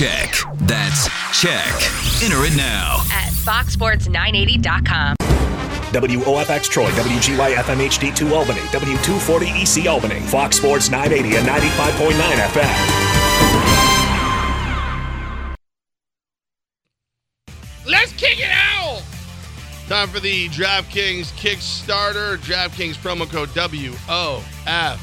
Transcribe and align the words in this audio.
check. 0.00 0.32
That's 0.60 1.10
check. 1.38 1.74
Enter 2.24 2.46
it 2.46 2.56
now. 2.56 3.02
at 3.12 3.32
foxsports980.com. 3.32 5.16
WOFX 5.92 6.70
Troy, 6.70 6.88
WGY 6.92 7.54
FM 7.56 7.86
HD2 7.86 8.32
Albany, 8.32 8.60
W240 8.60 9.82
EC 9.82 9.86
Albany, 9.86 10.20
Fox 10.20 10.56
Sports 10.56 10.88
980 10.90 11.36
and 11.36 11.46
95.9 11.46 12.12
FM. 12.14 13.10
Let's 17.86 18.12
kick 18.12 18.38
it 18.38 18.50
out! 18.50 19.02
Time 19.86 20.08
for 20.08 20.20
the 20.20 20.48
DraftKings 20.48 21.30
Kickstarter. 21.32 22.38
DraftKings 22.38 22.94
promo 22.94 23.28
code 23.30 23.50
WOFX. 23.50 24.96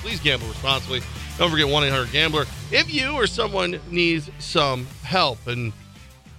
Please 0.00 0.20
gamble 0.20 0.46
responsibly. 0.46 1.00
Don't 1.38 1.52
forget 1.52 1.68
1 1.68 1.84
800 1.84 2.10
Gambler. 2.10 2.46
If 2.72 2.92
you 2.92 3.12
or 3.12 3.28
someone 3.28 3.78
needs 3.92 4.28
some 4.40 4.88
help, 5.04 5.46
and 5.46 5.72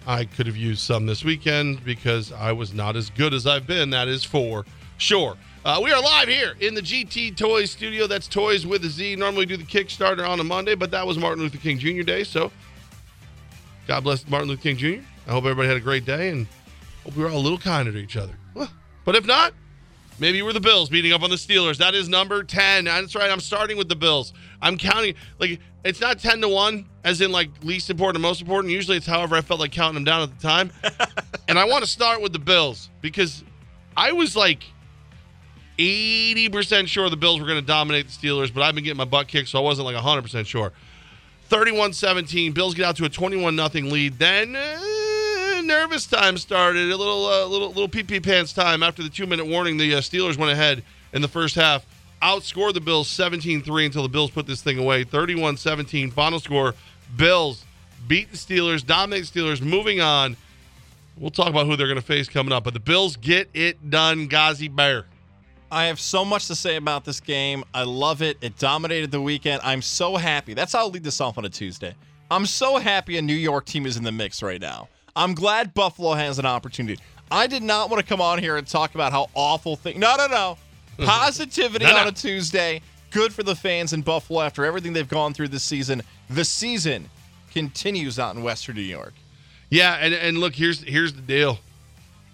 I 0.06 0.26
could 0.26 0.46
have 0.46 0.58
used 0.58 0.82
some 0.82 1.06
this 1.06 1.24
weekend 1.24 1.86
because 1.86 2.34
I 2.34 2.52
was 2.52 2.74
not 2.74 2.98
as 2.98 3.10
good 3.10 3.34
as 3.34 3.48
I've 3.48 3.66
been, 3.66 3.92
that 3.92 4.10
is 4.10 4.26
for 4.26 4.66
sure. 4.98 5.38
Uh, 5.64 5.80
we 5.82 5.94
are 5.94 6.02
live 6.02 6.28
here 6.28 6.54
in 6.60 6.74
the 6.74 6.82
GT 6.82 7.38
Toys 7.38 7.72
studio. 7.72 8.08
That's 8.08 8.28
Toys 8.28 8.68
with 8.68 8.84
a 8.84 8.90
Z. 8.90 9.16
Normally 9.16 9.46
do 9.46 9.56
the 9.56 9.64
Kickstarter 9.64 10.28
on 10.28 10.42
a 10.42 10.44
Monday, 10.44 10.76
but 10.76 10.92
that 10.92 11.08
was 11.08 11.18
Martin 11.18 11.44
Luther 11.44 11.60
King 11.60 11.80
Jr. 11.80 12.04
Day, 12.04 12.26
so 12.26 12.52
God 13.88 14.04
bless 14.04 14.28
Martin 14.28 14.50
Luther 14.50 14.62
King 14.62 14.76
Jr. 14.76 15.02
I 15.28 15.32
hope 15.32 15.46
everybody 15.46 15.70
had 15.70 15.78
a 15.78 15.82
great 15.82 16.04
day 16.04 16.28
and 16.28 16.46
hope 17.06 17.16
we 17.16 17.24
were 17.24 17.30
all 17.30 17.38
a 17.38 17.40
little 17.40 17.58
kinder 17.58 17.94
to 17.94 17.98
each 17.98 18.18
other. 18.18 18.34
But 19.06 19.16
if 19.16 19.26
not, 19.26 19.54
maybe 20.20 20.38
you 20.38 20.46
were 20.46 20.54
the 20.54 20.60
Bills 20.60 20.90
beating 20.90 21.14
up 21.14 21.24
on 21.24 21.30
the 21.30 21.36
Steelers. 21.36 21.78
That 21.78 21.96
is 21.96 22.10
number 22.10 22.44
10. 22.44 22.86
That's 22.86 23.16
right. 23.16 23.30
I'm 23.30 23.40
starting 23.40 23.78
with 23.78 23.90
the 23.90 23.96
Bills. 23.96 24.34
I'm 24.62 24.78
counting, 24.78 25.16
like, 25.40 25.60
it's 25.84 26.02
not 26.02 26.20
10 26.20 26.42
to 26.42 26.50
1, 26.50 26.86
as 27.04 27.22
in, 27.22 27.32
like, 27.32 27.50
least 27.64 27.90
important, 27.90 28.22
most 28.22 28.42
important. 28.42 28.74
Usually 28.74 28.98
it's 28.98 29.06
however 29.06 29.36
I 29.36 29.42
felt 29.42 29.60
like 29.60 29.72
counting 29.72 29.96
them 29.96 30.04
down 30.04 30.22
at 30.22 30.38
the 30.38 30.42
time. 30.42 30.72
and 31.48 31.58
I 31.58 31.66
want 31.66 31.84
to 31.84 31.90
start 31.90 32.22
with 32.22 32.34
the 32.34 32.40
Bills 32.40 32.90
because 33.02 33.44
I 33.96 34.12
was 34.12 34.36
like 34.36 34.64
80% 35.78 36.88
sure 36.88 37.10
the 37.10 37.18
Bills 37.18 37.40
were 37.40 37.48
going 37.48 37.60
to 37.60 37.66
dominate 37.66 38.08
the 38.08 38.12
Steelers, 38.12 38.54
but 38.54 38.64
I've 38.64 38.76
been 38.76 38.84
getting 38.84 38.98
my 38.98 39.06
butt 39.06 39.28
kicked, 39.28 39.50
so 39.50 39.60
I 39.60 39.62
wasn't 39.62 39.86
like 39.86 39.96
100% 39.96 40.46
sure. 40.46 40.74
31 41.50 41.94
17. 41.94 42.52
Bills 42.52 42.76
get 42.76 42.86
out 42.86 42.96
to 42.98 43.06
a 43.06 43.10
21 43.10 43.56
0 43.56 43.86
lead. 43.86 44.20
Then 44.20 44.56
uh, 44.56 44.80
nervous 45.70 46.08
time 46.08 46.38
started. 46.38 46.92
A 46.92 46.98
little, 46.98 47.26
uh, 47.28 47.46
little, 47.46 47.70
little 47.70 47.88
pee 47.88 48.04
pee 48.04 48.20
pants 48.20 48.52
time 48.52 48.84
after 48.84 49.02
the 49.02 49.10
two 49.10 49.26
minute 49.26 49.46
warning. 49.46 49.78
The 49.78 49.96
uh, 49.96 49.98
Steelers 50.00 50.36
went 50.36 50.52
ahead 50.52 50.84
in 51.14 51.22
the 51.22 51.28
first 51.28 51.56
half, 51.56 51.86
outscored 52.22 52.74
the 52.74 52.82
Bills 52.82 53.08
17 53.08 53.62
3 53.62 53.86
until 53.86 54.04
the 54.04 54.10
Bills 54.10 54.32
put 54.32 54.48
this 54.48 54.62
thing 54.62 54.80
away. 54.80 55.06
31 55.06 55.56
17. 55.56 56.12
Final 56.12 56.40
score 56.40 56.74
Bills 57.16 57.64
beat 58.08 58.32
the 58.32 58.38
Steelers, 58.38 58.86
dominate 58.86 59.24
Steelers, 59.24 59.62
moving 59.62 60.02
on. 60.02 60.36
We'll 61.18 61.30
talk 61.30 61.50
about 61.50 61.68
who 61.68 61.76
they're 61.76 61.88
going 61.88 62.00
to 62.00 62.06
face 62.06 62.28
coming 62.28 62.52
up, 62.52 62.64
but 62.64 62.74
the 62.74 62.80
Bills 62.80 63.16
get 63.16 63.50
it 63.54 63.90
done, 63.90 64.28
Ghazi 64.28 64.70
Bear. 64.70 65.06
I 65.72 65.86
have 65.86 66.00
so 66.00 66.26
much 66.26 66.48
to 66.48 66.56
say 66.56 66.78
about 66.78 67.06
this 67.06 67.20
game. 67.20 67.64
I 67.74 67.84
love 67.84 68.24
it. 68.24 68.38
It 68.42 68.58
dominated 68.58 69.12
the 69.12 69.22
weekend. 69.22 69.62
I'm 69.64 69.84
so 69.84 70.16
happy. 70.16 70.56
That's 70.56 70.74
how 70.74 70.80
I'll 70.80 70.90
lead 70.90 71.04
this 71.04 71.22
off 71.22 71.38
on 71.38 71.46
a 71.46 71.50
Tuesday. 71.50 71.94
I'm 72.32 72.46
so 72.48 72.78
happy 72.78 73.18
a 73.18 73.22
New 73.22 73.36
York 73.36 73.66
team 73.66 73.86
is 73.86 73.98
in 73.98 74.04
the 74.04 74.12
mix 74.12 74.42
right 74.42 74.62
now. 74.62 74.88
I'm 75.20 75.34
glad 75.34 75.74
Buffalo 75.74 76.14
has 76.14 76.40
an 76.40 76.46
opportunity. 76.46 76.98
I 77.30 77.46
did 77.48 77.62
not 77.62 77.90
want 77.90 78.02
to 78.02 78.08
come 78.08 78.22
on 78.22 78.40
here 78.40 78.56
and 78.56 78.66
talk 78.66 78.96
about 78.96 79.12
how 79.12 79.28
awful 79.34 79.76
thing. 79.76 80.00
No, 80.00 80.16
no, 80.18 80.28
no. 80.28 80.58
Positivity 81.06 81.84
No, 81.86 81.92
no. 81.92 81.98
on 81.98 82.08
a 82.08 82.12
Tuesday. 82.12 82.82
Good 83.12 83.34
for 83.34 83.44
the 83.44 83.56
fans 83.56 83.92
in 83.92 84.02
Buffalo 84.02 84.42
after 84.42 84.64
everything 84.64 84.94
they've 84.94 85.08
gone 85.08 85.34
through 85.34 85.50
this 85.50 85.64
season. 85.64 86.04
The 86.30 86.46
season 86.46 87.10
continues 87.52 88.18
out 88.18 88.36
in 88.36 88.44
Western 88.44 88.76
New 88.78 88.82
York. 88.82 89.14
Yeah, 89.70 89.96
and, 89.96 90.14
and 90.14 90.38
look, 90.38 90.56
here's 90.56 90.82
here's 90.84 91.14
the 91.14 91.22
deal. 91.22 91.60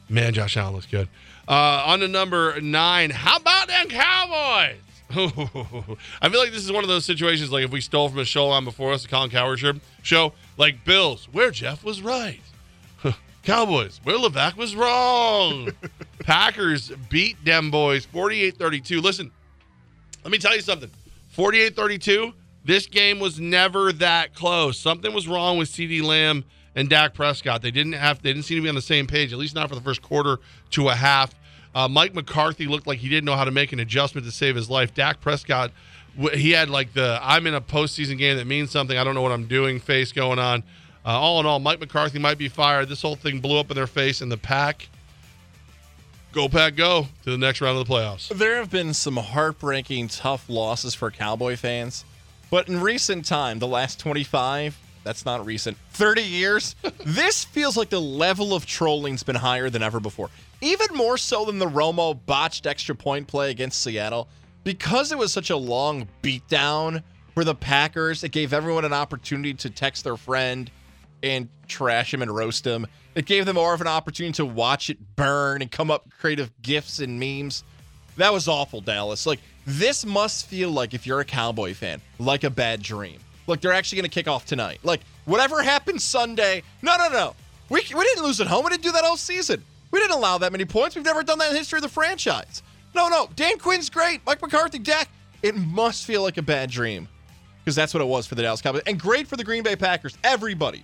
Man, 0.07 0.33
Josh 0.33 0.55
Allen 0.55 0.75
looks 0.75 0.85
good. 0.85 1.07
Uh, 1.47 1.83
on 1.87 1.99
to 2.01 2.07
number 2.07 2.61
nine. 2.61 3.09
How 3.09 3.37
about 3.37 3.67
them 3.67 3.87
Cowboys? 3.89 4.77
I 6.21 6.29
feel 6.29 6.39
like 6.39 6.51
this 6.51 6.63
is 6.63 6.71
one 6.71 6.83
of 6.83 6.87
those 6.87 7.05
situations 7.05 7.51
like 7.51 7.63
if 7.65 7.71
we 7.71 7.81
stole 7.81 8.09
from 8.09 8.19
a 8.19 8.25
show 8.25 8.47
on 8.49 8.63
before 8.63 8.93
us, 8.93 9.01
the 9.03 9.07
Colin 9.07 9.29
Cowherd 9.29 9.59
show, 9.59 9.73
show 10.03 10.33
like 10.57 10.85
Bills, 10.85 11.27
where 11.31 11.51
Jeff 11.51 11.83
was 11.83 12.01
right. 12.01 12.41
Cowboys, 13.45 14.01
where 14.03 14.17
Levack 14.17 14.57
was 14.57 14.75
wrong. 14.75 15.69
Packers 16.19 16.91
beat 17.09 17.43
them 17.45 17.71
boys 17.71 18.05
48-32. 18.07 19.01
Listen, 19.01 19.31
let 20.23 20.31
me 20.31 20.37
tell 20.37 20.55
you 20.55 20.61
something. 20.61 20.89
48-32, 21.37 22.33
this 22.63 22.87
game 22.87 23.19
was 23.19 23.39
never 23.39 23.93
that 23.93 24.33
close. 24.33 24.79
Something 24.79 25.13
was 25.13 25.27
wrong 25.27 25.57
with 25.57 25.69
CeeDee 25.69 26.03
Lamb 26.03 26.43
and 26.75 26.89
Dak 26.89 27.13
Prescott. 27.13 27.61
They 27.61 27.71
didn't 27.71 27.93
have 27.93 28.21
they 28.21 28.33
didn't 28.33 28.45
seem 28.45 28.57
to 28.57 28.63
be 28.63 28.69
on 28.69 28.75
the 28.75 28.81
same 28.81 29.07
page, 29.07 29.31
at 29.31 29.39
least 29.39 29.55
not 29.55 29.69
for 29.69 29.75
the 29.75 29.81
first 29.81 30.01
quarter 30.01 30.39
to 30.71 30.89
a 30.89 30.95
half. 30.95 31.33
Uh, 31.73 31.87
Mike 31.87 32.13
McCarthy 32.13 32.67
looked 32.67 32.87
like 32.87 32.99
he 32.99 33.09
didn't 33.09 33.25
know 33.25 33.35
how 33.35 33.45
to 33.45 33.51
make 33.51 33.73
an 33.73 33.79
adjustment 33.79 34.25
to 34.25 34.31
save 34.31 34.55
his 34.55 34.69
life. 34.69 34.93
Dak 34.93 35.21
Prescott, 35.21 35.71
he 36.33 36.51
had 36.51 36.69
like 36.69 36.93
the 36.93 37.19
I'm 37.21 37.45
in 37.47 37.53
a 37.53 37.61
postseason 37.61 38.17
game 38.17 38.37
that 38.37 38.47
means 38.47 38.71
something. 38.71 38.97
I 38.97 39.03
don't 39.03 39.13
know 39.13 39.21
what 39.21 39.31
I'm 39.31 39.47
doing 39.47 39.79
face 39.79 40.11
going 40.11 40.39
on. 40.39 40.63
Uh, 41.05 41.19
all 41.19 41.39
in 41.39 41.45
all, 41.45 41.59
Mike 41.59 41.79
McCarthy 41.79 42.17
might 42.17 42.39
be 42.39 42.49
fired. 42.49 42.89
This 42.89 43.03
whole 43.03 43.15
thing 43.15 43.39
blew 43.39 43.59
up 43.59 43.69
in 43.69 43.75
their 43.75 43.85
face, 43.85 44.21
and 44.21 44.31
the 44.31 44.37
pack, 44.37 44.89
go 46.31 46.49
pack, 46.49 46.75
go 46.75 47.07
to 47.23 47.31
the 47.31 47.37
next 47.37 47.61
round 47.61 47.77
of 47.77 47.87
the 47.87 47.93
playoffs. 47.93 48.29
There 48.29 48.55
have 48.55 48.71
been 48.71 48.91
some 48.93 49.17
heartbreaking, 49.17 50.07
tough 50.07 50.49
losses 50.49 50.95
for 50.95 51.11
Cowboy 51.11 51.57
fans, 51.57 52.05
but 52.49 52.67
in 52.67 52.81
recent 52.81 53.25
time, 53.25 53.59
the 53.59 53.67
last 53.67 53.99
25, 53.99 54.79
that's 55.03 55.25
not 55.25 55.45
recent, 55.45 55.77
30 55.91 56.23
years, 56.23 56.75
this 57.05 57.45
feels 57.45 57.77
like 57.77 57.89
the 57.89 58.01
level 58.01 58.55
of 58.55 58.65
trolling's 58.65 59.21
been 59.21 59.35
higher 59.35 59.69
than 59.69 59.83
ever 59.83 59.99
before. 59.99 60.31
Even 60.61 60.87
more 60.95 61.19
so 61.19 61.45
than 61.45 61.59
the 61.59 61.67
Romo 61.67 62.17
botched 62.25 62.65
extra 62.65 62.95
point 62.95 63.27
play 63.27 63.51
against 63.51 63.83
Seattle. 63.83 64.27
Because 64.63 65.11
it 65.11 65.17
was 65.19 65.31
such 65.31 65.51
a 65.51 65.57
long 65.57 66.07
beatdown 66.23 67.03
for 67.35 67.43
the 67.43 67.53
Packers, 67.53 68.23
it 68.23 68.31
gave 68.31 68.51
everyone 68.51 68.83
an 68.83 68.93
opportunity 68.93 69.53
to 69.53 69.69
text 69.69 70.03
their 70.03 70.17
friend 70.17 70.71
and 71.23 71.49
trash 71.67 72.13
him 72.13 72.21
and 72.21 72.33
roast 72.33 72.65
him. 72.65 72.87
It 73.15 73.25
gave 73.25 73.45
them 73.45 73.55
more 73.55 73.73
of 73.73 73.81
an 73.81 73.87
opportunity 73.87 74.33
to 74.33 74.45
watch 74.45 74.89
it 74.89 74.97
burn 75.15 75.61
and 75.61 75.71
come 75.71 75.89
up 75.89 76.09
creative 76.19 76.51
gifs 76.61 76.99
and 76.99 77.19
memes. 77.19 77.63
That 78.17 78.33
was 78.33 78.47
awful, 78.47 78.81
Dallas. 78.81 79.25
Like, 79.25 79.39
this 79.65 80.05
must 80.05 80.47
feel 80.47 80.69
like, 80.69 80.93
if 80.93 81.07
you're 81.07 81.19
a 81.21 81.25
Cowboy 81.25 81.73
fan, 81.73 82.01
like 82.19 82.43
a 82.43 82.49
bad 82.49 82.81
dream. 82.81 83.19
Look, 83.47 83.61
they're 83.61 83.73
actually 83.73 83.97
going 83.97 84.09
to 84.09 84.13
kick 84.13 84.27
off 84.27 84.45
tonight. 84.45 84.79
Like, 84.83 85.01
whatever 85.25 85.61
happened 85.61 86.01
Sunday, 86.01 86.63
no, 86.81 86.95
no, 86.97 87.09
no. 87.09 87.35
We, 87.69 87.81
we 87.95 88.03
didn't 88.03 88.23
lose 88.23 88.39
at 88.41 88.47
home. 88.47 88.63
We 88.63 88.71
didn't 88.71 88.83
do 88.83 88.91
that 88.91 89.03
all 89.03 89.17
season. 89.17 89.63
We 89.91 89.99
didn't 89.99 90.15
allow 90.17 90.37
that 90.39 90.51
many 90.51 90.65
points. 90.65 90.95
We've 90.95 91.05
never 91.05 91.23
done 91.23 91.39
that 91.39 91.47
in 91.47 91.53
the 91.53 91.59
history 91.59 91.77
of 91.77 91.83
the 91.83 91.89
franchise. 91.89 92.63
No, 92.93 93.07
no. 93.07 93.29
Dan 93.35 93.57
Quinn's 93.57 93.89
great. 93.89 94.21
Mike 94.25 94.41
McCarthy, 94.41 94.79
Dak. 94.79 95.09
It 95.41 95.55
must 95.55 96.05
feel 96.05 96.21
like 96.21 96.37
a 96.37 96.41
bad 96.41 96.69
dream 96.69 97.07
because 97.63 97.75
that's 97.75 97.93
what 97.93 98.01
it 98.01 98.07
was 98.07 98.27
for 98.27 98.35
the 98.35 98.41
Dallas 98.41 98.61
Cowboys. 98.61 98.83
And 98.87 98.99
great 98.99 99.27
for 99.27 99.35
the 99.35 99.43
Green 99.43 99.63
Bay 99.63 99.75
Packers. 99.75 100.17
Everybody. 100.23 100.83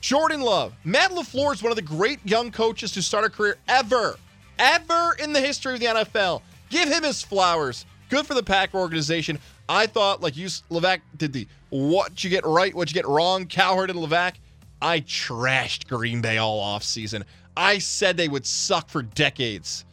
Jordan 0.00 0.40
Love. 0.40 0.74
Matt 0.84 1.10
LaFleur 1.10 1.54
is 1.54 1.62
one 1.62 1.72
of 1.72 1.76
the 1.76 1.82
great 1.82 2.20
young 2.24 2.50
coaches 2.50 2.92
to 2.92 3.02
start 3.02 3.24
a 3.24 3.30
career 3.30 3.56
ever, 3.66 4.18
ever 4.58 5.16
in 5.22 5.32
the 5.32 5.40
history 5.40 5.74
of 5.74 5.80
the 5.80 5.86
NFL. 5.86 6.42
Give 6.70 6.88
him 6.88 7.02
his 7.02 7.22
flowers. 7.22 7.84
Good 8.08 8.26
for 8.26 8.34
the 8.34 8.42
Packer 8.42 8.78
organization. 8.78 9.38
I 9.68 9.86
thought, 9.86 10.22
like 10.22 10.36
you, 10.36 10.46
Levack 10.46 11.00
did 11.16 11.32
the 11.32 11.46
what 11.70 12.24
you 12.24 12.30
get 12.30 12.46
right, 12.46 12.74
what 12.74 12.88
you 12.90 12.94
get 12.94 13.06
wrong, 13.06 13.46
Cowherd 13.46 13.90
and 13.90 13.98
Levack. 13.98 14.34
I 14.80 15.00
trashed 15.00 15.88
Green 15.88 16.20
Bay 16.20 16.38
all 16.38 16.62
offseason. 16.62 17.24
I 17.56 17.78
said 17.78 18.16
they 18.16 18.28
would 18.28 18.46
suck 18.46 18.88
for 18.88 19.02
decades. 19.02 19.84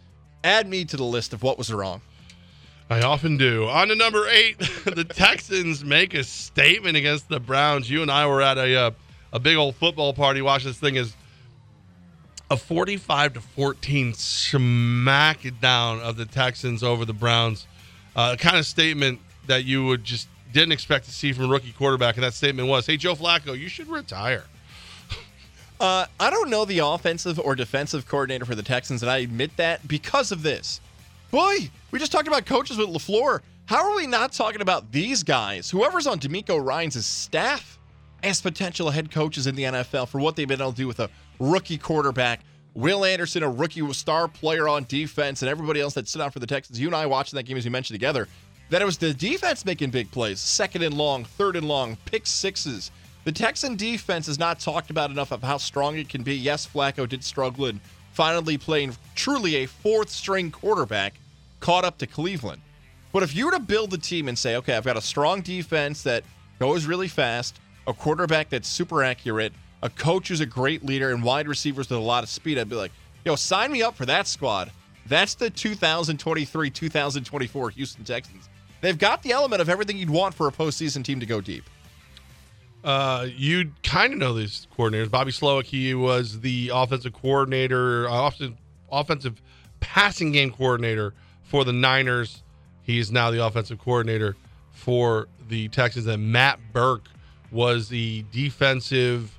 Add 0.43 0.67
me 0.67 0.85
to 0.85 0.95
the 0.95 1.03
list 1.03 1.33
of 1.33 1.41
what 1.41 1.57
was 1.57 1.73
wrong. 1.73 2.01
I 2.89 3.01
often 3.01 3.37
do. 3.37 3.65
On 3.65 3.87
to 3.87 3.95
number 3.95 4.27
eight, 4.27 4.59
the 4.85 5.03
Texans 5.03 5.83
make 5.83 6.13
a 6.13 6.23
statement 6.23 6.95
against 6.95 7.27
the 7.27 7.39
Browns. 7.39 7.89
You 7.89 8.03
and 8.03 8.11
I 8.11 8.27
were 8.27 8.43
at 8.43 8.59
a 8.59 8.75
uh, 8.75 8.91
a 9.35 9.39
big 9.39 9.57
old 9.57 9.75
football 9.75 10.13
party 10.13 10.41
Watch 10.41 10.63
this 10.63 10.79
thing 10.79 10.95
is 10.95 11.13
a 12.49 12.55
45 12.55 13.33
to 13.33 13.41
14 13.41 14.13
smackdown 14.13 15.99
of 15.99 16.15
the 16.15 16.25
Texans 16.25 16.83
over 16.83 17.03
the 17.03 17.13
Browns. 17.13 17.67
Uh, 18.15 18.37
kind 18.37 18.55
of 18.55 18.65
statement 18.65 19.19
that 19.47 19.65
you 19.65 19.85
would 19.85 20.05
just 20.05 20.29
didn't 20.53 20.71
expect 20.71 21.05
to 21.05 21.11
see 21.11 21.33
from 21.33 21.45
a 21.45 21.47
rookie 21.49 21.73
quarterback. 21.73 22.15
And 22.15 22.23
that 22.23 22.33
statement 22.33 22.69
was, 22.69 22.87
"Hey 22.87 22.95
Joe 22.95 23.13
Flacco, 23.13 23.59
you 23.59 23.67
should 23.67 23.89
retire." 23.89 24.45
Uh, 25.77 26.05
I 26.21 26.29
don't 26.29 26.49
know 26.49 26.63
the 26.63 26.79
offensive 26.79 27.37
or 27.37 27.53
defensive 27.53 28.07
coordinator 28.07 28.45
for 28.45 28.55
the 28.55 28.63
Texans, 28.63 29.03
and 29.03 29.11
I 29.11 29.17
admit 29.17 29.57
that 29.57 29.85
because 29.85 30.31
of 30.31 30.41
this. 30.41 30.79
Boy, 31.31 31.69
we 31.91 31.99
just 31.99 32.13
talked 32.13 32.29
about 32.29 32.45
coaches 32.45 32.77
with 32.77 32.87
LaFleur. 32.87 33.41
How 33.65 33.89
are 33.89 33.93
we 33.93 34.07
not 34.07 34.31
talking 34.31 34.61
about 34.61 34.93
these 34.93 35.21
guys? 35.21 35.69
Whoever's 35.69 36.07
on 36.07 36.17
DeMeco 36.17 36.65
Ryans' 36.65 37.05
staff 37.05 37.77
as 38.25 38.41
potential 38.41 38.89
head 38.89 39.11
coaches 39.11 39.45
in 39.45 39.55
the 39.55 39.63
NFL 39.63 40.07
for 40.09 40.19
what 40.19 40.35
they've 40.35 40.47
been 40.47 40.59
able 40.59 40.71
to 40.71 40.77
do 40.77 40.87
with 40.87 40.99
a 40.99 41.09
rookie 41.39 41.77
quarterback. 41.77 42.41
Will 42.73 43.05
Anderson, 43.05 43.43
a 43.43 43.49
rookie 43.49 43.93
star 43.93 44.27
player 44.27 44.67
on 44.67 44.85
defense, 44.89 45.43
and 45.43 45.49
everybody 45.49 45.79
else 45.79 45.93
that 45.93 46.07
stood 46.07 46.21
out 46.21 46.33
for 46.33 46.39
the 46.39 46.47
Texans. 46.47 46.79
You 46.79 46.87
and 46.87 46.95
I 46.95 47.05
watching 47.05 47.37
that 47.37 47.43
game, 47.43 47.55
as 47.55 47.63
you 47.63 47.71
mentioned 47.71 47.95
together, 47.95 48.27
that 48.71 48.81
it 48.81 48.85
was 48.85 48.97
the 48.97 49.13
defense 49.13 49.63
making 49.63 49.91
big 49.91 50.11
plays, 50.11 50.41
second 50.41 50.81
and 50.81 50.97
long, 50.97 51.23
third 51.23 51.55
and 51.55 51.67
long, 51.67 51.97
pick 52.05 52.25
sixes. 52.25 52.89
The 53.25 53.31
Texan 53.31 53.75
defense 53.75 54.27
is 54.27 54.39
not 54.39 54.59
talked 54.59 54.89
about 54.89 55.11
enough 55.11 55.31
of 55.31 55.43
how 55.43 55.57
strong 55.57 55.97
it 55.97 56.09
can 56.09 56.23
be. 56.23 56.35
Yes, 56.35 56.67
Flacco 56.67 57.07
did 57.07 57.23
struggle 57.23 57.67
in 57.67 57.79
finally 58.11 58.57
playing 58.57 58.95
truly 59.13 59.57
a 59.57 59.65
fourth 59.67 60.09
string 60.09 60.49
quarterback 60.49 61.13
caught 61.59 61.85
up 61.85 61.99
to 61.99 62.07
Cleveland. 62.07 62.61
But 63.13 63.23
if 63.23 63.35
you 63.35 63.45
were 63.45 63.51
to 63.51 63.59
build 63.59 63.91
the 63.91 63.97
team 63.97 64.27
and 64.27 64.37
say, 64.37 64.55
okay, 64.57 64.75
I've 64.75 64.83
got 64.83 64.97
a 64.97 65.01
strong 65.01 65.41
defense 65.41 66.01
that 66.03 66.23
goes 66.59 66.85
really 66.85 67.07
fast, 67.07 67.59
a 67.87 67.93
quarterback 67.93 68.49
that's 68.49 68.67
super 68.67 69.03
accurate, 69.03 69.53
a 69.81 69.89
coach 69.89 70.29
who's 70.29 70.41
a 70.41 70.45
great 70.45 70.83
leader, 70.83 71.11
and 71.11 71.23
wide 71.23 71.47
receivers 71.47 71.89
with 71.89 71.97
a 71.97 72.01
lot 72.01 72.23
of 72.23 72.29
speed, 72.29 72.57
I'd 72.57 72.69
be 72.69 72.75
like, 72.75 72.91
yo, 73.23 73.35
sign 73.35 73.71
me 73.71 73.83
up 73.83 73.95
for 73.95 74.05
that 74.05 74.27
squad. 74.27 74.71
That's 75.07 75.35
the 75.35 75.49
2023 75.49 76.69
2024 76.69 77.69
Houston 77.71 78.03
Texans. 78.03 78.49
They've 78.81 78.97
got 78.97 79.23
the 79.23 79.31
element 79.31 79.61
of 79.61 79.69
everything 79.69 79.97
you'd 79.97 80.09
want 80.09 80.33
for 80.33 80.47
a 80.47 80.51
postseason 80.51 81.03
team 81.03 81.19
to 81.19 81.25
go 81.25 81.41
deep. 81.41 81.63
Uh, 82.83 83.27
you 83.35 83.71
kind 83.81 84.13
of 84.13 84.19
know 84.19 84.33
these 84.33 84.67
coordinators. 84.77 85.09
Bobby 85.09 85.31
Slowik, 85.31 85.65
he 85.65 85.95
was 85.95 86.39
the 86.41 86.69
offensive 86.73 87.13
coordinator, 87.13 88.07
uh, 88.07 88.27
offensive, 88.27 88.57
offensive 88.91 89.41
passing 89.79 90.31
game 90.31 90.51
coordinator 90.51 91.15
for 91.43 91.65
the 91.65 91.73
Niners. 91.73 92.43
He 92.83 92.99
is 92.99 93.11
now 93.11 93.31
the 93.31 93.43
offensive 93.43 93.79
coordinator 93.79 94.35
for 94.71 95.27
the 95.49 95.67
Texans. 95.69 96.05
And 96.05 96.31
Matt 96.31 96.59
Burke 96.73 97.09
was 97.55 97.87
the 97.87 98.25
defensive, 98.33 99.31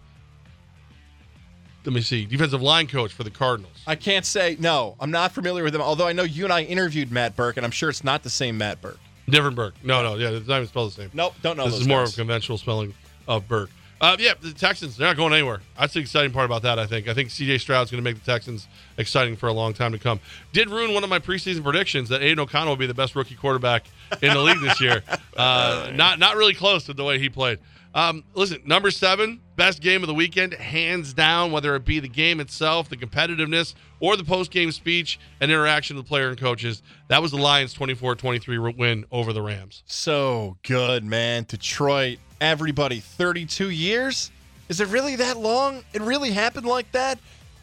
let 1.85 1.95
me 1.95 2.01
see, 2.01 2.25
defensive 2.25 2.63
line 2.63 2.87
coach 2.87 3.13
for 3.13 3.23
the 3.23 3.31
Cardinals. 3.31 3.83
I 3.87 3.95
can't 3.95 4.25
say 4.25 4.57
no. 4.59 4.97
I'm 4.99 5.11
not 5.11 5.33
familiar 5.33 5.63
with 5.63 5.75
him. 5.75 5.83
Although 5.83 6.09
I 6.09 6.13
know 6.13 6.23
you 6.23 6.45
and 6.45 6.53
I 6.53 6.63
interviewed 6.63 7.13
Matt 7.13 7.37
Burke, 7.37 7.59
and 7.59 7.67
I'm 7.67 7.71
sure 7.71 7.91
it's 7.91 8.03
not 8.03 8.23
the 8.23 8.31
same 8.31 8.59
Matt 8.59 8.81
Burke. 8.81 8.99
Different 9.29 9.55
Burke. 9.55 9.75
No, 9.85 10.03
no, 10.03 10.17
yeah, 10.17 10.31
it's 10.31 10.49
not 10.49 10.57
even 10.57 10.69
spelled 10.69 10.93
the 10.93 11.03
same. 11.03 11.11
Nope, 11.13 11.35
don't 11.43 11.57
know. 11.57 11.67
This 11.67 11.81
is 11.81 11.87
more 11.87 12.01
guys. 12.01 12.11
of 12.11 12.15
a 12.15 12.17
conventional 12.17 12.59
spelling 12.59 12.95
of 13.29 13.47
Burke. 13.47 13.71
Uh, 13.99 14.15
yeah, 14.19 14.35
the 14.41 14.53
Texans, 14.53 14.97
they're 14.97 15.09
not 15.09 15.17
going 15.17 15.33
anywhere. 15.33 15.61
That's 15.79 15.95
the 15.95 16.01
exciting 16.01 16.31
part 16.31 16.45
about 16.45 16.63
that, 16.63 16.79
I 16.79 16.87
think. 16.87 17.09
I 17.09 17.15
think 17.15 17.31
CJ 17.31 17.61
Stroud's 17.61 17.91
going 17.91 18.03
to 18.03 18.05
make 18.05 18.23
the 18.23 18.31
Texans 18.31 18.69
exciting 18.99 19.37
for 19.37 19.49
a 19.49 19.55
long 19.55 19.73
time 19.73 19.93
to 19.93 19.99
come. 19.99 20.21
Did 20.53 20.69
ruin 20.69 20.93
one 20.93 21.03
of 21.03 21.09
my 21.09 21.19
preseason 21.19 21.63
predictions 21.63 22.11
that 22.11 22.23
Aidan 22.23 22.41
O'Connell 22.41 22.73
will 22.73 22.77
be 22.77 22.87
the 22.87 22.93
best 22.93 23.17
rookie 23.17 23.37
quarterback 23.37 23.85
in 24.21 24.35
the 24.35 24.41
league 24.41 24.61
this 24.61 24.81
year. 24.81 25.03
Uh, 25.37 25.91
not, 25.93 26.19
not 26.19 26.35
really 26.35 26.55
close 26.55 26.85
to 26.85 26.95
the 26.95 27.05
way 27.05 27.19
he 27.19 27.29
played. 27.29 27.59
Um, 27.96 28.25
listen, 28.34 28.60
number 28.66 28.90
seven, 28.90 29.40
best 29.56 29.81
game 29.81 30.02
of 30.02 30.06
the 30.06 30.12
weekend, 30.12 30.52
hands 30.52 31.14
down, 31.14 31.50
whether 31.50 31.75
it 31.76 31.87
be 31.87 31.98
the 31.98 32.08
game 32.08 32.40
itself, 32.40 32.90
the 32.90 32.96
competitiveness, 32.96 33.75
or 34.00 34.19
the 34.19 34.22
post 34.22 34.50
game 34.50 34.70
speech 34.70 35.19
and 35.40 35.50
interaction 35.50 35.96
with 35.96 36.04
the 36.04 36.08
player 36.08 36.28
and 36.28 36.38
coaches. 36.38 36.82
That 37.08 37.22
was 37.22 37.31
the 37.31 37.38
Lions 37.38 37.72
24 37.72 38.16
23 38.16 38.58
win 38.58 39.06
over 39.10 39.32
the 39.32 39.40
Rams. 39.40 39.82
So 39.87 40.58
good, 40.62 41.04
man. 41.04 41.46
Detroit, 41.48 42.19
everybody, 42.38 43.00
32 43.00 43.70
years? 43.70 44.31
Is 44.69 44.82
it 44.82 44.88
really 44.88 45.16
that 45.16 45.38
long? 45.38 45.82
It 45.94 46.02
really 46.02 46.32
happened 46.32 46.66
like 46.66 46.93
that? 46.93 47.19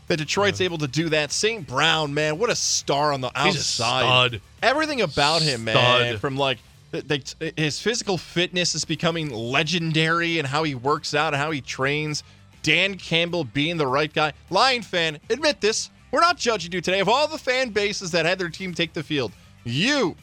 That 0.08 0.18
Detroit's 0.18 0.62
able 0.62 0.80
to 0.80 0.88
do 0.88 1.10
that. 1.10 1.32
St. 1.32 1.66
Brown, 1.68 2.12
man, 2.12 2.40
what 2.40 2.50
a 2.50 2.56
star 2.56 3.14
on 3.14 3.22
the 3.22 3.30
He's 3.44 3.56
outside. 3.80 4.42
Everything 4.64 5.02
about 5.02 5.44
him, 5.44 5.64
man. 5.64 6.18
From 6.18 6.38
like 6.38 6.58
the, 6.94 7.02
the, 7.40 7.54
his 7.58 7.80
physical 7.80 8.18
fitness 8.18 8.76
is 8.76 8.86
becoming 8.86 9.34
legendary 9.34 10.38
and 10.38 10.48
how 10.48 10.64
he 10.64 10.76
works 10.76 11.16
out 11.16 11.34
and 11.34 11.42
how 11.42 11.50
he 11.50 11.60
trains. 11.60 12.24
Dan 12.62 12.96
Campbell 12.96 13.44
being 13.44 13.78
the 13.78 13.88
right 13.88 14.14
guy. 14.14 14.32
Lion 14.52 14.84
fan, 14.84 15.20
admit 15.30 15.60
this. 15.60 15.90
We're 16.12 16.22
not 16.22 16.38
judging 16.38 16.72
you 16.72 16.82
today. 16.82 17.00
Of 17.00 17.10
all 17.10 17.28
the 17.28 17.40
fan 17.40 17.72
bases 17.72 18.12
that 18.12 18.26
had 18.26 18.38
their 18.38 18.50
team 18.50 18.74
take 18.74 18.94
the 18.94 19.02
field, 19.02 19.32
you 19.64 20.16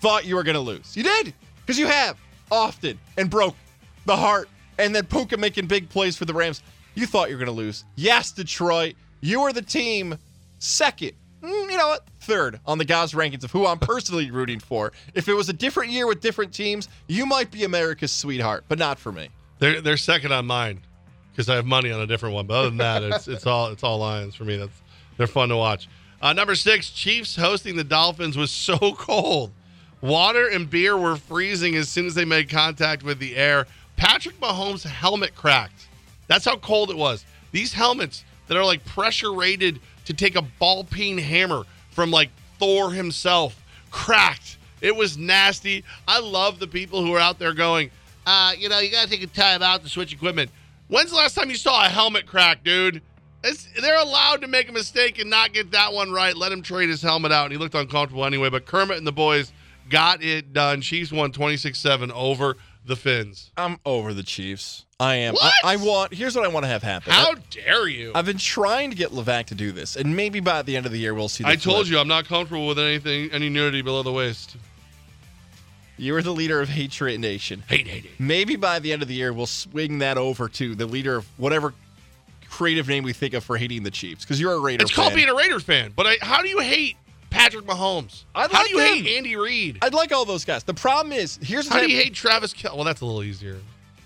thought 0.00 0.24
you 0.24 0.34
were 0.34 0.42
going 0.42 0.54
to 0.54 0.60
lose. 0.60 0.96
You 0.96 1.02
did, 1.02 1.34
because 1.60 1.78
you 1.78 1.86
have 1.86 2.18
often 2.50 2.98
and 3.18 3.28
broke 3.28 3.54
the 4.06 4.16
heart. 4.16 4.48
And 4.78 4.94
then 4.94 5.04
Puka 5.04 5.36
making 5.36 5.66
big 5.66 5.90
plays 5.90 6.16
for 6.16 6.24
the 6.24 6.32
Rams. 6.32 6.62
You 6.94 7.06
thought 7.06 7.28
you 7.28 7.36
were 7.36 7.44
going 7.44 7.54
to 7.54 7.62
lose. 7.62 7.84
Yes, 7.96 8.32
Detroit, 8.32 8.94
you 9.20 9.42
were 9.42 9.52
the 9.52 9.62
team 9.62 10.16
second. 10.58 11.12
Mm, 11.42 11.70
You 11.70 11.76
know 11.76 11.88
what? 11.88 12.06
Third 12.20 12.60
on 12.66 12.78
the 12.78 12.84
guys' 12.84 13.12
rankings 13.12 13.44
of 13.44 13.50
who 13.50 13.66
I'm 13.66 13.78
personally 13.78 14.30
rooting 14.30 14.60
for. 14.60 14.92
If 15.14 15.28
it 15.28 15.34
was 15.34 15.48
a 15.48 15.52
different 15.52 15.90
year 15.90 16.06
with 16.06 16.20
different 16.20 16.52
teams, 16.52 16.88
you 17.08 17.26
might 17.26 17.50
be 17.50 17.64
America's 17.64 18.12
sweetheart, 18.12 18.64
but 18.68 18.78
not 18.78 18.98
for 18.98 19.12
me. 19.12 19.28
They're 19.58 19.80
they're 19.80 19.96
second 19.96 20.32
on 20.32 20.46
mine 20.46 20.80
because 21.32 21.48
I 21.48 21.54
have 21.56 21.66
money 21.66 21.90
on 21.90 22.00
a 22.00 22.06
different 22.06 22.34
one. 22.34 22.46
But 22.46 22.54
other 22.54 22.68
than 22.70 22.78
that, 22.78 23.02
it's 23.02 23.28
it's 23.28 23.46
all 23.46 23.68
it's 23.68 23.82
all 23.82 23.98
Lions 23.98 24.34
for 24.34 24.44
me. 24.44 24.56
That's 24.56 24.72
they're 25.16 25.26
fun 25.26 25.48
to 25.50 25.56
watch. 25.56 25.88
Uh, 26.20 26.32
number 26.32 26.54
six, 26.54 26.90
Chiefs 26.90 27.34
hosting 27.36 27.76
the 27.76 27.84
Dolphins 27.84 28.36
was 28.36 28.50
so 28.50 28.78
cold. 28.96 29.50
Water 30.00 30.48
and 30.48 30.68
beer 30.68 30.96
were 30.96 31.16
freezing 31.16 31.76
as 31.76 31.88
soon 31.88 32.06
as 32.06 32.14
they 32.14 32.24
made 32.24 32.48
contact 32.48 33.02
with 33.02 33.18
the 33.18 33.36
air. 33.36 33.66
Patrick 33.96 34.38
Mahomes' 34.40 34.84
helmet 34.84 35.34
cracked. 35.34 35.86
That's 36.26 36.44
how 36.44 36.56
cold 36.56 36.90
it 36.90 36.96
was. 36.96 37.24
These 37.52 37.72
helmets 37.72 38.24
that 38.48 38.56
are 38.56 38.64
like 38.64 38.84
pressure 38.84 39.32
rated 39.32 39.80
to 40.06 40.14
take 40.14 40.36
a 40.36 40.42
ball 40.42 40.84
peen 40.84 41.18
hammer 41.18 41.64
from 41.90 42.10
like 42.10 42.30
Thor 42.58 42.90
himself 42.90 43.62
cracked. 43.90 44.58
It 44.80 44.94
was 44.94 45.16
nasty. 45.16 45.84
I 46.08 46.20
love 46.20 46.58
the 46.58 46.66
people 46.66 47.04
who 47.04 47.14
are 47.14 47.20
out 47.20 47.38
there 47.38 47.54
going, 47.54 47.90
uh, 48.26 48.52
you 48.58 48.68
know, 48.68 48.78
you 48.80 48.90
got 48.90 49.04
to 49.04 49.10
take 49.10 49.22
a 49.22 49.26
time 49.28 49.62
out 49.62 49.82
to 49.82 49.88
switch 49.88 50.12
equipment. 50.12 50.50
When's 50.88 51.10
the 51.10 51.16
last 51.16 51.34
time 51.34 51.50
you 51.50 51.56
saw 51.56 51.84
a 51.84 51.88
helmet 51.88 52.26
crack, 52.26 52.64
dude? 52.64 53.00
It's, 53.44 53.68
they're 53.80 54.00
allowed 54.00 54.42
to 54.42 54.48
make 54.48 54.68
a 54.68 54.72
mistake 54.72 55.18
and 55.18 55.30
not 55.30 55.52
get 55.52 55.70
that 55.72 55.92
one 55.92 56.12
right. 56.12 56.36
Let 56.36 56.52
him 56.52 56.62
trade 56.62 56.88
his 56.88 57.02
helmet 57.02 57.32
out, 57.32 57.44
and 57.44 57.52
he 57.52 57.58
looked 57.58 57.74
uncomfortable 57.74 58.24
anyway. 58.24 58.50
But 58.50 58.66
Kermit 58.66 58.98
and 58.98 59.06
the 59.06 59.12
boys 59.12 59.52
got 59.88 60.22
it 60.22 60.52
done. 60.52 60.80
Chiefs 60.80 61.10
won 61.12 61.32
26 61.32 61.78
7 61.78 62.12
over 62.12 62.56
the 62.84 62.96
Fins. 62.96 63.50
I'm 63.56 63.78
over 63.84 64.14
the 64.14 64.22
Chiefs. 64.22 64.84
I 65.02 65.16
am. 65.16 65.34
What? 65.34 65.52
I, 65.64 65.72
I 65.72 65.76
want. 65.76 66.14
Here's 66.14 66.36
what 66.36 66.44
I 66.44 66.48
want 66.48 66.64
to 66.64 66.68
have 66.68 66.82
happen. 66.82 67.12
How 67.12 67.34
dare 67.50 67.88
you? 67.88 68.12
I've 68.14 68.26
been 68.26 68.38
trying 68.38 68.90
to 68.90 68.96
get 68.96 69.10
Levack 69.10 69.46
to 69.46 69.54
do 69.54 69.72
this, 69.72 69.96
and 69.96 70.14
maybe 70.16 70.40
by 70.40 70.62
the 70.62 70.76
end 70.76 70.86
of 70.86 70.92
the 70.92 70.98
year 70.98 71.12
we'll 71.14 71.28
see. 71.28 71.42
The 71.44 71.50
I 71.50 71.56
told 71.56 71.86
flip. 71.86 71.88
you 71.92 71.98
I'm 71.98 72.08
not 72.08 72.26
comfortable 72.26 72.66
with 72.68 72.78
anything, 72.78 73.30
any 73.32 73.48
nudity 73.48 73.82
below 73.82 74.02
the 74.02 74.12
waist. 74.12 74.56
you 75.98 76.14
are 76.16 76.22
the 76.22 76.32
leader 76.32 76.60
of 76.60 76.68
Hatred 76.68 77.20
Nation. 77.20 77.62
Hate, 77.68 77.86
hate 77.86 78.04
it. 78.06 78.10
Maybe 78.18 78.56
by 78.56 78.78
the 78.78 78.92
end 78.92 79.02
of 79.02 79.08
the 79.08 79.14
year 79.14 79.32
we'll 79.32 79.46
swing 79.46 79.98
that 79.98 80.18
over 80.18 80.48
to 80.50 80.74
the 80.74 80.86
leader 80.86 81.16
of 81.16 81.26
whatever 81.38 81.74
creative 82.48 82.86
name 82.86 83.02
we 83.02 83.12
think 83.12 83.34
of 83.34 83.42
for 83.42 83.56
hating 83.56 83.82
the 83.82 83.90
Chiefs, 83.90 84.24
because 84.24 84.40
you're 84.40 84.52
a 84.52 84.58
Raider. 84.60 84.82
It's 84.82 84.94
called 84.94 85.14
being 85.14 85.28
a 85.28 85.34
Raiders 85.34 85.62
fan. 85.64 85.92
But 85.96 86.06
I, 86.06 86.16
how 86.20 86.42
do 86.42 86.48
you 86.48 86.60
hate 86.60 86.96
Patrick 87.30 87.64
Mahomes? 87.64 88.24
I 88.34 88.42
how 88.42 88.48
like 88.52 88.66
do 88.68 88.70
you 88.72 88.78
him. 88.78 89.04
hate 89.04 89.16
Andy 89.16 89.36
Reid? 89.36 89.78
I'd 89.82 89.94
like 89.94 90.12
all 90.12 90.24
those 90.26 90.44
guys. 90.44 90.62
The 90.62 90.74
problem 90.74 91.12
is, 91.12 91.38
here's 91.42 91.66
How 91.66 91.76
what's 91.76 91.86
do 91.86 91.90
you 91.92 91.96
hap- 91.98 92.04
hate 92.04 92.14
Travis 92.14 92.52
Kel? 92.52 92.76
Well, 92.76 92.84
that's 92.84 93.00
a 93.00 93.06
little 93.06 93.22
easier. 93.22 93.58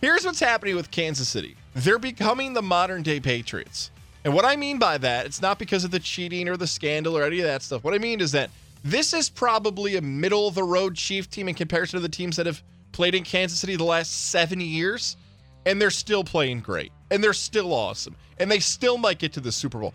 Here's 0.07 0.25
what's 0.25 0.39
happening 0.39 0.77
with 0.77 0.89
Kansas 0.93 1.29
City. 1.29 1.57
They're 1.75 1.99
becoming 1.99 2.53
the 2.53 2.63
modern 2.63 3.03
day 3.03 3.19
Patriots. 3.19 3.91
And 4.25 4.33
what 4.33 4.45
I 4.45 4.55
mean 4.55 4.79
by 4.79 4.99
that, 4.99 5.27
it's 5.27 5.43
not 5.43 5.59
because 5.59 5.83
of 5.83 5.91
the 5.91 5.99
cheating 5.99 6.49
or 6.49 6.57
the 6.57 6.67
scandal 6.69 7.19
or 7.19 7.25
any 7.25 7.41
of 7.41 7.45
that 7.47 7.61
stuff. 7.61 7.83
What 7.83 7.93
I 7.93 7.99
mean 7.99 8.21
is 8.21 8.31
that 8.31 8.51
this 8.85 9.13
is 9.13 9.29
probably 9.29 9.97
a 9.97 10.01
middle 10.01 10.47
of 10.47 10.55
the 10.55 10.63
road 10.63 10.95
Chief 10.95 11.29
team 11.29 11.49
in 11.49 11.57
comparison 11.57 11.97
to 11.97 12.01
the 12.01 12.09
teams 12.09 12.37
that 12.37 12.47
have 12.47 12.63
played 12.93 13.17
in 13.17 13.25
Kansas 13.25 13.59
City 13.59 13.75
the 13.75 13.83
last 13.83 14.31
seven 14.31 14.61
years. 14.61 15.17
And 15.65 15.83
they're 15.83 15.91
still 15.91 16.23
playing 16.23 16.61
great. 16.61 16.93
And 17.11 17.23
they're 17.23 17.33
still 17.33 17.75
awesome. 17.75 18.15
And 18.39 18.49
they 18.49 18.61
still 18.61 18.99
might 18.99 19.19
get 19.19 19.33
to 19.33 19.41
the 19.41 19.51
Super 19.51 19.81
Bowl. 19.81 19.93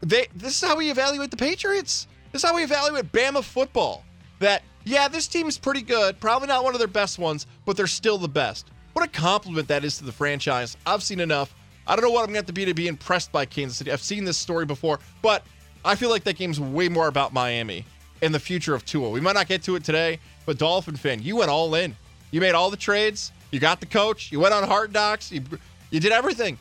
They 0.00 0.28
this 0.34 0.54
is 0.62 0.66
how 0.66 0.76
we 0.78 0.90
evaluate 0.90 1.30
the 1.30 1.36
Patriots. 1.36 2.06
This 2.32 2.42
is 2.42 2.48
how 2.48 2.56
we 2.56 2.62
evaluate 2.62 3.12
Bama 3.12 3.44
football. 3.44 4.04
That 4.38 4.62
yeah, 4.84 5.06
this 5.06 5.28
team's 5.28 5.58
pretty 5.58 5.82
good. 5.82 6.18
Probably 6.18 6.48
not 6.48 6.64
one 6.64 6.74
of 6.74 6.78
their 6.78 6.88
best 6.88 7.18
ones, 7.18 7.46
but 7.66 7.76
they're 7.76 7.86
still 7.86 8.16
the 8.16 8.26
best. 8.26 8.70
What 8.92 9.04
a 9.04 9.08
compliment 9.08 9.68
that 9.68 9.84
is 9.84 9.98
to 9.98 10.04
the 10.04 10.12
franchise. 10.12 10.76
I've 10.84 11.02
seen 11.02 11.20
enough. 11.20 11.54
I 11.86 11.96
don't 11.96 12.04
know 12.04 12.10
what 12.10 12.20
I'm 12.20 12.26
going 12.26 12.34
to 12.34 12.38
have 12.38 12.46
to 12.46 12.52
be 12.52 12.64
to 12.64 12.74
be 12.74 12.88
impressed 12.88 13.32
by 13.32 13.44
Kansas 13.46 13.78
City. 13.78 13.90
I've 13.92 14.02
seen 14.02 14.24
this 14.24 14.36
story 14.36 14.66
before, 14.66 15.00
but 15.22 15.44
I 15.84 15.94
feel 15.94 16.10
like 16.10 16.24
that 16.24 16.36
game's 16.36 16.60
way 16.60 16.88
more 16.88 17.08
about 17.08 17.32
Miami 17.32 17.84
and 18.22 18.34
the 18.34 18.40
future 18.40 18.74
of 18.74 18.84
Tua. 18.84 19.10
We 19.10 19.20
might 19.20 19.34
not 19.34 19.48
get 19.48 19.62
to 19.64 19.76
it 19.76 19.84
today, 19.84 20.20
but 20.46 20.58
Dolphin 20.58 20.96
fan, 20.96 21.22
you 21.22 21.36
went 21.36 21.50
all 21.50 21.74
in. 21.74 21.96
You 22.30 22.40
made 22.40 22.54
all 22.54 22.70
the 22.70 22.76
trades. 22.76 23.32
You 23.50 23.58
got 23.58 23.80
the 23.80 23.86
coach. 23.86 24.30
You 24.30 24.40
went 24.40 24.54
on 24.54 24.62
hard 24.64 24.92
knocks. 24.92 25.32
You, 25.32 25.42
you 25.90 26.00
did 26.00 26.12
everything. 26.12 26.58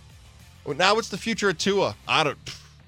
Well, 0.65 0.75
now 0.77 0.97
it's 0.97 1.09
the 1.09 1.17
future 1.17 1.49
of 1.49 1.57
Tua. 1.57 1.95
I 2.07 2.23
don't. 2.23 2.37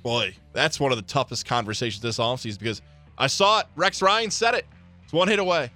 Boy, 0.03 0.35
that's 0.53 0.79
one 0.79 0.91
of 0.91 0.97
the 0.97 1.03
toughest 1.03 1.45
conversations 1.45 2.01
this 2.01 2.17
offseason 2.17 2.59
because 2.59 2.81
I 3.17 3.27
saw 3.27 3.59
it. 3.59 3.67
Rex 3.75 4.01
Ryan 4.01 4.31
said 4.31 4.55
it. 4.55 4.65
It's 5.03 5.13
one 5.13 5.27
hit 5.27 5.39
away. 5.39 5.69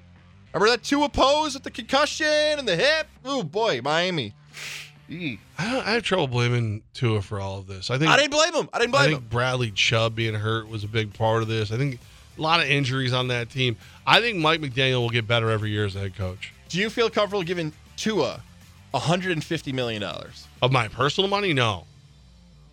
Remember 0.55 0.71
that 0.71 0.83
Tua 0.83 1.09
pose 1.09 1.53
with 1.53 1.63
the 1.63 1.69
concussion 1.71 2.25
and 2.25 2.65
the 2.65 2.77
hip? 2.77 3.07
Oh 3.25 3.43
boy, 3.43 3.81
Miami. 3.83 4.33
I, 5.09 5.38
don't- 5.59 5.85
I 5.85 5.91
have 5.91 6.03
trouble 6.03 6.27
blaming 6.27 6.81
Tua 6.93 7.21
for 7.21 7.41
all 7.41 7.59
of 7.59 7.67
this. 7.67 7.91
I 7.91 7.97
think 7.97 8.09
I 8.09 8.15
didn't 8.15 8.31
blame 8.31 8.53
him. 8.53 8.69
I 8.74 8.79
didn't 8.79 8.91
blame 8.91 9.03
him. 9.03 9.07
I 9.09 9.12
think 9.15 9.21
him. 9.24 9.27
Bradley 9.29 9.71
Chubb 9.71 10.15
being 10.15 10.33
hurt 10.33 10.69
was 10.69 10.85
a 10.85 10.88
big 10.88 11.13
part 11.13 11.41
of 11.41 11.50
this. 11.50 11.71
I 11.74 11.77
think 11.77 12.00
a 12.38 12.41
lot 12.41 12.62
of 12.62 12.67
injuries 12.69 13.12
on 13.12 13.27
that 13.27 13.50
team. 13.50 13.75
I 14.07 14.21
think 14.21 14.38
Mike 14.38 14.62
McDaniel 14.62 15.01
will 15.01 15.09
get 15.09 15.27
better 15.27 15.50
every 15.50 15.71
year 15.71 15.85
as 15.85 15.95
a 15.97 16.00
head 16.00 16.15
coach. 16.15 16.53
Do 16.69 16.79
you 16.79 16.89
feel 16.89 17.09
comfortable 17.09 17.43
giving 17.43 17.74
Tua 17.97 18.41
150 18.91 19.71
million 19.74 20.01
dollars? 20.01 20.47
Of 20.62 20.71
my 20.71 20.88
personal 20.88 21.29
money, 21.29 21.51
no, 21.51 21.83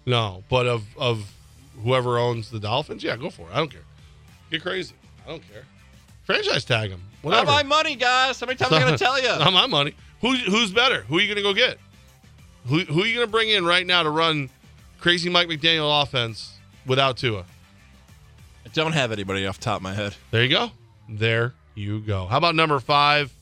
no. 0.06 0.44
But 0.48 0.66
of 0.68 0.84
of 0.96 1.32
whoever 1.82 2.16
owns 2.16 2.48
the 2.48 2.60
Dolphins, 2.60 3.02
yeah, 3.02 3.16
go 3.16 3.28
for 3.28 3.42
it. 3.42 3.52
I 3.52 3.56
don't 3.56 3.72
care. 3.72 3.82
Get 4.52 4.62
crazy. 4.62 4.94
I 5.26 5.30
don't 5.30 5.42
care. 5.52 5.64
Franchise 6.22 6.64
tag 6.64 6.90
him. 6.90 7.02
Not 7.24 7.30
Whatever. 7.46 7.50
my 7.50 7.62
money, 7.62 7.94
guys. 7.96 8.40
How 8.40 8.46
many 8.46 8.56
times 8.56 8.72
am 8.72 8.78
I 8.78 8.80
going 8.86 8.92
to 8.98 9.04
tell 9.04 9.20
you? 9.20 9.28
Not 9.28 9.52
my 9.52 9.66
money. 9.66 9.94
Who's 10.20 10.40
who's 10.44 10.72
better? 10.72 11.02
Who 11.02 11.18
are 11.18 11.20
you 11.20 11.26
going 11.26 11.36
to 11.36 11.42
go 11.42 11.54
get? 11.54 11.78
Who 12.66 12.80
who 12.80 13.02
are 13.02 13.06
you 13.06 13.14
going 13.14 13.26
to 13.26 13.30
bring 13.30 13.48
in 13.50 13.64
right 13.64 13.86
now 13.86 14.02
to 14.02 14.10
run 14.10 14.50
crazy 15.00 15.28
Mike 15.30 15.48
McDaniel 15.48 16.02
offense 16.02 16.52
without 16.86 17.16
Tua? 17.16 17.44
I 18.64 18.68
don't 18.72 18.92
have 18.92 19.12
anybody 19.12 19.46
off 19.46 19.58
the 19.58 19.64
top 19.64 19.76
of 19.76 19.82
my 19.82 19.94
head. 19.94 20.14
There 20.30 20.42
you 20.42 20.48
go. 20.48 20.70
There 21.08 21.54
you 21.74 22.00
go. 22.00 22.26
How 22.26 22.38
about 22.38 22.54
number 22.54 22.78
five? 22.80 23.32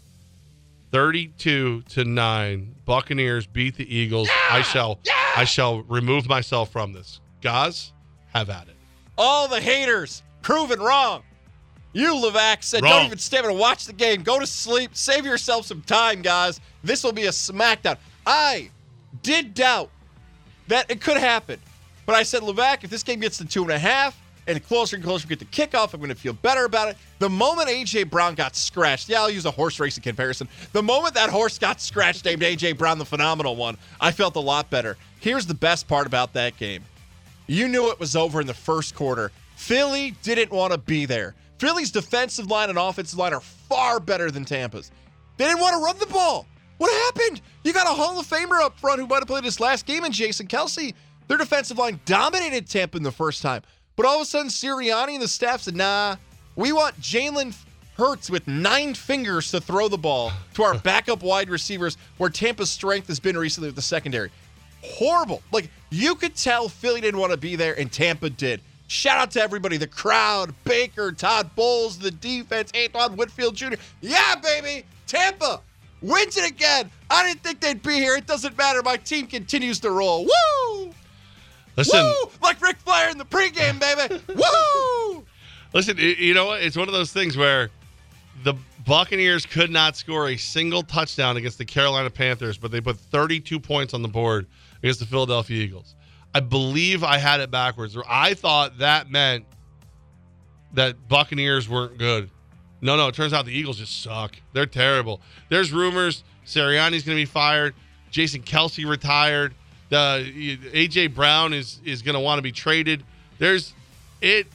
32 0.92 1.82
to 1.82 2.04
9. 2.04 2.74
Buccaneers 2.84 3.46
beat 3.46 3.76
the 3.76 3.94
Eagles. 3.94 4.28
I 4.50 4.62
shall 4.62 4.98
I 5.36 5.44
shall 5.44 5.82
remove 5.82 6.28
myself 6.28 6.70
from 6.72 6.92
this. 6.92 7.20
guys 7.40 7.92
have 8.34 8.50
at 8.50 8.68
it. 8.68 8.74
All 9.16 9.46
the 9.48 9.60
haters 9.60 10.22
proven 10.42 10.80
wrong. 10.80 11.22
You, 11.92 12.14
Levack, 12.14 12.62
said 12.62 12.82
Wrong. 12.82 12.92
don't 12.92 13.06
even 13.06 13.18
stay 13.18 13.38
and 13.38 13.58
watch 13.58 13.86
the 13.86 13.92
game. 13.92 14.22
Go 14.22 14.38
to 14.38 14.46
sleep. 14.46 14.90
Save 14.94 15.24
yourself 15.24 15.66
some 15.66 15.82
time, 15.82 16.22
guys. 16.22 16.60
This 16.84 17.02
will 17.02 17.12
be 17.12 17.24
a 17.24 17.30
smackdown. 17.30 17.96
I 18.26 18.70
did 19.22 19.54
doubt 19.54 19.90
that 20.68 20.90
it 20.90 21.00
could 21.00 21.16
happen. 21.16 21.58
But 22.06 22.14
I 22.14 22.22
said, 22.22 22.42
Levack, 22.42 22.84
if 22.84 22.90
this 22.90 23.02
game 23.02 23.20
gets 23.20 23.38
to 23.38 23.44
two 23.44 23.62
and 23.62 23.72
a 23.72 23.78
half 23.78 24.20
and 24.46 24.64
closer 24.64 24.96
and 24.96 25.04
closer 25.04 25.26
we 25.28 25.36
get 25.36 25.38
the 25.38 25.44
kickoff, 25.44 25.92
I'm 25.92 26.00
going 26.00 26.10
to 26.10 26.14
feel 26.14 26.32
better 26.32 26.64
about 26.64 26.88
it. 26.88 26.96
The 27.18 27.28
moment 27.28 27.68
A.J. 27.68 28.04
Brown 28.04 28.34
got 28.34 28.56
scratched, 28.56 29.08
yeah, 29.08 29.20
I'll 29.20 29.30
use 29.30 29.46
a 29.46 29.50
horse 29.50 29.78
racing 29.78 30.02
comparison. 30.02 30.48
The 30.72 30.82
moment 30.82 31.14
that 31.14 31.30
horse 31.30 31.58
got 31.58 31.80
scratched 31.80 32.24
named 32.24 32.42
A.J. 32.42 32.72
Brown, 32.72 32.98
the 32.98 33.04
phenomenal 33.04 33.56
one, 33.56 33.76
I 34.00 34.12
felt 34.12 34.36
a 34.36 34.40
lot 34.40 34.70
better. 34.70 34.96
Here's 35.20 35.46
the 35.46 35.54
best 35.54 35.86
part 35.88 36.06
about 36.06 36.32
that 36.34 36.56
game. 36.56 36.84
You 37.46 37.68
knew 37.68 37.90
it 37.90 37.98
was 38.00 38.14
over 38.16 38.40
in 38.40 38.46
the 38.46 38.54
first 38.54 38.94
quarter. 38.94 39.32
Philly 39.56 40.12
didn't 40.22 40.50
want 40.50 40.72
to 40.72 40.78
be 40.78 41.04
there. 41.04 41.34
Philly's 41.60 41.90
defensive 41.90 42.46
line 42.46 42.70
and 42.70 42.78
offensive 42.78 43.18
line 43.18 43.34
are 43.34 43.40
far 43.40 44.00
better 44.00 44.30
than 44.30 44.46
Tampa's. 44.46 44.90
They 45.36 45.44
didn't 45.44 45.60
want 45.60 45.74
to 45.74 45.84
run 45.84 45.98
the 45.98 46.06
ball. 46.06 46.46
What 46.78 46.90
happened? 46.90 47.42
You 47.64 47.74
got 47.74 47.86
a 47.86 47.90
Hall 47.90 48.18
of 48.18 48.26
Famer 48.26 48.62
up 48.62 48.78
front 48.80 48.98
who 48.98 49.06
might 49.06 49.18
have 49.18 49.28
played 49.28 49.44
his 49.44 49.60
last 49.60 49.84
game 49.84 50.04
in 50.04 50.10
Jason 50.10 50.46
Kelce. 50.46 50.94
Their 51.28 51.36
defensive 51.36 51.76
line 51.76 52.00
dominated 52.06 52.66
Tampa 52.66 52.96
in 52.96 53.02
the 53.02 53.12
first 53.12 53.42
time. 53.42 53.60
But 53.94 54.06
all 54.06 54.16
of 54.16 54.22
a 54.22 54.24
sudden, 54.24 54.48
Sirianni 54.48 55.12
and 55.12 55.22
the 55.22 55.28
staff 55.28 55.60
said, 55.60 55.76
nah, 55.76 56.16
we 56.56 56.72
want 56.72 56.98
Jalen 56.98 57.54
Hurts 57.98 58.30
with 58.30 58.48
nine 58.48 58.94
fingers 58.94 59.50
to 59.50 59.60
throw 59.60 59.88
the 59.88 59.98
ball 59.98 60.32
to 60.54 60.62
our 60.62 60.78
backup 60.78 61.22
wide 61.22 61.50
receivers, 61.50 61.98
where 62.16 62.30
Tampa's 62.30 62.70
strength 62.70 63.08
has 63.08 63.20
been 63.20 63.36
recently 63.36 63.68
with 63.68 63.76
the 63.76 63.82
secondary 63.82 64.30
horrible. 64.82 65.42
Like 65.52 65.70
you 65.90 66.14
could 66.14 66.34
tell 66.34 66.68
Philly 66.68 67.00
didn't 67.00 67.20
want 67.20 67.32
to 67.32 67.38
be 67.38 67.56
there, 67.56 67.78
and 67.78 67.90
Tampa 67.90 68.30
did. 68.30 68.60
Shout 68.90 69.18
out 69.18 69.30
to 69.30 69.40
everybody, 69.40 69.76
the 69.76 69.86
crowd, 69.86 70.52
Baker, 70.64 71.12
Todd 71.12 71.54
Bowles, 71.54 71.96
the 71.96 72.10
defense, 72.10 72.72
Antoine 72.76 73.14
Winfield 73.16 73.54
Jr. 73.54 73.74
Yeah, 74.00 74.34
baby, 74.42 74.84
Tampa 75.06 75.60
wins 76.02 76.36
it 76.36 76.50
again. 76.50 76.90
I 77.08 77.24
didn't 77.24 77.44
think 77.44 77.60
they'd 77.60 77.80
be 77.80 77.94
here. 77.94 78.16
It 78.16 78.26
doesn't 78.26 78.58
matter. 78.58 78.82
My 78.82 78.96
team 78.96 79.28
continues 79.28 79.78
to 79.80 79.92
roll. 79.92 80.24
Woo! 80.24 80.90
Listen, 81.76 82.04
Woo! 82.04 82.30
Like 82.42 82.60
Ric 82.60 82.78
Flair 82.78 83.10
in 83.10 83.16
the 83.16 83.24
pregame, 83.24 83.78
baby. 83.78 84.20
Woo! 84.34 85.24
listen, 85.72 85.96
you 85.96 86.34
know 86.34 86.46
what? 86.46 86.60
It's 86.60 86.76
one 86.76 86.88
of 86.88 86.92
those 86.92 87.12
things 87.12 87.36
where 87.36 87.70
the 88.42 88.54
Buccaneers 88.84 89.46
could 89.46 89.70
not 89.70 89.96
score 89.96 90.30
a 90.30 90.36
single 90.36 90.82
touchdown 90.82 91.36
against 91.36 91.58
the 91.58 91.64
Carolina 91.64 92.10
Panthers, 92.10 92.58
but 92.58 92.72
they 92.72 92.80
put 92.80 92.96
32 92.98 93.60
points 93.60 93.94
on 93.94 94.02
the 94.02 94.08
board 94.08 94.48
against 94.82 94.98
the 94.98 95.06
Philadelphia 95.06 95.62
Eagles. 95.62 95.94
I 96.34 96.40
believe 96.40 97.02
I 97.02 97.18
had 97.18 97.40
it 97.40 97.50
backwards. 97.50 97.96
I 98.08 98.34
thought 98.34 98.78
that 98.78 99.10
meant 99.10 99.44
that 100.74 101.08
Buccaneers 101.08 101.68
weren't 101.68 101.98
good. 101.98 102.30
No, 102.80 102.96
no, 102.96 103.08
it 103.08 103.14
turns 103.14 103.32
out 103.32 103.44
the 103.44 103.52
Eagles 103.52 103.78
just 103.78 104.02
suck. 104.02 104.36
They're 104.52 104.66
terrible. 104.66 105.20
There's 105.48 105.72
rumors 105.72 106.22
Sirianni's 106.46 107.04
going 107.04 107.16
to 107.16 107.22
be 107.22 107.26
fired. 107.26 107.74
Jason 108.10 108.42
Kelce 108.42 108.88
retired. 108.88 109.54
The 109.88 110.58
AJ 110.72 111.14
Brown 111.14 111.52
is 111.52 111.80
is 111.84 112.02
going 112.02 112.14
to 112.14 112.20
want 112.20 112.38
to 112.38 112.42
be 112.42 112.52
traded. 112.52 113.04
There's 113.38 113.72
it 114.20 114.46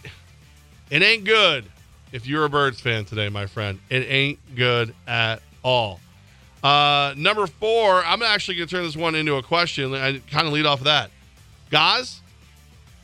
it 0.89 1.01
ain't 1.01 1.25
good 1.25 1.65
if 2.11 2.27
you're 2.27 2.45
a 2.45 2.49
Birds 2.49 2.79
fan 2.79 3.05
today, 3.05 3.29
my 3.29 3.45
friend. 3.45 3.79
It 3.89 4.07
ain't 4.09 4.39
good 4.55 4.93
at 5.07 5.41
all. 5.63 5.99
Uh, 6.63 7.13
number 7.17 7.47
four, 7.47 8.03
I'm 8.03 8.23
actually 8.23 8.55
going 8.55 8.67
to 8.67 8.75
turn 8.75 8.83
this 8.83 8.95
one 8.95 9.13
into 9.13 9.35
a 9.35 9.43
question. 9.43 9.93
I 9.93 10.19
kind 10.31 10.47
of 10.47 10.53
lead 10.53 10.65
off 10.65 10.79
of 10.79 10.85
that. 10.85 11.11
Guys, 11.75 12.21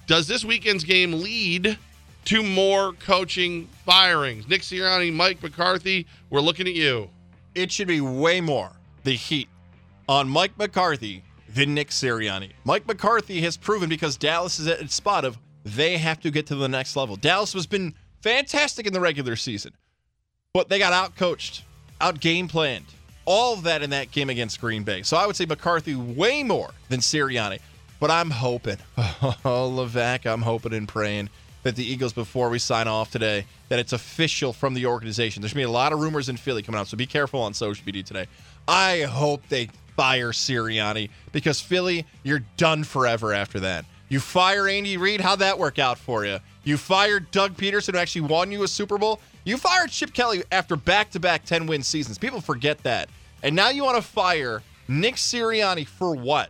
does 0.07 0.27
this 0.27 0.45
weekend's 0.45 0.85
game 0.85 1.11
lead 1.21 1.77
to 2.23 2.41
more 2.41 2.93
coaching 2.93 3.67
firings? 3.85 4.47
Nick 4.47 4.61
Sirianni, 4.61 5.11
Mike 5.11 5.43
McCarthy, 5.43 6.07
we're 6.29 6.39
looking 6.39 6.67
at 6.67 6.73
you. 6.73 7.09
it 7.53 7.69
should 7.69 7.89
be 7.89 7.99
way 7.99 8.39
more 8.39 8.71
the 9.03 9.11
heat 9.11 9.49
on 10.07 10.29
Mike 10.29 10.57
McCarthy 10.57 11.21
than 11.53 11.73
Nick 11.73 11.89
Sirianni. 11.89 12.51
Mike 12.63 12.87
McCarthy 12.87 13.41
has 13.41 13.57
proven 13.57 13.89
because 13.89 14.15
Dallas 14.15 14.57
is 14.57 14.67
at 14.67 14.79
its 14.79 14.95
spot 14.95 15.25
of 15.25 15.37
they 15.65 15.97
have 15.97 16.21
to 16.21 16.31
get 16.31 16.47
to 16.47 16.55
the 16.55 16.69
next 16.69 16.95
level. 16.95 17.17
Dallas 17.17 17.51
has 17.51 17.67
been 17.67 17.93
fantastic 18.21 18.87
in 18.87 18.93
the 18.93 19.01
regular 19.01 19.35
season, 19.35 19.73
but 20.53 20.69
they 20.69 20.79
got 20.79 20.93
out 20.93 21.17
coached, 21.17 21.65
out 21.99 22.21
game 22.21 22.47
planned. 22.47 22.85
All 23.25 23.53
of 23.53 23.63
that 23.63 23.81
in 23.81 23.89
that 23.89 24.11
game 24.11 24.29
against 24.29 24.61
Green 24.61 24.83
Bay. 24.83 25.03
So 25.03 25.17
I 25.17 25.27
would 25.27 25.35
say 25.35 25.45
McCarthy 25.45 25.93
way 25.93 26.41
more 26.41 26.71
than 26.87 27.01
Sirianni. 27.01 27.59
But 28.01 28.09
I'm 28.09 28.31
hoping, 28.31 28.77
oh, 28.97 29.35
Levack, 29.45 30.25
I'm 30.25 30.41
hoping 30.41 30.73
and 30.73 30.87
praying 30.87 31.29
that 31.61 31.75
the 31.75 31.85
Eagles, 31.85 32.13
before 32.13 32.49
we 32.49 32.57
sign 32.57 32.87
off 32.87 33.11
today, 33.11 33.45
that 33.69 33.77
it's 33.77 33.93
official 33.93 34.53
from 34.53 34.73
the 34.73 34.87
organization. 34.87 35.43
There's 35.43 35.53
going 35.53 35.61
to 35.63 35.67
be 35.67 35.71
a 35.71 35.73
lot 35.73 35.93
of 35.93 35.99
rumors 35.99 36.27
in 36.27 36.35
Philly 36.35 36.63
coming 36.63 36.81
out, 36.81 36.87
so 36.87 36.97
be 36.97 37.05
careful 37.05 37.41
on 37.41 37.53
social 37.53 37.85
media 37.85 38.01
today. 38.01 38.25
I 38.67 39.01
hope 39.01 39.47
they 39.49 39.69
fire 39.95 40.31
Sirianni 40.31 41.11
because 41.31 41.61
Philly, 41.61 42.07
you're 42.23 42.41
done 42.57 42.83
forever 42.83 43.35
after 43.35 43.59
that. 43.59 43.85
You 44.09 44.19
fire 44.19 44.67
Andy 44.67 44.97
Reid, 44.97 45.21
how'd 45.21 45.37
that 45.37 45.59
work 45.59 45.77
out 45.77 45.99
for 45.99 46.25
you? 46.25 46.39
You 46.63 46.77
fired 46.77 47.29
Doug 47.29 47.55
Pederson, 47.55 47.93
who 47.93 47.99
actually 47.99 48.21
won 48.21 48.51
you 48.51 48.63
a 48.63 48.67
Super 48.67 48.97
Bowl. 48.97 49.19
You 49.43 49.57
fired 49.57 49.91
Chip 49.91 50.11
Kelly 50.11 50.43
after 50.51 50.75
back 50.75 51.11
to 51.11 51.19
back 51.19 51.45
10 51.45 51.67
win 51.67 51.83
seasons. 51.83 52.17
People 52.17 52.41
forget 52.41 52.79
that. 52.79 53.09
And 53.43 53.55
now 53.55 53.69
you 53.69 53.83
want 53.83 53.97
to 53.97 54.01
fire 54.01 54.63
Nick 54.87 55.17
Sirianni 55.17 55.85
for 55.85 56.15
what? 56.15 56.49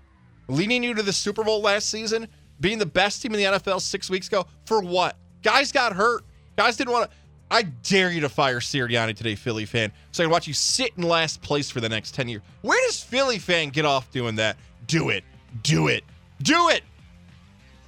Leading 0.51 0.83
you 0.83 0.93
to 0.93 1.01
the 1.01 1.13
Super 1.13 1.45
Bowl 1.45 1.61
last 1.61 1.87
season? 1.89 2.27
Being 2.59 2.77
the 2.77 2.85
best 2.85 3.21
team 3.21 3.33
in 3.33 3.39
the 3.39 3.57
NFL 3.57 3.79
six 3.79 4.09
weeks 4.09 4.27
ago? 4.27 4.45
For 4.65 4.81
what? 4.81 5.15
Guys 5.43 5.71
got 5.71 5.93
hurt. 5.93 6.25
Guys 6.57 6.75
didn't 6.75 6.91
want 6.91 7.09
to. 7.09 7.17
I 7.49 7.63
dare 7.63 8.11
you 8.11 8.19
to 8.19 8.29
fire 8.29 8.59
Sirianni 8.59 9.15
today, 9.15 9.35
Philly 9.35 9.65
fan, 9.65 9.93
so 10.11 10.23
I 10.23 10.25
can 10.25 10.31
watch 10.31 10.47
you 10.47 10.53
sit 10.53 10.91
in 10.97 11.03
last 11.03 11.41
place 11.41 11.71
for 11.71 11.79
the 11.79 11.87
next 11.87 12.15
10 12.15 12.27
years. 12.27 12.41
Where 12.63 12.79
does 12.85 13.01
Philly 13.01 13.39
fan 13.39 13.69
get 13.69 13.85
off 13.85 14.11
doing 14.11 14.35
that? 14.35 14.57
Do 14.87 15.07
it. 15.09 15.23
Do 15.63 15.87
it. 15.87 16.03
Do 16.41 16.67
it. 16.67 16.83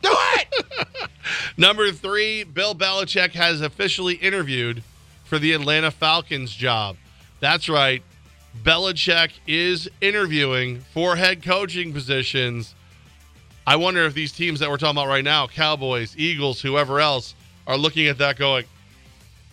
Do 0.02 0.12
it. 0.14 1.10
Number 1.58 1.92
three, 1.92 2.46
Bill 2.46 2.76
Belichick 2.76 3.32
has 3.32 3.60
officially 3.60 4.16
interviewed 4.16 4.84
for 5.26 5.38
the 5.38 5.52
Atlanta 5.52 5.92
Falcons 5.92 6.54
job. 6.54 6.96
That's 7.42 7.68
right. 7.68 8.04
Belichick 8.62 9.32
is 9.48 9.90
interviewing 10.00 10.82
for 10.94 11.16
head 11.16 11.44
coaching 11.44 11.92
positions. 11.92 12.76
I 13.66 13.76
wonder 13.78 14.06
if 14.06 14.14
these 14.14 14.32
teams 14.32 14.60
that 14.60 14.70
we're 14.70 14.78
talking 14.78 14.98
about 14.98 15.08
right 15.08 15.24
now, 15.24 15.48
Cowboys, 15.48 16.16
Eagles, 16.18 16.62
whoever 16.62 17.00
else, 17.00 17.34
are 17.66 17.78
looking 17.78 18.08
at 18.08 18.18
that 18.20 18.38
going, 18.38 18.66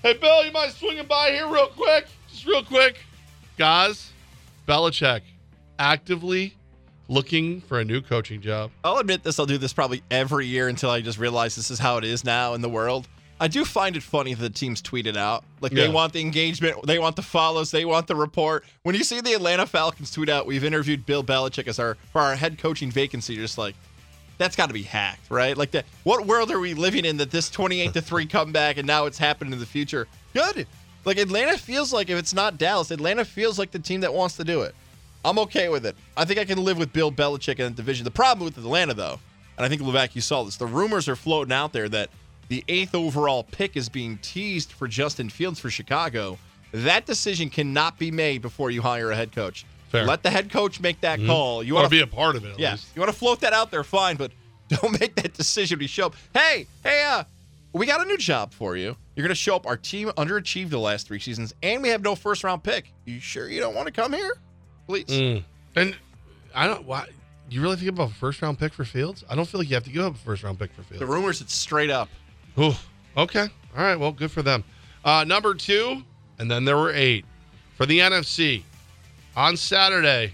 hey, 0.03 0.15
Bill, 0.15 0.45
you 0.45 0.53
mind 0.53 0.73
swinging 0.73 1.07
by 1.07 1.31
here 1.31 1.49
real 1.49 1.69
quick? 1.69 2.07
Just 2.29 2.47
real 2.47 2.65
quick. 2.65 2.99
Guys, 3.57 4.13
Belichick 4.67 5.23
actively 5.79 6.55
looking 7.09 7.61
for 7.61 7.81
a 7.81 7.85
new 7.85 8.01
coaching 8.01 8.41
job. 8.41 8.71
I'll 8.85 8.99
admit 8.99 9.23
this. 9.23 9.39
I'll 9.39 9.47
do 9.47 9.59
this 9.59 9.73
probably 9.73 10.03
every 10.11 10.47
year 10.47 10.69
until 10.69 10.91
I 10.91 11.01
just 11.01 11.19
realize 11.19 11.57
this 11.57 11.71
is 11.71 11.79
how 11.79 11.97
it 11.97 12.05
is 12.05 12.25
now 12.25 12.55
in 12.55 12.61
the 12.61 12.69
world. 12.69 13.09
I 13.41 13.49
do 13.49 13.65
find 13.65 13.97
it 13.97 14.03
funny 14.03 14.35
that 14.35 14.43
the 14.43 14.51
teams 14.51 14.83
tweet 14.83 15.07
it 15.07 15.17
out. 15.17 15.45
Like 15.63 15.73
they 15.73 15.89
want 15.89 16.13
the 16.13 16.21
engagement, 16.21 16.87
they 16.87 16.99
want 16.99 17.17
the 17.17 17.23
follows, 17.23 17.71
they 17.71 17.87
want 17.87 18.07
the 18.07 18.15
report. 18.15 18.65
When 18.83 18.95
you 18.95 19.03
see 19.03 19.23
the 19.23 19.33
Atlanta 19.33 19.67
Falcons 19.67 20.11
tweet 20.11 20.29
out, 20.29 20.47
we've 20.47 20.63
interviewed 20.63 21.07
Bill 21.07 21.25
Belichick 21.25 21.67
as 21.67 21.79
our 21.79 21.97
for 22.13 22.21
our 22.21 22.37
head 22.37 22.59
coaching 22.59 22.91
vacancy, 22.91 23.33
you're 23.33 23.45
just 23.45 23.57
like, 23.57 23.75
that's 24.37 24.57
got 24.57 24.67
to 24.67 24.75
be 24.75 24.83
hacked, 24.83 25.31
right? 25.31 25.57
Like 25.57 25.71
that. 25.71 25.87
What 26.05 26.27
world 26.27 26.51
are 26.51 26.61
we 26.61 26.75
living 26.75 27.07
in 27.07 27.17
that 27.17 27.31
this 27.31 27.49
28 27.49 27.95
to 27.95 28.03
three 28.03 28.27
comeback 28.27 28.77
and 28.77 28.87
now 28.87 29.07
it's 29.07 29.19
happening 29.19 29.55
in 29.55 29.59
the 29.59 29.67
future? 29.67 30.07
Good. 30.35 30.67
Like 31.07 31.17
Atlanta 31.17 31.57
feels 31.57 31.95
like 31.95 32.11
if 32.11 32.19
it's 32.19 32.35
not 32.35 32.59
Dallas, 32.59 32.91
Atlanta 32.91 33.25
feels 33.25 33.59
like 33.59 33.71
the 33.71 33.79
team 33.79 34.03
that 34.03 34.13
wants 34.13 34.37
to 34.37 34.45
do 34.45 34.63
it. 34.63 34.75
I'm 35.25 35.39
okay 35.41 35.71
with 35.71 35.87
it. 35.87 35.97
I 36.17 36.27
think 36.27 36.39
I 36.39 36.45
can 36.45 36.63
live 36.63 36.79
with 36.79 36.93
Bill 36.93 37.11
Belichick 37.11 37.59
in 37.59 37.67
the 37.67 37.71
division. 37.71 38.05
The 38.05 38.11
problem 38.11 38.45
with 38.45 38.59
Atlanta, 38.59 38.95
though, 38.95 39.19
and 39.57 39.65
I 39.65 39.69
think 39.69 39.83
Levack, 39.83 40.15
you 40.15 40.21
saw 40.21 40.43
this. 40.43 40.57
The 40.57 40.67
rumors 40.67 41.09
are 41.09 41.17
floating 41.17 41.53
out 41.53 41.73
there 41.73 41.89
that 41.91 42.11
the 42.51 42.65
eighth 42.67 42.97
overall 42.97 43.45
pick 43.45 43.77
is 43.77 43.89
being 43.89 44.19
teased 44.19 44.73
for 44.73 44.89
Justin 44.89 45.31
Fields 45.31 45.61
for 45.61 45.71
Chicago. 45.71 46.37
That 46.73 47.07
decision 47.07 47.49
cannot 47.49 47.97
be 47.97 48.11
made 48.11 48.43
before 48.43 48.73
you 48.73 48.83
hire 48.83 49.13
a 49.13 49.17
head 49.17 49.31
coach. 49.31 49.65
Fair. 49.89 50.05
Let 50.05 50.25
the 50.25 50.31
head 50.31 50.51
coach 50.51 50.81
make 50.81 51.01
that 51.01 51.25
call. 51.25 51.63
You 51.63 51.75
want 51.75 51.87
to 51.87 51.91
be 51.91 52.01
a 52.01 52.07
part 52.09 52.35
of 52.35 52.45
it, 52.45 52.59
Yes, 52.59 52.87
yeah, 52.87 52.97
you 52.97 53.01
want 53.01 53.13
to 53.13 53.19
float 53.19 53.41
that 53.41 53.53
out 53.53 53.71
there, 53.71 53.85
fine, 53.85 54.17
but 54.17 54.33
don't 54.69 54.99
make 55.01 55.15
that 55.15 55.33
decision 55.33 55.79
when 55.79 55.83
you 55.83 55.89
show 55.89 56.07
up. 56.07 56.17
Hey, 56.35 56.67
hey, 56.83 57.05
uh, 57.09 57.23
we 57.73 57.87
got 57.87 58.01
a 58.01 58.05
new 58.05 58.17
job 58.17 58.53
for 58.53 58.77
you. 58.77 58.97
You're 59.15 59.25
gonna 59.25 59.35
show 59.37 59.55
up. 59.55 59.67
Our 59.67 59.77
team 59.77 60.09
underachieved 60.11 60.71
the 60.71 60.79
last 60.79 61.07
three 61.07 61.21
seasons, 61.21 61.55
and 61.63 61.83
we 61.83 61.89
have 61.91 62.03
no 62.03 62.17
first 62.17 62.43
round 62.43 62.65
pick. 62.65 62.93
You 63.05 63.21
sure 63.21 63.49
you 63.49 63.61
don't 63.61 63.77
want 63.77 63.87
to 63.87 63.93
come 63.93 64.13
here? 64.13 64.39
Please. 64.87 65.07
Mm. 65.07 65.45
And 65.77 65.97
I 66.53 66.67
don't 66.67 66.85
why 66.85 67.07
you 67.51 67.61
really 67.61 67.73
have 67.73 67.81
to 67.81 67.85
give 67.85 68.01
up 68.01 68.11
a 68.11 68.15
first 68.15 68.41
round 68.43 68.59
pick 68.59 68.73
for 68.73 68.85
Fields? 68.85 69.25
I 69.29 69.35
don't 69.35 69.47
feel 69.47 69.61
like 69.61 69.69
you 69.69 69.75
have 69.75 69.85
to 69.85 69.91
give 69.91 70.05
up 70.05 70.15
a 70.15 70.19
first 70.19 70.43
round 70.43 70.59
pick 70.59 70.73
for 70.73 70.83
Fields. 70.83 71.01
The 71.01 71.07
rumors 71.07 71.41
it's 71.41 71.55
straight 71.55 71.91
up. 71.91 72.09
Ooh, 72.59 72.73
okay. 73.17 73.49
All 73.77 73.83
right. 73.85 73.97
Well, 73.97 74.13
good 74.13 74.31
for 74.31 74.43
them. 74.43 74.65
Uh, 75.05 75.25
number 75.27 75.55
two, 75.55 76.03
and 76.39 76.51
then 76.51 76.65
there 76.65 76.77
were 76.77 76.93
eight 76.93 77.25
for 77.77 77.87
the 77.87 77.99
NFC 77.99 78.63
on 79.37 79.57
Saturday. 79.57 80.33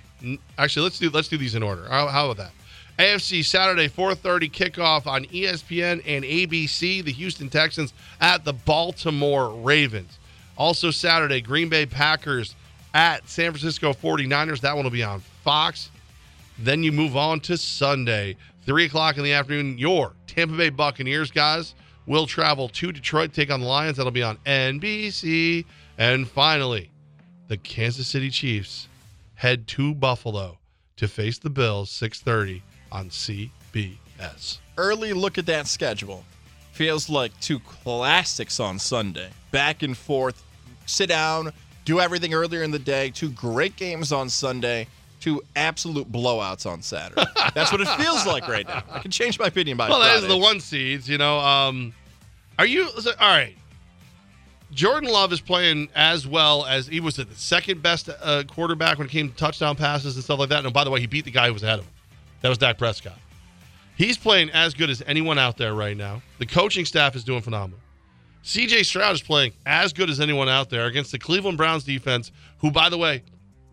Actually, 0.59 0.85
let's 0.85 0.99
do 0.99 1.11
let's 1.11 1.29
do 1.29 1.37
these 1.37 1.55
in 1.55 1.63
order. 1.63 1.87
How, 1.89 2.09
how 2.09 2.31
about 2.31 2.39
that? 2.39 2.53
AFC 2.99 3.45
Saturday 3.45 3.89
4:30 3.89 4.51
kickoff 4.51 5.07
on 5.07 5.27
ESPN 5.27 6.03
and 6.07 6.25
ABC. 6.25 7.05
The 7.05 7.13
Houston 7.13 7.51
Texans 7.51 7.93
at 8.21 8.45
the 8.45 8.55
Baltimore 8.55 9.51
Ravens. 9.51 10.19
Also 10.57 10.91
Saturday, 10.91 11.43
Green 11.43 11.69
Bay 11.69 11.85
Packers 11.85 12.57
at 12.95 13.29
San 13.29 13.53
Francisco 13.53 13.93
49ers. 13.93 14.61
That 14.61 14.75
one 14.75 14.85
will 14.85 14.91
be 14.91 15.03
on 15.03 15.21
Fox. 15.45 15.91
Then 16.59 16.83
you 16.83 16.91
move 16.91 17.15
on 17.15 17.41
to 17.41 17.59
Sunday, 17.59 18.37
3 18.65 18.87
o'clock 18.87 19.19
in 19.19 19.25
the 19.25 19.35
afternoon. 19.35 19.77
Your 19.77 20.15
Tampa 20.27 20.57
Bay 20.57 20.71
Buccaneers 20.71 21.31
guys 21.31 21.75
will 22.07 22.27
travel 22.27 22.69
to 22.69 22.93
Detroit, 22.93 23.33
take 23.33 23.51
on 23.51 23.61
the 23.61 23.67
Lions. 23.67 23.97
That'll 23.97 24.13
be 24.13 24.23
on 24.23 24.39
NBC. 24.47 25.65
And 25.99 26.29
finally, 26.29 26.91
the 27.49 27.57
Kansas 27.57 28.07
City 28.07 28.31
Chiefs 28.31 28.89
head 29.35 29.67
to 29.69 29.95
Buffalo 29.95 30.59
to 30.97 31.09
face 31.09 31.39
the 31.39 31.51
Bills, 31.51 31.91
6:30 31.91 32.63
on 32.91 33.11
CBS. 33.11 34.59
Early 34.79 35.13
look 35.13 35.39
at 35.39 35.47
that 35.47 35.67
schedule. 35.67 36.25
Feels 36.73 37.09
like 37.09 37.39
two 37.41 37.59
classics 37.61 38.61
on 38.61 38.79
Sunday. 38.79 39.31
Back 39.51 39.83
and 39.83 39.97
forth. 39.97 40.43
Sit 40.85 41.09
down, 41.09 41.53
do 41.85 42.01
everything 42.01 42.35
earlier 42.35 42.63
in 42.63 42.71
the 42.71 42.79
day. 42.79 43.11
Two 43.11 43.31
great 43.31 43.77
games 43.77 44.13
on 44.13 44.29
Sunday. 44.29 44.87
Two 45.27 45.43
absolute 45.57 46.13
blowouts 46.13 46.71
on 46.71 46.83
Saturday. 46.83 47.25
That's 47.55 47.73
what 47.73 47.81
it 47.81 47.89
feels 47.99 48.25
like 48.27 48.47
right 48.47 48.65
now. 48.65 48.85
I 48.89 49.01
can 49.01 49.11
change 49.11 49.41
my 49.41 49.49
opinion 49.49 49.77
by 49.77 49.87
that. 49.89 49.91
Well, 49.91 49.99
that 49.99 50.19
is 50.19 50.29
the 50.29 50.37
one 50.37 50.61
seeds, 50.61 51.09
you 51.09 51.19
know. 51.19 51.41
Um, 51.41 51.93
are 52.61 52.65
you 52.65 52.85
all 52.85 53.13
right? 53.19 53.57
Jordan 54.71 55.11
Love 55.11 55.33
is 55.33 55.41
playing 55.41 55.89
as 55.97 56.29
well 56.29 56.65
as 56.65 56.87
he 56.87 57.01
was 57.01 57.17
the 57.17 57.27
second 57.35 57.83
best 57.83 58.09
uh, 58.09 58.45
quarterback 58.47 58.99
when 58.99 59.09
it 59.09 59.11
came 59.11 59.29
to 59.29 59.35
touchdown 59.35 59.75
passes 59.75 60.15
and 60.15 60.23
stuff 60.23 60.39
like 60.39 60.51
that. 60.51 60.65
And 60.65 60.73
by 60.73 60.85
the 60.85 60.91
way, 60.91 61.01
he 61.01 61.09
beat 61.09 61.25
the 61.25 61.33
guy 61.33 61.49
who 61.49 61.55
was 61.55 61.65
ahead 61.65 61.81
of 61.81 61.87
him. 61.87 61.93
That 62.43 62.51
was 62.51 62.59
Dak 62.59 62.79
Prescott. 62.79 63.19
He's 63.97 64.17
playing 64.17 64.51
as 64.51 64.75
good 64.75 64.91
as 64.91 65.03
anyone 65.09 65.41
out 65.41 65.57
there 65.57 65.75
right 65.75 65.97
now. 65.97 66.23
The 66.39 66.47
coaching 66.47 66.85
staff 66.85 67.17
is 67.17 67.25
doing 67.25 67.41
phenomenal. 67.41 67.81
CJ 68.45 68.85
Stroud 68.85 69.17
is 69.17 69.23
playing 69.23 69.55
as 69.67 69.93
good 69.93 70.09
as 70.09 70.21
anyone 70.21 70.49
out 70.49 70.71
there 70.71 70.87
against 70.87 71.11
the 71.11 71.19
Cleveland 71.19 71.59
Browns 71.59 71.83
defense, 71.83 72.31
who, 72.59 72.71
by 72.71 72.89
the 72.89 72.97
way, 72.97 73.25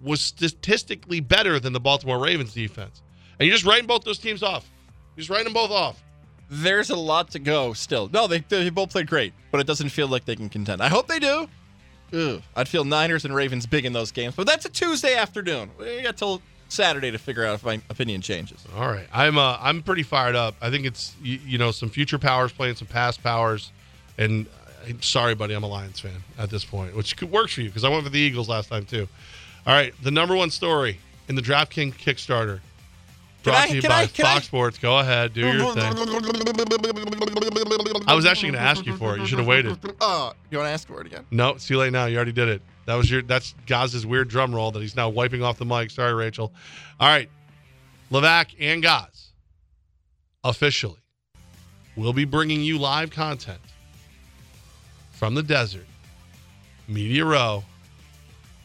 was 0.03 0.21
statistically 0.21 1.19
better 1.19 1.59
than 1.59 1.73
the 1.73 1.79
Baltimore 1.79 2.19
Ravens 2.19 2.53
defense. 2.53 3.01
And 3.39 3.47
you're 3.47 3.55
just 3.55 3.65
writing 3.65 3.87
both 3.87 4.03
those 4.03 4.19
teams 4.19 4.43
off. 4.43 4.69
You're 5.15 5.21
just 5.21 5.29
writing 5.29 5.45
them 5.45 5.53
both 5.53 5.71
off. 5.71 6.03
There's 6.49 6.89
a 6.89 6.95
lot 6.95 7.31
to 7.31 7.39
go 7.39 7.73
still. 7.73 8.09
No, 8.13 8.27
they, 8.27 8.39
they 8.39 8.69
both 8.69 8.91
played 8.91 9.07
great, 9.07 9.33
but 9.51 9.59
it 9.59 9.67
doesn't 9.67 9.89
feel 9.89 10.07
like 10.07 10.25
they 10.25 10.35
can 10.35 10.49
contend. 10.49 10.81
I 10.81 10.89
hope 10.89 11.07
they 11.07 11.19
do. 11.19 11.47
Ugh, 12.13 12.41
I'd 12.55 12.67
feel 12.67 12.83
Niners 12.83 13.25
and 13.25 13.33
Ravens 13.33 13.65
big 13.65 13.85
in 13.85 13.93
those 13.93 14.11
games, 14.11 14.35
but 14.35 14.45
that's 14.45 14.65
a 14.65 14.69
Tuesday 14.69 15.15
afternoon. 15.15 15.71
We 15.79 16.03
got 16.03 16.15
till 16.15 16.41
Saturday 16.69 17.09
to 17.09 17.17
figure 17.17 17.43
out 17.45 17.55
if 17.55 17.63
my 17.63 17.81
opinion 17.89 18.21
changes. 18.21 18.63
All 18.75 18.87
right, 18.87 19.07
I'm 19.11 19.37
uh, 19.37 19.57
I'm 19.59 19.81
pretty 19.81 20.03
fired 20.03 20.35
up. 20.35 20.55
I 20.61 20.69
think 20.69 20.85
it's 20.85 21.15
you, 21.23 21.39
you 21.43 21.57
know 21.57 21.71
some 21.71 21.89
future 21.89 22.19
powers 22.19 22.51
playing 22.51 22.75
some 22.75 22.87
past 22.87 23.23
powers, 23.23 23.71
and 24.19 24.45
uh, 24.87 24.93
sorry, 25.01 25.33
buddy, 25.33 25.55
I'm 25.55 25.63
a 25.63 25.67
Lions 25.67 25.99
fan 25.99 26.23
at 26.37 26.51
this 26.51 26.63
point, 26.63 26.95
which 26.95 27.17
could 27.17 27.31
works 27.31 27.53
for 27.53 27.61
you 27.61 27.69
because 27.69 27.83
I 27.83 27.89
went 27.89 28.03
for 28.03 28.09
the 28.11 28.19
Eagles 28.19 28.47
last 28.47 28.69
time 28.69 28.85
too. 28.85 29.07
All 29.65 29.73
right, 29.73 29.93
the 30.03 30.11
number 30.11 30.35
one 30.35 30.49
story 30.49 30.99
in 31.29 31.35
the 31.35 31.41
DraftKings 31.41 31.93
Kickstarter, 31.93 32.59
brought 33.43 33.63
I- 33.63 33.67
to 33.69 33.75
you 33.75 33.81
by 33.81 34.01
I- 34.01 34.07
Fox 34.07 34.19
I- 34.37 34.39
Sports. 34.41 34.77
Go 34.77 34.97
ahead, 34.99 35.33
do 35.33 35.41
your 35.41 35.73
thing. 35.73 35.83
I 38.07 38.13
was 38.13 38.25
actually 38.25 38.51
going 38.51 38.61
to 38.61 38.67
ask 38.69 38.85
you 38.85 38.95
for 38.97 39.15
it. 39.15 39.21
You 39.21 39.25
should 39.27 39.39
have 39.39 39.47
waited. 39.47 39.77
Oh, 40.01 40.33
you 40.51 40.57
want 40.57 40.67
to 40.67 40.71
ask 40.71 40.87
for 40.87 40.99
it 40.99 41.07
again? 41.07 41.25
No, 41.31 41.49
it's 41.51 41.65
too 41.67 41.77
late 41.77 41.93
now. 41.93 42.05
You 42.05 42.17
already 42.17 42.33
did 42.33 42.49
it. 42.49 42.61
That 42.85 42.95
was 42.95 43.09
your. 43.09 43.21
That's 43.21 43.55
Goz's 43.65 44.05
weird 44.05 44.27
drum 44.27 44.53
roll 44.53 44.71
that 44.71 44.81
he's 44.81 44.95
now 44.97 45.07
wiping 45.07 45.41
off 45.41 45.57
the 45.57 45.65
mic. 45.65 45.89
Sorry, 45.91 46.13
Rachel. 46.13 46.51
All 46.99 47.07
right, 47.07 47.29
Levack 48.11 48.47
and 48.59 48.83
Goz 48.83 49.31
officially 50.43 50.99
will 51.95 52.11
be 52.11 52.25
bringing 52.25 52.61
you 52.61 52.77
live 52.77 53.09
content 53.11 53.61
from 55.11 55.35
the 55.35 55.43
desert, 55.43 55.85
Media 56.89 57.23
Row. 57.23 57.63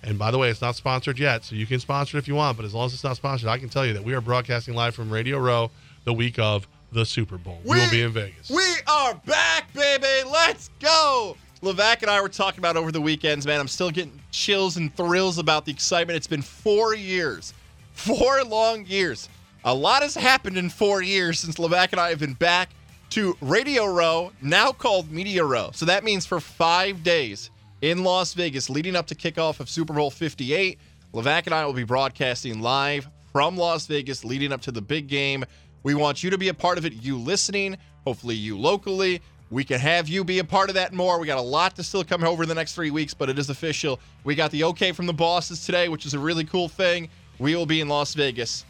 And 0.02 0.18
by 0.18 0.30
the 0.30 0.38
way, 0.38 0.48
it's 0.48 0.60
not 0.60 0.76
sponsored 0.76 1.18
yet, 1.18 1.44
so 1.44 1.56
you 1.56 1.66
can 1.66 1.80
sponsor 1.80 2.16
it 2.16 2.20
if 2.20 2.28
you 2.28 2.34
want. 2.34 2.56
But 2.56 2.66
as 2.66 2.74
long 2.74 2.86
as 2.86 2.94
it's 2.94 3.04
not 3.04 3.16
sponsored, 3.16 3.48
I 3.48 3.58
can 3.58 3.68
tell 3.68 3.84
you 3.84 3.94
that 3.94 4.04
we 4.04 4.14
are 4.14 4.20
broadcasting 4.20 4.74
live 4.74 4.94
from 4.94 5.10
Radio 5.10 5.38
Row 5.38 5.70
the 6.04 6.12
week 6.12 6.38
of 6.38 6.68
the 6.92 7.04
Super 7.04 7.36
Bowl. 7.36 7.58
We, 7.64 7.76
will 7.76 7.90
be 7.90 8.02
in 8.02 8.12
Vegas. 8.12 8.48
We 8.48 8.64
are 8.86 9.14
back, 9.26 9.72
baby. 9.74 10.28
Let's 10.30 10.70
go. 10.80 11.36
Levack 11.62 12.02
and 12.02 12.10
I 12.10 12.20
were 12.20 12.28
talking 12.28 12.60
about 12.60 12.76
over 12.76 12.92
the 12.92 13.00
weekends, 13.00 13.46
man. 13.46 13.58
I'm 13.58 13.68
still 13.68 13.90
getting 13.90 14.20
chills 14.30 14.76
and 14.76 14.94
thrills 14.94 15.38
about 15.38 15.64
the 15.64 15.72
excitement. 15.72 16.16
It's 16.16 16.28
been 16.28 16.42
four 16.42 16.94
years, 16.94 17.52
four 17.92 18.44
long 18.44 18.86
years. 18.86 19.28
A 19.64 19.74
lot 19.74 20.02
has 20.02 20.14
happened 20.14 20.56
in 20.56 20.70
four 20.70 21.02
years 21.02 21.40
since 21.40 21.56
Levack 21.56 21.90
and 21.90 22.00
I 22.00 22.10
have 22.10 22.20
been 22.20 22.34
back 22.34 22.70
to 23.10 23.36
Radio 23.40 23.86
Row, 23.86 24.32
now 24.40 24.70
called 24.70 25.10
Media 25.10 25.44
Row. 25.44 25.70
So 25.72 25.86
that 25.86 26.04
means 26.04 26.24
for 26.26 26.40
five 26.40 27.02
days 27.02 27.50
in 27.80 28.02
Las 28.02 28.34
Vegas, 28.34 28.68
leading 28.68 28.96
up 28.96 29.06
to 29.06 29.14
kickoff 29.14 29.60
of 29.60 29.68
Super 29.68 29.94
Bowl 29.94 30.10
58, 30.10 30.78
Levack 31.14 31.46
and 31.46 31.54
I 31.54 31.64
will 31.64 31.72
be 31.72 31.84
broadcasting 31.84 32.60
live 32.60 33.08
from 33.32 33.56
Las 33.56 33.86
Vegas, 33.86 34.24
leading 34.24 34.52
up 34.52 34.60
to 34.62 34.72
the 34.72 34.82
big 34.82 35.06
game. 35.06 35.44
We 35.82 35.94
want 35.94 36.22
you 36.22 36.30
to 36.30 36.38
be 36.38 36.48
a 36.48 36.54
part 36.54 36.78
of 36.78 36.84
it, 36.84 36.94
you 36.94 37.16
listening, 37.16 37.76
hopefully 38.04 38.34
you 38.34 38.58
locally. 38.58 39.22
We 39.50 39.64
can 39.64 39.80
have 39.80 40.08
you 40.08 40.24
be 40.24 40.40
a 40.40 40.44
part 40.44 40.68
of 40.68 40.74
that 40.74 40.92
more. 40.92 41.18
We 41.18 41.26
got 41.26 41.38
a 41.38 41.42
lot 41.42 41.74
to 41.76 41.82
still 41.82 42.04
come 42.04 42.22
over 42.22 42.44
the 42.44 42.54
next 42.54 42.74
three 42.74 42.90
weeks, 42.90 43.14
but 43.14 43.30
it 43.30 43.38
is 43.38 43.48
official. 43.48 43.98
We 44.24 44.34
got 44.34 44.50
the 44.50 44.64
okay 44.64 44.92
from 44.92 45.06
the 45.06 45.14
bosses 45.14 45.64
today, 45.64 45.88
which 45.88 46.04
is 46.04 46.12
a 46.12 46.18
really 46.18 46.44
cool 46.44 46.68
thing. 46.68 47.08
We 47.38 47.54
will 47.56 47.64
be 47.64 47.80
in 47.80 47.88
Las 47.88 48.12
Vegas 48.12 48.66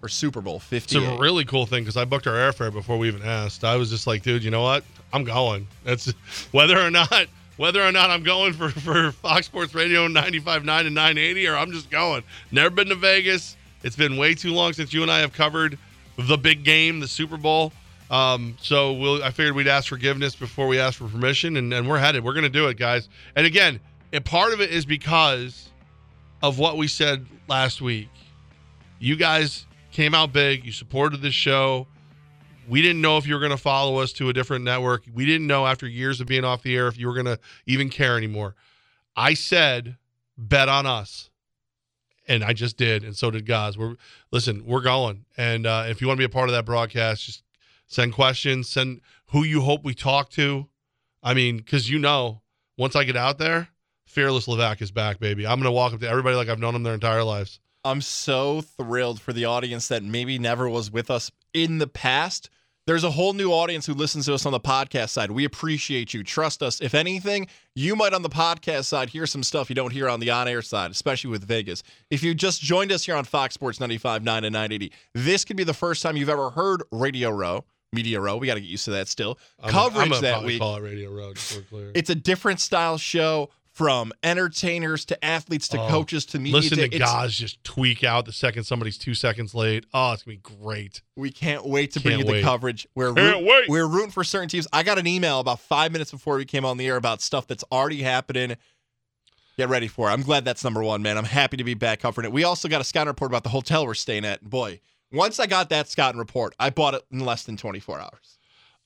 for 0.00 0.08
Super 0.08 0.42
Bowl 0.42 0.60
It's 0.70 0.94
a 0.94 1.18
really 1.18 1.44
cool 1.44 1.64
thing 1.64 1.84
because 1.84 1.96
I 1.96 2.04
booked 2.04 2.26
our 2.26 2.34
airfare 2.34 2.72
before 2.72 2.98
we 2.98 3.08
even 3.08 3.22
asked. 3.22 3.64
I 3.64 3.76
was 3.76 3.88
just 3.88 4.06
like, 4.06 4.22
dude, 4.22 4.42
you 4.42 4.50
know 4.50 4.62
what? 4.62 4.84
I'm 5.12 5.24
going. 5.24 5.66
That's 5.84 6.10
whether 6.50 6.78
or 6.78 6.90
not 6.90 7.28
whether 7.60 7.86
or 7.86 7.92
not 7.92 8.08
I'm 8.08 8.22
going 8.22 8.54
for 8.54 8.70
for 8.70 9.12
Fox 9.12 9.44
Sports 9.44 9.74
Radio 9.74 10.08
95.9 10.08 10.86
and 10.86 10.94
980, 10.94 11.46
or 11.46 11.56
I'm 11.56 11.72
just 11.72 11.90
going. 11.90 12.22
Never 12.50 12.70
been 12.70 12.88
to 12.88 12.94
Vegas. 12.94 13.54
It's 13.82 13.96
been 13.96 14.16
way 14.16 14.34
too 14.34 14.54
long 14.54 14.72
since 14.72 14.94
you 14.94 15.02
and 15.02 15.10
I 15.10 15.18
have 15.18 15.34
covered 15.34 15.78
the 16.16 16.38
big 16.38 16.64
game, 16.64 17.00
the 17.00 17.06
Super 17.06 17.36
Bowl. 17.36 17.74
Um, 18.10 18.56
so 18.62 18.94
we'll, 18.94 19.22
I 19.22 19.30
figured 19.30 19.54
we'd 19.54 19.68
ask 19.68 19.88
forgiveness 19.88 20.34
before 20.34 20.68
we 20.68 20.80
ask 20.80 20.98
for 20.98 21.06
permission, 21.06 21.58
and, 21.58 21.70
and 21.74 21.86
we're 21.86 21.98
headed. 21.98 22.24
We're 22.24 22.32
going 22.32 22.44
to 22.44 22.48
do 22.48 22.68
it, 22.68 22.78
guys. 22.78 23.10
And 23.36 23.46
again, 23.46 23.78
a 24.14 24.20
part 24.20 24.54
of 24.54 24.62
it 24.62 24.70
is 24.70 24.86
because 24.86 25.68
of 26.42 26.58
what 26.58 26.78
we 26.78 26.88
said 26.88 27.26
last 27.46 27.82
week. 27.82 28.08
You 28.98 29.16
guys 29.16 29.66
came 29.92 30.14
out 30.14 30.32
big. 30.32 30.64
You 30.64 30.72
supported 30.72 31.20
this 31.20 31.34
show. 31.34 31.86
We 32.68 32.82
didn't 32.82 33.00
know 33.00 33.16
if 33.16 33.26
you 33.26 33.34
were 33.34 33.40
going 33.40 33.50
to 33.50 33.56
follow 33.56 33.98
us 33.98 34.12
to 34.14 34.28
a 34.28 34.32
different 34.32 34.64
network. 34.64 35.04
We 35.12 35.26
didn't 35.26 35.46
know 35.46 35.66
after 35.66 35.86
years 35.86 36.20
of 36.20 36.26
being 36.26 36.44
off 36.44 36.62
the 36.62 36.76
air 36.76 36.88
if 36.88 36.98
you 36.98 37.06
were 37.06 37.14
going 37.14 37.26
to 37.26 37.38
even 37.66 37.90
care 37.90 38.16
anymore. 38.16 38.54
I 39.16 39.34
said, 39.34 39.96
bet 40.36 40.68
on 40.68 40.86
us. 40.86 41.30
And 42.28 42.44
I 42.44 42.52
just 42.52 42.76
did, 42.76 43.02
and 43.02 43.16
so 43.16 43.32
did 43.32 43.44
guys. 43.44 43.76
We're 43.76 43.96
listen, 44.30 44.64
we're 44.64 44.82
going. 44.82 45.24
And 45.36 45.66
uh, 45.66 45.86
if 45.88 46.00
you 46.00 46.06
want 46.06 46.18
to 46.18 46.20
be 46.20 46.26
a 46.26 46.28
part 46.28 46.48
of 46.48 46.54
that 46.54 46.64
broadcast, 46.64 47.24
just 47.24 47.42
send 47.88 48.12
questions, 48.12 48.68
send 48.68 49.00
who 49.30 49.42
you 49.42 49.62
hope 49.62 49.82
we 49.82 49.94
talk 49.94 50.30
to. 50.30 50.68
I 51.24 51.34
mean, 51.34 51.56
because 51.56 51.90
you 51.90 51.98
know, 51.98 52.42
once 52.76 52.94
I 52.94 53.02
get 53.02 53.16
out 53.16 53.38
there, 53.38 53.68
Fearless 54.04 54.46
Levack 54.46 54.80
is 54.80 54.92
back, 54.92 55.18
baby. 55.18 55.44
I'm 55.44 55.58
gonna 55.58 55.72
walk 55.72 55.92
up 55.92 56.00
to 56.00 56.08
everybody 56.08 56.36
like 56.36 56.48
I've 56.48 56.60
known 56.60 56.74
them 56.74 56.84
their 56.84 56.94
entire 56.94 57.24
lives. 57.24 57.58
I'm 57.84 58.00
so 58.00 58.60
thrilled 58.60 59.20
for 59.20 59.32
the 59.32 59.46
audience 59.46 59.88
that 59.88 60.02
maybe 60.02 60.38
never 60.38 60.68
was 60.68 60.90
with 60.90 61.10
us 61.10 61.30
in 61.54 61.78
the 61.78 61.86
past. 61.86 62.50
There's 62.86 63.04
a 63.04 63.10
whole 63.10 63.34
new 63.34 63.52
audience 63.52 63.86
who 63.86 63.94
listens 63.94 64.26
to 64.26 64.34
us 64.34 64.46
on 64.46 64.52
the 64.52 64.58
podcast 64.58 65.10
side. 65.10 65.30
We 65.30 65.44
appreciate 65.44 66.12
you. 66.12 66.24
Trust 66.24 66.62
us. 66.62 66.80
If 66.80 66.94
anything, 66.94 67.46
you 67.74 67.94
might 67.94 68.12
on 68.12 68.22
the 68.22 68.28
podcast 68.28 68.86
side 68.86 69.10
hear 69.10 69.26
some 69.26 69.42
stuff 69.42 69.68
you 69.68 69.76
don't 69.76 69.92
hear 69.92 70.08
on 70.08 70.18
the 70.18 70.30
on 70.30 70.48
air 70.48 70.62
side, 70.62 70.90
especially 70.90 71.30
with 71.30 71.44
Vegas. 71.44 71.82
If 72.10 72.22
you 72.22 72.34
just 72.34 72.60
joined 72.60 72.90
us 72.90 73.04
here 73.04 73.14
on 73.14 73.24
Fox 73.24 73.54
Sports 73.54 73.78
95.9 73.78 74.16
and 74.16 74.26
980, 74.26 74.92
this 75.14 75.44
could 75.44 75.56
be 75.56 75.62
the 75.62 75.74
first 75.74 76.02
time 76.02 76.16
you've 76.16 76.28
ever 76.28 76.50
heard 76.50 76.82
Radio 76.90 77.30
Row, 77.30 77.64
Media 77.92 78.20
Row. 78.20 78.36
We 78.38 78.46
got 78.46 78.54
to 78.54 78.60
get 78.60 78.70
used 78.70 78.86
to 78.86 78.92
that 78.92 79.08
still. 79.08 79.38
I'm 79.62 79.70
Coverage 79.70 80.18
that 80.20 80.42
week. 80.42 80.60
Call 80.60 80.76
it 80.76 80.80
Radio 80.80 81.12
Road. 81.12 81.36
Just 81.36 81.48
so 81.48 81.60
clear. 81.62 81.92
It's 81.94 82.10
a 82.10 82.16
different 82.16 82.60
style 82.60 82.98
show 82.98 83.50
from 83.72 84.12
entertainers 84.22 85.04
to 85.06 85.24
athletes 85.24 85.68
to 85.68 85.80
Oh, 85.80 85.88
coaches 85.88 86.26
to 86.26 86.38
media. 86.38 86.56
Listen 86.60 86.78
to 86.78 86.84
it's- 86.84 86.98
guys 87.00 87.36
just 87.36 87.62
tweak 87.62 88.02
out 88.02 88.26
the 88.26 88.32
second 88.32 88.64
somebody's 88.64 88.98
two 88.98 89.14
seconds 89.14 89.54
late. 89.54 89.86
Oh, 89.94 90.12
it's 90.12 90.24
gonna 90.24 90.36
be 90.36 90.42
great. 90.42 91.02
We 91.16 91.30
can't 91.30 91.64
wait 91.64 91.92
to 91.92 92.00
bring 92.00 92.16
Can't 92.18 92.28
you 92.28 92.34
the 92.36 92.42
coverage. 92.42 92.86
We're 92.94 93.12
root- 93.12 93.44
wait. 93.44 93.68
we're 93.68 93.86
rooting 93.86 94.10
for 94.10 94.24
certain 94.24 94.48
teams. 94.48 94.66
I 94.72 94.82
got 94.82 94.98
an 94.98 95.06
email 95.06 95.38
about 95.40 95.60
five 95.60 95.92
minutes 95.92 96.10
before 96.10 96.36
we 96.36 96.44
came 96.44 96.64
on 96.64 96.78
the 96.78 96.86
air 96.88 96.96
about 96.96 97.22
stuff 97.22 97.46
that's 97.46 97.64
already 97.70 98.02
happening. 98.02 98.56
Get 99.56 99.68
ready 99.68 99.88
for 99.88 100.08
it. 100.08 100.12
I'm 100.12 100.22
glad 100.22 100.44
that's 100.44 100.64
number 100.64 100.82
one, 100.82 101.02
man. 101.02 101.16
I'm 101.18 101.24
happy 101.24 101.56
to 101.58 101.64
be 101.64 101.74
back 101.74 102.00
covering 102.00 102.24
it. 102.24 102.32
We 102.32 102.44
also 102.44 102.66
got 102.68 102.80
a 102.80 102.84
scout 102.84 103.06
report 103.06 103.30
about 103.30 103.42
the 103.44 103.50
hotel 103.50 103.86
we're 103.86 103.94
staying 103.94 104.24
at. 104.24 104.42
Boy, 104.42 104.80
Once 105.12 105.40
I 105.40 105.46
got 105.46 105.68
that 105.70 105.88
Scott 105.88 106.14
report, 106.14 106.54
I 106.60 106.70
bought 106.70 106.94
it 106.94 107.02
in 107.10 107.18
less 107.20 107.42
than 107.42 107.56
24 107.56 107.98
hours. 108.00 108.38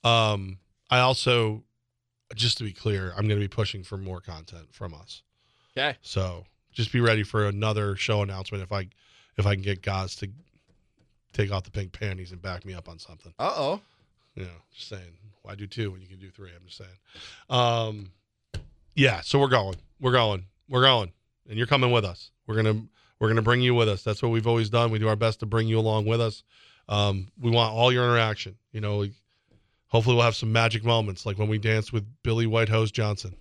Um, 0.02 0.58
I 0.90 1.00
also, 1.00 1.64
just 2.34 2.58
to 2.58 2.64
be 2.64 2.72
clear, 2.72 3.10
I'm 3.10 3.26
going 3.26 3.40
to 3.40 3.44
be 3.44 3.48
pushing 3.48 3.84
for 3.84 3.96
more 3.96 4.20
content 4.20 4.68
from 4.72 4.94
us. 4.94 5.22
Okay. 5.76 5.96
So 6.02 6.44
just 6.72 6.92
be 6.92 7.00
ready 7.00 7.22
for 7.22 7.46
another 7.46 7.96
show 7.96 8.22
announcement 8.22 8.62
if 8.62 8.72
I 8.72 8.88
if 9.36 9.46
I 9.46 9.54
can 9.54 9.62
get 9.62 9.82
guys 9.82 10.14
to 10.16 10.28
take 11.32 11.52
off 11.52 11.64
the 11.64 11.70
pink 11.70 11.92
panties 11.92 12.32
and 12.32 12.40
back 12.40 12.64
me 12.64 12.74
up 12.74 12.88
on 12.88 12.98
something. 12.98 13.32
Uh 13.38 13.52
oh. 13.56 13.80
You 14.34 14.44
know, 14.44 14.50
just 14.72 14.88
saying. 14.88 15.18
Why 15.42 15.54
do 15.54 15.66
two 15.66 15.90
when 15.90 16.00
you 16.00 16.08
can 16.08 16.18
do 16.18 16.30
three? 16.30 16.50
I'm 16.56 16.64
just 16.64 16.78
saying. 16.78 16.90
Um, 17.50 18.12
yeah. 18.94 19.20
So 19.20 19.38
we're 19.38 19.48
going. 19.48 19.76
We're 20.00 20.12
going. 20.12 20.46
We're 20.68 20.82
going. 20.82 21.12
And 21.48 21.58
you're 21.58 21.66
coming 21.66 21.90
with 21.90 22.04
us. 22.04 22.30
We're 22.46 22.56
gonna 22.56 22.80
we're 23.18 23.28
gonna 23.28 23.42
bring 23.42 23.60
you 23.60 23.74
with 23.74 23.88
us. 23.88 24.02
That's 24.02 24.22
what 24.22 24.30
we've 24.30 24.46
always 24.46 24.70
done. 24.70 24.90
We 24.90 24.98
do 24.98 25.08
our 25.08 25.16
best 25.16 25.40
to 25.40 25.46
bring 25.46 25.68
you 25.68 25.78
along 25.78 26.06
with 26.06 26.20
us. 26.20 26.42
Um, 26.88 27.28
we 27.38 27.50
want 27.50 27.74
all 27.74 27.92
your 27.92 28.04
interaction. 28.04 28.56
You 28.72 28.80
know, 28.80 29.04
hopefully 29.94 30.16
we'll 30.16 30.24
have 30.24 30.34
some 30.34 30.50
magic 30.50 30.84
moments 30.84 31.24
like 31.24 31.38
when 31.38 31.46
we 31.46 31.56
danced 31.56 31.92
with 31.92 32.04
Billy 32.24 32.48
White 32.48 32.68
Shoes 32.68 32.90
Johnson. 32.90 33.36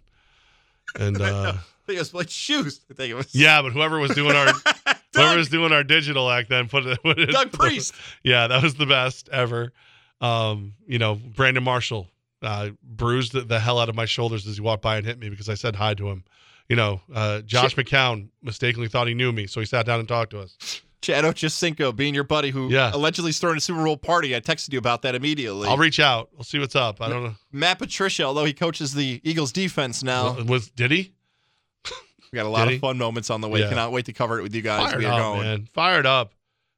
And 0.99 1.19
uh, 1.21 1.53
I 1.55 1.85
think 1.87 1.95
it 1.95 1.99
was 1.99 2.13
like 2.13 2.29
shoes. 2.29 2.79
I 2.91 2.93
think 2.93 3.09
it 3.09 3.15
was. 3.15 3.33
yeah, 3.33 3.63
but 3.63 3.71
whoever 3.71 3.97
was 3.97 4.13
doing 4.13 4.35
our 4.35 4.53
whoever 5.15 5.35
was 5.37 5.49
doing 5.49 5.71
our 5.71 5.83
digital 5.83 6.29
act 6.29 6.49
then 6.49 6.69
put 6.69 6.85
it, 6.85 7.01
put 7.01 7.17
it 7.17 7.31
Doug 7.31 7.51
Priest. 7.53 7.95
yeah, 8.23 8.45
that 8.45 8.61
was 8.61 8.75
the 8.75 8.85
best 8.85 9.29
ever. 9.29 9.73
Um, 10.21 10.75
you 10.85 10.99
know, 10.99 11.15
Brandon 11.15 11.63
Marshall 11.63 12.07
uh, 12.43 12.69
bruised 12.83 13.33
the, 13.33 13.41
the 13.41 13.59
hell 13.59 13.79
out 13.79 13.89
of 13.89 13.95
my 13.95 14.05
shoulders 14.05 14.45
as 14.45 14.57
he 14.57 14.61
walked 14.61 14.83
by 14.83 14.97
and 14.97 15.07
hit 15.07 15.17
me 15.17 15.29
because 15.29 15.49
I 15.49 15.55
said 15.55 15.75
hi 15.75 15.95
to 15.95 16.07
him. 16.07 16.23
You 16.69 16.75
know, 16.75 17.01
uh, 17.11 17.41
Josh 17.41 17.75
McCown 17.75 18.29
mistakenly 18.43 18.89
thought 18.89 19.07
he 19.07 19.15
knew 19.15 19.31
me, 19.31 19.47
so 19.47 19.59
he 19.59 19.65
sat 19.65 19.87
down 19.87 19.99
and 19.99 20.07
talked 20.07 20.29
to 20.31 20.39
us. 20.39 20.81
Chad 21.03 21.23
Ochocinco 21.25 21.95
being 21.95 22.15
your 22.15 22.23
buddy 22.23 22.49
who 22.49 22.69
Yeah. 22.71 22.89
allegedly 22.93 23.31
throwing 23.31 23.57
a 23.57 23.59
Super 23.59 23.83
Bowl 23.83 23.97
party. 23.97 24.35
I 24.35 24.39
texted 24.39 24.71
you 24.73 24.79
about 24.79 25.01
that 25.03 25.13
immediately. 25.15 25.67
I'll 25.67 25.77
reach 25.77 25.99
out. 25.99 26.29
I'll 26.37 26.43
see 26.43 26.57
what's 26.57 26.75
up. 26.75 27.01
I 27.01 27.09
don't 27.09 27.23
know. 27.23 27.35
Matt 27.51 27.77
Patricia, 27.79 28.23
although 28.23 28.45
he 28.45 28.53
coaches 28.53 28.93
the 28.93 29.19
Eagles 29.23 29.51
defense 29.51 30.01
now, 30.01 30.41
Was 30.43 30.69
did 30.71 30.89
he? 30.91 31.13
we 32.31 32.37
got 32.37 32.45
a 32.45 32.49
lot 32.49 32.65
Did 32.65 32.69
he? 32.71 32.75
of 32.77 32.81
fun 32.81 32.97
moments 32.97 33.29
on 33.29 33.41
the 33.41 33.47
way. 33.49 33.59
Yeah. 33.59 33.69
Cannot 33.69 33.91
wait 33.91 34.05
to 34.05 34.13
cover 34.13 34.39
it 34.39 34.43
with 34.43 34.55
you 34.55 34.61
guys. 34.61 34.89
Fired 34.89 34.99
we 34.99 35.05
are 35.05 35.13
up, 35.13 35.19
going. 35.19 35.41
man. 35.41 35.67
Fired 35.73 36.05
up. 36.05 36.33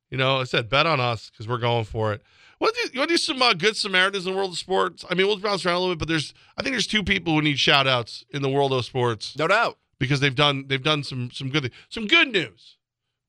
You 0.10 0.18
know, 0.18 0.40
I 0.42 0.44
said 0.44 0.70
bet 0.70 0.86
on 0.86 1.00
us 1.00 1.30
because 1.30 1.48
we're 1.48 1.58
going 1.60 1.86
for 1.86 2.12
it. 2.14 2.22
What 2.58 2.74
do 2.74 2.82
you, 2.82 2.90
you 2.94 3.00
want 3.00 3.10
to 3.10 3.14
do 3.14 3.18
some 3.18 3.42
uh, 3.42 3.54
good 3.54 3.76
Samaritans 3.76 4.26
in 4.26 4.32
the 4.34 4.38
world 4.38 4.52
of 4.52 4.58
sports? 4.58 5.04
I 5.10 5.14
mean, 5.14 5.28
we'll 5.28 5.38
bounce 5.38 5.66
around 5.66 5.76
a 5.76 5.80
little 5.80 5.96
bit, 5.96 6.00
but 6.00 6.08
there's 6.08 6.34
I 6.58 6.62
think 6.64 6.74
there's 6.74 6.88
two 6.88 7.04
people 7.04 7.34
who 7.34 7.42
need 7.42 7.60
shout 7.60 7.86
outs 7.88 8.26
in 8.32 8.42
the 8.42 8.50
world 8.50 8.72
of 8.74 8.86
sports. 8.86 9.36
No 9.38 9.48
doubt. 9.48 9.78
because 10.00 10.20
they've 10.20 10.36
done 10.36 10.66
they've 10.68 10.84
done 10.84 11.04
some 11.04 11.30
some 11.32 11.50
good 11.50 11.72
some 11.90 12.08
good 12.08 12.32
news 12.32 12.78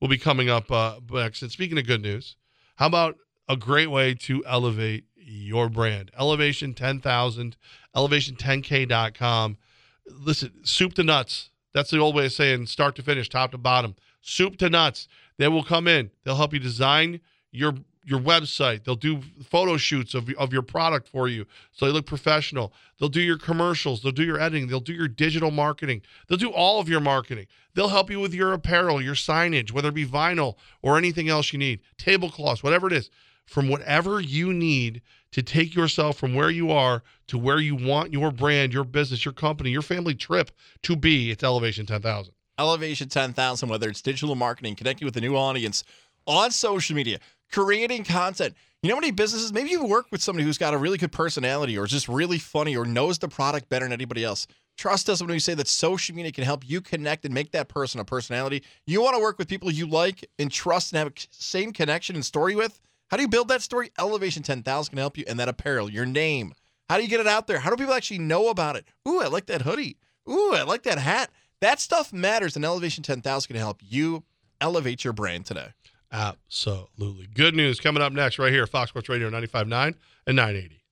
will 0.00 0.08
be 0.08 0.18
coming 0.18 0.48
up 0.48 0.70
uh 0.70 1.00
next. 1.10 1.42
And 1.42 1.50
speaking 1.50 1.78
of 1.78 1.86
good 1.86 2.02
news, 2.02 2.36
how 2.76 2.86
about 2.86 3.16
a 3.48 3.56
great 3.56 3.90
way 3.90 4.14
to 4.14 4.44
elevate 4.46 5.04
your 5.16 5.68
brand? 5.68 6.10
Elevation 6.18 6.74
10,000, 6.74 7.56
elevation10k.com. 7.94 9.58
Listen, 10.06 10.52
soup 10.62 10.94
to 10.94 11.02
nuts. 11.02 11.50
That's 11.72 11.90
the 11.90 11.98
old 11.98 12.14
way 12.14 12.26
of 12.26 12.32
saying 12.32 12.66
start 12.66 12.96
to 12.96 13.02
finish, 13.02 13.28
top 13.28 13.50
to 13.52 13.58
bottom. 13.58 13.96
Soup 14.20 14.56
to 14.58 14.70
nuts. 14.70 15.08
They 15.38 15.48
will 15.48 15.64
come 15.64 15.86
in. 15.86 16.10
They'll 16.24 16.36
help 16.36 16.52
you 16.52 16.58
design 16.58 17.20
your 17.50 17.74
your 18.06 18.20
website. 18.20 18.84
They'll 18.84 18.94
do 18.94 19.20
photo 19.42 19.76
shoots 19.76 20.14
of, 20.14 20.30
of 20.38 20.52
your 20.52 20.62
product 20.62 21.08
for 21.08 21.26
you 21.28 21.44
so 21.72 21.86
they 21.86 21.92
look 21.92 22.06
professional. 22.06 22.72
They'll 22.98 23.08
do 23.08 23.20
your 23.20 23.36
commercials. 23.36 24.00
They'll 24.00 24.12
do 24.12 24.22
your 24.22 24.40
editing. 24.40 24.68
They'll 24.68 24.80
do 24.80 24.94
your 24.94 25.08
digital 25.08 25.50
marketing. 25.50 26.02
They'll 26.28 26.38
do 26.38 26.52
all 26.52 26.80
of 26.80 26.88
your 26.88 27.00
marketing. 27.00 27.48
They'll 27.74 27.88
help 27.88 28.08
you 28.08 28.20
with 28.20 28.32
your 28.32 28.52
apparel, 28.52 29.02
your 29.02 29.16
signage, 29.16 29.72
whether 29.72 29.88
it 29.88 29.94
be 29.94 30.06
vinyl 30.06 30.54
or 30.82 30.96
anything 30.96 31.28
else 31.28 31.52
you 31.52 31.58
need, 31.58 31.80
tablecloths, 31.98 32.62
whatever 32.62 32.86
it 32.86 32.92
is. 32.92 33.10
From 33.44 33.68
whatever 33.68 34.20
you 34.20 34.52
need 34.52 35.02
to 35.32 35.42
take 35.42 35.74
yourself 35.74 36.16
from 36.16 36.34
where 36.34 36.50
you 36.50 36.70
are 36.70 37.02
to 37.26 37.38
where 37.38 37.58
you 37.58 37.74
want 37.74 38.12
your 38.12 38.30
brand, 38.30 38.72
your 38.72 38.84
business, 38.84 39.24
your 39.24 39.34
company, 39.34 39.70
your 39.70 39.82
family 39.82 40.14
trip 40.14 40.50
to 40.82 40.96
be, 40.96 41.30
it's 41.30 41.44
Elevation 41.44 41.86
10,000. 41.86 42.32
Elevation 42.58 43.08
10,000, 43.08 43.68
whether 43.68 43.88
it's 43.88 44.00
digital 44.00 44.34
marketing, 44.34 44.74
connecting 44.74 45.04
with 45.04 45.16
a 45.16 45.20
new 45.20 45.36
audience 45.36 45.84
on 46.26 46.50
social 46.50 46.96
media, 46.96 47.18
creating 47.50 48.04
content. 48.04 48.54
You 48.82 48.90
know 48.90 48.96
many 48.96 49.10
businesses, 49.10 49.52
maybe 49.52 49.70
you 49.70 49.84
work 49.84 50.06
with 50.12 50.22
somebody 50.22 50.44
who's 50.44 50.58
got 50.58 50.74
a 50.74 50.78
really 50.78 50.98
good 50.98 51.12
personality 51.12 51.76
or 51.76 51.84
is 51.84 51.90
just 51.90 52.08
really 52.08 52.38
funny 52.38 52.76
or 52.76 52.84
knows 52.84 53.18
the 53.18 53.28
product 53.28 53.68
better 53.68 53.84
than 53.84 53.92
anybody 53.92 54.24
else. 54.24 54.46
Trust 54.76 55.08
us 55.08 55.20
when 55.20 55.30
we 55.30 55.38
say 55.38 55.54
that 55.54 55.68
social 55.68 56.14
media 56.14 56.30
can 56.30 56.44
help 56.44 56.68
you 56.68 56.80
connect 56.80 57.24
and 57.24 57.32
make 57.32 57.52
that 57.52 57.68
person 57.68 57.98
a 57.98 58.04
personality. 58.04 58.62
You 58.86 59.00
want 59.02 59.16
to 59.16 59.22
work 59.22 59.38
with 59.38 59.48
people 59.48 59.70
you 59.70 59.86
like 59.86 60.28
and 60.38 60.52
trust 60.52 60.92
and 60.92 60.98
have 60.98 61.08
a 61.08 61.12
same 61.30 61.72
connection 61.72 62.14
and 62.14 62.24
story 62.24 62.54
with. 62.54 62.78
How 63.10 63.16
do 63.16 63.22
you 63.22 63.28
build 63.28 63.48
that 63.48 63.62
story? 63.62 63.90
Elevation 63.98 64.42
10,000 64.42 64.90
can 64.90 64.98
help 64.98 65.16
you. 65.16 65.24
And 65.26 65.40
that 65.40 65.48
apparel, 65.48 65.90
your 65.90 66.04
name. 66.04 66.52
How 66.90 66.98
do 66.98 67.02
you 67.02 67.08
get 67.08 67.20
it 67.20 67.26
out 67.26 67.46
there? 67.46 67.58
How 67.58 67.70
do 67.70 67.76
people 67.76 67.94
actually 67.94 68.18
know 68.18 68.48
about 68.48 68.76
it? 68.76 68.84
Ooh, 69.08 69.20
I 69.20 69.28
like 69.28 69.46
that 69.46 69.62
hoodie. 69.62 69.96
Ooh, 70.28 70.52
I 70.54 70.62
like 70.62 70.82
that 70.82 70.98
hat. 70.98 71.30
That 71.60 71.80
stuff 71.80 72.12
matters, 72.12 72.54
and 72.54 72.64
Elevation 72.64 73.02
10,000 73.02 73.46
can 73.48 73.56
help 73.56 73.80
you 73.82 74.24
elevate 74.60 75.04
your 75.04 75.12
brand 75.12 75.46
today. 75.46 75.68
Absolutely. 76.16 77.26
Good 77.26 77.54
news 77.54 77.78
coming 77.78 78.02
up 78.02 78.10
next 78.10 78.38
right 78.38 78.50
here, 78.50 78.66
Fox 78.66 78.88
Sports 78.88 79.10
Radio 79.10 79.28
95.9 79.28 79.94
and 80.26 80.36
980. 80.36 80.82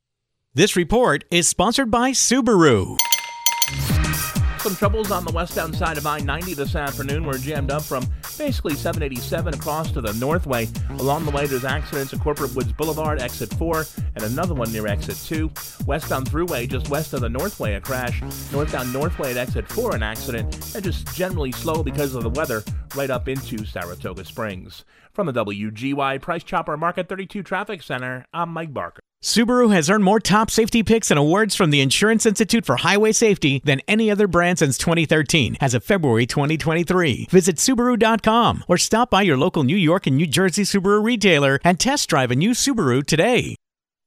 This 0.53 0.77
report 0.77 1.25
is 1.31 1.49
sponsored 1.49 1.91
by 1.91 2.11
Subaru. 2.11 2.99
Some 4.59 4.77
troubles 4.77 5.11
on 5.11 5.25
the 5.25 5.33
westbound 5.33 5.77
side 5.77 5.97
of 5.97 6.07
I 6.07 6.19
90 6.21 6.55
this 6.55 6.75
afternoon. 6.75 7.25
We're 7.25 7.39
jammed 7.39 7.71
up 7.71 7.83
from 7.83 8.07
basically 8.39 8.75
787 8.75 9.55
across 9.55 9.93
to 9.93 10.03
the 10.03 10.13
Northway. 10.15 10.69
Along 10.99 11.25
the 11.25 11.31
way, 11.31 11.47
there's 11.47 11.65
accidents 11.65 12.13
at 12.13 12.21
Corporate 12.21 12.55
Woods 12.55 12.73
Boulevard, 12.73 13.21
exit 13.21 13.53
4, 13.55 13.85
and 14.17 14.25
another 14.25 14.55
one 14.55 14.73
near 14.73 14.87
exit 14.87 15.17
2. 15.25 15.51
Westbound 15.87 16.31
Thruway, 16.31 16.69
just 16.69 16.89
west 16.89 17.15
of 17.15 17.21
the 17.21 17.29
Northway, 17.29 17.75
a 17.75 17.81
crash. 17.81 18.23
Northbound 18.53 18.93
Northway 18.93 19.33
at 19.33 19.37
exit 19.37 19.69
4, 19.71 19.97
an 19.97 20.03
accident. 20.03 20.75
And 20.75 20.85
just 20.85 21.15
generally 21.15 21.53
slow 21.53 21.83
because 21.83 22.15
of 22.15 22.23
the 22.23 22.31
weather 22.31 22.63
right 22.95 23.11
up 23.11 23.29
into 23.29 23.65
Saratoga 23.65 24.25
Springs. 24.25 24.85
From 25.15 25.29
the 25.29 25.33
WGY 25.33 26.21
Price 26.21 26.43
Chopper 26.43 26.77
Market 26.77 27.09
32 27.09 27.45
Traffic 27.45 27.85
Center, 27.85 28.27
I'm 28.35 28.49
Mike 28.49 28.75
Barker. 28.75 28.99
Subaru 29.23 29.73
has 29.73 29.89
earned 29.89 30.03
more 30.03 30.19
top 30.19 30.51
safety 30.51 30.83
picks 30.83 31.09
and 31.09 31.19
awards 31.21 31.55
from 31.55 31.71
the 31.71 31.81
Insurance 31.81 32.27
Institute 32.27 32.67
for 32.67 32.75
Highway 32.75 33.13
Safety 33.13 33.63
than 33.65 33.81
any 33.87 34.11
other 34.11 34.27
brand 34.27 34.59
since 34.59 34.77
2013 34.77 35.57
as 35.61 35.73
of 35.73 35.85
February 35.85 36.27
2023. 36.27 37.29
Visit 37.31 37.57
Subaru.com 37.59 38.65
or 38.67 38.77
stop 38.77 39.09
by 39.09 39.23
your 39.23 39.37
local 39.37 39.63
New 39.63 39.77
York 39.77 40.09
and 40.09 40.17
New 40.17 40.27
Jersey 40.27 40.65
Subaru 40.65 41.01
retailer 41.01 41.61
and 41.63 41.79
test 41.79 42.11
drive 42.11 42.33
a 42.33 42.35
new 42.35 42.51
Subaru 42.51 43.07
today. 43.07 43.55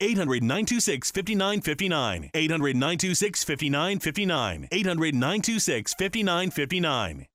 800 0.00 0.42
926 0.42 1.10
5959. 1.10 2.30
800 2.34 2.76
926 2.76 3.44
5959. 3.44 4.68
800 4.72 5.14
926 5.14 5.94
5959. 5.94 7.26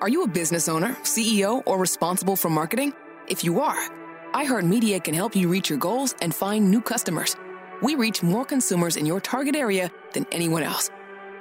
Are 0.00 0.08
you 0.08 0.24
a 0.24 0.26
business 0.28 0.68
owner, 0.68 0.94
CEO, 1.04 1.62
or 1.64 1.78
responsible 1.78 2.34
for 2.34 2.50
marketing? 2.50 2.92
If 3.28 3.44
you 3.44 3.60
are, 3.60 3.88
iHeartMedia 4.32 5.04
can 5.04 5.14
help 5.14 5.36
you 5.36 5.48
reach 5.48 5.70
your 5.70 5.78
goals 5.78 6.16
and 6.20 6.34
find 6.34 6.68
new 6.68 6.80
customers. 6.80 7.36
We 7.82 7.94
reach 7.94 8.20
more 8.22 8.44
consumers 8.44 8.96
in 8.96 9.06
your 9.06 9.20
target 9.20 9.54
area 9.54 9.92
than 10.12 10.26
anyone 10.32 10.64
else. 10.64 10.90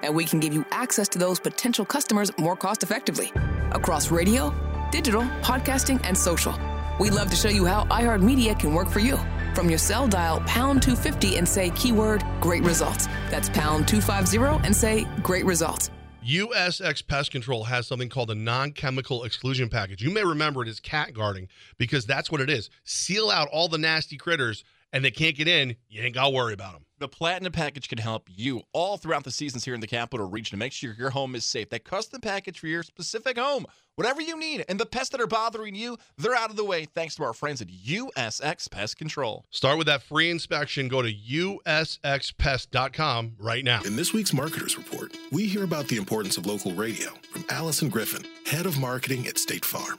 And 0.04 0.16
we 0.16 0.26
can 0.26 0.40
give 0.40 0.54
you 0.54 0.64
access 0.72 1.08
to 1.10 1.20
those 1.20 1.40
potential 1.40 1.86
customers 1.86 2.32
more 2.38 2.56
cost 2.56 2.84
effectively 2.84 3.32
across 3.72 4.12
radio, 4.12 4.54
digital, 4.92 5.24
podcasting, 5.42 6.00
and 6.04 6.16
social. 6.18 6.54
We'd 7.02 7.14
love 7.14 7.32
to 7.32 7.36
show 7.36 7.50
you 7.50 7.66
how 7.66 7.86
iHeartMedia 7.86 8.60
can 8.60 8.76
work 8.76 8.88
for 8.88 9.00
you. 9.00 9.18
From 9.56 9.70
your 9.70 9.80
cell 9.80 10.08
dial 10.08 10.40
pound 10.42 10.84
250 10.84 11.38
and 11.38 11.50
say 11.50 11.72
keyword 11.72 12.24
great 12.42 12.62
results. 12.62 13.08
That's 13.32 13.50
pound 13.50 13.88
250 13.88 14.64
and 14.64 14.76
say 14.76 15.08
great 15.24 15.44
results. 15.44 15.90
USX 16.24 17.08
Pest 17.08 17.32
Control 17.32 17.64
has 17.64 17.88
something 17.88 18.08
called 18.08 18.30
a 18.30 18.36
non 18.36 18.72
chemical 18.74 19.24
exclusion 19.24 19.68
package. 19.68 20.04
You 20.04 20.12
may 20.12 20.24
remember 20.24 20.62
it 20.62 20.68
as 20.68 20.80
cat 20.80 21.16
guarding 21.16 21.48
because 21.80 22.06
that's 22.06 22.32
what 22.32 22.40
it 22.40 22.52
is. 22.52 22.70
Seal 22.84 23.32
out 23.32 23.48
all 23.52 23.68
the 23.68 23.80
nasty 23.80 24.16
critters 24.16 24.64
and 24.94 25.04
they 25.04 25.10
can't 25.10 25.36
get 25.36 25.48
in. 25.48 25.78
You 25.90 26.04
ain't 26.04 26.14
got 26.14 26.26
to 26.26 26.30
worry 26.30 26.54
about 26.54 26.74
them. 26.74 26.86
The 27.02 27.08
Platinum 27.08 27.52
package 27.52 27.90
can 27.90 27.98
help 27.98 28.30
you 28.30 28.62
all 28.74 28.96
throughout 28.96 29.24
the 29.24 29.32
seasons 29.32 29.66
here 29.66 29.74
in 29.74 29.80
the 29.80 29.88
capital 29.88 30.30
region 30.30 30.52
to 30.52 30.58
make 30.58 30.72
sure 30.72 30.94
your 30.96 31.10
home 31.10 31.34
is 31.34 31.44
safe. 31.44 31.72
That 31.72 31.84
custom 31.84 32.22
package 32.22 32.60
for 32.60 32.68
your 32.68 32.84
specific 32.84 33.40
home, 33.40 33.66
whatever 33.96 34.22
you 34.22 34.38
need. 34.38 34.64
And 34.70 34.80
the 34.80 34.86
pests 34.86 35.10
that 35.10 35.20
are 35.20 35.26
bothering 35.26 35.74
you, 35.74 35.98
they're 36.20 36.36
out 36.36 36.52
of 36.52 36.58
the 36.58 36.64
way 36.64 36.86
thanks 36.86 37.16
to 37.16 37.24
our 37.24 37.34
friends 37.34 37.60
at 37.60 37.70
USX 37.70 38.70
Pest 38.70 39.00
Control. 39.00 39.48
Start 39.50 39.80
with 39.80 39.88
that 39.88 40.04
free 40.04 40.30
inspection. 40.30 40.90
Go 40.90 41.02
to 41.02 41.12
usxpest.com 41.12 43.34
right 43.40 43.66
now. 43.66 43.82
In 43.82 43.96
this 43.96 44.14
week's 44.14 44.32
Marketers 44.32 44.78
Report, 44.78 45.18
we 45.32 45.48
hear 45.48 45.64
about 45.64 45.88
the 45.88 45.98
importance 45.98 46.38
of 46.38 46.46
local 46.46 46.74
radio 46.74 47.10
from 47.32 47.46
Allison 47.50 47.90
Griffin, 47.90 48.28
head 48.46 48.68
of 48.68 48.80
marketing 48.80 49.26
at 49.26 49.40
State 49.40 49.66
Farm 49.66 49.98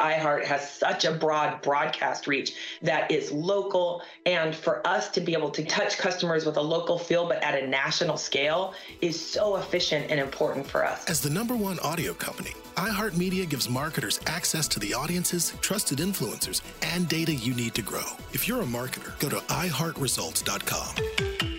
iHeart 0.00 0.44
has 0.44 0.70
such 0.70 1.04
a 1.04 1.12
broad 1.12 1.60
broadcast 1.62 2.26
reach 2.26 2.54
that 2.82 3.10
is 3.10 3.32
local. 3.32 4.02
And 4.26 4.54
for 4.54 4.86
us 4.86 5.08
to 5.10 5.20
be 5.20 5.32
able 5.32 5.50
to 5.50 5.64
touch 5.64 5.98
customers 5.98 6.46
with 6.46 6.56
a 6.56 6.62
local 6.62 6.98
feel, 6.98 7.26
but 7.26 7.42
at 7.42 7.60
a 7.60 7.66
national 7.66 8.16
scale, 8.16 8.74
is 9.00 9.20
so 9.20 9.56
efficient 9.56 10.10
and 10.10 10.20
important 10.20 10.66
for 10.66 10.84
us. 10.84 11.04
As 11.06 11.20
the 11.20 11.30
number 11.30 11.56
one 11.56 11.78
audio 11.80 12.14
company, 12.14 12.52
iHeartMedia 12.76 13.48
gives 13.48 13.68
marketers 13.68 14.20
access 14.26 14.68
to 14.68 14.80
the 14.80 14.94
audiences, 14.94 15.54
trusted 15.60 15.98
influencers, 15.98 16.62
and 16.82 17.08
data 17.08 17.34
you 17.34 17.54
need 17.54 17.74
to 17.74 17.82
grow. 17.82 18.04
If 18.32 18.48
you're 18.48 18.62
a 18.62 18.66
marketer, 18.66 19.18
go 19.20 19.28
to 19.28 19.36
iHeartResults.com. 19.36 21.53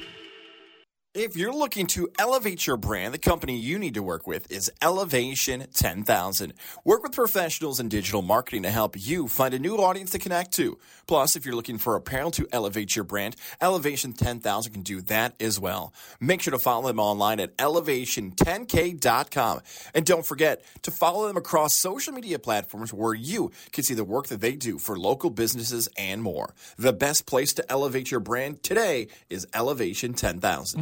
If 1.16 1.36
you're 1.38 1.56
looking 1.56 1.88
to 1.96 2.10
elevate 2.20 2.68
your 2.68 2.76
brand, 2.76 3.14
the 3.14 3.18
company 3.18 3.56
you 3.56 3.80
need 3.80 3.94
to 3.94 4.04
work 4.04 4.28
with 4.28 4.52
is 4.52 4.70
Elevation 4.82 5.66
10,000. 5.74 6.54
Work 6.84 7.04
with 7.04 7.14
professionals 7.14 7.80
in 7.80 7.88
digital 7.88 8.22
marketing 8.22 8.64
to 8.64 8.70
help 8.70 8.98
you 9.00 9.30
find 9.30 9.54
a 9.54 9.60
new 9.60 9.78
audience 9.78 10.12
to 10.12 10.20
connect 10.20 10.52
to. 10.56 10.78
Plus, 11.08 11.38
if 11.38 11.46
you're 11.46 11.56
looking 11.56 11.78
for 11.78 11.96
apparel 11.96 12.32
to 12.32 12.46
elevate 12.52 12.98
your 12.98 13.06
brand, 13.06 13.38
Elevation 13.62 14.12
10,000 14.12 14.74
can 14.74 14.82
do 14.82 15.00
that 15.04 15.36
as 15.40 15.58
well. 15.58 15.94
Make 16.20 16.42
sure 16.42 16.52
to 16.52 16.60
follow 16.60 16.88
them 16.88 17.00
online 17.00 17.40
at 17.40 17.56
elevation10k.com. 17.56 19.62
And 19.94 20.06
don't 20.06 20.26
forget 20.26 20.66
to 20.82 20.92
follow 20.92 21.28
them 21.28 21.38
across 21.38 21.74
social 21.74 22.12
media 22.12 22.40
platforms 22.40 22.94
where 22.94 23.14
you 23.14 23.52
can 23.72 23.86
see 23.86 23.94
the 23.94 24.04
work 24.04 24.28
that 24.28 24.42
they 24.42 24.58
do 24.58 24.78
for 24.78 25.00
local 25.00 25.30
businesses 25.30 25.88
and 25.98 26.22
more. 26.22 26.54
The 26.78 26.92
best 26.92 27.26
place 27.26 27.54
to 27.54 27.72
elevate 27.72 28.12
your 28.12 28.20
brand 28.20 28.64
today 28.64 29.08
is 29.30 29.48
Elevation 29.54 30.14
10,000. 30.14 30.82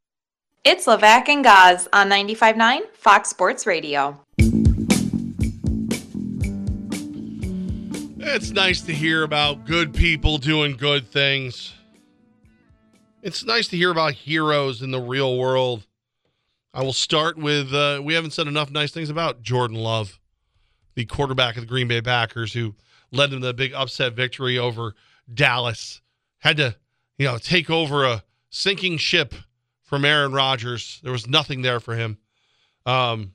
It's 0.63 0.85
Levack 0.85 1.27
and 1.27 1.43
Goz 1.43 1.87
on 1.91 2.07
95.9 2.07 2.81
Fox 2.93 3.29
Sports 3.29 3.65
Radio. 3.65 4.21
It's 8.19 8.51
nice 8.51 8.81
to 8.81 8.93
hear 8.93 9.23
about 9.23 9.65
good 9.65 9.91
people 9.91 10.37
doing 10.37 10.77
good 10.77 11.07
things. 11.07 11.73
It's 13.23 13.43
nice 13.43 13.69
to 13.69 13.75
hear 13.75 13.89
about 13.89 14.13
heroes 14.13 14.83
in 14.83 14.91
the 14.91 15.01
real 15.01 15.35
world. 15.39 15.87
I 16.75 16.83
will 16.83 16.93
start 16.93 17.39
with 17.39 17.73
uh, 17.73 17.99
we 18.03 18.13
haven't 18.13 18.33
said 18.33 18.45
enough 18.45 18.69
nice 18.69 18.91
things 18.91 19.09
about 19.09 19.41
Jordan 19.41 19.77
Love, 19.77 20.19
the 20.93 21.05
quarterback 21.05 21.55
of 21.55 21.61
the 21.63 21.67
Green 21.67 21.87
Bay 21.87 22.03
Packers, 22.03 22.53
who 22.53 22.75
led 23.11 23.31
them 23.31 23.41
to 23.41 23.47
the 23.47 23.55
big 23.55 23.73
upset 23.73 24.13
victory 24.13 24.59
over 24.59 24.93
Dallas. 25.33 26.01
Had 26.37 26.57
to, 26.57 26.75
you 27.17 27.25
know, 27.25 27.39
take 27.39 27.71
over 27.71 28.05
a 28.05 28.23
sinking 28.51 28.97
ship 28.97 29.33
from 29.91 30.05
Aaron 30.05 30.31
Rodgers. 30.31 31.01
There 31.03 31.11
was 31.11 31.27
nothing 31.27 31.63
there 31.63 31.81
for 31.81 31.95
him. 31.95 32.17
Um, 32.85 33.33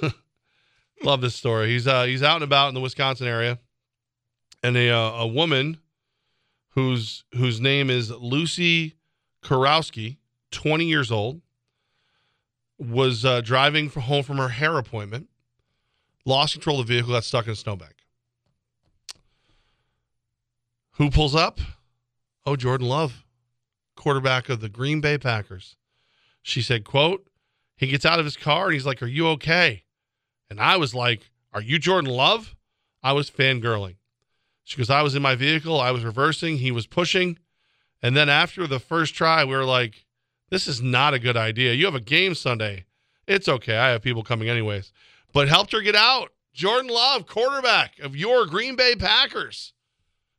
love 1.02 1.20
this 1.20 1.34
story. 1.34 1.70
He's 1.70 1.88
uh, 1.88 2.04
he's 2.04 2.22
out 2.22 2.36
and 2.36 2.44
about 2.44 2.68
in 2.68 2.74
the 2.74 2.80
Wisconsin 2.80 3.26
area, 3.26 3.58
and 4.62 4.76
a 4.76 4.90
uh, 4.90 5.10
a 5.22 5.26
woman 5.26 5.78
whose 6.70 7.24
whose 7.34 7.60
name 7.60 7.90
is 7.90 8.12
Lucy 8.12 8.94
Karowski, 9.42 10.18
20 10.52 10.84
years 10.84 11.10
old, 11.10 11.40
was 12.78 13.24
uh, 13.24 13.40
driving 13.40 13.90
home 13.90 14.22
from 14.22 14.36
her 14.36 14.50
hair 14.50 14.78
appointment, 14.78 15.28
lost 16.24 16.52
control 16.52 16.78
of 16.78 16.86
the 16.86 16.94
vehicle, 16.94 17.12
got 17.12 17.24
stuck 17.24 17.46
in 17.46 17.52
a 17.52 17.56
snowbank. 17.56 17.96
Who 20.92 21.10
pulls 21.10 21.34
up? 21.34 21.58
Oh, 22.46 22.54
Jordan 22.54 22.86
Love 22.86 23.25
quarterback 24.06 24.48
of 24.48 24.60
the 24.60 24.68
Green 24.68 25.00
Bay 25.00 25.18
Packers. 25.18 25.74
She 26.40 26.62
said, 26.62 26.84
quote, 26.84 27.26
he 27.76 27.88
gets 27.88 28.06
out 28.06 28.20
of 28.20 28.24
his 28.24 28.36
car 28.36 28.66
and 28.66 28.74
he's 28.74 28.86
like, 28.86 29.02
Are 29.02 29.08
you 29.08 29.26
okay? 29.30 29.82
And 30.48 30.60
I 30.60 30.76
was 30.76 30.94
like, 30.94 31.28
Are 31.52 31.60
you 31.60 31.80
Jordan 31.80 32.08
Love? 32.08 32.54
I 33.02 33.14
was 33.14 33.28
fangirling. 33.28 33.96
She 34.62 34.76
goes, 34.76 34.90
I 34.90 35.02
was 35.02 35.16
in 35.16 35.22
my 35.22 35.34
vehicle, 35.34 35.80
I 35.80 35.90
was 35.90 36.04
reversing, 36.04 36.58
he 36.58 36.70
was 36.70 36.86
pushing. 36.86 37.40
And 38.00 38.16
then 38.16 38.28
after 38.28 38.68
the 38.68 38.78
first 38.78 39.12
try, 39.12 39.44
we 39.44 39.56
were 39.56 39.64
like, 39.64 40.06
This 40.50 40.68
is 40.68 40.80
not 40.80 41.12
a 41.12 41.18
good 41.18 41.36
idea. 41.36 41.72
You 41.72 41.86
have 41.86 41.96
a 41.96 42.00
game 42.00 42.36
Sunday. 42.36 42.84
It's 43.26 43.48
okay. 43.48 43.76
I 43.76 43.88
have 43.88 44.02
people 44.02 44.22
coming 44.22 44.48
anyways. 44.48 44.92
But 45.32 45.48
helped 45.48 45.72
her 45.72 45.80
get 45.80 45.96
out. 45.96 46.30
Jordan 46.54 46.90
Love, 46.90 47.26
quarterback 47.26 47.98
of 47.98 48.14
your 48.14 48.46
Green 48.46 48.76
Bay 48.76 48.94
Packers. 48.94 49.72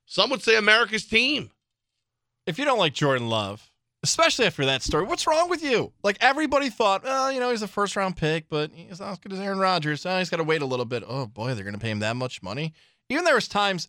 Some 0.05 0.29
would 0.29 0.41
say 0.41 0.55
America's 0.55 1.05
team 1.05 1.51
if 2.47 2.57
you 2.57 2.65
don't 2.65 2.79
like 2.79 2.93
Jordan 2.93 3.29
Love, 3.29 3.69
especially 4.03 4.45
after 4.45 4.65
that 4.65 4.81
story, 4.81 5.05
what's 5.05 5.27
wrong 5.27 5.49
with 5.49 5.61
you? 5.61 5.91
Like 6.03 6.17
everybody 6.21 6.69
thought, 6.69 7.03
well, 7.03 7.31
you 7.31 7.39
know, 7.39 7.51
he's 7.51 7.61
a 7.61 7.67
first 7.67 7.95
round 7.95 8.15
pick, 8.15 8.49
but 8.49 8.71
he's 8.73 8.99
not 8.99 9.11
as 9.11 9.19
good 9.19 9.33
as 9.33 9.39
Aaron 9.39 9.59
Rodgers. 9.59 10.05
Oh, 10.05 10.17
he's 10.17 10.29
got 10.29 10.37
to 10.37 10.43
wait 10.43 10.61
a 10.61 10.65
little 10.65 10.85
bit. 10.85 11.03
Oh 11.05 11.27
boy, 11.27 11.53
they're 11.53 11.63
going 11.63 11.75
to 11.75 11.79
pay 11.79 11.91
him 11.91 11.99
that 11.99 12.15
much 12.15 12.41
money. 12.41 12.73
Even 13.09 13.25
there 13.25 13.35
was 13.35 13.47
times 13.47 13.87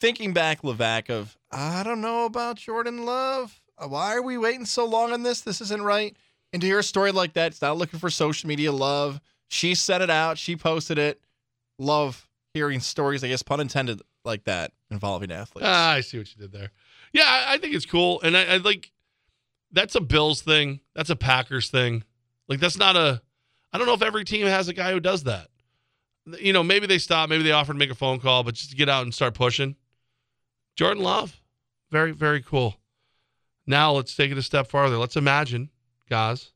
thinking 0.00 0.32
back, 0.32 0.62
Levack, 0.62 1.10
of 1.10 1.36
I 1.50 1.82
don't 1.82 2.00
know 2.00 2.26
about 2.26 2.56
Jordan 2.56 3.04
Love. 3.04 3.60
Why 3.78 4.14
are 4.14 4.22
we 4.22 4.38
waiting 4.38 4.66
so 4.66 4.84
long 4.84 5.12
on 5.12 5.22
this? 5.22 5.40
This 5.40 5.60
isn't 5.60 5.82
right. 5.82 6.16
And 6.52 6.60
to 6.60 6.66
hear 6.68 6.78
a 6.78 6.84
story 6.84 7.10
like 7.10 7.32
that, 7.32 7.52
it's 7.52 7.62
not 7.62 7.76
looking 7.76 7.98
for 7.98 8.10
social 8.10 8.46
media 8.46 8.70
love. 8.70 9.20
She 9.48 9.74
set 9.74 10.02
it 10.02 10.10
out. 10.10 10.38
She 10.38 10.54
posted 10.56 10.98
it. 10.98 11.20
Love 11.78 12.28
hearing 12.52 12.78
stories, 12.78 13.24
I 13.24 13.28
guess, 13.28 13.42
pun 13.42 13.60
intended, 13.60 14.00
like 14.24 14.44
that 14.44 14.72
involving 14.90 15.32
athletes. 15.32 15.66
Ah, 15.68 15.92
I 15.92 16.00
see 16.00 16.18
what 16.18 16.28
you 16.34 16.42
did 16.42 16.52
there. 16.52 16.70
Yeah, 17.14 17.24
I, 17.26 17.54
I 17.54 17.58
think 17.58 17.74
it's 17.74 17.86
cool, 17.86 18.20
and 18.22 18.36
I, 18.36 18.44
I 18.44 18.56
like 18.58 18.90
that's 19.72 19.94
a 19.94 20.00
Bills 20.00 20.42
thing. 20.42 20.80
That's 20.94 21.10
a 21.10 21.16
Packers 21.16 21.70
thing. 21.70 22.04
Like 22.48 22.60
that's 22.60 22.76
not 22.76 22.96
a. 22.96 23.22
I 23.72 23.78
don't 23.78 23.86
know 23.86 23.94
if 23.94 24.02
every 24.02 24.24
team 24.24 24.46
has 24.46 24.68
a 24.68 24.74
guy 24.74 24.92
who 24.92 25.00
does 25.00 25.24
that. 25.24 25.48
You 26.40 26.52
know, 26.52 26.62
maybe 26.62 26.86
they 26.86 26.98
stop, 26.98 27.28
maybe 27.28 27.42
they 27.42 27.52
offer 27.52 27.72
to 27.72 27.78
make 27.78 27.90
a 27.90 27.94
phone 27.94 28.18
call, 28.18 28.42
but 28.42 28.54
just 28.54 28.70
to 28.70 28.76
get 28.76 28.88
out 28.88 29.02
and 29.02 29.14
start 29.14 29.34
pushing. 29.34 29.76
Jordan 30.76 31.02
Love, 31.02 31.40
very 31.90 32.10
very 32.10 32.42
cool. 32.42 32.76
Now 33.66 33.92
let's 33.92 34.14
take 34.14 34.32
it 34.32 34.38
a 34.38 34.42
step 34.42 34.66
farther. 34.66 34.98
Let's 34.98 35.16
imagine, 35.16 35.70
guys. 36.10 36.50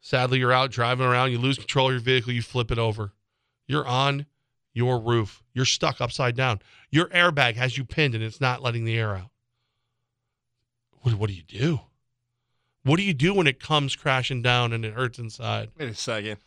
Sadly, 0.00 0.38
you're 0.38 0.52
out 0.52 0.70
driving 0.70 1.06
around, 1.06 1.32
you 1.32 1.38
lose 1.38 1.58
control 1.58 1.88
of 1.88 1.94
your 1.94 2.00
vehicle, 2.00 2.32
you 2.32 2.42
flip 2.42 2.70
it 2.70 2.78
over. 2.78 3.12
You're 3.66 3.86
on 3.86 4.26
your 4.72 5.00
roof. 5.00 5.42
You're 5.54 5.64
stuck 5.64 6.00
upside 6.00 6.36
down. 6.36 6.60
Your 6.90 7.06
airbag 7.08 7.56
has 7.56 7.76
you 7.78 7.84
pinned 7.84 8.14
and 8.14 8.22
it's 8.22 8.40
not 8.40 8.62
letting 8.62 8.84
the 8.84 8.96
air 8.96 9.16
out. 9.16 9.30
What, 11.14 11.28
do 11.28 11.34
you 11.34 11.42
do? 11.42 11.80
What 12.82 12.96
do 12.96 13.02
you 13.02 13.14
do 13.14 13.34
when 13.34 13.46
it 13.46 13.60
comes 13.60 13.94
crashing 13.94 14.42
down 14.42 14.72
and 14.72 14.84
it 14.84 14.94
hurts 14.94 15.18
inside? 15.18 15.70
Wait 15.78 15.88
a 15.88 15.94
second. 15.94 16.38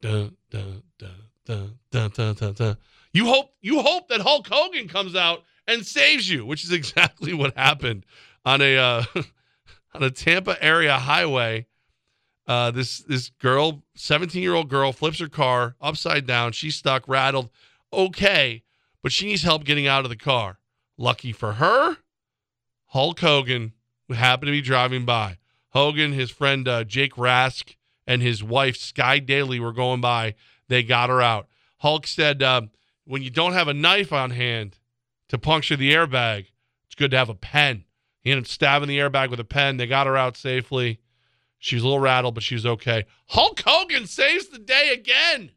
Dun, 0.00 0.36
dun, 0.50 0.82
dun, 0.98 1.10
dun, 1.44 1.78
dun, 1.90 2.10
dun, 2.10 2.34
dun, 2.34 2.52
dun. 2.54 2.76
You 3.12 3.26
hope 3.26 3.54
you 3.60 3.80
hope 3.80 4.08
that 4.08 4.20
Hulk 4.20 4.48
Hogan 4.48 4.88
comes 4.88 5.14
out 5.14 5.44
and 5.68 5.86
saves 5.86 6.28
you, 6.28 6.46
which 6.46 6.64
is 6.64 6.72
exactly 6.72 7.34
what 7.34 7.56
happened 7.56 8.04
on 8.44 8.60
a 8.62 8.76
uh, 8.76 9.04
on 9.94 10.02
a 10.02 10.10
Tampa 10.10 10.62
area 10.62 10.98
highway. 10.98 11.66
Uh, 12.46 12.70
this 12.70 12.98
this 13.00 13.30
girl, 13.38 13.82
17 13.94 14.42
year 14.42 14.54
old 14.54 14.68
girl, 14.68 14.92
flips 14.92 15.20
her 15.20 15.28
car 15.28 15.76
upside 15.80 16.26
down. 16.26 16.52
She's 16.52 16.76
stuck, 16.76 17.06
rattled. 17.06 17.50
Okay, 17.92 18.62
but 19.02 19.12
she 19.12 19.26
needs 19.26 19.42
help 19.42 19.64
getting 19.64 19.86
out 19.86 20.04
of 20.04 20.08
the 20.08 20.16
car. 20.16 20.58
Lucky 20.96 21.32
for 21.32 21.54
her, 21.54 21.98
Hulk 22.86 23.20
Hogan 23.20 23.72
happened 24.14 24.48
to 24.48 24.52
be 24.52 24.60
driving 24.60 25.04
by. 25.04 25.38
Hogan, 25.70 26.12
his 26.12 26.30
friend 26.30 26.68
uh, 26.68 26.84
Jake 26.84 27.14
Rask, 27.14 27.76
and 28.06 28.20
his 28.20 28.42
wife 28.42 28.76
Sky 28.76 29.18
Daily 29.18 29.58
were 29.60 29.72
going 29.72 30.00
by. 30.00 30.34
They 30.68 30.82
got 30.82 31.10
her 31.10 31.22
out. 31.22 31.48
Hulk 31.78 32.06
said, 32.06 32.42
uh, 32.42 32.62
"When 33.04 33.22
you 33.22 33.30
don't 33.30 33.54
have 33.54 33.68
a 33.68 33.74
knife 33.74 34.12
on 34.12 34.30
hand 34.30 34.78
to 35.28 35.38
puncture 35.38 35.76
the 35.76 35.92
airbag, 35.92 36.46
it's 36.86 36.94
good 36.94 37.10
to 37.12 37.16
have 37.16 37.28
a 37.28 37.34
pen." 37.34 37.84
He 38.20 38.30
ended 38.30 38.44
up 38.44 38.48
stabbing 38.48 38.88
the 38.88 38.98
airbag 38.98 39.30
with 39.30 39.40
a 39.40 39.44
pen. 39.44 39.76
They 39.76 39.86
got 39.86 40.06
her 40.06 40.16
out 40.16 40.36
safely. 40.36 41.00
She 41.58 41.76
was 41.76 41.82
a 41.82 41.86
little 41.86 42.00
rattled, 42.00 42.34
but 42.34 42.42
she 42.42 42.54
was 42.54 42.66
okay. 42.66 43.04
Hulk 43.28 43.60
Hogan 43.64 44.06
saves 44.06 44.48
the 44.48 44.58
day 44.58 44.90
again. 44.92 45.52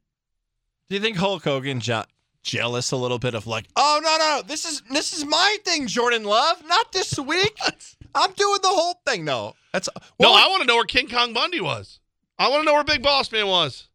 Do 0.88 0.96
you 0.96 1.02
think 1.02 1.18
Hulk 1.18 1.44
Hogan 1.44 1.80
je- 1.80 2.04
jealous 2.44 2.92
a 2.92 2.98
little 2.98 3.18
bit 3.20 3.34
of 3.34 3.48
like, 3.48 3.66
oh 3.76 4.00
no 4.04 4.18
no, 4.18 4.42
this 4.48 4.66
is 4.66 4.82
this 4.92 5.18
is 5.18 5.26
my 5.26 5.58
thing, 5.66 5.88
Jordan 5.88 6.24
Love, 6.24 6.64
not 6.68 6.92
this 6.92 7.18
week. 7.18 7.58
I'm 8.16 8.32
doing 8.34 8.60
the 8.62 8.70
whole 8.70 9.00
thing. 9.06 9.26
though. 9.26 9.54
that's 9.72 9.90
no. 10.20 10.34
I 10.34 10.48
want 10.48 10.62
to 10.62 10.68
know 10.68 10.76
where 10.76 10.86
King 10.86 11.08
Kong 11.08 11.34
Bundy 11.34 11.62
was. 11.62 12.00
I 12.40 12.50
want 12.50 12.62
to 12.62 12.66
know 12.66 12.74
where 12.74 12.84
Big 12.84 13.04
Boss 13.04 13.32
Man 13.32 13.48
was. 13.48 13.90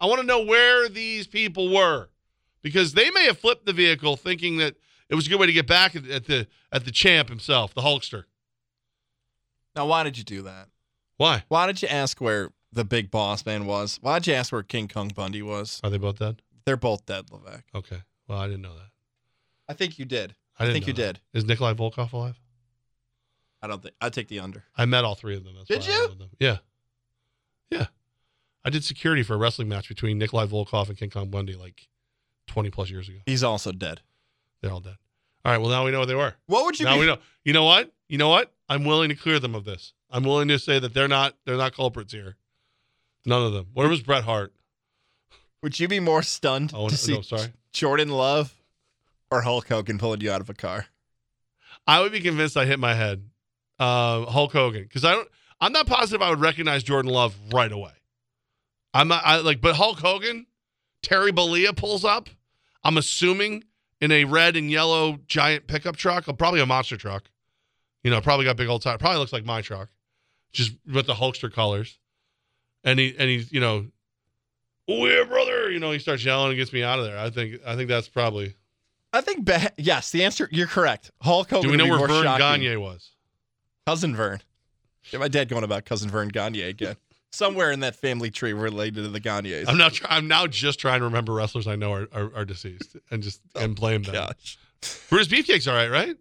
I 0.00 0.06
want 0.06 0.20
to 0.20 0.26
know 0.26 0.44
where 0.44 0.88
these 0.88 1.26
people 1.26 1.72
were 1.72 2.08
because 2.62 2.94
they 2.94 3.10
may 3.10 3.24
have 3.24 3.38
flipped 3.38 3.66
the 3.66 3.72
vehicle 3.72 4.16
thinking 4.16 4.58
that 4.58 4.76
it 5.08 5.14
was 5.14 5.26
a 5.26 5.30
good 5.30 5.40
way 5.40 5.46
to 5.46 5.52
get 5.52 5.66
back 5.66 5.96
at, 5.96 6.08
at 6.08 6.26
the 6.26 6.46
at 6.72 6.84
the 6.84 6.90
champ 6.90 7.28
himself, 7.28 7.74
the 7.74 7.82
Hulkster. 7.82 8.24
Now, 9.76 9.86
why 9.86 10.02
did 10.02 10.18
you 10.18 10.24
do 10.24 10.42
that? 10.42 10.68
Why? 11.16 11.44
Why 11.48 11.66
did 11.66 11.82
you 11.82 11.88
ask 11.88 12.20
where 12.20 12.50
the 12.72 12.84
big 12.84 13.10
boss 13.10 13.44
man 13.44 13.66
was? 13.66 13.98
Why 14.02 14.18
did 14.18 14.28
you 14.28 14.34
ask 14.34 14.52
where 14.52 14.62
King 14.62 14.88
Kong 14.88 15.10
Bundy 15.14 15.42
was? 15.42 15.80
Are 15.84 15.90
they 15.90 15.98
both 15.98 16.18
dead? 16.18 16.42
They're 16.64 16.76
both 16.76 17.06
dead, 17.06 17.26
Levack. 17.26 17.62
Okay. 17.74 18.02
Well, 18.26 18.38
I 18.38 18.46
didn't 18.46 18.62
know 18.62 18.74
that. 18.74 18.90
I 19.68 19.74
think 19.74 19.98
you 19.98 20.04
did. 20.04 20.34
I, 20.58 20.64
I, 20.64 20.66
didn't 20.66 20.74
think 20.74 20.86
you 20.88 20.92
that. 21.04 21.14
did. 21.14 21.20
Is 21.38 21.44
Nikolai 21.44 21.74
Volkov 21.74 22.12
alive? 22.12 22.38
I 23.62 23.66
don't 23.66 23.82
think. 23.82 23.94
I'd 24.00 24.12
take 24.12 24.28
the 24.28 24.40
under. 24.40 24.64
I 24.76 24.84
met 24.86 25.04
all 25.04 25.14
three 25.14 25.36
of 25.36 25.44
them. 25.44 25.54
That's 25.56 25.68
Did 25.68 25.86
you? 25.86 26.08
Yeah. 26.38 26.58
Yeah. 27.70 27.86
I 28.64 28.70
did 28.70 28.84
security 28.84 29.22
for 29.22 29.34
a 29.34 29.36
wrestling 29.36 29.68
match 29.68 29.88
between 29.88 30.18
Nikolai 30.18 30.46
Volkov 30.46 30.88
and 30.88 30.96
King 30.98 31.10
Kong 31.10 31.28
Bundy 31.28 31.54
like 31.54 31.88
20 32.46 32.70
plus 32.70 32.90
years 32.90 33.08
ago. 33.08 33.18
He's 33.26 33.42
also 33.44 33.72
dead. 33.72 34.00
They're 34.60 34.70
all 34.72 34.80
dead. 34.80 34.96
All 35.44 35.52
right. 35.52 35.58
Well, 35.58 35.70
now 35.70 35.84
we 35.84 35.90
know 35.90 35.98
where 36.00 36.06
they 36.06 36.14
were. 36.14 36.34
What 36.46 36.64
would 36.64 36.78
you 36.78 36.84
now 36.86 36.94
be- 36.94 37.00
we 37.00 37.06
know. 37.06 37.18
You 37.44 37.52
know 37.52 37.64
what? 37.64 37.92
You 38.08 38.18
know 38.18 38.28
what? 38.28 38.52
I'm 38.68 38.84
willing 38.84 39.08
to 39.08 39.14
clear 39.14 39.38
them 39.38 39.54
of 39.54 39.64
this. 39.64 39.92
I'm 40.10 40.24
willing 40.24 40.48
to 40.48 40.58
say 40.58 40.78
that 40.78 40.92
they're 40.94 41.08
not 41.08 41.36
they're 41.44 41.56
not 41.56 41.74
culprits 41.74 42.12
here. 42.12 42.36
None 43.24 43.42
of 43.46 43.52
them. 43.52 43.66
Where 43.74 43.88
was 43.88 44.02
Bret 44.02 44.24
Hart? 44.24 44.52
Would 45.62 45.78
you 45.78 45.88
be 45.88 46.00
more 46.00 46.22
stunned 46.22 46.72
Oh, 46.74 46.88
to 46.88 46.92
no, 46.92 46.96
see 46.96 47.22
sorry. 47.22 47.52
Jordan 47.72 48.08
Love 48.08 48.54
or 49.30 49.42
Hulk 49.42 49.68
Hogan 49.68 49.98
pulling 49.98 50.20
you 50.22 50.30
out 50.32 50.40
of 50.40 50.50
a 50.50 50.54
car? 50.54 50.86
I 51.86 52.00
would 52.00 52.12
be 52.12 52.20
convinced 52.20 52.56
I 52.56 52.64
hit 52.66 52.78
my 52.78 52.94
head. 52.94 53.29
Uh, 53.80 54.26
Hulk 54.26 54.52
Hogan, 54.52 54.82
because 54.82 55.06
I 55.06 55.12
don't. 55.12 55.28
I'm 55.58 55.72
not 55.72 55.86
positive 55.86 56.20
I 56.20 56.28
would 56.28 56.40
recognize 56.40 56.82
Jordan 56.82 57.10
Love 57.10 57.34
right 57.50 57.72
away. 57.72 57.92
I'm 58.92 59.08
not. 59.08 59.22
I 59.24 59.38
like, 59.38 59.62
but 59.62 59.74
Hulk 59.76 59.98
Hogan, 59.98 60.46
Terry 61.02 61.32
Bollea 61.32 61.74
pulls 61.74 62.04
up. 62.04 62.28
I'm 62.84 62.98
assuming 62.98 63.64
in 64.00 64.12
a 64.12 64.24
red 64.24 64.54
and 64.56 64.70
yellow 64.70 65.18
giant 65.26 65.66
pickup 65.66 65.96
truck, 65.96 66.28
uh, 66.28 66.34
probably 66.34 66.60
a 66.60 66.66
monster 66.66 66.98
truck. 66.98 67.30
You 68.04 68.10
know, 68.10 68.20
probably 68.20 68.44
got 68.44 68.56
big 68.56 68.68
old 68.68 68.82
tires. 68.82 68.98
Probably 68.98 69.18
looks 69.18 69.32
like 69.32 69.46
my 69.46 69.62
truck, 69.62 69.88
just 70.52 70.72
with 70.90 71.06
the 71.06 71.14
Hulkster 71.14 71.52
colors. 71.52 71.98
And 72.84 72.98
he 72.98 73.14
and 73.18 73.30
he's 73.30 73.50
you 73.50 73.60
know, 73.60 73.86
oh 74.88 75.06
yeah, 75.06 75.24
brother. 75.24 75.70
You 75.70 75.78
know, 75.78 75.90
he 75.90 75.98
starts 75.98 76.22
yelling 76.22 76.50
and 76.50 76.58
gets 76.58 76.72
me 76.72 76.82
out 76.82 76.98
of 76.98 77.06
there. 77.06 77.18
I 77.18 77.30
think 77.30 77.60
I 77.66 77.76
think 77.76 77.88
that's 77.88 78.08
probably. 78.08 78.56
I 79.12 79.22
think 79.22 79.46
ba- 79.46 79.72
yes. 79.78 80.10
The 80.10 80.22
answer 80.24 80.48
you're 80.52 80.66
correct. 80.66 81.10
Hulk 81.22 81.48
Hogan. 81.48 81.62
Do 81.62 81.70
we 81.70 81.76
know 81.78 81.84
be 81.84 81.90
where 81.90 82.06
Verne 82.06 82.24
shocking. 82.24 82.62
Gagne 82.62 82.76
was? 82.76 83.10
Cousin 83.86 84.14
Vern. 84.14 84.40
Yeah, 85.12 85.18
my 85.18 85.28
dad 85.28 85.48
going 85.48 85.64
about 85.64 85.84
cousin 85.84 86.10
Vern 86.10 86.28
Gagne 86.28 86.60
again. 86.62 86.96
Somewhere 87.32 87.70
in 87.70 87.80
that 87.80 87.94
family 87.96 88.30
tree 88.30 88.52
related 88.52 88.96
to 88.96 89.08
the 89.08 89.20
Gagnes. 89.20 89.68
I'm 89.68 89.78
not. 89.78 89.92
Try, 89.94 90.08
I'm 90.16 90.26
now 90.28 90.46
just 90.48 90.80
trying 90.80 90.98
to 90.98 91.04
remember 91.04 91.32
wrestlers 91.32 91.66
I 91.68 91.76
know 91.76 91.92
are, 91.92 92.08
are, 92.12 92.30
are 92.34 92.44
deceased 92.44 92.96
and 93.10 93.22
just 93.22 93.40
and 93.54 93.74
blame 93.76 94.02
them. 94.02 94.14
Oh, 94.16 94.26
Gosh. 94.26 94.58
Brutus 95.08 95.28
Beefcake's 95.28 95.68
all 95.68 95.74
right, 95.74 95.90
right? 95.90 96.16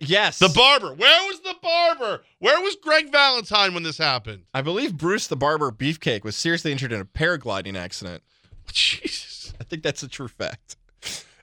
Yes. 0.00 0.38
The 0.38 0.48
barber. 0.54 0.94
Where 0.94 1.26
was 1.26 1.40
the 1.40 1.56
barber? 1.60 2.22
Where 2.38 2.60
was 2.60 2.76
Greg 2.76 3.10
Valentine 3.10 3.74
when 3.74 3.82
this 3.82 3.98
happened? 3.98 4.44
I 4.54 4.62
believe 4.62 4.96
Bruce 4.96 5.26
the 5.26 5.34
Barber 5.34 5.72
Beefcake 5.72 6.22
was 6.22 6.36
seriously 6.36 6.70
injured 6.70 6.92
in 6.92 7.00
a 7.00 7.04
paragliding 7.04 7.76
accident. 7.76 8.22
Jesus. 8.72 9.52
I 9.60 9.64
think 9.64 9.82
that's 9.82 10.04
a 10.04 10.08
true 10.08 10.28
fact. 10.28 10.76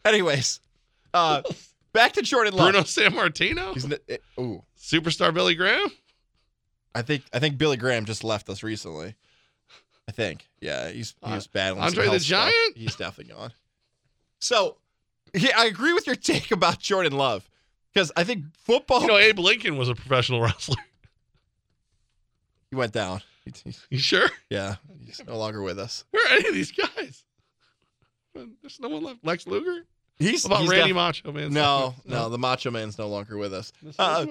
Anyways, 0.06 0.62
uh, 1.14 1.42
back 1.94 2.14
to 2.14 2.22
Jordan 2.22 2.54
Love. 2.54 2.72
Bruno 2.72 2.86
Sammartino. 2.86 3.74
He's 3.74 3.86
n- 3.86 3.98
it- 4.08 4.24
ooh. 4.40 4.64
Superstar 4.90 5.34
Billy 5.34 5.56
Graham. 5.56 5.90
I 6.96 7.02
think 7.04 7.24
I 7.32 7.40
think 7.40 7.58
Billy 7.58 7.78
Graham 7.78 8.06
just 8.06 8.24
left 8.24 8.50
us 8.50 8.64
recently. 8.64 9.16
I 10.08 10.12
think. 10.12 10.48
Yeah, 10.60 10.90
he's 10.90 11.14
he 11.24 11.32
was 11.32 11.46
battling. 11.48 11.84
Andre 11.84 12.06
the 12.06 12.10
health 12.12 12.22
stuff. 12.24 12.50
Giant? 12.50 12.78
He's 12.78 12.96
definitely 12.96 13.34
gone. 13.34 13.54
So, 14.40 14.78
yeah, 15.36 15.52
I 15.58 15.66
agree 15.66 15.94
with 15.94 16.08
your 16.08 16.16
take 16.16 16.52
about 16.52 16.80
Jordan 16.80 17.14
Love 17.14 17.48
because 17.94 18.12
I 18.18 18.24
think 18.24 18.46
football. 18.58 19.02
You 19.02 19.08
know, 19.08 19.18
Abe 19.18 19.38
Lincoln 19.40 19.78
was 19.78 19.90
a 19.90 19.96
professional 19.96 20.42
wrestler. 20.44 20.78
he 22.72 22.76
went 22.76 22.92
down. 22.94 23.22
You 23.90 23.98
sure? 23.98 24.30
yeah, 24.50 24.76
he's 25.06 25.22
no 25.26 25.38
longer 25.38 25.62
with 25.62 25.80
us. 25.80 26.04
Where 26.12 26.24
are 26.26 26.38
any 26.38 26.50
of 26.50 26.54
these 26.54 26.72
guys? 26.72 27.24
There's 28.34 28.80
no 28.80 28.90
one 28.90 29.04
left. 29.04 29.26
Lex 29.26 29.48
Luger. 29.48 29.86
He's 30.20 30.46
about 30.46 30.62
he's 30.62 30.70
Randy 30.70 30.90
def- 30.90 30.96
Macho 30.96 31.32
Man? 31.32 31.54
No, 31.54 31.96
no, 32.06 32.30
the 32.30 32.38
Macho 32.38 32.72
Man's 32.72 32.98
no 32.98 33.08
longer 33.08 33.38
with 33.38 33.54
us. 33.54 33.72
Uh? 33.98 34.26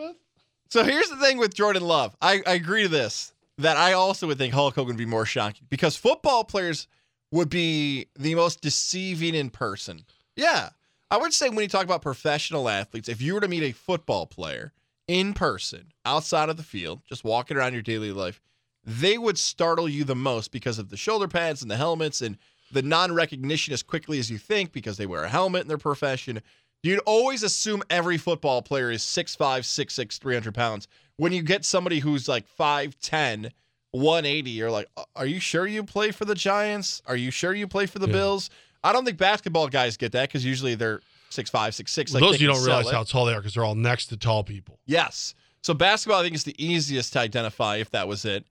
So 0.69 0.85
here's 0.85 1.09
the 1.09 1.17
thing 1.17 1.39
with 1.39 1.55
Jordan 1.55 1.83
Love. 1.83 2.15
I, 2.21 2.43
I 2.47 2.53
agree 2.55 2.83
to 2.83 2.89
this 2.89 3.33
that 3.57 3.77
I 3.77 3.95
also 3.95 4.27
would 4.27 4.39
think 4.39 4.55
Hulk 4.55 4.75
Hogan 4.75 4.95
would 4.95 4.99
be 4.99 5.07
more 5.07 5.27
shocking 5.27 5.67
because 5.69 5.97
football 5.97 6.45
players 6.45 6.87
would 7.33 7.51
be 7.51 8.07
the 8.17 8.35
most 8.35 8.61
deceiving 8.61 9.35
in 9.35 9.51
person. 9.51 10.05
Yeah. 10.37 10.71
I 11.11 11.17
would 11.17 11.33
say 11.33 11.49
when 11.49 11.61
you 11.61 11.69
talk 11.69 11.85
about 11.85 12.03
professional 12.03 12.69
athletes, 12.69 13.09
if 13.09 13.21
you 13.21 13.35
were 13.35 13.41
to 13.41 13.49
meet 13.49 13.63
a 13.63 13.73
football 13.73 14.27
player 14.27 14.73
in 15.07 15.33
person, 15.33 15.93
outside 16.05 16.51
of 16.51 16.59
the 16.59 16.63
field, 16.63 17.01
just 17.09 17.25
walking 17.25 17.57
around 17.57 17.73
your 17.73 17.83
daily 17.83 18.13
life, 18.13 18.41
they 18.85 19.19
would 19.19 19.39
startle 19.39 19.89
you 19.89 20.05
the 20.05 20.15
most 20.15 20.53
because 20.53 20.79
of 20.79 20.91
the 20.91 20.97
shoulder 20.97 21.29
pads 21.29 21.63
and 21.63 21.71
the 21.71 21.77
helmets 21.77 22.21
and 22.21 22.37
the 22.71 22.83
non 22.83 23.15
recognition 23.15 23.73
as 23.73 23.83
quickly 23.83 24.19
as 24.19 24.31
you 24.31 24.39
think 24.39 24.73
because 24.73 24.99
they 24.99 25.07
wear 25.07 25.25
a 25.25 25.29
helmet 25.29 25.63
in 25.63 25.69
their 25.69 25.79
profession. 25.79 26.43
You'd 26.83 27.01
always 27.01 27.43
assume 27.43 27.83
every 27.91 28.19
football 28.19 28.63
player 28.63 28.91
is 28.91 29.03
6'5, 29.03 29.37
6'6, 29.61 30.19
300 30.19 30.55
pounds. 30.55 30.87
When 31.17 31.33
you 31.33 31.43
get 31.43 31.65
somebody 31.65 31.99
who's 31.99 32.29
like 32.29 32.45
5'10, 32.59 33.51
180, 33.91 34.51
you're 34.51 34.71
like, 34.71 34.87
are 35.17 35.27
you 35.27 35.41
sure 35.41 35.67
you 35.67 35.83
play 35.83 36.11
for 36.13 36.25
the 36.25 36.35
Giants? 36.35 37.03
Are 37.07 37.17
you 37.17 37.31
sure 37.31 37.55
you 37.55 37.67
play 37.67 37.87
for 37.87 37.99
the 37.99 38.07
Yeah. 38.07 38.13
Bills? 38.13 38.51
I 38.85 38.93
don't 38.93 39.05
think 39.05 39.19
basketball 39.19 39.67
guys 39.69 39.97
get 39.97 40.13
that 40.13 40.29
because 40.29 40.45
usually 40.45 40.77
they're 40.77 41.01
6'5, 41.31 41.73
6'6. 41.75 42.15
Like 42.15 42.21
Those 42.23 42.41
you 42.41 42.47
don't 42.47 42.63
realize 42.65 42.87
it. 42.87 42.93
how 42.95 43.03
tall 43.03 43.25
they 43.25 43.33
are 43.33 43.41
because 43.41 43.55
they're 43.55 43.65
all 43.65 43.75
next 43.75 44.07
to 44.07 44.17
tall 44.17 44.45
people. 44.45 44.79
Yes. 44.87 45.35
So 45.63 45.75
basketball, 45.75 46.21
I 46.21 46.23
think, 46.23 46.37
is 46.37 46.45
the 46.45 46.55
easiest 46.65 47.13
to 47.15 47.19
identify 47.19 47.77
if 47.77 47.91
that 47.91 48.07
was 48.07 48.25
it. 48.25 48.45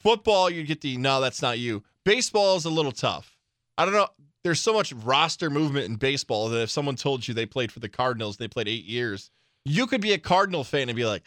Football, 0.00 0.48
you 0.48 0.64
get 0.64 0.80
the 0.80 0.96
no, 0.96 1.20
that's 1.20 1.42
not 1.42 1.58
you. 1.58 1.82
Baseball 2.04 2.56
is 2.56 2.64
a 2.64 2.70
little 2.70 2.92
tough. 2.92 3.36
I 3.76 3.84
don't 3.84 3.94
know. 3.94 4.08
There's 4.44 4.60
so 4.60 4.74
much 4.74 4.92
roster 4.92 5.48
movement 5.48 5.86
in 5.86 5.96
baseball 5.96 6.50
that 6.50 6.60
if 6.60 6.70
someone 6.70 6.96
told 6.96 7.26
you 7.26 7.32
they 7.32 7.46
played 7.46 7.72
for 7.72 7.80
the 7.80 7.88
Cardinals, 7.88 8.36
they 8.36 8.46
played 8.46 8.68
eight 8.68 8.84
years, 8.84 9.30
you 9.64 9.86
could 9.86 10.02
be 10.02 10.12
a 10.12 10.18
Cardinal 10.18 10.64
fan 10.64 10.90
and 10.90 10.96
be 10.96 11.06
like, 11.06 11.22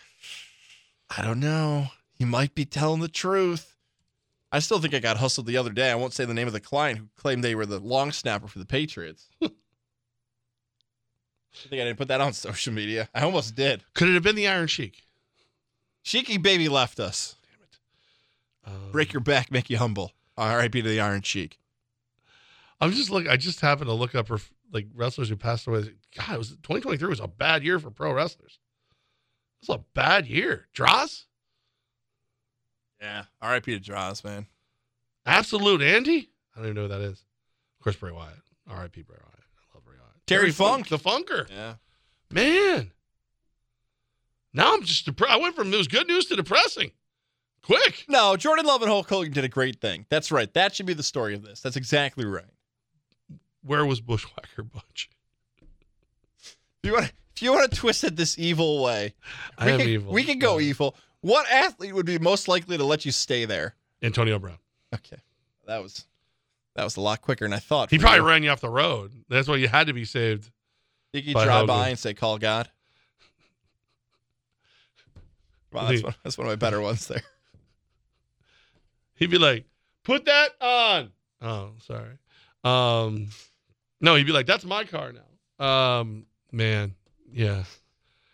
I 1.16 1.24
don't 1.24 1.40
know. 1.40 1.88
He 2.14 2.26
might 2.26 2.54
be 2.54 2.64
telling 2.64 3.02
the 3.02 3.08
truth. 3.08 3.76
I 4.52 4.60
still 4.60 4.80
think 4.80 4.94
I 4.94 5.00
got 5.00 5.18
hustled 5.18 5.48
the 5.48 5.58
other 5.58 5.72
day. 5.72 5.92
I 5.92 5.96
won't 5.96 6.14
say 6.14 6.26
the 6.26 6.34
name 6.34 6.48
of 6.48 6.54
the 6.54 6.60
client 6.60 7.00
who 7.00 7.08
claimed 7.18 7.44
they 7.44 7.56
were 7.56 7.66
the 7.66 7.80
long 7.80 8.12
snapper 8.12 8.48
for 8.48 8.60
the 8.60 8.66
Patriots. 8.66 9.28
I 9.42 9.48
think 11.70 11.82
I 11.82 11.86
didn't 11.86 11.98
put 11.98 12.08
that 12.10 12.22
on 12.22 12.34
social 12.34 12.72
media. 12.72 13.10
I 13.16 13.24
almost 13.24 13.56
did. 13.56 13.84
Could 13.96 14.10
it 14.10 14.14
have 14.14 14.24
been 14.24 14.36
the 14.36 14.48
Iron 14.48 14.68
Sheik? 14.68 15.04
Cheeky 16.04 16.38
baby 16.38 16.70
left 16.70 17.00
us. 17.00 17.36
Damn 17.44 17.64
it. 17.64 18.76
Um, 18.86 18.92
Break 18.92 19.12
your 19.12 19.22
back, 19.22 19.52
make 19.52 19.72
you 19.72 19.78
humble. 19.78 20.12
R.I.P. 20.38 20.84
to 20.84 20.88
the 20.88 21.02
Iron 21.02 21.24
Sheik. 21.24 21.58
I'm 22.80 22.92
just 22.92 23.10
looking. 23.10 23.30
I 23.30 23.38
just 23.38 23.60
happened 23.62 23.88
to 23.90 23.94
look 23.94 24.14
up 24.16 24.28
for 24.28 24.40
like 24.72 24.88
wrestlers 24.94 25.30
who 25.30 25.36
passed 25.36 25.66
away. 25.68 25.84
God, 26.16 26.36
it 26.36 26.38
was 26.38 26.50
2023 26.50 27.08
was 27.10 27.20
a 27.20 27.28
bad 27.28 27.64
year 27.64 27.80
for 27.80 27.90
pro 27.90 28.14
wrestlers. 28.14 28.60
It 29.62 29.68
was 29.70 29.78
a 29.80 29.84
bad 29.96 30.28
year. 30.28 30.68
Droz, 30.74 31.26
Yeah. 33.02 33.24
R.I.P. 33.42 33.72
to 33.74 33.80
Droz, 33.80 34.24
man. 34.24 34.46
Absolute 35.26 35.82
Andy. 35.82 36.30
I 36.56 36.60
don't 36.60 36.66
even 36.70 36.76
know 36.76 36.82
who 36.84 36.88
that 36.90 37.02
is. 37.02 37.24
Of 37.80 37.84
course, 37.84 37.96
Bray 37.96 38.12
Wyatt. 38.12 38.38
R.I.P. 38.70 39.02
Bray 39.02 39.18
Wyatt. 39.20 39.40
I 39.40 39.76
love 39.76 39.84
Bray 39.84 39.96
Wyatt. 40.00 40.28
Terry 40.28 40.52
Funk. 40.52 40.90
the 40.90 40.98
Funker. 41.00 41.50
Yeah. 41.50 41.76
Man. 42.32 42.92
Now 44.54 44.74
I'm 44.74 44.84
just 44.84 45.06
depressed. 45.06 45.34
I 45.34 45.38
went 45.38 45.56
from 45.56 45.74
it 45.74 45.78
was 45.78 45.88
good 45.88 46.08
news 46.08 46.26
to 46.28 46.36
depressing. 46.36 46.92
Quick. 47.64 48.06
No, 48.08 48.36
Jordan 48.38 48.66
Love 48.66 48.82
and 48.82 48.90
Hulk 48.90 49.10
Hogan 49.10 49.34
did 49.34 49.44
a 49.44 49.50
great 49.50 49.82
thing. 49.82 50.06
That's 50.10 50.32
right. 50.32 50.52
That 50.54 50.74
should 50.76 50.86
be 50.86 50.94
the 50.94 51.04
story 51.04 51.34
of 51.36 51.42
this. 51.44 51.60
That's 51.62 51.76
exactly 51.76 52.26
right. 52.26 52.46
Where 53.68 53.86
was 53.86 54.00
Bushwhacker 54.00 54.64
Butch? 54.64 55.10
If 56.42 56.84
you 56.84 56.94
want 56.94 57.08
to, 57.08 57.12
if 57.36 57.42
you 57.42 57.52
want 57.52 57.70
to 57.70 57.78
twist 57.78 58.04
it 58.04 58.16
this 58.16 58.40
evil 58.40 58.82
way, 58.82 59.14
I 59.58 59.66
we 59.66 59.72
am 59.74 59.80
can, 59.80 59.90
evil. 59.90 60.14
We 60.14 60.24
can 60.24 60.40
go 60.40 60.60
evil. 60.60 60.96
What 61.22 61.52
athlete 61.52 61.94
would 61.94 62.06
be 62.06 62.18
most 62.18 62.48
likely 62.48 62.78
to 62.78 62.84
let 62.84 63.06
you 63.06 63.12
stay 63.12 63.46
there? 63.46 63.76
Antonio 64.02 64.40
Brown. 64.40 64.58
Okay, 64.96 65.18
that 65.66 65.84
was 65.84 66.06
that 66.76 66.84
was 66.86 66.96
a 66.96 67.02
lot 67.02 67.22
quicker 67.22 67.44
than 67.46 67.54
I 67.54 67.60
thought. 67.60 67.90
He 67.90 67.98
for 67.98 68.04
probably 68.04 68.20
you. 68.20 68.28
ran 68.28 68.44
you 68.44 68.52
off 68.52 68.62
the 68.62 68.70
road. 68.70 69.12
That's 69.28 69.48
why 69.48 69.56
you 69.58 69.68
had 69.68 69.88
to 69.88 69.94
be 69.94 70.06
saved. 70.06 70.50
You 71.12 71.22
could 71.24 71.34
by 71.34 71.44
drive 71.46 71.62
Hogan. 71.62 71.68
by 71.68 71.90
and 71.90 72.00
say, 72.00 72.14
"Call 72.14 72.38
God." 72.38 72.70
Wow, 75.74 75.90
that's 75.90 76.02
one, 76.02 76.16
that's 76.24 76.38
one 76.38 76.48
of 76.48 76.52
my 76.52 76.56
better 76.56 76.80
ones 76.80 77.08
there. 77.08 77.22
He'd 79.16 79.30
be 79.30 79.38
like, 79.38 79.66
"Put 80.06 80.24
that 80.26 80.52
on." 80.62 81.12
Oh, 81.42 81.72
sorry. 81.86 82.18
Um, 82.64 83.28
no, 84.02 84.16
he'd 84.16 84.26
be 84.26 84.32
like, 84.34 84.46
"That's 84.46 84.66
my 84.66 84.84
car 84.84 85.12
now." 85.14 85.66
Um, 85.66 86.26
man, 86.52 86.96
yeah. 87.32 87.64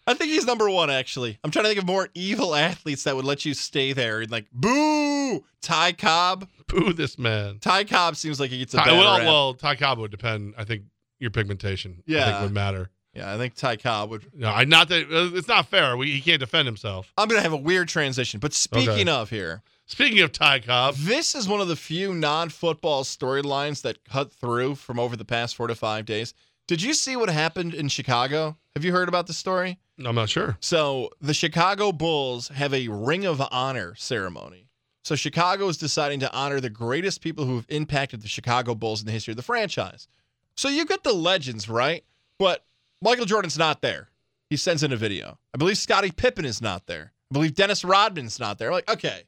I 0.06 0.14
think 0.14 0.32
he's 0.32 0.46
number 0.46 0.70
one. 0.70 0.90
Actually, 0.90 1.40
I'm 1.44 1.52
trying 1.52 1.64
to 1.64 1.70
think 1.70 1.80
of 1.80 1.86
more 1.88 2.10
evil 2.14 2.54
athletes 2.70 3.04
that 3.06 3.16
would 3.16 3.24
let 3.26 3.46
you 3.46 3.54
stay 3.54 3.94
there 3.94 4.20
and 4.22 4.30
like 4.32 4.48
boo 4.52 5.44
Ty 5.62 5.94
Cobb. 5.94 6.50
Boo 6.68 6.92
this 6.94 7.18
man. 7.18 7.60
Ty 7.60 7.86
Cobb 7.86 8.16
seems 8.18 8.40
like 8.40 8.50
he 8.52 8.60
gets 8.60 8.74
a 8.74 8.78
Ty, 8.78 8.86
bad 8.86 8.98
well, 8.98 9.18
rap. 9.18 9.26
well, 9.28 9.54
Ty 9.54 9.76
Cobb 9.76 10.00
would 10.00 10.12
depend. 10.12 10.56
I 10.58 10.66
think 10.66 10.84
your 11.20 11.32
pigmentation. 11.32 11.98
I 12.00 12.04
Yeah. 12.12 12.26
think 12.32 12.42
would 12.42 12.52
matter. 12.54 12.90
Yeah, 13.14 13.34
I 13.34 13.38
think 13.38 13.54
Ty 13.56 13.78
Cobb 13.78 14.10
would. 14.10 14.26
No, 14.34 14.50
I 14.50 14.66
not 14.66 14.90
that 14.90 15.04
uh, 15.04 15.38
it's 15.38 15.48
not 15.48 15.68
fair. 15.68 15.96
We, 15.96 16.12
he 16.12 16.20
can't 16.20 16.40
defend 16.40 16.66
himself. 16.66 17.14
I'm 17.18 17.30
gonna 17.30 17.42
have 17.42 17.54
a 17.54 17.58
weird 17.58 17.88
transition. 17.88 18.40
But 18.40 18.54
speaking 18.54 18.90
Okay. 18.90 19.10
of 19.10 19.30
here, 19.30 19.62
Speaking 19.86 20.22
of 20.22 20.32
Ty 20.32 20.60
Cobb, 20.62 20.96
this 20.96 21.36
is 21.36 21.48
one 21.48 21.60
of 21.60 21.68
the 21.68 21.76
few 21.76 22.14
non-football 22.14 23.04
storylines 23.04 23.82
that 23.82 24.06
cut 24.06 24.32
through 24.32 24.76
from 24.76 24.98
over 24.98 25.18
the 25.18 25.26
past 25.26 25.56
four 25.58 25.68
to 25.68 25.76
five 25.76 26.06
days. 26.06 26.34
Did 26.68 26.82
you 26.82 26.94
see 26.94 27.18
what 27.18 27.30
happened 27.30 27.74
in 27.74 27.90
Chicago? 27.90 28.58
Have 28.76 28.86
you 28.86 28.94
heard 28.94 29.10
about 29.10 29.28
the 29.28 29.34
story? 29.34 29.78
I'm 30.04 30.16
not 30.16 30.30
sure. 30.30 30.58
So 30.62 31.10
the 31.20 31.34
Chicago 31.34 31.92
Bulls 31.92 32.48
have 32.48 32.74
a 32.74 32.88
Ring 32.88 33.26
of 33.26 33.42
Honor 33.52 33.94
ceremony. 33.96 34.70
So 35.04 35.16
Chicago 35.16 35.68
is 35.68 35.78
deciding 35.78 36.22
to 36.22 36.34
honor 36.34 36.62
the 36.62 36.70
greatest 36.70 37.22
people 37.22 37.44
who 37.44 37.58
have 37.58 37.66
impacted 37.68 38.22
the 38.22 38.30
Chicago 38.30 38.74
Bulls 38.74 39.02
in 39.02 39.06
the 39.06 39.12
history 39.12 39.34
of 39.34 39.38
the 39.38 39.44
franchise. 39.44 40.08
So 40.56 40.70
you 40.70 40.86
get 40.86 41.04
the 41.04 41.14
legends, 41.14 41.68
right? 41.68 42.06
But 42.40 42.64
Michael 43.02 43.26
Jordan's 43.26 43.58
not 43.58 43.82
there. 43.82 44.10
He 44.50 44.56
sends 44.56 44.82
in 44.82 44.94
a 44.94 44.98
video. 44.98 45.38
I 45.54 45.58
believe 45.58 45.78
Scottie 45.78 46.12
Pippen 46.12 46.46
is 46.46 46.62
not 46.62 46.88
there. 46.88 47.12
I 47.30 47.34
believe 47.34 47.54
Dennis 47.54 47.84
Rodman's 47.84 48.40
not 48.40 48.60
there. 48.60 48.72
Like, 48.72 48.90
okay. 48.90 49.24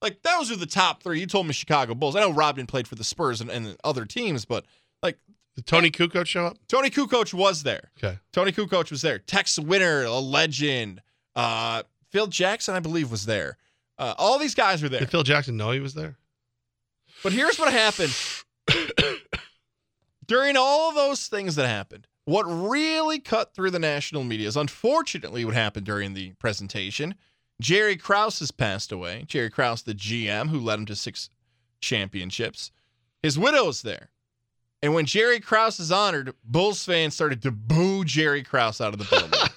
Like 0.00 0.22
those 0.22 0.50
are 0.50 0.56
the 0.56 0.66
top 0.66 1.02
three. 1.02 1.20
You 1.20 1.26
told 1.26 1.46
me 1.46 1.52
Chicago 1.52 1.94
Bulls. 1.94 2.16
I 2.16 2.20
know 2.20 2.32
Rodman 2.32 2.66
played 2.66 2.86
for 2.86 2.94
the 2.94 3.04
Spurs 3.04 3.40
and, 3.40 3.50
and 3.50 3.76
other 3.84 4.04
teams, 4.04 4.44
but 4.44 4.64
like 5.02 5.18
Did 5.56 5.66
Toni 5.66 5.90
Kukoc 5.90 6.26
show 6.26 6.46
up? 6.46 6.58
Toni 6.68 6.90
Kukoc 6.90 7.34
was 7.34 7.62
there. 7.62 7.90
Okay. 7.98 8.18
Toni 8.32 8.52
Kukoc 8.52 8.90
was 8.90 9.02
there. 9.02 9.18
Tex 9.18 9.58
Winter, 9.58 10.04
a 10.04 10.18
legend. 10.18 11.02
Uh, 11.34 11.82
Phil 12.10 12.26
Jackson, 12.26 12.74
I 12.74 12.80
believe, 12.80 13.10
was 13.10 13.26
there. 13.26 13.56
Uh, 13.98 14.14
all 14.16 14.38
these 14.38 14.54
guys 14.54 14.82
were 14.82 14.88
there. 14.88 15.00
Did 15.00 15.10
Phil 15.10 15.24
Jackson 15.24 15.56
know 15.56 15.72
he 15.72 15.80
was 15.80 15.94
there? 15.94 16.16
But 17.22 17.32
here's 17.32 17.58
what 17.58 17.72
happened. 17.72 18.14
During 20.26 20.56
all 20.56 20.92
those 20.92 21.26
things 21.26 21.56
that 21.56 21.66
happened, 21.66 22.06
what 22.26 22.44
really 22.44 23.18
cut 23.18 23.54
through 23.54 23.70
the 23.70 23.78
national 23.78 24.22
media 24.22 24.46
is 24.46 24.56
unfortunately 24.56 25.44
what 25.44 25.54
happened 25.54 25.86
during 25.86 26.12
the 26.12 26.32
presentation. 26.34 27.14
Jerry 27.60 27.96
Krause 27.96 28.38
has 28.38 28.50
passed 28.50 28.92
away. 28.92 29.24
Jerry 29.26 29.50
Krause, 29.50 29.82
the 29.82 29.94
GM 29.94 30.48
who 30.48 30.60
led 30.60 30.78
him 30.78 30.86
to 30.86 30.96
six 30.96 31.28
championships. 31.80 32.70
His 33.22 33.38
widow's 33.38 33.82
there. 33.82 34.10
And 34.80 34.94
when 34.94 35.06
Jerry 35.06 35.40
Krause 35.40 35.80
is 35.80 35.90
honored, 35.90 36.34
Bulls 36.44 36.84
fans 36.84 37.14
started 37.14 37.42
to 37.42 37.50
boo 37.50 38.04
Jerry 38.04 38.44
Krause 38.44 38.80
out 38.80 38.92
of 38.92 38.98
the 38.98 39.06
building. 39.06 39.32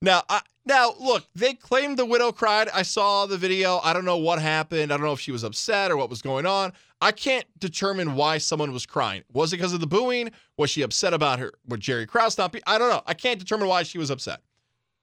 Now, 0.00 0.22
I, 0.28 0.42
now 0.64 0.94
look, 1.00 1.24
they 1.34 1.54
claimed 1.54 1.98
the 1.98 2.06
widow 2.06 2.30
cried. 2.30 2.68
I 2.72 2.82
saw 2.82 3.26
the 3.26 3.36
video. 3.36 3.80
I 3.82 3.92
don't 3.92 4.04
know 4.04 4.18
what 4.18 4.40
happened. 4.40 4.92
I 4.92 4.96
don't 4.96 5.06
know 5.06 5.12
if 5.12 5.20
she 5.20 5.32
was 5.32 5.42
upset 5.42 5.90
or 5.90 5.96
what 5.96 6.10
was 6.10 6.22
going 6.22 6.46
on. 6.46 6.72
I 7.00 7.10
can't 7.10 7.46
determine 7.58 8.14
why 8.14 8.38
someone 8.38 8.72
was 8.72 8.86
crying. 8.86 9.24
Was 9.32 9.52
it 9.52 9.56
because 9.56 9.72
of 9.72 9.80
the 9.80 9.86
booing? 9.86 10.30
Was 10.56 10.70
she 10.70 10.82
upset 10.82 11.14
about 11.14 11.38
her? 11.38 11.52
Would 11.66 11.80
Jerry 11.80 12.06
Krause 12.06 12.38
not 12.38 12.52
be? 12.52 12.60
I 12.66 12.78
don't 12.78 12.90
know. 12.90 13.02
I 13.06 13.14
can't 13.14 13.38
determine 13.38 13.68
why 13.68 13.82
she 13.82 13.98
was 13.98 14.10
upset. 14.10 14.40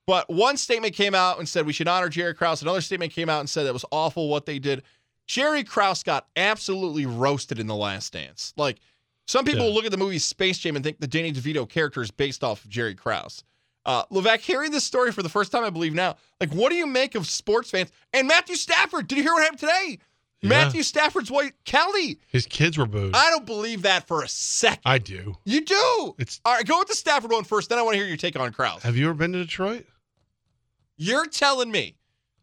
But 0.08 0.30
one 0.30 0.58
statement 0.58 0.94
came 0.94 1.16
out 1.16 1.40
and 1.40 1.50
said 1.50 1.66
we 1.66 1.74
should 1.74 1.88
honor 1.88 2.10
Jerry 2.10 2.34
Krause. 2.36 2.62
Another 2.62 2.82
statement 2.82 3.12
came 3.12 3.30
out 3.30 3.40
and 3.40 3.50
said 3.50 3.66
it 3.66 3.74
was 3.74 3.86
awful 3.92 4.30
what 4.30 4.46
they 4.46 4.60
did. 4.60 4.84
Jerry 5.28 5.64
Krause 5.64 6.04
got 6.04 6.28
absolutely 6.36 7.06
roasted 7.08 7.58
in 7.60 7.66
the 7.68 7.76
last 7.76 8.14
dance. 8.14 8.54
Like 8.56 8.78
some 9.26 9.44
people 9.46 9.68
Yeah. 9.68 9.74
look 9.74 9.86
at 9.86 9.92
the 9.92 9.98
movie 9.98 10.20
Space 10.20 10.60
Jam 10.60 10.76
and 10.76 10.86
think 10.86 11.00
the 11.00 11.08
Danny 11.08 11.32
DeVito 11.34 11.68
character 11.68 12.02
is 12.04 12.12
based 12.12 12.44
off 12.44 12.64
of 12.64 12.70
Jerry 12.70 12.94
Krause. 12.94 13.44
Uh, 13.88 14.04
Levack, 14.12 14.40
hearing 14.42 14.72
this 14.72 14.84
story 14.84 15.12
for 15.12 15.22
the 15.24 15.30
first 15.30 15.52
time, 15.52 15.64
I 15.64 15.70
believe 15.70 15.94
now, 15.94 16.16
like, 16.40 16.52
what 16.54 16.70
do 16.72 16.76
you 16.76 16.88
make 16.88 17.14
of 17.16 17.28
sports 17.28 17.70
fans? 17.70 17.92
And 18.14 18.28
Matthew 18.28 18.56
Stafford, 18.56 19.08
did 19.08 19.18
you 19.18 19.24
hear 19.24 19.34
what 19.34 19.44
happened 19.44 19.60
today? 19.60 20.00
Yeah. 20.42 20.50
Matthew 20.50 20.82
Stafford's 20.84 21.30
wife, 21.32 21.52
Kelly. 21.66 22.20
His 22.28 22.46
kids 22.48 22.78
were 22.80 22.86
booed. 22.88 23.16
I 23.16 23.30
don't 23.32 23.46
believe 23.46 23.84
that 23.84 24.08
for 24.08 24.22
a 24.24 24.28
second. 24.28 24.82
I 24.86 24.98
do. 24.98 25.38
you 25.46 25.62
do. 25.62 26.16
It's. 26.20 26.42
All 26.46 26.54
right, 26.54 26.66
go 26.66 26.80
with 26.80 26.88
the 26.88 26.96
Stafford 26.96 27.32
one 27.32 27.44
first, 27.44 27.70
then 27.70 27.78
I 27.80 27.84
want 27.84 27.94
to 27.94 28.00
hear 28.00 28.08
your 28.08 28.18
take 28.18 28.38
on 28.40 28.52
Krause. 28.54 28.82
Have 28.84 28.96
you 28.98 29.06
ever 29.06 29.14
been 29.16 29.34
to 29.34 29.40
Detroit? 29.40 29.86
You're 30.98 31.26
telling 31.28 31.72
me 31.72 31.98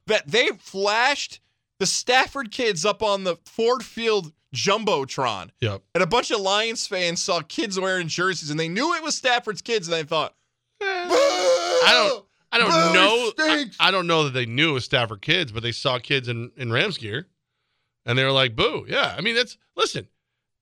that 0.07 0.29
they 0.29 0.49
flashed 0.59 1.41
the 1.79 1.87
Stafford 1.87 2.51
kids 2.51 2.85
up 2.85 3.03
on 3.03 3.25
the 3.25 3.37
Ford 3.45 3.85
Field 3.85 4.33
Jumbotron, 4.55 5.51
Yep. 5.61 5.83
and 5.95 6.03
a 6.03 6.07
bunch 6.07 6.31
of 6.31 6.41
Lions 6.41 6.87
fans 6.87 7.23
saw 7.23 7.41
kids 7.41 7.81
wearing 7.81 8.07
jerseys, 8.09 8.51
and 8.51 8.61
they 8.61 8.69
knew 8.69 8.95
it 8.95 9.03
was 9.03 9.15
Stafford's 9.17 9.63
kids, 9.63 9.89
and 9.89 9.95
they 9.95 10.03
thought, 10.05 10.35
I 10.81 11.91
don't. 11.93 12.25
I 12.55 12.59
don't 12.59 12.69
Boo, 12.69 12.93
know. 12.93 13.33
I. 13.39 13.65
I 13.81 13.91
don't 13.91 14.07
know 14.07 14.25
that 14.25 14.35
they 14.35 14.45
knew 14.45 14.71
it 14.71 14.75
was 14.75 14.85
Stafford 14.85 15.23
kids, 15.23 15.53
but 15.53 15.63
they 15.63 15.73
saw 15.73 15.99
kids 15.99 16.29
in 16.29 16.51
in 16.57 16.71
Rams 16.71 16.99
gear, 16.99 17.27
and 18.05 18.19
they 18.19 18.25
were 18.25 18.31
like, 18.33 18.55
"Boo!" 18.55 18.85
Yeah. 18.87 19.15
I 19.17 19.23
mean, 19.23 19.35
that's 19.35 19.57
listen. 19.75 20.07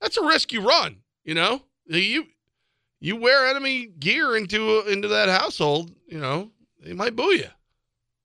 That's 0.01 0.17
a 0.17 0.25
risk 0.25 0.53
you 0.53 0.61
run. 0.61 0.99
You 1.25 1.35
know, 1.35 1.63
you 1.87 2.27
you 3.01 3.17
wear 3.17 3.49
enemy 3.49 3.87
gear 3.87 4.37
into 4.37 4.83
into 4.89 5.09
that 5.09 5.29
household. 5.29 5.91
You 6.07 6.21
know, 6.21 6.53
they 6.81 6.93
might 6.93 7.17
boo 7.17 7.33
you. 7.35 7.49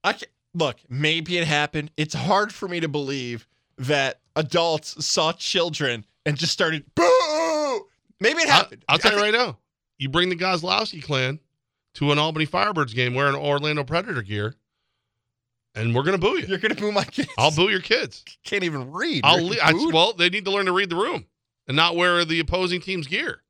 I 0.06 0.12
can, 0.12 0.28
look, 0.54 0.76
maybe 0.88 1.36
it 1.36 1.46
happened. 1.46 1.90
It's 1.96 2.14
hard 2.14 2.54
for 2.54 2.68
me 2.68 2.78
to 2.78 2.88
believe 2.88 3.46
that 3.76 4.20
adults 4.36 5.04
saw 5.04 5.32
children 5.32 6.06
and 6.24 6.36
just 6.36 6.52
started 6.52 6.84
boo. 6.94 7.88
Maybe 8.20 8.40
it 8.40 8.48
happened. 8.48 8.84
I'll 8.88 8.98
tell 8.98 9.12
I 9.12 9.16
you 9.16 9.22
right 9.22 9.34
now. 9.34 9.58
You 9.98 10.08
bring 10.08 10.28
the 10.28 10.36
Gozlowski 10.36 11.02
clan 11.02 11.40
to 11.94 12.12
an 12.12 12.18
Albany 12.18 12.46
Firebirds 12.46 12.94
game 12.94 13.14
wearing 13.14 13.34
Orlando 13.34 13.82
Predator 13.82 14.22
gear, 14.22 14.54
and 15.74 15.94
we're 15.94 16.04
gonna 16.04 16.18
boo 16.18 16.38
you. 16.38 16.46
You're 16.46 16.58
gonna 16.58 16.74
boo 16.74 16.92
my 16.92 17.04
kids. 17.04 17.28
I'll 17.36 17.50
boo 17.50 17.68
your 17.68 17.80
kids. 17.80 18.24
Can't 18.44 18.62
even 18.64 18.92
read. 18.92 19.22
I'll 19.24 19.44
le- 19.44 19.56
I, 19.62 19.72
well, 19.92 20.12
they 20.12 20.28
need 20.28 20.44
to 20.44 20.50
learn 20.52 20.66
to 20.66 20.72
read 20.72 20.90
the 20.90 20.96
room 20.96 21.26
and 21.66 21.76
not 21.76 21.96
wear 21.96 22.24
the 22.24 22.38
opposing 22.38 22.80
team's 22.80 23.06
gear. 23.06 23.42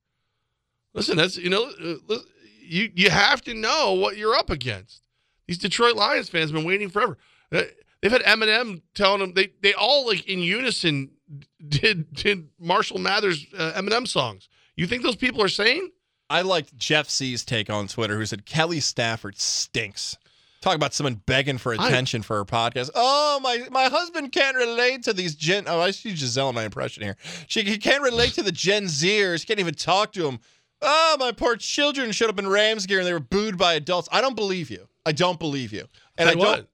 Listen, 0.94 1.16
that's 1.16 1.36
you 1.36 1.50
know, 1.50 1.64
uh, 1.64 2.16
you 2.62 2.90
you 2.94 3.10
have 3.10 3.42
to 3.42 3.54
know 3.54 3.92
what 3.92 4.16
you're 4.16 4.34
up 4.34 4.48
against. 4.48 5.02
These 5.46 5.58
Detroit 5.58 5.94
Lions 5.96 6.28
fans 6.28 6.50
have 6.50 6.56
been 6.58 6.66
waiting 6.66 6.88
forever. 6.88 7.18
Uh, 7.52 7.62
They've 8.02 8.12
had 8.12 8.22
Eminem 8.22 8.82
telling 8.94 9.20
them 9.20 9.32
they 9.32 9.48
they 9.62 9.72
all 9.72 10.06
like 10.06 10.26
in 10.28 10.38
unison 10.40 11.10
did 11.68 12.12
did 12.12 12.48
Marshall 12.60 12.98
Mathers 12.98 13.46
uh, 13.56 13.72
Eminem 13.74 14.06
songs. 14.06 14.48
You 14.76 14.86
think 14.86 15.02
those 15.02 15.16
people 15.16 15.42
are 15.42 15.48
sane? 15.48 15.90
I 16.28 16.42
liked 16.42 16.76
Jeff 16.76 17.08
C's 17.08 17.44
take 17.44 17.70
on 17.70 17.88
Twitter, 17.88 18.16
who 18.16 18.26
said 18.26 18.44
Kelly 18.46 18.80
Stafford 18.80 19.38
stinks. 19.38 20.16
Talk 20.60 20.74
about 20.74 20.92
someone 20.92 21.22
begging 21.26 21.56
for 21.58 21.72
I- 21.72 21.86
attention 21.86 22.22
for 22.22 22.36
her 22.36 22.44
podcast. 22.44 22.90
Oh, 22.94 23.40
my 23.42 23.66
my 23.70 23.84
husband 23.84 24.30
can't 24.30 24.56
relate 24.56 25.02
to 25.04 25.12
these 25.12 25.34
Gen. 25.34 25.64
Oh, 25.66 25.80
I 25.80 25.90
see 25.90 26.14
Giselle 26.14 26.50
in 26.50 26.54
my 26.54 26.64
impression 26.64 27.02
here. 27.02 27.16
She 27.46 27.62
he 27.62 27.78
can't 27.78 28.02
relate 28.02 28.34
to 28.34 28.42
the 28.42 28.52
Gen 28.52 28.84
Zers. 28.84 29.46
Can't 29.46 29.58
even 29.60 29.74
talk 29.74 30.12
to 30.12 30.22
them. 30.22 30.38
Oh, 30.82 31.16
my 31.18 31.32
poor 31.32 31.56
children 31.56 32.12
showed 32.12 32.28
up 32.28 32.38
in 32.38 32.46
Rams 32.46 32.84
gear 32.86 32.98
and 32.98 33.06
they 33.06 33.12
were 33.14 33.20
booed 33.20 33.56
by 33.56 33.74
adults. 33.74 34.08
I 34.12 34.20
don't 34.20 34.36
believe 34.36 34.70
you. 34.70 34.86
I 35.06 35.12
don't 35.12 35.38
believe 35.38 35.72
you. 35.72 35.86
And 36.18 36.28
I 36.28 36.34
don't. 36.34 36.40
what, 36.40 36.66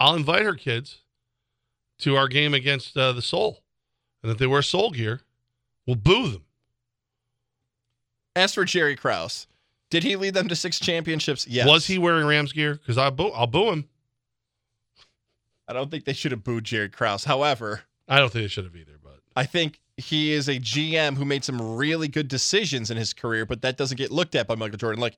I'll 0.00 0.16
invite 0.16 0.42
her 0.42 0.54
kids 0.54 0.98
to 2.00 2.16
our 2.16 2.28
game 2.28 2.52
against 2.52 2.96
uh, 2.96 3.12
the 3.12 3.22
Soul, 3.22 3.62
and 4.22 4.30
if 4.32 4.38
they 4.38 4.46
wear 4.46 4.62
Soul 4.62 4.90
gear, 4.90 5.20
we'll 5.86 5.96
boo 5.96 6.28
them. 6.28 6.44
As 8.36 8.54
for 8.54 8.64
Jerry 8.64 8.96
Krause, 8.96 9.46
did 9.90 10.02
he 10.02 10.16
lead 10.16 10.34
them 10.34 10.48
to 10.48 10.56
six 10.56 10.78
championships? 10.78 11.46
Yes. 11.46 11.66
Was 11.66 11.86
he 11.86 11.98
wearing 11.98 12.26
Rams 12.26 12.52
gear? 12.52 12.74
Because 12.74 12.98
I 12.98 13.10
boo, 13.10 13.28
I'll 13.28 13.46
boo 13.46 13.70
him. 13.70 13.88
I 15.68 15.72
don't 15.72 15.90
think 15.90 16.04
they 16.04 16.12
should 16.12 16.32
have 16.32 16.44
booed 16.44 16.64
Jerry 16.64 16.88
Krause. 16.88 17.24
However, 17.24 17.82
I 18.08 18.18
don't 18.18 18.32
think 18.32 18.44
they 18.44 18.48
should 18.48 18.64
have 18.64 18.74
either, 18.74 18.98
but 19.02 19.20
I 19.36 19.44
think 19.44 19.80
he 19.96 20.32
is 20.32 20.48
a 20.48 20.58
GM 20.58 21.16
who 21.16 21.24
made 21.24 21.44
some 21.44 21.76
really 21.76 22.08
good 22.08 22.28
decisions 22.28 22.90
in 22.90 22.96
his 22.96 23.12
career, 23.12 23.44
but 23.46 23.62
that 23.62 23.76
doesn't 23.76 23.96
get 23.96 24.10
looked 24.10 24.34
at 24.34 24.46
by 24.46 24.54
Michael 24.54 24.78
Jordan. 24.78 25.00
Like 25.00 25.16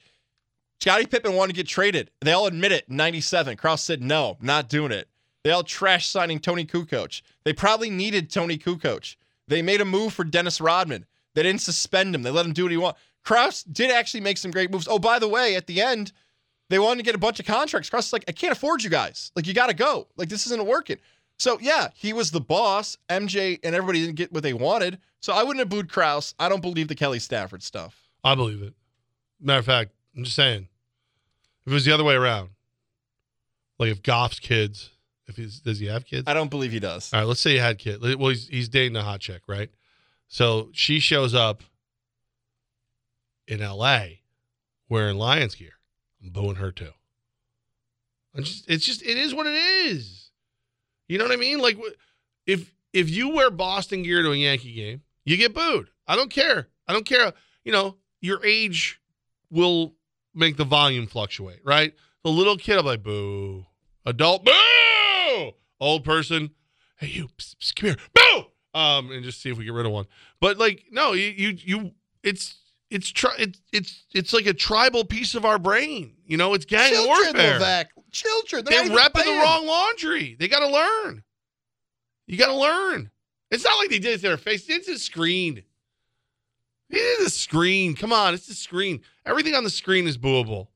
Scottie 0.80 1.06
Pippen 1.06 1.34
wanted 1.34 1.52
to 1.52 1.56
get 1.56 1.66
traded. 1.66 2.10
They 2.20 2.32
all 2.32 2.46
admit 2.46 2.72
it. 2.72 2.86
in 2.88 2.96
97. 2.96 3.56
Krause 3.56 3.82
said, 3.82 4.02
no, 4.02 4.38
not 4.40 4.68
doing 4.68 4.92
it. 4.92 5.08
They 5.44 5.50
all 5.50 5.62
trash 5.62 6.08
signing 6.08 6.38
Toni 6.38 6.64
Kukoc. 6.64 7.22
They 7.44 7.52
probably 7.52 7.90
needed 7.90 8.30
Toni 8.30 8.58
Kukoc. 8.58 9.16
They 9.48 9.62
made 9.62 9.80
a 9.80 9.84
move 9.84 10.12
for 10.12 10.24
Dennis 10.24 10.60
Rodman. 10.60 11.06
They 11.34 11.42
didn't 11.42 11.60
suspend 11.60 12.14
him. 12.14 12.22
They 12.22 12.30
let 12.30 12.46
him 12.46 12.52
do 12.52 12.64
what 12.64 12.72
he 12.72 12.76
wanted. 12.76 12.98
Krause 13.24 13.62
did 13.62 13.90
actually 13.90 14.20
make 14.20 14.38
some 14.38 14.50
great 14.50 14.70
moves. 14.70 14.88
Oh, 14.88 14.98
by 14.98 15.18
the 15.18 15.28
way, 15.28 15.54
at 15.54 15.66
the 15.66 15.82
end, 15.82 16.12
they 16.70 16.78
wanted 16.78 16.98
to 16.98 17.04
get 17.04 17.14
a 17.14 17.18
bunch 17.18 17.40
of 17.40 17.46
contracts. 17.46 17.90
Krause 17.90 18.06
is 18.06 18.12
like, 18.12 18.24
I 18.28 18.32
can't 18.32 18.52
afford 18.52 18.82
you 18.82 18.90
guys. 18.90 19.32
Like, 19.36 19.46
you 19.46 19.54
got 19.54 19.68
to 19.68 19.74
go. 19.74 20.08
Like, 20.16 20.28
this 20.28 20.46
isn't 20.46 20.66
working. 20.66 20.98
So 21.40 21.58
yeah, 21.58 21.88
he 21.94 22.12
was 22.12 22.30
the 22.30 22.40
boss. 22.40 22.98
MJ 23.08 23.58
and 23.64 23.74
everybody 23.74 24.00
didn't 24.04 24.16
get 24.16 24.30
what 24.30 24.42
they 24.42 24.52
wanted. 24.52 24.98
So 25.20 25.32
I 25.32 25.42
wouldn't 25.42 25.58
have 25.60 25.70
booed 25.70 25.90
Krause. 25.90 26.34
I 26.38 26.50
don't 26.50 26.60
believe 26.60 26.88
the 26.88 26.94
Kelly 26.94 27.18
Stafford 27.18 27.62
stuff. 27.62 28.10
I 28.22 28.34
believe 28.34 28.60
it. 28.60 28.74
Matter 29.40 29.60
of 29.60 29.64
fact, 29.64 29.92
I'm 30.14 30.24
just 30.24 30.36
saying, 30.36 30.68
if 31.66 31.72
it 31.72 31.74
was 31.74 31.84
the 31.84 31.92
other 31.92 32.04
way 32.04 32.14
around, 32.14 32.50
like 33.78 33.90
if 33.90 34.02
Goff's 34.02 34.40
kids, 34.40 34.90
if 35.26 35.36
he's 35.36 35.60
does 35.60 35.78
he 35.78 35.86
have 35.86 36.04
kids? 36.04 36.24
I 36.26 36.34
don't 36.34 36.50
believe 36.50 36.72
he 36.72 36.80
does. 36.80 37.12
All 37.12 37.20
right, 37.20 37.26
let's 37.26 37.40
say 37.40 37.52
he 37.52 37.58
had 37.58 37.78
kids. 37.78 38.02
Well, 38.16 38.30
he's 38.30 38.48
he's 38.48 38.68
dating 38.68 38.96
a 38.96 39.02
hot 39.02 39.20
chick, 39.20 39.42
right? 39.48 39.70
So 40.28 40.70
she 40.72 41.00
shows 41.00 41.34
up 41.34 41.62
in 43.48 43.60
L.A. 43.60 44.20
wearing 44.88 45.16
Lions 45.16 45.54
gear. 45.54 45.72
I'm 46.22 46.30
booing 46.30 46.56
her 46.56 46.70
too. 46.70 46.92
Just, 48.36 48.70
it's 48.70 48.84
just 48.84 49.02
it 49.02 49.16
is 49.16 49.34
what 49.34 49.46
it 49.46 49.54
is. 49.54 50.30
You 51.08 51.18
know 51.18 51.24
what 51.24 51.32
I 51.32 51.36
mean? 51.36 51.58
Like 51.58 51.76
if 52.46 52.72
if 52.92 53.10
you 53.10 53.30
wear 53.30 53.50
Boston 53.50 54.02
gear 54.02 54.22
to 54.22 54.30
a 54.32 54.36
Yankee 54.36 54.72
game, 54.72 55.02
you 55.24 55.36
get 55.36 55.54
booed. 55.54 55.88
I 56.06 56.16
don't 56.16 56.30
care. 56.30 56.68
I 56.86 56.92
don't 56.92 57.06
care. 57.06 57.32
You 57.64 57.72
know, 57.72 57.96
your 58.20 58.44
age 58.44 59.00
will 59.50 59.94
make 60.34 60.56
the 60.56 60.64
volume 60.64 61.06
fluctuate, 61.06 61.60
right? 61.64 61.94
The 62.24 62.30
little 62.30 62.56
kid, 62.56 62.78
I'm 62.78 62.86
like, 62.86 63.02
boo. 63.02 63.66
Adult, 64.06 64.44
boo. 64.44 65.52
Old 65.80 66.04
person, 66.04 66.50
hey 66.96 67.08
you, 67.08 67.28
psst, 67.38 67.56
psst, 67.56 67.74
come 67.76 67.88
here, 67.90 67.96
boo. 68.14 68.44
Um, 68.78 69.10
and 69.10 69.24
just 69.24 69.40
see 69.42 69.50
if 69.50 69.58
we 69.58 69.64
get 69.64 69.72
rid 69.72 69.86
of 69.86 69.92
one. 69.92 70.06
But 70.40 70.58
like, 70.58 70.84
no, 70.90 71.12
you 71.12 71.28
you 71.28 71.56
you, 71.58 71.90
it's 72.22 72.56
it's 72.90 73.10
tri- 73.10 73.36
it's 73.38 73.60
it's 73.72 74.04
it's 74.14 74.32
like 74.32 74.46
a 74.46 74.54
tribal 74.54 75.04
piece 75.04 75.34
of 75.34 75.44
our 75.44 75.58
brain. 75.58 76.14
You 76.26 76.36
know, 76.36 76.54
it's 76.54 76.64
gang 76.64 76.92
Children, 76.92 77.06
warfare. 77.06 77.60
Levack. 77.60 77.86
Children. 78.10 78.64
They're 78.64 78.84
even 78.84 78.96
repping 78.96 79.24
the 79.24 79.40
wrong 79.42 79.66
laundry. 79.66 80.36
They 80.38 80.48
got 80.48 80.60
to 80.60 80.68
learn. 80.68 81.22
You 82.26 82.36
got 82.36 82.48
to 82.48 82.56
learn. 82.56 83.10
It's 83.50 83.64
not 83.64 83.78
like 83.78 83.90
they 83.90 83.98
did 83.98 84.14
it 84.14 84.16
to 84.18 84.22
their 84.22 84.36
face. 84.36 84.68
It's 84.68 84.88
a 84.88 84.98
screen. 84.98 85.62
It 86.90 86.96
is 86.96 87.26
a 87.26 87.30
screen. 87.30 87.94
Come 87.94 88.12
on, 88.12 88.34
it's 88.34 88.48
a 88.48 88.54
screen. 88.54 89.02
Everything 89.24 89.54
on 89.54 89.64
the 89.64 89.70
screen 89.70 90.06
is 90.06 90.18
booable. 90.18 90.68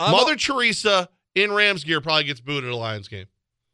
I'm 0.00 0.12
Mother 0.12 0.36
Teresa 0.36 1.08
in 1.34 1.52
Rams 1.52 1.84
gear 1.84 2.00
probably 2.00 2.24
gets 2.24 2.40
booed 2.40 2.64
at 2.64 2.70
a 2.70 2.76
Lions 2.76 3.08
game. 3.08 3.26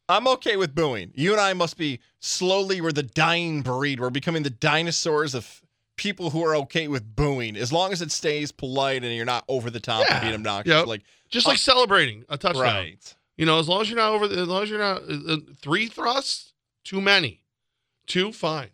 I'm 0.09 0.29
okay 0.29 0.57
with 0.57 0.75
booing. 0.75 1.13
You 1.15 1.33
and 1.33 1.41
I 1.41 1.55
must 1.55 1.77
be 1.79 2.01
slowly, 2.21 2.81
we're 2.81 2.93
the 2.93 3.03
dying 3.03 3.63
breed. 3.63 3.99
We're 3.99 4.11
becoming 4.11 4.43
the 4.43 4.51
dinosaurs 4.51 5.35
of 5.35 5.63
people 5.97 6.31
who 6.31 6.45
are 6.45 6.57
okay 6.57 6.89
with 6.89 7.15
booing 7.15 7.57
as 7.57 7.73
long 7.73 7.93
as 7.93 8.03
it 8.03 8.11
stays 8.11 8.51
polite 8.53 9.05
and 9.05 9.15
you're 9.15 9.25
not 9.25 9.45
over 9.49 9.71
the 9.71 9.81
top 9.81 10.05
and 10.11 10.21
being 10.21 10.35
obnoxious. 10.35 10.73
Yep. 10.73 10.87
Like 10.87 11.03
Just 11.31 11.47
like 11.47 11.57
uh, 11.57 11.59
celebrating 11.59 12.25
a 12.29 12.37
touchdown. 12.37 12.63
Right. 12.63 13.15
You 13.37 13.47
know, 13.47 13.59
as 13.59 13.69
long 13.69 13.81
as 13.81 13.89
you're 13.89 13.99
not 13.99 14.13
over, 14.13 14.29
the, 14.29 14.43
as 14.43 14.49
long 14.49 14.63
as 14.65 14.71
you're 14.71 14.79
not 14.79 15.03
uh, 15.03 15.35
uh, 15.35 15.37
three 15.61 15.87
thrusts, 15.87 16.53
too 16.85 17.01
many, 17.01 17.45
two 18.07 18.33
fine. 18.33 18.71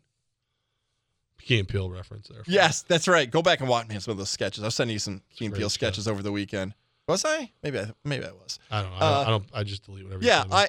Key 1.48 1.58
and 1.60 1.66
Peele 1.68 1.88
reference 1.90 2.28
there. 2.28 2.42
Yes, 2.46 2.82
that's 2.82 3.08
right. 3.08 3.30
Go 3.30 3.40
back 3.42 3.60
and 3.60 3.68
watch 3.68 3.88
me 3.88 3.98
some 4.00 4.12
of 4.12 4.18
those 4.18 4.28
sketches. 4.30 4.62
I'll 4.62 4.70
send 4.70 4.90
you 4.90 4.98
some 4.98 5.22
Key 5.34 5.46
and 5.46 5.52
great 5.54 5.60
Peele 5.60 5.68
show. 5.70 5.72
sketches 5.74 6.06
over 6.06 6.22
the 6.22 6.30
weekend. 6.30 6.74
Was 7.08 7.24
I? 7.24 7.50
Maybe 7.62 7.78
I 7.80 7.90
maybe 8.04 8.24
I 8.26 8.32
was. 8.32 8.58
I 8.70 8.82
don't 8.82 8.90
know. 8.90 8.96
I, 8.96 9.00
Uh, 9.00 9.10
don't, 9.14 9.26
I 9.26 9.30
don't. 9.30 9.44
I 9.54 9.62
just 9.64 9.84
delete 9.86 10.04
whatever. 10.04 10.22
you 10.22 10.28
Yeah. 10.28 10.44
I 10.52 10.68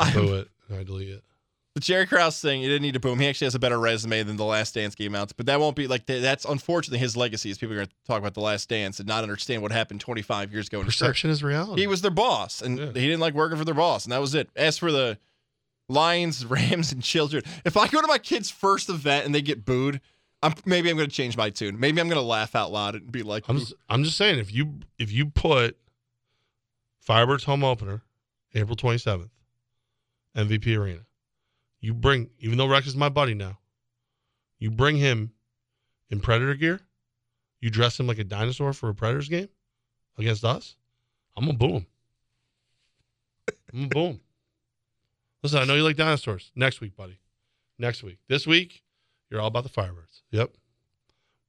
I 0.00 0.12
boo 0.14 0.34
it. 0.36 0.48
and 0.70 0.78
I 0.78 0.84
delete 0.84 1.10
it. 1.10 1.22
the 1.74 1.80
Jerry 1.80 2.06
Krause 2.06 2.40
thing, 2.40 2.62
you 2.62 2.68
didn't 2.68 2.82
need 2.82 2.94
to 2.94 3.00
boom. 3.00 3.20
He 3.20 3.28
actually 3.28 3.44
has 3.44 3.54
a 3.54 3.58
better 3.58 3.78
resume 3.78 4.22
than 4.22 4.36
the 4.38 4.44
Last 4.44 4.74
Dance 4.74 4.94
game 4.94 5.14
outs, 5.14 5.32
but 5.34 5.44
that 5.46 5.60
won't 5.60 5.76
be 5.76 5.86
like 5.86 6.06
that's 6.06 6.46
unfortunately 6.46 6.98
his 6.98 7.14
legacy. 7.16 7.50
Is 7.50 7.58
people 7.58 7.74
are 7.74 7.76
going 7.80 7.88
to 7.88 7.94
talk 8.06 8.18
about 8.18 8.32
the 8.32 8.40
Last 8.40 8.70
Dance 8.70 8.98
and 9.00 9.06
not 9.06 9.22
understand 9.22 9.60
what 9.60 9.70
happened 9.70 10.00
25 10.00 10.50
years 10.50 10.66
ago. 10.68 10.82
Perception 10.82 11.28
is 11.28 11.42
reality. 11.44 11.82
He 11.82 11.86
was 11.86 12.00
their 12.00 12.10
boss, 12.10 12.62
and 12.62 12.78
he 12.78 12.92
didn't 13.06 13.20
like 13.20 13.34
working 13.34 13.58
for 13.58 13.66
their 13.66 13.74
boss, 13.74 14.06
and 14.06 14.12
that 14.12 14.20
was 14.22 14.34
it. 14.34 14.48
As 14.56 14.78
for 14.78 14.90
the 14.90 15.18
Lions, 15.90 16.46
Rams, 16.46 16.92
and 16.92 17.02
children, 17.02 17.42
if 17.64 17.76
I 17.76 17.88
go 17.88 18.00
to 18.00 18.06
my 18.06 18.18
kid's 18.18 18.50
first 18.50 18.88
event 18.88 19.26
and 19.26 19.34
they 19.34 19.42
get 19.42 19.64
booed, 19.64 20.00
I'm 20.42 20.54
maybe 20.64 20.88
I'm 20.88 20.96
going 20.96 21.08
to 21.08 21.14
change 21.14 21.36
my 21.36 21.50
tune. 21.50 21.78
Maybe 21.78 22.00
I'm 22.00 22.08
going 22.08 22.20
to 22.20 22.26
laugh 22.26 22.54
out 22.54 22.72
loud 22.72 22.94
and 22.94 23.12
be 23.12 23.22
like, 23.22 23.44
I'm 23.48 23.58
just, 23.58 23.74
I'm 23.88 24.04
just 24.04 24.16
saying 24.16 24.38
if 24.38 24.52
you 24.52 24.80
if 24.98 25.12
you 25.12 25.26
put 25.26 25.76
Firebirds 27.06 27.44
home 27.44 27.62
opener, 27.64 28.02
April 28.54 28.76
27th, 28.76 29.28
MVP 30.36 30.78
Arena, 30.78 31.00
you 31.80 31.92
bring 31.92 32.30
even 32.38 32.56
though 32.56 32.66
Rex 32.66 32.86
is 32.86 32.96
my 32.96 33.10
buddy 33.10 33.34
now, 33.34 33.58
you 34.58 34.70
bring 34.70 34.96
him 34.96 35.32
in 36.08 36.20
Predator 36.20 36.54
gear, 36.54 36.80
you 37.60 37.68
dress 37.68 38.00
him 38.00 38.06
like 38.06 38.18
a 38.18 38.24
dinosaur 38.24 38.72
for 38.72 38.88
a 38.88 38.94
Predators 38.94 39.28
game 39.28 39.48
against 40.16 40.44
us, 40.44 40.76
I'm 41.36 41.44
gonna 41.44 41.58
boo 41.58 41.68
him. 41.68 41.86
I'm 43.72 43.78
gonna 43.80 43.88
boo 43.88 44.06
him. 44.12 44.20
Listen, 45.42 45.58
I 45.60 45.64
know 45.64 45.74
you 45.74 45.82
like 45.82 45.96
dinosaurs. 45.96 46.50
Next 46.54 46.80
week, 46.80 46.96
buddy. 46.96 47.18
Next 47.78 48.02
week. 48.02 48.18
This 48.28 48.46
week, 48.46 48.82
you're 49.30 49.40
all 49.40 49.46
about 49.48 49.64
the 49.64 49.70
Firebirds. 49.70 50.20
Yep. 50.30 50.52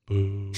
Boo. 0.08 0.52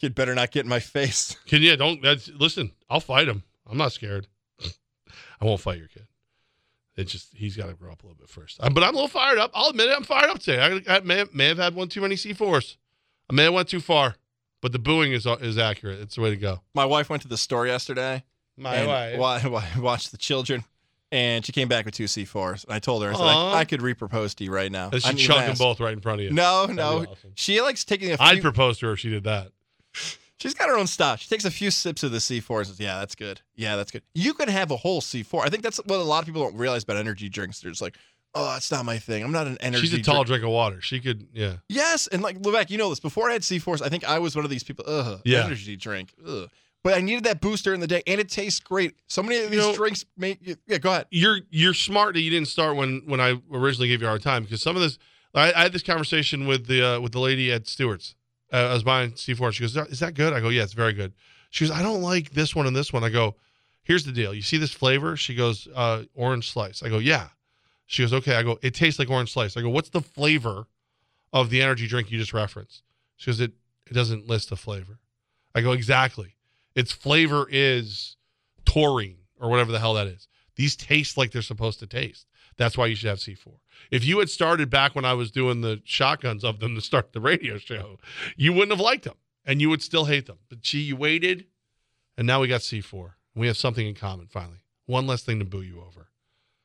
kid 0.00 0.14
better 0.14 0.34
not 0.34 0.50
get 0.50 0.64
in 0.64 0.68
my 0.68 0.80
face. 0.80 1.36
Can 1.46 1.62
yeah, 1.62 1.76
don't 1.76 2.02
that's 2.02 2.28
listen, 2.28 2.72
I'll 2.88 3.00
fight 3.00 3.28
him. 3.28 3.42
I'm 3.68 3.76
not 3.78 3.92
scared. 3.92 4.26
I 5.40 5.44
won't 5.44 5.60
fight 5.60 5.78
your 5.78 5.88
kid. 5.88 6.06
It's 6.96 7.12
just 7.12 7.34
he's 7.34 7.56
got 7.56 7.68
to 7.68 7.74
grow 7.74 7.92
up 7.92 8.02
a 8.02 8.06
little 8.06 8.18
bit 8.18 8.28
first. 8.28 8.58
Uh, 8.60 8.68
but 8.70 8.82
I'm 8.82 8.90
a 8.94 8.96
little 8.96 9.08
fired 9.08 9.38
up. 9.38 9.50
I'll 9.54 9.70
admit 9.70 9.88
it. 9.88 9.96
I'm 9.96 10.04
fired 10.04 10.30
up 10.30 10.38
today. 10.40 10.82
I, 10.88 10.96
I 10.96 11.00
may, 11.00 11.24
may 11.32 11.46
have 11.48 11.58
had 11.58 11.74
one 11.74 11.88
too 11.88 12.00
many 12.00 12.14
C4s. 12.16 12.76
I 13.30 13.34
may 13.34 13.44
have 13.44 13.54
went 13.54 13.68
too 13.68 13.80
far, 13.80 14.16
but 14.60 14.72
the 14.72 14.78
booing 14.78 15.12
is 15.12 15.26
is 15.26 15.56
accurate. 15.56 16.00
It's 16.00 16.16
the 16.16 16.20
way 16.20 16.30
to 16.30 16.36
go. 16.36 16.60
My 16.74 16.84
wife 16.84 17.08
went 17.08 17.22
to 17.22 17.28
the 17.28 17.36
store 17.38 17.66
yesterday. 17.66 18.24
My 18.56 18.74
and 18.76 18.88
wife. 19.18 19.18
wa- 19.18 19.50
wa- 19.50 19.82
watched 19.82 20.10
the 20.10 20.18
children, 20.18 20.64
and 21.12 21.44
she 21.44 21.52
came 21.52 21.68
back 21.68 21.84
with 21.84 21.94
two 21.94 22.04
C4s. 22.04 22.64
And 22.64 22.72
I 22.72 22.78
told 22.78 23.02
her, 23.02 23.10
I 23.10 23.12
said, 23.14 23.20
Aw. 23.22 23.52
I, 23.54 23.58
I 23.60 23.64
could 23.64 23.80
repropose 23.80 24.34
to 24.36 24.44
you 24.44 24.52
right 24.52 24.70
now. 24.70 24.86
And 24.86 24.94
I 24.96 24.98
she 24.98 25.06
didn't 25.08 25.20
even 25.20 25.34
chunk 25.34 25.46
them 25.46 25.56
both 25.58 25.80
right 25.80 25.92
in 25.92 26.00
front 26.00 26.20
of 26.20 26.24
you. 26.26 26.32
No, 26.32 26.62
That'd 26.62 26.76
no. 26.76 26.98
awesome. 27.10 27.32
She 27.34 27.60
likes 27.60 27.84
taking 27.84 28.12
a 28.12 28.16
few. 28.16 28.26
I'd 28.26 28.42
propose 28.42 28.78
to 28.78 28.86
her 28.86 28.92
if 28.92 28.98
she 29.00 29.10
did 29.10 29.24
that. 29.24 29.48
She's 30.38 30.54
got 30.54 30.68
her 30.70 30.76
own 30.78 30.86
style. 30.86 31.16
She 31.16 31.28
takes 31.28 31.44
a 31.44 31.50
few 31.50 31.70
sips 31.70 32.02
of 32.02 32.12
the 32.12 32.18
C4 32.18 32.58
and 32.58 32.66
says, 32.68 32.80
Yeah, 32.80 32.98
that's 32.98 33.14
good. 33.14 33.40
Yeah, 33.56 33.76
that's 33.76 33.90
good. 33.90 34.02
You 34.14 34.32
could 34.32 34.48
have 34.48 34.70
a 34.70 34.76
whole 34.76 35.00
C4. 35.02 35.42
I 35.44 35.48
think 35.50 35.62
that's 35.62 35.78
what 35.78 35.98
a 36.00 36.02
lot 36.02 36.20
of 36.20 36.26
people 36.26 36.42
don't 36.42 36.56
realize 36.56 36.82
about 36.84 36.96
energy 36.96 37.28
drinks. 37.28 37.60
They're 37.60 37.70
just 37.70 37.82
like, 37.82 37.96
Oh, 38.34 38.52
that's 38.52 38.70
not 38.70 38.84
my 38.84 38.96
thing. 38.98 39.24
I'm 39.24 39.32
not 39.32 39.48
an 39.48 39.58
energy 39.60 39.88
She's 39.88 39.92
a 39.94 40.02
tall 40.02 40.22
drink. 40.22 40.26
drink 40.28 40.44
of 40.44 40.50
water. 40.50 40.80
She 40.80 41.00
could, 41.00 41.26
yeah. 41.34 41.56
Yes, 41.68 42.06
and 42.06 42.22
like 42.22 42.38
Levack, 42.40 42.70
you 42.70 42.78
know 42.78 42.88
this. 42.88 43.00
Before 43.00 43.28
I 43.28 43.32
had 43.32 43.42
C4s, 43.42 43.82
I 43.82 43.88
think 43.88 44.04
I 44.08 44.20
was 44.20 44.36
one 44.36 44.44
of 44.44 44.50
these 44.50 44.62
people. 44.62 44.84
Ugh, 44.86 45.20
Yeah. 45.24 45.44
energy 45.44 45.76
drink. 45.76 46.14
Ugh. 46.26 46.48
But 46.82 46.94
I 46.94 47.00
needed 47.00 47.24
that 47.24 47.40
booster 47.42 47.74
in 47.74 47.80
the 47.80 47.86
day, 47.86 48.02
and 48.06 48.20
it 48.20 48.30
tastes 48.30 48.58
great. 48.60 48.94
So 49.06 49.22
many 49.22 49.44
of 49.44 49.50
these 49.50 49.60
know- 49.60 49.74
drinks 49.74 50.04
make. 50.16 50.38
Yeah, 50.66 50.78
go 50.78 50.90
ahead. 50.90 51.06
you're 51.10 51.40
you're 51.50 51.74
smart 51.74 52.14
that 52.14 52.20
you 52.22 52.30
didn't 52.30 52.48
start 52.48 52.76
when 52.76 53.02
when 53.06 53.20
I 53.20 53.40
originally 53.52 53.88
gave 53.88 54.00
you 54.00 54.06
a 54.06 54.10
hard 54.10 54.22
time 54.22 54.44
because 54.44 54.62
some 54.62 54.76
of 54.76 54.82
this 54.82 54.98
I, 55.34 55.52
I 55.52 55.62
had 55.62 55.72
this 55.72 55.82
conversation 55.82 56.46
with 56.46 56.66
the 56.66 56.82
uh, 56.96 57.00
with 57.00 57.12
the 57.12 57.20
lady 57.20 57.52
at 57.52 57.66
Stewart's. 57.68 58.14
Uh, 58.52 58.56
I 58.56 58.72
was 58.72 58.82
buying 58.82 59.12
C4 59.12 59.46
and 59.46 59.54
she 59.54 59.62
goes, 59.62 59.76
"Is 59.76 60.00
that 60.00 60.14
good?" 60.14 60.32
I 60.32 60.40
go, 60.40 60.48
"Yeah, 60.48 60.62
it's 60.62 60.72
very 60.72 60.92
good." 60.92 61.12
She 61.50 61.64
goes, 61.66 61.76
"I 61.76 61.82
don't 61.82 62.02
like 62.02 62.30
this 62.30 62.54
one 62.56 62.66
and 62.66 62.74
this 62.74 62.92
one." 62.92 63.04
I 63.04 63.10
go, 63.10 63.36
"Here's 63.82 64.04
the 64.04 64.12
deal. 64.12 64.32
You 64.34 64.42
see 64.42 64.56
this 64.56 64.72
flavor?" 64.72 65.16
She 65.16 65.34
goes, 65.34 65.68
uh, 65.74 66.04
"Orange 66.14 66.50
slice." 66.50 66.82
I 66.82 66.88
go, 66.88 66.98
"Yeah." 66.98 67.28
She 67.86 68.02
goes, 68.02 68.12
"Okay." 68.12 68.34
I 68.34 68.42
go, 68.42 68.58
"It 68.62 68.74
tastes 68.74 68.98
like 68.98 69.10
orange 69.10 69.32
slice." 69.32 69.56
I 69.56 69.60
go, 69.60 69.68
"What's 69.68 69.90
the 69.90 70.00
flavor 70.00 70.66
of 71.32 71.50
the 71.50 71.60
energy 71.62 71.86
drink 71.86 72.10
you 72.10 72.18
just 72.18 72.32
referenced?" 72.32 72.82
She 73.16 73.26
goes, 73.30 73.38
"It 73.38 73.52
it 73.86 73.92
doesn't 73.94 74.26
list 74.26 74.48
the 74.48 74.56
flavor." 74.56 74.98
I 75.54 75.60
go, 75.60 75.72
"Exactly. 75.72 76.34
Its 76.80 76.92
flavor 76.92 77.46
is 77.50 78.16
taurine 78.64 79.18
or 79.38 79.50
whatever 79.50 79.70
the 79.70 79.78
hell 79.78 79.92
that 79.92 80.06
is. 80.06 80.28
These 80.56 80.76
taste 80.76 81.18
like 81.18 81.30
they're 81.30 81.42
supposed 81.42 81.78
to 81.80 81.86
taste. 81.86 82.24
That's 82.56 82.78
why 82.78 82.86
you 82.86 82.94
should 82.94 83.10
have 83.10 83.18
C4. 83.18 83.58
If 83.90 84.02
you 84.02 84.18
had 84.18 84.30
started 84.30 84.70
back 84.70 84.94
when 84.94 85.04
I 85.04 85.12
was 85.12 85.30
doing 85.30 85.60
the 85.60 85.82
shotguns 85.84 86.42
of 86.42 86.58
them 86.58 86.74
to 86.74 86.80
start 86.80 87.12
the 87.12 87.20
radio 87.20 87.58
show, 87.58 87.98
you 88.34 88.54
wouldn't 88.54 88.70
have 88.70 88.80
liked 88.80 89.04
them 89.04 89.18
and 89.44 89.60
you 89.60 89.68
would 89.68 89.82
still 89.82 90.06
hate 90.06 90.24
them. 90.24 90.38
But 90.48 90.62
gee, 90.62 90.80
you 90.80 90.96
waited 90.96 91.48
and 92.16 92.26
now 92.26 92.40
we 92.40 92.48
got 92.48 92.62
C4. 92.62 93.10
We 93.34 93.46
have 93.46 93.58
something 93.58 93.86
in 93.86 93.94
common 93.94 94.28
finally. 94.28 94.64
One 94.86 95.06
less 95.06 95.22
thing 95.22 95.38
to 95.38 95.44
boo 95.44 95.60
you 95.60 95.82
over. 95.82 96.08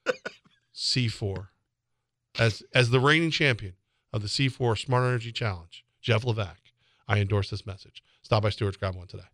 C4. 0.74 1.50
As 2.40 2.64
as 2.74 2.90
the 2.90 3.02
reigning 3.02 3.32
champion 3.32 3.74
of 4.14 4.22
the 4.22 4.30
C4 4.30 4.78
Smart 4.78 5.04
Energy 5.04 5.34
Challenge, 5.34 5.84
Jeff 6.02 6.24
Levack, 6.24 6.72
I 7.06 7.20
endorse 7.20 7.50
this 7.50 7.66
message. 7.66 8.02
Stop 8.22 8.44
by 8.44 8.50
Stewart's, 8.50 8.78
grab 8.78 8.96
one 8.96 9.08
today. 9.08 9.26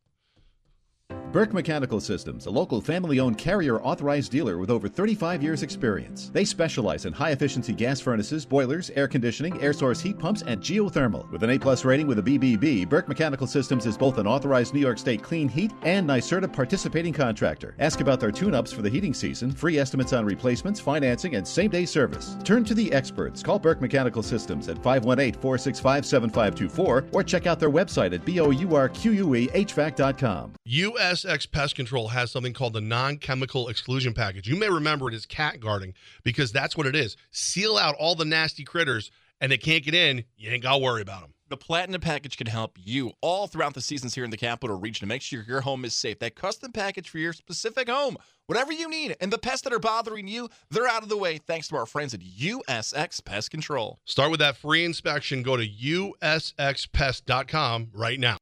Burke 1.32 1.53
Mechanical 1.53 2.01
Systems, 2.01 2.45
a 2.45 2.49
local 2.49 2.82
family 2.82 3.21
owned 3.21 3.38
carrier 3.38 3.82
authorized 3.82 4.34
dealer 4.34 4.57
with 4.57 4.69
over 4.69 4.89
35 4.89 5.41
years' 5.41 5.63
experience. 5.63 6.29
They 6.34 6.43
specialize 6.43 7.05
in 7.05 7.13
high 7.13 7.32
efficiency 7.32 7.71
gas 7.71 8.01
furnaces, 8.01 8.45
boilers, 8.45 8.89
air 8.97 9.07
conditioning, 9.07 9.57
air 9.61 9.71
source 9.71 10.01
heat 10.01 10.19
pumps, 10.19 10.41
and 10.41 10.59
geothermal. 10.59 11.32
With 11.32 11.43
an 11.43 11.51
A 11.51 11.57
plus 11.57 11.86
rating 11.86 12.07
with 12.07 12.19
a 12.19 12.21
BBB, 12.21 12.89
Burke 12.89 13.07
Mechanical 13.07 13.47
Systems 13.47 13.86
is 13.86 13.97
both 13.97 14.17
an 14.17 14.27
authorized 14.27 14.73
New 14.73 14.82
York 14.82 14.97
State 14.97 15.23
clean 15.23 15.47
heat 15.47 15.71
and 15.84 16.05
NYSERDA 16.09 16.51
participating 16.51 17.13
contractor. 17.13 17.75
Ask 17.79 18.01
about 18.01 18.19
their 18.19 18.32
tune 18.32 18.53
ups 18.53 18.73
for 18.73 18.82
the 18.82 18.89
heating 18.89 19.13
season, 19.13 19.51
free 19.51 19.77
estimates 19.77 20.11
on 20.11 20.25
replacements, 20.25 20.82
financing, 20.82 21.36
and 21.36 21.47
same 21.47 21.69
day 21.69 21.86
service. 21.86 22.36
Turn 22.43 22.65
to 22.65 22.73
the 22.73 22.91
experts. 22.91 23.41
Call 23.41 23.57
Burke 23.57 23.79
Mechanical 23.79 24.21
Systems 24.21 24.67
at 24.67 24.84
518 24.84 25.39
465 25.39 26.05
7524 26.05 27.05
or 27.13 27.23
check 27.23 27.47
out 27.47 27.57
their 27.57 27.71
website 27.71 28.13
at 28.13 28.25
bourquehvac.com. 28.25 30.53
U.S. 30.65 31.20
USX 31.22 31.51
Pest 31.51 31.76
Control 31.76 32.09
has 32.09 32.32
something 32.32 32.53
called 32.53 32.74
the 32.74 32.82
non 32.82 33.17
chemical 33.17 33.69
exclusion 33.69 34.13
package. 34.13 34.47
You 34.47 34.55
may 34.55 34.69
remember 34.69 35.09
it 35.09 35.13
as 35.13 35.26
cat 35.26 35.59
guarding 35.59 35.93
because 36.24 36.51
that's 36.51 36.76
what 36.76 36.88
it 36.88 36.95
is. 36.95 37.15
Seal 37.32 37.78
out 37.78 37.95
all 37.99 38.15
the 38.15 38.26
nasty 38.26 38.63
critters 38.63 39.11
and 39.39 39.51
they 39.51 39.57
can't 39.57 39.84
get 39.84 39.93
in. 39.93 40.24
You 40.38 40.51
ain't 40.51 40.63
got 40.63 40.74
to 40.74 40.78
worry 40.80 41.01
about 41.01 41.22
them. 41.22 41.34
The 41.49 41.57
Platinum 41.57 41.99
Package 41.99 42.38
can 42.38 42.47
help 42.47 42.78
you 42.82 43.11
all 43.19 43.47
throughout 43.47 43.74
the 43.74 43.82
seasons 43.82 44.15
here 44.15 44.24
in 44.24 44.30
the 44.30 44.38
capital 44.38 44.80
region 44.80 45.01
to 45.01 45.05
make 45.05 45.22
sure 45.22 45.43
your 45.45 45.61
home 45.61 45.84
is 45.84 45.93
safe. 45.93 46.19
That 46.19 46.36
custom 46.36 46.72
package 46.72 47.09
for 47.09 47.17
your 47.17 47.34
specific 47.34 47.89
home, 47.89 48.15
whatever 48.47 48.72
you 48.72 48.89
need. 48.89 49.17
And 49.19 49.34
the 49.34 49.38
pests 49.38 49.63
that 49.63 49.74
are 49.74 49.80
bothering 49.80 50.30
you, 50.30 50.49
they're 50.69 50.88
out 50.88 51.03
of 51.03 51.09
the 51.09 51.17
way 51.17 51.39
thanks 51.39 51.67
to 51.67 51.76
our 51.76 51.86
friends 51.86 52.13
at 52.13 52.22
USX 52.22 53.26
Pest 53.26 53.51
Control. 53.51 53.99
Start 54.05 54.32
with 54.32 54.39
that 54.39 54.55
free 54.55 54.86
inspection. 54.86 55.43
Go 55.43 55.57
to 55.57 55.67
usxpest.com 55.67 57.89
right 57.93 58.19
now. 58.19 58.38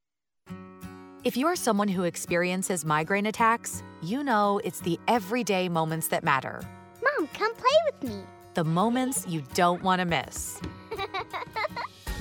If 1.26 1.36
you're 1.36 1.57
someone 1.57 1.89
who 1.89 2.03
experiences 2.03 2.86
migraine 2.86 3.26
attacks, 3.26 3.84
you 4.01 4.24
know 4.24 4.61
it's 4.63 4.80
the 4.80 4.97
everyday 5.09 5.67
moments 5.67 6.07
that 6.07 6.24
matter. 6.24 6.61
Mom, 7.03 7.28
come 7.34 7.53
play 7.55 7.78
with 7.86 8.09
me. 8.09 8.24
The 8.53 8.63
moments 8.63 9.28
you 9.28 9.43
don't 9.53 9.84
want 9.84 9.99
to 9.99 10.05
miss. 10.05 10.61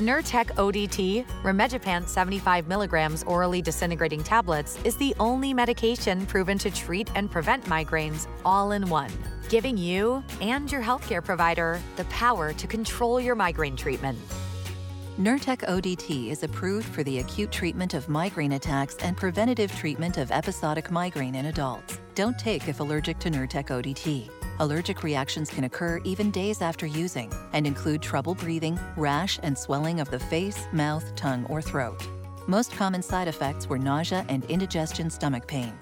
Nurtec 0.01 0.47
ODT, 0.57 1.25
Rimegepant 1.45 2.09
75 2.09 2.67
milligrams 2.67 3.23
orally 3.23 3.63
disintegrating 3.63 4.25
tablets, 4.25 4.77
is 4.83 4.97
the 4.97 5.15
only 5.21 5.55
medication 5.55 6.27
proven 6.27 6.59
to 6.59 6.69
treat 6.69 7.09
and 7.15 7.31
prevent 7.31 7.65
migraines 7.67 8.27
all 8.45 8.73
in 8.73 8.89
one, 8.89 9.11
giving 9.49 9.77
you 9.77 10.25
and 10.41 10.73
your 10.73 10.83
healthcare 10.83 11.25
provider 11.25 11.81
the 11.95 12.05
power 12.07 12.53
to 12.53 12.67
control 12.67 13.21
your 13.21 13.37
migraine 13.37 13.77
treatment. 13.77 14.19
Nurtec 15.19 15.69
ODT 15.69 16.29
is 16.29 16.45
approved 16.45 16.87
for 16.87 17.03
the 17.03 17.19
acute 17.19 17.51
treatment 17.51 17.93
of 17.93 18.09
migraine 18.09 18.53
attacks 18.53 18.95
and 18.99 19.17
preventative 19.17 19.75
treatment 19.75 20.17
of 20.17 20.31
episodic 20.31 20.93
migraine 20.93 21.35
in 21.35 21.47
adults. 21.47 21.99
Don't 22.15 22.39
take 22.39 22.69
if 22.69 22.79
allergic 22.79 23.19
to 23.19 23.29
Nurtec 23.29 23.67
ODT. 23.67 24.31
Allergic 24.61 25.03
reactions 25.03 25.51
can 25.51 25.65
occur 25.65 26.01
even 26.05 26.31
days 26.31 26.63
after 26.63 26.87
using 26.87 27.33
and 27.53 27.67
include 27.67 28.01
trouble 28.01 28.37
breathing, 28.37 28.79
rash, 28.97 29.41
and 29.43 29.59
swelling 29.59 29.99
of 29.99 30.09
the 30.09 30.21
face, 30.21 30.69
mouth, 30.73 31.13
tongue, 31.17 31.45
or 31.47 31.61
throat. 31.61 32.01
Most 32.47 32.71
common 32.71 33.03
side 33.03 33.27
effects 33.27 33.69
were 33.69 33.77
nausea 33.77 34.25
and 34.29 34.45
indigestion 34.45 35.11
stomach 35.11 35.49
pain. 35.49 35.73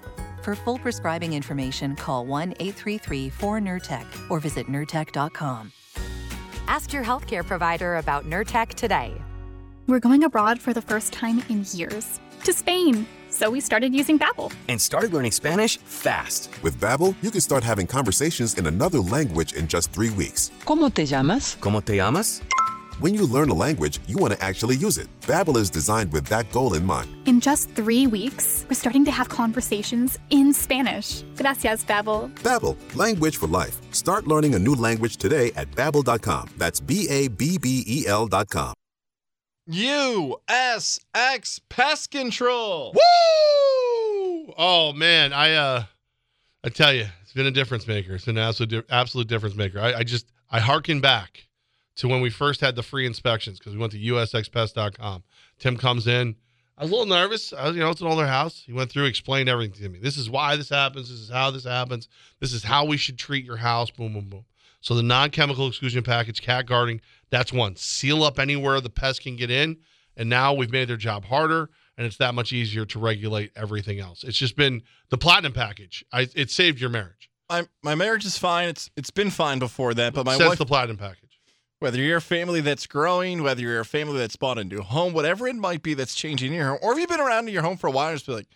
For 0.41 0.55
full 0.55 0.79
prescribing 0.79 1.33
information, 1.33 1.95
call 1.95 2.25
1 2.25 2.55
833 2.59 3.29
4NURTEC 3.29 4.31
or 4.31 4.39
visit 4.39 4.65
Nurtec.com. 4.65 5.71
Ask 6.67 6.91
your 6.91 7.03
healthcare 7.03 7.45
provider 7.45 7.97
about 7.97 8.25
Nurtec 8.25 8.73
today. 8.73 9.13
We're 9.87 10.01
going 10.01 10.25
abroad 10.25 10.59
for 10.59 10.73
the 10.73 10.81
first 10.81 11.13
time 11.13 11.41
in 11.47 11.63
years 11.71 12.19
to 12.43 12.51
Spain. 12.51 13.07
So 13.29 13.49
we 13.49 13.61
started 13.61 13.95
using 13.95 14.19
Babbel. 14.19 14.51
And 14.67 14.81
started 14.81 15.13
learning 15.13 15.31
Spanish 15.31 15.77
fast. 15.77 16.49
With 16.61 16.77
Babbel, 16.81 17.15
you 17.21 17.31
can 17.31 17.39
start 17.39 17.63
having 17.63 17.87
conversations 17.87 18.55
in 18.55 18.67
another 18.67 18.99
language 18.99 19.53
in 19.53 19.65
just 19.67 19.93
three 19.93 20.09
weeks. 20.09 20.51
¿Cómo 20.65 20.93
te 20.93 21.05
llamas? 21.05 21.55
¿Cómo 21.61 21.81
te 21.83 21.95
llamas? 21.95 22.41
When 22.99 23.13
you 23.13 23.25
learn 23.25 23.49
a 23.49 23.53
language, 23.53 23.99
you 24.07 24.17
want 24.17 24.33
to 24.33 24.43
actually 24.43 24.75
use 24.75 24.97
it. 24.97 25.07
Babbel 25.21 25.55
is 25.55 25.69
designed 25.69 26.11
with 26.11 26.25
that 26.25 26.51
goal 26.51 26.73
in 26.73 26.83
mind. 26.83 27.09
In 27.25 27.39
just 27.39 27.69
three 27.69 28.07
weeks, 28.07 28.65
we're 28.67 28.75
starting 28.75 29.05
to 29.05 29.11
have 29.11 29.29
conversations 29.29 30.19
in 30.31 30.51
Spanish. 30.51 31.23
Gracias, 31.37 31.85
Babbel. 31.85 32.29
Babbel, 32.41 32.75
language 32.93 33.37
for 33.37 33.47
life. 33.47 33.79
Start 33.93 34.27
learning 34.27 34.55
a 34.55 34.59
new 34.59 34.75
language 34.75 35.15
today 35.15 35.53
at 35.55 35.71
babbel.com. 35.71 36.49
That's 36.57 36.81
B-A-B-B-E-L 36.81 38.27
dot 38.27 38.49
com. 38.49 38.73
USX 39.69 41.59
Pest 41.69 42.11
Control. 42.11 42.93
Woo! 42.93 44.53
Oh 44.57 44.93
man, 44.93 45.33
I 45.33 45.53
uh, 45.53 45.83
I 46.63 46.69
tell 46.69 46.93
you, 46.93 47.05
it's 47.21 47.33
been 47.33 47.47
a 47.47 47.51
difference 47.51 47.85
maker. 47.85 48.15
It's 48.15 48.25
been 48.25 48.37
an 48.37 48.43
absolute 48.43 48.85
absolute 48.89 49.27
difference 49.27 49.55
maker. 49.55 49.79
I, 49.79 49.95
I 49.95 50.03
just 50.03 50.27
I 50.49 50.59
harken 50.59 51.01
back 51.01 51.47
to 51.97 52.07
when 52.07 52.21
we 52.21 52.29
first 52.29 52.61
had 52.61 52.75
the 52.75 52.83
free 52.83 53.05
inspections 53.05 53.59
because 53.59 53.73
we 53.73 53.79
went 53.79 53.91
to 53.91 53.99
usxpest.com. 53.99 55.23
Tim 55.59 55.77
comes 55.77 56.07
in. 56.07 56.35
I 56.77 56.83
was 56.83 56.91
a 56.91 56.93
little 56.93 57.07
nervous. 57.07 57.53
I 57.53 57.67
was, 57.67 57.75
you 57.75 57.81
know, 57.81 57.89
it's 57.89 58.01
an 58.01 58.07
older 58.07 58.27
house. 58.27 58.61
He 58.65 58.71
went 58.71 58.91
through, 58.91 59.05
explained 59.05 59.49
everything 59.49 59.83
to 59.83 59.89
me. 59.89 59.99
This 59.99 60.15
is 60.15 60.29
why 60.29 60.55
this 60.55 60.69
happens. 60.69 61.09
This 61.09 61.19
is 61.19 61.29
how 61.29 61.49
this 61.49 61.63
happens. 61.63 62.07
This 62.39 62.53
is 62.53 62.63
how 62.63 62.85
we 62.85 62.97
should 62.97 63.17
treat 63.17 63.43
your 63.43 63.57
house. 63.57 63.89
Boom, 63.89 64.13
boom, 64.13 64.29
boom. 64.29 64.45
So 64.81 64.93
the 64.93 65.01
non-chemical 65.01 65.67
exclusion 65.67 66.03
package, 66.03 66.41
cat 66.41 66.67
guarding, 66.67 67.01
that's 67.29 67.51
one. 67.53 67.75
Seal 67.75 68.23
up 68.23 68.39
anywhere 68.39 68.79
the 68.81 68.89
pest 68.89 69.21
can 69.23 69.35
get 69.35 69.49
in. 69.51 69.77
And 70.15 70.29
now 70.29 70.51
we've 70.53 70.71
made 70.71 70.87
their 70.89 70.97
job 70.97 71.25
harder, 71.25 71.69
and 71.95 72.07
it's 72.07 72.17
that 72.17 72.33
much 72.33 72.51
easier 72.51 72.85
to 72.85 72.97
regulate 72.97 73.51
everything 73.55 73.99
else. 73.99 74.23
It's 74.23 74.37
just 74.37 74.55
been 74.55 74.81
the 75.09 75.17
platinum 75.17 75.53
package. 75.53 76.03
I, 76.11 76.27
it 76.35 76.49
saved 76.49 76.79
your 76.81 76.89
marriage. 76.89 77.29
My 77.49 77.67
my 77.83 77.93
marriage 77.93 78.25
is 78.25 78.35
fine. 78.37 78.67
It's 78.69 78.89
it's 78.97 79.11
been 79.11 79.29
fine 79.29 79.59
before 79.59 79.93
that, 79.93 80.13
but 80.15 80.25
my 80.25 80.35
Says 80.35 80.49
wife 80.49 80.57
the 80.57 80.65
platinum 80.65 80.97
package. 80.97 81.39
whether 81.79 82.01
you're 82.01 82.17
a 82.17 82.21
family 82.21 82.61
that's 82.61 82.87
growing, 82.87 83.43
whether 83.43 83.61
you're 83.61 83.79
a 83.79 83.85
family 83.85 84.17
that's 84.17 84.35
bought 84.35 84.57
a 84.57 84.63
new 84.63 84.81
home, 84.81 85.13
whatever 85.13 85.47
it 85.47 85.55
might 85.55 85.83
be 85.83 85.93
that's 85.93 86.15
changing 86.15 86.51
your 86.51 86.67
home, 86.69 86.79
or 86.81 86.93
if 86.93 86.99
you've 86.99 87.07
been 87.09 87.19
around 87.21 87.47
in 87.47 87.53
your 87.53 87.61
home 87.61 87.77
for 87.77 87.85
a 87.85 87.91
while 87.91 88.09
and 88.09 88.15
just 88.17 88.25
be 88.25 88.33
like, 88.33 88.47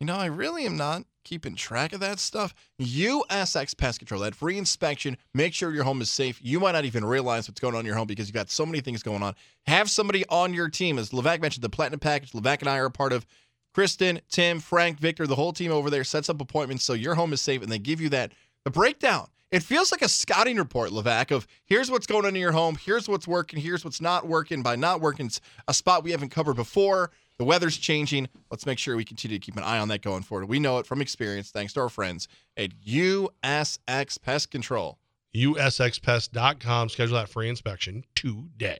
you 0.00 0.06
know, 0.06 0.16
I 0.16 0.26
really 0.26 0.64
am 0.64 0.78
not 0.78 1.02
keeping 1.24 1.54
track 1.54 1.92
of 1.92 2.00
that 2.00 2.18
stuff. 2.18 2.54
USX 2.80 3.76
Pest 3.76 3.98
Control, 3.98 4.20
that 4.22 4.34
free 4.34 4.58
inspection, 4.58 5.16
make 5.34 5.54
sure 5.54 5.72
your 5.72 5.84
home 5.84 6.00
is 6.00 6.10
safe. 6.10 6.38
You 6.42 6.60
might 6.60 6.72
not 6.72 6.84
even 6.84 7.04
realize 7.04 7.48
what's 7.48 7.60
going 7.60 7.74
on 7.74 7.80
in 7.80 7.86
your 7.86 7.96
home 7.96 8.06
because 8.06 8.26
you've 8.26 8.34
got 8.34 8.50
so 8.50 8.66
many 8.66 8.80
things 8.80 9.02
going 9.02 9.22
on. 9.22 9.34
Have 9.66 9.90
somebody 9.90 10.24
on 10.28 10.54
your 10.54 10.68
team. 10.68 10.98
As 10.98 11.10
Levack 11.10 11.40
mentioned, 11.40 11.62
the 11.62 11.70
Platinum 11.70 12.00
Package, 12.00 12.32
Levack 12.32 12.60
and 12.60 12.68
I 12.68 12.78
are 12.78 12.86
a 12.86 12.90
part 12.90 13.12
of. 13.12 13.26
Kristen, 13.74 14.20
Tim, 14.28 14.60
Frank, 14.60 14.98
Victor, 14.98 15.26
the 15.26 15.34
whole 15.34 15.52
team 15.52 15.72
over 15.72 15.88
there 15.88 16.04
sets 16.04 16.28
up 16.28 16.40
appointments 16.42 16.84
so 16.84 16.92
your 16.92 17.14
home 17.14 17.32
is 17.32 17.40
safe 17.40 17.62
and 17.62 17.72
they 17.72 17.78
give 17.78 18.02
you 18.02 18.10
that 18.10 18.32
the 18.64 18.70
breakdown. 18.70 19.28
It 19.50 19.62
feels 19.62 19.92
like 19.92 20.00
a 20.00 20.08
scouting 20.08 20.56
report, 20.56 20.90
Levack, 20.90 21.30
of 21.30 21.46
here's 21.66 21.90
what's 21.90 22.06
going 22.06 22.24
on 22.24 22.34
in 22.34 22.40
your 22.40 22.52
home, 22.52 22.78
here's 22.82 23.06
what's 23.06 23.28
working, 23.28 23.60
here's 23.60 23.84
what's 23.84 24.00
not 24.00 24.26
working. 24.26 24.62
By 24.62 24.76
not 24.76 25.02
working, 25.02 25.26
it's 25.26 25.42
a 25.68 25.74
spot 25.74 26.04
we 26.04 26.10
haven't 26.10 26.30
covered 26.30 26.56
before. 26.56 27.10
The 27.42 27.46
weather's 27.46 27.76
changing. 27.76 28.28
Let's 28.52 28.66
make 28.66 28.78
sure 28.78 28.94
we 28.94 29.04
continue 29.04 29.36
to 29.36 29.44
keep 29.44 29.56
an 29.56 29.64
eye 29.64 29.80
on 29.80 29.88
that 29.88 30.00
going 30.00 30.22
forward. 30.22 30.48
We 30.48 30.60
know 30.60 30.78
it 30.78 30.86
from 30.86 31.00
experience, 31.02 31.50
thanks 31.50 31.72
to 31.72 31.80
our 31.80 31.88
friends 31.88 32.28
at 32.56 32.70
USX 32.86 34.22
Pest 34.22 34.52
Control. 34.52 34.96
USXpest.com. 35.34 36.88
Schedule 36.88 37.16
that 37.16 37.28
free 37.28 37.48
inspection 37.48 38.04
today. 38.14 38.78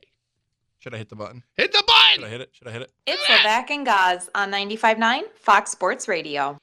Should 0.79 0.95
I 0.95 0.97
hit 0.97 1.09
the 1.09 1.17
button? 1.17 1.43
Hit 1.57 1.73
the 1.73 1.83
button! 1.85 2.21
Should 2.21 2.23
I 2.23 2.29
hit 2.29 2.39
it? 2.39 2.49
Should 2.53 2.67
I 2.69 2.71
hit 2.71 2.81
it? 2.83 2.91
It's 3.05 3.21
Levack 3.23 3.69
and 3.69 3.85
Goz 3.85 4.29
on 4.33 4.49
95.9 4.49 5.23
Fox 5.35 5.69
Sports 5.69 6.07
Radio. 6.07 6.57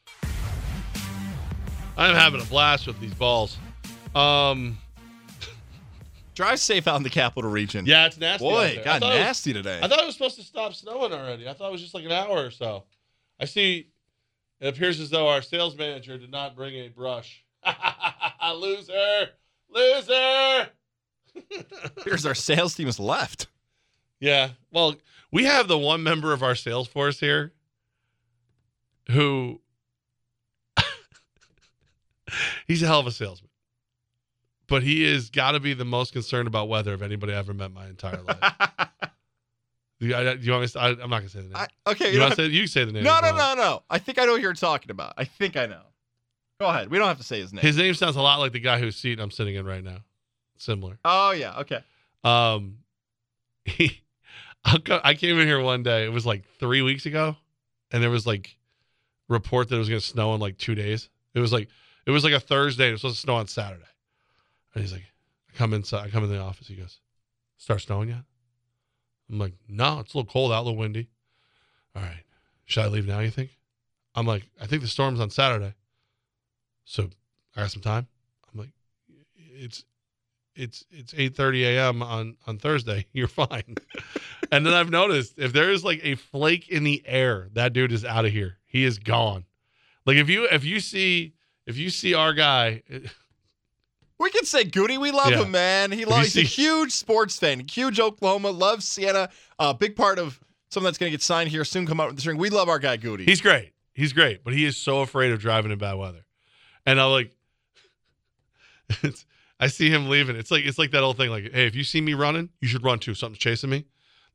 I'm 1.99 2.15
having 2.15 2.41
a 2.41 2.47
blast 2.47 2.87
with 2.87 2.99
these 2.99 3.13
balls. 3.13 3.59
Um, 4.15 4.79
Drive 6.41 6.59
safe 6.59 6.88
out 6.88 6.97
in 6.97 7.03
the 7.03 7.11
capital 7.11 7.51
region. 7.51 7.84
yeah, 7.84 8.07
it's 8.07 8.16
nasty. 8.16 8.43
Boy, 8.47 8.64
it 8.78 8.82
got 8.82 9.03
it 9.03 9.05
was- 9.05 9.14
nasty 9.14 9.53
today. 9.53 9.78
I 9.82 9.88
thought 9.88 10.01
it 10.01 10.07
was 10.07 10.14
supposed 10.14 10.36
to 10.36 10.43
stop 10.43 10.72
snowing 10.72 11.12
already. 11.12 11.47
I 11.47 11.53
thought 11.53 11.68
it 11.68 11.72
was 11.72 11.82
just 11.82 11.93
like 11.93 12.07
an 12.07 12.12
hour 12.12 12.47
or 12.47 12.51
so. 12.51 12.84
I 13.38 13.45
see. 13.45 13.88
It 14.59 14.68
appears 14.68 15.01
as 15.01 15.11
though 15.11 15.28
our 15.28 15.43
sales 15.43 15.76
manager 15.76 16.16
did 16.16 16.30
not 16.30 16.57
bring 16.57 16.74
a 16.76 16.88
brush. 16.88 17.45
loser, 18.55 19.28
loser. 19.68 20.70
Here's 22.07 22.24
our 22.24 22.34
sales 22.34 22.74
team 22.74 22.88
is 22.88 22.99
left. 22.99 23.49
Yeah. 24.18 24.53
Well, 24.72 24.95
we 25.30 25.45
have 25.45 25.68
the 25.68 25.76
one 25.76 26.03
member 26.03 26.32
of 26.32 26.43
our 26.43 26.55
sales 26.55 26.88
force 26.88 27.20
here 27.20 27.53
who 29.11 29.61
he's 32.66 32.82
a 32.82 32.86
hell 32.86 33.01
of 33.01 33.07
a 33.07 33.11
salesman. 33.12 33.50
But 34.71 34.83
he 34.85 35.05
is 35.05 35.29
got 35.29 35.53
to 35.53 35.61
be 35.61 35.75
the 35.75 35.85
most 35.85 36.12
concerned 36.12 36.47
about 36.47 36.68
weather 36.68 36.95
of 36.95 37.03
anybody 37.03 37.35
I 37.35 37.39
ever 37.39 37.53
met 37.53 37.66
in 37.66 37.75
my 37.75 37.87
entire 37.87 38.23
life. 38.23 38.39
do, 40.01 40.07
you, 40.07 40.16
I- 40.16 40.37
do 40.37 40.41
you 40.41 40.53
want 40.53 40.62
me 40.62 40.68
to, 40.68 40.81
I, 40.81 40.89
I'm 40.91 40.99
not 40.99 41.09
going 41.09 41.23
to 41.25 41.29
say 41.29 41.41
the 41.41 41.49
name. 41.49 41.57
I, 41.57 41.91
okay, 41.91 42.07
you, 42.09 42.14
you, 42.14 42.21
want 42.21 42.37
to 42.37 42.37
say, 42.37 42.47
you 42.47 42.66
say 42.66 42.85
the 42.85 42.93
name. 42.93 43.03
No, 43.03 43.18
no, 43.21 43.37
no, 43.37 43.55
no. 43.55 43.83
I 43.91 43.99
think 43.99 44.18
I 44.18 44.25
know 44.25 44.37
who 44.37 44.41
you're 44.43 44.55
talking 44.55 44.91
about. 44.91 45.14
I 45.18 45.25
think 45.25 45.57
I 45.57 45.66
know. 45.66 45.83
Go 46.61 46.68
ahead. 46.68 46.91
We 46.91 46.99
don't 46.99 47.09
have 47.09 47.18
to 47.18 47.25
say 47.25 47.41
his 47.41 47.53
name. 47.53 47.62
His 47.62 47.77
name 47.77 47.95
sounds 47.95 48.16
a 48.16 48.23
lot 48.23 48.39
like 48.39 48.53
the 48.53 48.61
guy 48.61 48.79
whose 48.79 48.97
seat 48.97 49.18
I'm 49.18 49.31
sitting 49.31 49.57
in 49.57 49.66
right 49.66 49.83
now. 49.83 49.99
Similar. 50.59 50.99
oh 51.05 51.31
yeah. 51.33 51.59
Okay. 51.61 51.83
Um, 52.23 52.79
he, 53.64 54.03
I 54.64 55.14
came 55.14 55.39
in 55.39 55.47
here 55.49 55.61
one 55.61 55.83
day. 55.83 56.05
It 56.05 56.12
was 56.12 56.27
like 56.27 56.45
three 56.59 56.83
weeks 56.83 57.07
ago, 57.07 57.37
and 57.91 58.03
there 58.03 58.11
was 58.11 58.27
like 58.27 58.57
report 59.29 59.68
that 59.71 59.77
it 59.77 59.79
was 59.79 59.89
going 59.89 60.01
to 60.01 60.07
snow 60.07 60.35
in 60.35 60.41
like 60.41 60.59
two 60.59 60.75
days. 60.75 61.09
It 61.35 61.41
was 61.41 61.53
like 61.53 61.68
it 62.07 62.11
was 62.11 62.25
like 62.25 62.35
a 62.35 62.41
Thursday. 62.41 62.89
It 62.89 62.93
was 62.93 63.01
supposed 63.01 63.16
to 63.16 63.21
snow 63.23 63.37
on 63.37 63.47
Saturday, 63.47 63.85
and 64.75 64.83
he's 64.83 64.93
like, 64.93 65.05
I 65.49 65.57
come 65.57 65.75
inside. 65.75 66.07
I 66.07 66.11
come 66.11 66.25
in 66.25 66.31
the 66.31 66.39
office. 66.39 66.68
He 66.68 66.75
goes, 66.75 67.01
"Start 67.57 67.81
snowing 67.81 68.11
yet?" 68.11 68.25
I'm 69.31 69.39
like, 69.39 69.55
"No, 69.68 70.01
it's 70.01 70.14
a 70.14 70.18
little 70.18 70.31
cold 70.31 70.53
out, 70.53 70.62
a 70.62 70.66
little 70.66 70.77
windy." 70.77 71.09
All 71.95 72.03
right, 72.03 72.25
should 72.64 72.85
I 72.85 72.89
leave 72.89 73.07
now? 73.07 73.21
You 73.21 73.31
think? 73.31 73.59
I'm 74.14 74.27
like, 74.27 74.49
I 74.61 74.66
think 74.66 74.83
the 74.83 74.89
storm's 74.89 75.21
on 75.21 75.31
Saturday, 75.31 75.75
so 76.85 77.11
I 77.57 77.62
got 77.62 77.71
some 77.71 77.83
time. 77.83 78.07
I'm 78.53 78.61
like, 78.61 78.73
it's 79.37 79.85
it's 80.55 80.85
it's 80.91 81.12
8:30 81.12 81.62
a.m. 81.62 82.03
on 82.03 82.37
on 82.47 82.59
Thursday. 82.59 83.07
You're 83.12 83.29
fine. 83.29 83.77
and 84.53 84.66
then 84.66 84.75
I've 84.75 84.91
noticed 84.91 85.35
if 85.39 85.53
there 85.53 85.71
is 85.71 85.85
like 85.85 86.01
a 86.03 86.14
flake 86.14 86.68
in 86.68 86.85
the 86.85 87.03
air, 87.07 87.49
that 87.53 87.73
dude 87.73 87.93
is 87.93 88.05
out 88.05 88.25
of 88.25 88.33
here. 88.33 88.59
He 88.64 88.85
is 88.85 88.99
gone. 88.99 89.45
Like 90.07 90.16
if 90.16 90.29
you 90.29 90.45
if 90.45 90.64
you 90.64 90.81
see 90.81 91.35
if 91.66 91.77
you 91.77 91.91
see 91.91 92.14
our 92.14 92.33
guy, 92.33 92.83
We 94.21 94.31
can 94.31 94.45
say 94.45 94.64
Goody. 94.64 94.99
We 94.99 95.11
love 95.12 95.31
Yeah. 95.31 95.43
him, 95.43 95.51
man. 95.51 95.91
He 95.93 96.05
loves. 96.05 96.35
He's 96.35 96.45
a 96.45 96.47
huge 96.47 96.93
sports 96.93 97.39
fan. 97.39 97.61
Huge 97.66 97.99
Oklahoma. 97.99 98.51
Loves 98.51 98.85
Siena. 98.87 99.31
A 99.59 99.73
big 99.73 99.97
part 99.97 100.18
of 100.18 100.39
something 100.71 100.85
that's 100.85 100.99
going 100.99 101.11
to 101.11 101.14
get 101.14 101.23
signed 101.23 101.49
here 101.49 101.64
soon. 101.64 101.87
Come 101.87 102.01
out 102.01 102.09
with 102.09 102.16
the 102.16 102.21
string. 102.21 102.37
We 102.37 102.51
love 102.51 102.68
our 102.68 102.79
guy 102.79 102.99
Goody. 102.99 103.25
he's 103.25 103.41
great. 103.41 103.73
He's 103.95 104.12
great, 104.12 104.45
but 104.45 104.53
he 104.53 104.64
is 104.66 104.77
so 104.77 105.01
afraid 105.01 105.33
of 105.33 105.41
driving 105.41 105.73
in 105.73 105.79
bad 105.79 105.95
weather. 105.95 106.25
And 106.87 107.01
I'm 107.01 107.11
like, 107.11 107.33
it's, 109.03 109.25
I 109.59 109.66
see 109.68 109.91
him 109.91 110.09
leaving. 110.09 110.37
It's 110.37 110.51
like 110.51 110.64
it's 110.64 110.79
like 110.79 110.91
that 110.93 111.03
old 111.03 111.16
thing. 111.16 111.31
Like, 111.31 111.53
hey, 111.53 111.66
if 111.66 111.75
you 111.75 111.85
see 111.85 112.01
me 112.01 112.14
running, 112.14 112.51
you 112.61 112.68
should 112.68 112.85
run 112.85 112.99
too. 112.99 113.14
Something's 113.14 113.39
chasing 113.39 113.71
me. 113.71 113.87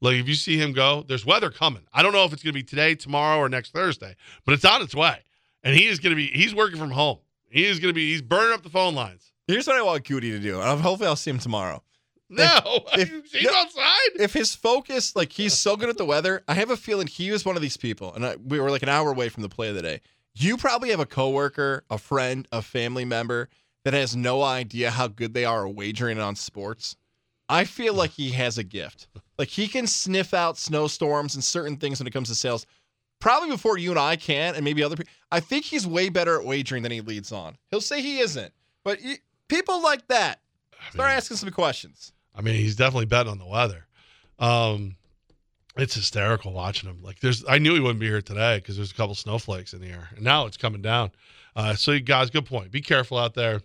Like 0.02 0.16
if 0.16 0.28
you 0.28 0.36
see 0.36 0.58
him 0.58 0.74
go, 0.74 1.04
there's 1.08 1.26
weather 1.26 1.50
coming. 1.50 1.84
I 1.94 2.02
don't 2.04 2.12
know 2.12 2.26
if 2.26 2.34
it's 2.34 2.44
going 2.44 2.54
to 2.54 2.60
be 2.60 2.64
today, 2.64 2.96
tomorrow, 2.96 3.40
or 3.40 3.50
next 3.50 3.72
Thursday, 3.72 4.16
but 4.46 4.54
it's 4.54 4.66
on 4.66 4.82
its 4.82 4.94
way. 4.96 5.20
And 5.64 5.76
he 5.76 5.86
is 5.86 6.00
going 6.00 6.12
to 6.12 6.16
be. 6.16 6.28
He's 6.28 6.54
working 6.56 6.78
from 6.78 6.92
home. 6.92 7.20
He 7.50 7.66
is 7.66 7.80
going 7.80 7.90
to 7.90 7.94
be. 7.96 8.12
He's 8.12 8.22
burning 8.24 8.54
up 8.54 8.64
the 8.64 8.70
phone 8.70 8.94
lines. 8.96 9.32
Here's 9.48 9.68
what 9.68 9.76
I 9.76 9.82
want 9.82 10.04
Goody 10.08 10.32
to 10.32 10.40
do. 10.40 10.60
and 10.62 10.82
Hopefully, 10.82 11.08
I'll 11.08 11.16
see 11.16 11.32
him 11.32 11.40
tomorrow. 11.40 11.84
No, 12.30 12.60
If- 12.94 13.12
he's 13.32 13.44
no. 13.44 13.54
outside. 13.56 14.10
If 14.20 14.34
his 14.34 14.56
focus, 14.56 15.16
like 15.16 15.32
he's 15.32 15.54
so 15.54 15.76
good 15.78 15.90
at 15.90 15.98
the 15.98 16.06
weather, 16.06 16.44
I 16.48 16.56
have 16.56 16.72
a 16.72 16.78
feeling 16.78 17.08
he 17.08 17.30
was 17.32 17.46
one 17.46 17.56
of 17.56 17.62
these 17.62 17.78
people. 17.78 18.14
And 18.14 18.26
I, 18.26 18.36
we 18.38 18.60
were 18.60 18.72
like 18.72 18.82
an 18.84 18.90
hour 18.90 19.10
away 19.12 19.30
from 19.30 19.44
the 19.44 19.50
play 19.50 19.70
of 19.70 19.76
the 19.76 19.82
day. 19.84 20.02
You 20.34 20.58
probably 20.58 20.90
have 20.90 21.00
a 21.00 21.06
coworker, 21.06 21.84
a 21.90 21.98
friend, 21.98 22.48
a 22.52 22.62
family 22.62 23.06
member 23.06 23.50
that 23.84 23.94
has 23.94 24.16
no 24.16 24.42
idea 24.42 24.90
how 24.90 25.08
good 25.08 25.34
they 25.36 25.46
are 25.46 25.68
at 25.68 25.76
wagering 25.76 26.20
on 26.20 26.36
sports. 26.36 26.96
I 27.48 27.64
feel 27.66 27.94
like 27.94 28.10
he 28.12 28.32
has 28.32 28.58
a 28.58 28.64
gift. 28.64 29.08
Like 29.38 29.50
he 29.50 29.68
can 29.68 29.86
sniff 29.86 30.34
out 30.34 30.58
snowstorms 30.58 31.36
and 31.36 31.44
certain 31.44 31.78
things 31.78 32.00
when 32.00 32.08
it 32.08 32.12
comes 32.12 32.30
to 32.30 32.36
sales, 32.36 32.66
probably 33.20 33.50
before 33.52 33.78
you 33.78 33.92
and 33.92 34.00
I 34.00 34.16
can, 34.16 34.56
and 34.56 34.66
maybe 34.66 34.82
other 34.82 34.96
people. 34.96 35.12
I 35.32 35.40
think 35.42 35.64
he's 35.66 35.86
way 35.86 36.10
better 36.10 36.40
at 36.40 36.46
wagering 36.46 36.82
than 36.82 36.92
he 36.92 37.02
leads 37.02 37.32
on. 37.32 37.56
He'll 37.70 37.82
say 37.82 38.02
he 38.02 38.18
isn't, 38.20 38.52
but 38.84 38.98
people 39.48 39.82
like 39.82 40.08
that 40.08 40.40
start 40.92 41.12
asking 41.12 41.38
some 41.38 41.52
questions. 41.52 42.14
I 42.36 42.42
mean, 42.42 42.56
he's 42.56 42.76
definitely 42.76 43.06
betting 43.06 43.32
on 43.32 43.40
the 43.40 43.46
weather. 43.46 43.86
Um, 44.40 44.96
it's 45.78 45.96
hysterical 45.96 46.54
watching 46.54 46.90
him. 46.90 47.02
Like, 47.02 47.20
there's, 47.20 47.44
I 47.48 47.58
knew 47.58 47.74
he 47.74 47.80
wouldn't 47.80 48.00
be 48.00 48.08
here 48.08 48.22
today 48.22 48.58
because 48.58 48.76
there's 48.76 48.92
a 48.92 48.96
couple 48.96 49.16
snowflakes 49.16 49.74
in 49.74 49.82
the 49.82 49.88
air, 49.88 50.10
and 50.16 50.24
now 50.24 50.46
it's 50.46 50.58
coming 50.58 50.82
down. 50.82 51.12
Uh, 51.56 51.74
so, 51.76 51.92
you 51.92 52.02
guys, 52.02 52.30
good 52.30 52.46
point. 52.46 52.72
Be 52.72 52.82
careful 52.82 53.18
out 53.18 53.34
there. 53.34 53.62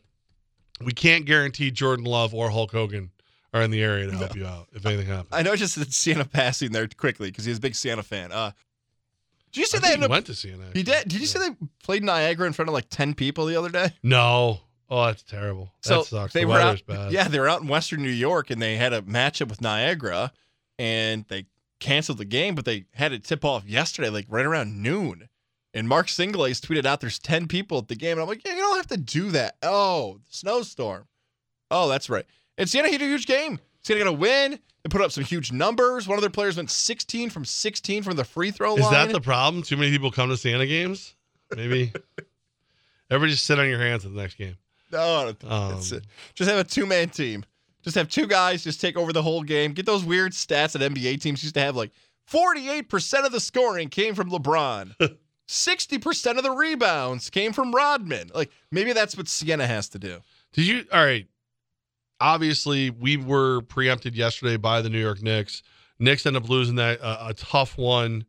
We 0.84 0.92
can't 0.92 1.24
guarantee 1.24 1.70
Jordan 1.70 2.04
Love 2.04 2.34
or 2.34 2.50
Hulk 2.50 2.72
Hogan 2.72 3.10
are 3.52 3.62
in 3.62 3.70
the 3.70 3.82
area 3.82 4.06
to 4.06 4.16
help 4.16 4.36
you 4.36 4.46
out 4.46 4.68
if 4.72 4.86
anything 4.86 5.06
happens. 5.06 5.28
I 5.32 5.42
know 5.42 5.56
just 5.56 5.76
that 5.76 5.92
Siena 5.92 6.24
passing 6.24 6.72
there 6.72 6.88
quickly 6.88 7.30
because 7.30 7.44
he's 7.44 7.58
a 7.58 7.60
big 7.60 7.74
Siena 7.74 8.02
fan. 8.02 8.32
Uh, 8.32 8.52
did 9.52 9.60
you 9.60 9.66
say 9.66 9.78
I 9.78 9.80
they 9.80 9.88
think 9.88 9.98
he 9.98 10.04
up, 10.04 10.10
went 10.10 10.26
to 10.26 10.32
CNN. 10.32 10.74
He 10.74 10.82
did. 10.82 11.08
Did 11.08 11.20
you 11.20 11.26
say 11.26 11.40
they 11.40 11.56
played 11.82 12.04
Niagara 12.04 12.46
in 12.46 12.52
front 12.52 12.68
of 12.68 12.74
like 12.74 12.88
ten 12.88 13.14
people 13.14 13.46
the 13.46 13.56
other 13.56 13.68
day? 13.68 13.92
No. 14.02 14.60
Oh, 14.90 15.06
that's 15.06 15.22
terrible. 15.22 15.72
So 15.82 15.98
that 15.98 16.06
sucks. 16.06 16.32
they 16.32 16.40
the 16.40 16.46
were 16.48 16.54
weather's 16.54 16.80
out. 16.80 16.86
bad. 16.86 17.12
Yeah, 17.12 17.28
they 17.28 17.38
were 17.38 17.48
out 17.48 17.62
in 17.62 17.68
Western 17.68 18.02
New 18.02 18.10
York 18.10 18.50
and 18.50 18.60
they 18.60 18.76
had 18.76 18.92
a 18.92 19.02
matchup 19.02 19.48
with 19.48 19.60
Niagara, 19.60 20.32
and 20.78 21.24
they 21.28 21.46
canceled 21.78 22.18
the 22.18 22.24
game, 22.24 22.54
but 22.54 22.64
they 22.64 22.86
had 22.94 23.12
it 23.12 23.24
tip 23.24 23.44
off 23.44 23.64
yesterday, 23.66 24.08
like 24.10 24.26
right 24.28 24.44
around 24.44 24.82
noon. 24.82 25.28
And 25.72 25.88
Mark 25.88 26.08
Singelais 26.08 26.60
tweeted 26.60 26.84
out, 26.84 27.00
"There's 27.00 27.20
ten 27.20 27.46
people 27.46 27.78
at 27.78 27.86
the 27.86 27.94
game," 27.94 28.12
and 28.12 28.22
I'm 28.22 28.28
like, 28.28 28.44
"Yeah, 28.44 28.54
you 28.54 28.60
don't 28.60 28.76
have 28.76 28.88
to 28.88 28.96
do 28.96 29.30
that." 29.30 29.56
Oh, 29.62 30.20
snowstorm. 30.28 31.06
Oh, 31.70 31.88
that's 31.88 32.10
right. 32.10 32.26
And 32.58 32.68
Siena 32.68 32.88
hit 32.88 33.00
a 33.00 33.04
huge 33.04 33.26
game. 33.26 33.60
Siena 33.82 34.04
got 34.04 34.10
a 34.10 34.12
win. 34.12 34.58
They 34.82 34.88
put 34.88 35.00
up 35.00 35.12
some 35.12 35.24
huge 35.24 35.52
numbers. 35.52 36.08
One 36.08 36.18
of 36.18 36.22
their 36.22 36.30
players 36.30 36.56
went 36.56 36.70
16 36.70 37.30
from 37.30 37.44
16 37.44 38.02
from 38.02 38.16
the 38.16 38.24
free 38.24 38.50
throw 38.50 38.74
Is 38.74 38.82
line. 38.82 38.92
Is 38.92 38.98
that 38.98 39.12
the 39.12 39.20
problem? 39.20 39.62
Too 39.62 39.76
many 39.76 39.90
people 39.90 40.10
come 40.10 40.30
to 40.30 40.36
Santa 40.36 40.66
games? 40.66 41.14
Maybe. 41.54 41.92
Everybody 43.10 43.32
just 43.32 43.46
sit 43.46 43.58
on 43.58 43.68
your 43.68 43.78
hands 43.78 44.04
at 44.04 44.12
the 44.12 44.20
next 44.20 44.34
game. 44.34 44.56
No, 44.92 45.34
Um, 45.46 45.76
just 46.34 46.50
have 46.50 46.58
a 46.58 46.64
two 46.64 46.86
man 46.86 47.08
team. 47.10 47.44
Just 47.82 47.96
have 47.96 48.08
two 48.08 48.26
guys 48.26 48.62
just 48.62 48.80
take 48.80 48.96
over 48.96 49.12
the 49.12 49.22
whole 49.22 49.42
game. 49.42 49.72
Get 49.72 49.86
those 49.86 50.04
weird 50.04 50.32
stats 50.32 50.72
that 50.72 50.82
NBA 50.82 51.20
teams 51.20 51.42
used 51.42 51.54
to 51.54 51.60
have. 51.60 51.76
Like 51.76 51.92
48% 52.30 53.24
of 53.24 53.32
the 53.32 53.40
scoring 53.40 53.88
came 53.88 54.14
from 54.14 54.30
LeBron. 54.30 54.94
60% 55.48 56.36
of 56.36 56.42
the 56.44 56.50
rebounds 56.50 57.30
came 57.30 57.52
from 57.52 57.74
Rodman. 57.74 58.30
Like 58.34 58.50
maybe 58.70 58.92
that's 58.92 59.16
what 59.16 59.28
Siena 59.28 59.66
has 59.66 59.88
to 59.90 59.98
do. 59.98 60.18
Did 60.52 60.66
you? 60.66 60.84
All 60.92 61.04
right. 61.04 61.26
Obviously, 62.20 62.90
we 62.90 63.16
were 63.16 63.62
preempted 63.62 64.14
yesterday 64.14 64.56
by 64.58 64.82
the 64.82 64.90
New 64.90 65.00
York 65.00 65.22
Knicks. 65.22 65.62
Knicks 65.98 66.26
ended 66.26 66.42
up 66.42 66.48
losing 66.50 66.76
that 66.76 67.00
uh, 67.02 67.28
a 67.28 67.34
tough 67.34 67.78
one. 67.78 68.26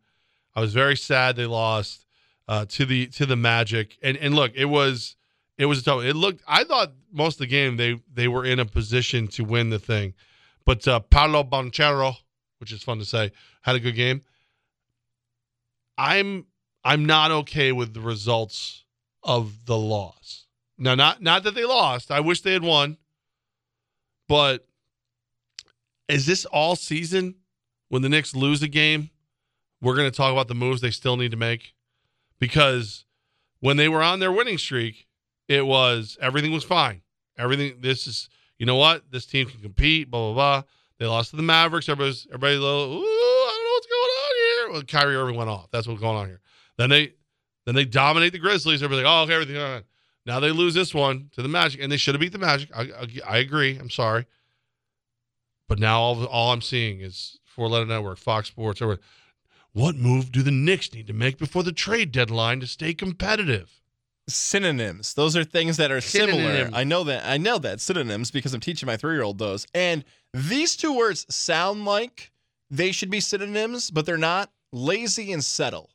I 0.55 0.61
was 0.61 0.73
very 0.73 0.95
sad 0.95 1.35
they 1.35 1.45
lost 1.45 2.05
uh, 2.47 2.65
to 2.69 2.85
the 2.85 3.07
to 3.07 3.25
the 3.25 3.35
Magic. 3.35 3.97
And 4.01 4.15
and 4.17 4.33
look, 4.33 4.53
it 4.55 4.65
was 4.65 5.15
it 5.61 5.65
was 5.67 5.83
tough. 5.83 6.03
It 6.03 6.15
looked. 6.15 6.41
I 6.47 6.63
thought 6.63 6.91
most 7.11 7.35
of 7.35 7.39
the 7.39 7.47
game 7.47 7.77
they 7.77 8.01
they 8.11 8.27
were 8.27 8.45
in 8.45 8.59
a 8.59 8.65
position 8.65 9.27
to 9.29 9.43
win 9.43 9.69
the 9.69 9.79
thing, 9.79 10.15
but 10.65 10.87
uh, 10.87 10.99
Paolo 10.99 11.43
Banchero, 11.43 12.15
which 12.59 12.71
is 12.71 12.81
fun 12.81 12.97
to 12.97 13.05
say, 13.05 13.31
had 13.61 13.75
a 13.75 13.79
good 13.79 13.95
game. 13.95 14.23
I'm 15.97 16.47
I'm 16.83 17.05
not 17.05 17.29
okay 17.31 17.71
with 17.71 17.93
the 17.93 18.01
results 18.01 18.85
of 19.23 19.65
the 19.65 19.77
loss. 19.77 20.47
Now, 20.79 20.95
not 20.95 21.21
not 21.21 21.43
that 21.43 21.53
they 21.53 21.65
lost. 21.65 22.09
I 22.09 22.21
wish 22.21 22.41
they 22.41 22.53
had 22.53 22.63
won. 22.63 22.97
But 24.27 24.65
is 26.07 26.25
this 26.25 26.45
all 26.45 26.75
season? 26.75 27.35
When 27.89 28.01
the 28.01 28.09
Knicks 28.09 28.33
lose 28.33 28.63
a 28.63 28.69
game, 28.69 29.09
we're 29.81 29.95
going 29.95 30.09
to 30.09 30.15
talk 30.15 30.31
about 30.31 30.47
the 30.47 30.55
moves 30.55 30.79
they 30.79 30.89
still 30.89 31.17
need 31.17 31.31
to 31.31 31.37
make. 31.37 31.73
Because 32.39 33.03
when 33.59 33.75
they 33.75 33.89
were 33.89 34.01
on 34.01 34.19
their 34.19 34.31
winning 34.31 34.57
streak, 34.57 35.07
it 35.47 35.65
was 35.65 36.17
everything 36.21 36.51
was 36.51 36.63
fine. 36.63 37.01
Everything. 37.37 37.75
This 37.81 38.07
is 38.07 38.29
you 38.57 38.65
know 38.65 38.75
what 38.75 39.09
this 39.11 39.25
team 39.25 39.47
can 39.47 39.59
compete. 39.61 40.09
Blah 40.09 40.33
blah 40.33 40.33
blah. 40.33 40.63
They 40.99 41.07
lost 41.07 41.31
to 41.31 41.35
the 41.35 41.43
Mavericks. 41.43 41.89
Everybody's 41.89 42.27
everybody. 42.27 42.55
Ooh, 42.55 42.61
I 42.61 43.51
don't 43.53 43.63
know 43.65 43.71
what's 43.73 43.87
going 43.87 44.01
on 44.01 44.35
here. 44.35 44.73
Well, 44.73 44.83
Kyrie 44.83 45.15
Irving 45.15 45.35
went 45.35 45.49
off. 45.49 45.69
That's 45.71 45.87
what's 45.87 46.01
going 46.01 46.17
on 46.17 46.27
here. 46.27 46.41
Then 46.77 46.89
they 46.89 47.13
then 47.65 47.75
they 47.75 47.85
dominate 47.85 48.33
the 48.33 48.39
Grizzlies. 48.39 48.83
Everybody's 48.83 49.05
like, 49.05 49.13
oh, 49.13 49.23
okay, 49.23 49.33
everything. 49.33 49.55
right. 49.61 49.83
Now 50.25 50.39
they 50.39 50.51
lose 50.51 50.73
this 50.73 50.93
one 50.93 51.29
to 51.33 51.41
the 51.41 51.47
Magic, 51.47 51.81
and 51.81 51.91
they 51.91 51.97
should 51.97 52.13
have 52.13 52.21
beat 52.21 52.31
the 52.31 52.37
Magic. 52.37 52.69
I, 52.75 52.83
I, 52.83 53.07
I 53.27 53.37
agree. 53.39 53.77
I'm 53.77 53.89
sorry, 53.89 54.27
but 55.67 55.79
now 55.79 55.99
all 55.99 56.25
all 56.25 56.53
I'm 56.53 56.61
seeing 56.61 57.01
is 57.01 57.39
Four 57.43 57.67
Letter 57.67 57.87
Network, 57.87 58.19
Fox 58.19 58.47
Sports. 58.49 58.81
Everyone, 58.81 59.03
what 59.73 59.95
move 59.95 60.31
do 60.31 60.43
the 60.43 60.51
Knicks 60.51 60.93
need 60.93 61.07
to 61.07 61.13
make 61.13 61.37
before 61.37 61.63
the 61.63 61.71
trade 61.71 62.11
deadline 62.11 62.59
to 62.59 62.67
stay 62.67 62.93
competitive? 62.93 63.80
Synonyms. 64.27 65.13
Those 65.13 65.35
are 65.35 65.43
things 65.43 65.77
that 65.77 65.91
are 65.91 66.01
similar. 66.01 66.69
I 66.73 66.83
know 66.83 67.03
that. 67.05 67.25
I 67.25 67.37
know 67.37 67.57
that 67.59 67.81
synonyms 67.81 68.31
because 68.31 68.53
I'm 68.53 68.61
teaching 68.61 68.87
my 68.87 68.97
three 68.97 69.15
year 69.15 69.23
old 69.23 69.37
those. 69.37 69.65
And 69.73 70.05
these 70.33 70.75
two 70.75 70.95
words 70.95 71.25
sound 71.33 71.85
like 71.85 72.31
they 72.69 72.91
should 72.91 73.09
be 73.09 73.19
synonyms, 73.19 73.91
but 73.91 74.05
they're 74.05 74.17
not. 74.17 74.51
Lazy 74.71 75.33
and 75.33 75.43
settle. 75.43 75.89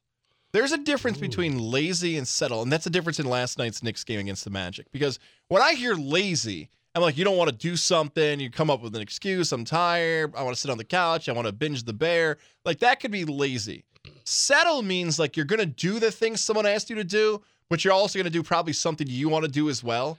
There's 0.52 0.72
a 0.72 0.78
difference 0.78 1.18
between 1.18 1.58
lazy 1.58 2.16
and 2.16 2.26
settle, 2.26 2.62
and 2.62 2.72
that's 2.72 2.84
the 2.84 2.90
difference 2.90 3.18
in 3.18 3.26
last 3.26 3.58
night's 3.58 3.82
Knicks 3.82 4.04
game 4.04 4.20
against 4.20 4.44
the 4.44 4.50
Magic. 4.50 4.90
Because 4.90 5.18
when 5.48 5.62
I 5.62 5.74
hear 5.74 5.94
lazy, 5.94 6.68
I'm 6.94 7.02
like, 7.02 7.18
you 7.18 7.24
don't 7.24 7.36
want 7.36 7.50
to 7.50 7.56
do 7.56 7.76
something. 7.76 8.40
You 8.40 8.50
come 8.50 8.70
up 8.70 8.80
with 8.82 8.96
an 8.96 9.02
excuse. 9.02 9.52
I'm 9.52 9.64
tired. 9.64 10.34
I 10.34 10.42
want 10.42 10.54
to 10.54 10.60
sit 10.60 10.70
on 10.70 10.78
the 10.78 10.84
couch. 10.84 11.28
I 11.28 11.32
want 11.32 11.46
to 11.46 11.52
binge 11.52 11.84
the 11.84 11.92
bear. 11.92 12.38
Like 12.64 12.78
that 12.78 13.00
could 13.00 13.10
be 13.10 13.26
lazy. 13.26 13.84
Settle 14.24 14.82
means 14.82 15.18
like 15.18 15.36
you're 15.36 15.44
going 15.46 15.60
to 15.60 15.66
do 15.66 15.98
the 15.98 16.10
things 16.10 16.40
someone 16.40 16.64
asked 16.64 16.88
you 16.88 16.96
to 16.96 17.04
do, 17.04 17.42
but 17.68 17.84
you're 17.84 17.92
also 17.92 18.18
going 18.18 18.24
to 18.24 18.30
do 18.30 18.42
probably 18.42 18.72
something 18.72 19.06
you 19.06 19.28
want 19.28 19.44
to 19.44 19.50
do 19.50 19.68
as 19.68 19.82
well. 19.82 20.18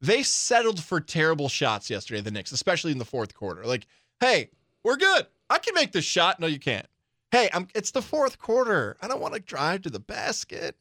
They 0.00 0.22
settled 0.22 0.82
for 0.82 1.00
terrible 1.00 1.48
shots 1.48 1.88
yesterday, 1.88 2.20
the 2.20 2.30
Knicks, 2.30 2.52
especially 2.52 2.92
in 2.92 2.98
the 2.98 3.04
fourth 3.04 3.34
quarter. 3.34 3.64
Like, 3.64 3.86
hey, 4.20 4.50
we're 4.82 4.96
good. 4.96 5.26
I 5.48 5.58
can 5.58 5.74
make 5.74 5.92
this 5.92 6.04
shot. 6.04 6.40
No, 6.40 6.46
you 6.46 6.58
can't. 6.58 6.86
Hey, 7.30 7.48
I'm, 7.52 7.68
it's 7.74 7.92
the 7.92 8.02
fourth 8.02 8.38
quarter. 8.38 8.96
I 9.00 9.08
don't 9.08 9.20
want 9.20 9.34
to 9.34 9.40
drive 9.40 9.82
to 9.82 9.90
the 9.90 10.00
basket. 10.00 10.76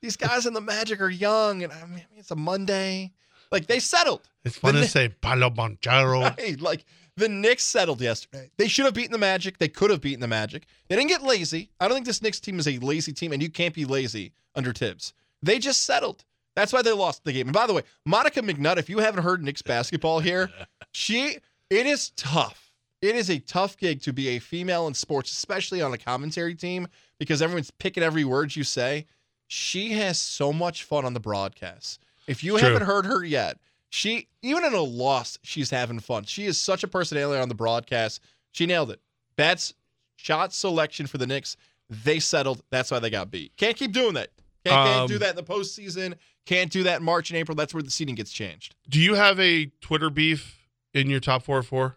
These 0.00 0.16
guys 0.16 0.46
in 0.46 0.54
the 0.54 0.60
Magic 0.60 1.00
are 1.00 1.10
young, 1.10 1.62
and 1.62 1.72
I 1.72 1.86
mean, 1.86 2.04
it's 2.16 2.30
a 2.30 2.36
Monday. 2.36 3.12
Like 3.52 3.66
they 3.66 3.78
settled. 3.78 4.28
It's 4.44 4.56
fun 4.56 4.74
The 4.74 4.80
to 4.80 4.88
say 4.88 5.08
Paolo 5.08 5.50
Banchero. 5.50 6.36
Right, 6.38 6.60
like 6.60 6.84
the 7.16 7.28
Knicks 7.28 7.64
settled 7.64 8.00
yesterday. 8.00 8.50
They 8.56 8.66
should 8.66 8.86
have 8.86 8.94
beaten 8.94 9.12
the 9.12 9.18
Magic. 9.18 9.58
They 9.58 9.68
could 9.68 9.90
have 9.90 10.00
beaten 10.00 10.20
the 10.20 10.28
Magic. 10.28 10.64
They 10.88 10.96
didn't 10.96 11.10
get 11.10 11.22
lazy. 11.22 11.70
I 11.78 11.86
don't 11.86 11.94
think 11.94 12.06
this 12.06 12.22
Knicks 12.22 12.40
team 12.40 12.58
is 12.58 12.66
a 12.66 12.78
lazy 12.78 13.12
team, 13.12 13.32
and 13.32 13.42
you 13.42 13.50
can't 13.50 13.74
be 13.74 13.84
lazy 13.84 14.32
under 14.54 14.72
Thibs. 14.72 15.12
They 15.42 15.58
just 15.58 15.84
settled. 15.84 16.24
That's 16.54 16.72
why 16.72 16.82
they 16.82 16.92
lost 16.92 17.24
the 17.24 17.32
game. 17.32 17.46
And 17.46 17.54
by 17.54 17.66
the 17.66 17.72
way, 17.72 17.82
Monica 18.04 18.40
McNutt, 18.42 18.76
if 18.76 18.90
you 18.90 18.98
haven't 18.98 19.24
heard 19.24 19.42
Knicks 19.42 19.62
basketball 19.62 20.20
here, 20.20 20.50
she 20.92 21.38
it 21.70 21.86
is 21.86 22.10
tough. 22.10 22.72
It 23.00 23.16
is 23.16 23.30
a 23.30 23.38
tough 23.38 23.76
gig 23.76 24.02
to 24.02 24.12
be 24.12 24.28
a 24.28 24.38
female 24.38 24.86
in 24.86 24.94
sports, 24.94 25.32
especially 25.32 25.82
on 25.82 25.92
a 25.92 25.98
commentary 25.98 26.54
team, 26.54 26.86
because 27.18 27.42
everyone's 27.42 27.70
picking 27.70 28.02
every 28.02 28.24
word 28.24 28.54
you 28.54 28.62
say. 28.62 29.06
She 29.48 29.92
has 29.92 30.18
so 30.18 30.52
much 30.52 30.84
fun 30.84 31.04
on 31.04 31.14
the 31.14 31.20
broadcast. 31.20 32.00
If 32.26 32.44
you 32.44 32.58
True. 32.58 32.68
haven't 32.68 32.86
heard 32.86 33.06
her 33.06 33.24
yet, 33.24 33.58
she 33.88 34.28
even 34.42 34.64
in 34.64 34.74
a 34.74 34.80
loss, 34.80 35.38
she's 35.42 35.70
having 35.70 35.98
fun. 35.98 36.24
She 36.24 36.46
is 36.46 36.58
such 36.58 36.84
a 36.84 36.88
personality 36.88 37.40
on 37.40 37.48
the 37.48 37.54
broadcast. 37.54 38.20
She 38.52 38.66
nailed 38.66 38.90
it. 38.90 39.00
That's 39.36 39.74
shot 40.16 40.52
selection 40.52 41.06
for 41.06 41.18
the 41.18 41.26
Knicks. 41.26 41.56
They 41.90 42.20
settled. 42.20 42.62
That's 42.70 42.90
why 42.90 43.00
they 43.00 43.10
got 43.10 43.30
beat. 43.30 43.56
Can't 43.56 43.76
keep 43.76 43.92
doing 43.92 44.14
that. 44.14 44.30
Can't, 44.64 44.86
can't 44.88 45.08
do 45.08 45.14
Um, 45.14 45.20
that 45.20 45.30
in 45.30 45.36
the 45.36 45.42
postseason. 45.42 46.14
Can't 46.46 46.70
do 46.70 46.82
that 46.84 46.98
in 47.00 47.04
March 47.04 47.30
and 47.30 47.36
April. 47.38 47.54
That's 47.54 47.72
where 47.74 47.82
the 47.82 47.90
seating 47.90 48.14
gets 48.14 48.32
changed. 48.32 48.74
Do 48.88 48.98
you 49.00 49.14
have 49.14 49.38
a 49.40 49.66
Twitter 49.80 50.10
beef 50.10 50.66
in 50.94 51.08
your 51.10 51.20
top 51.20 51.42
four 51.42 51.58
or 51.58 51.62
four? 51.62 51.96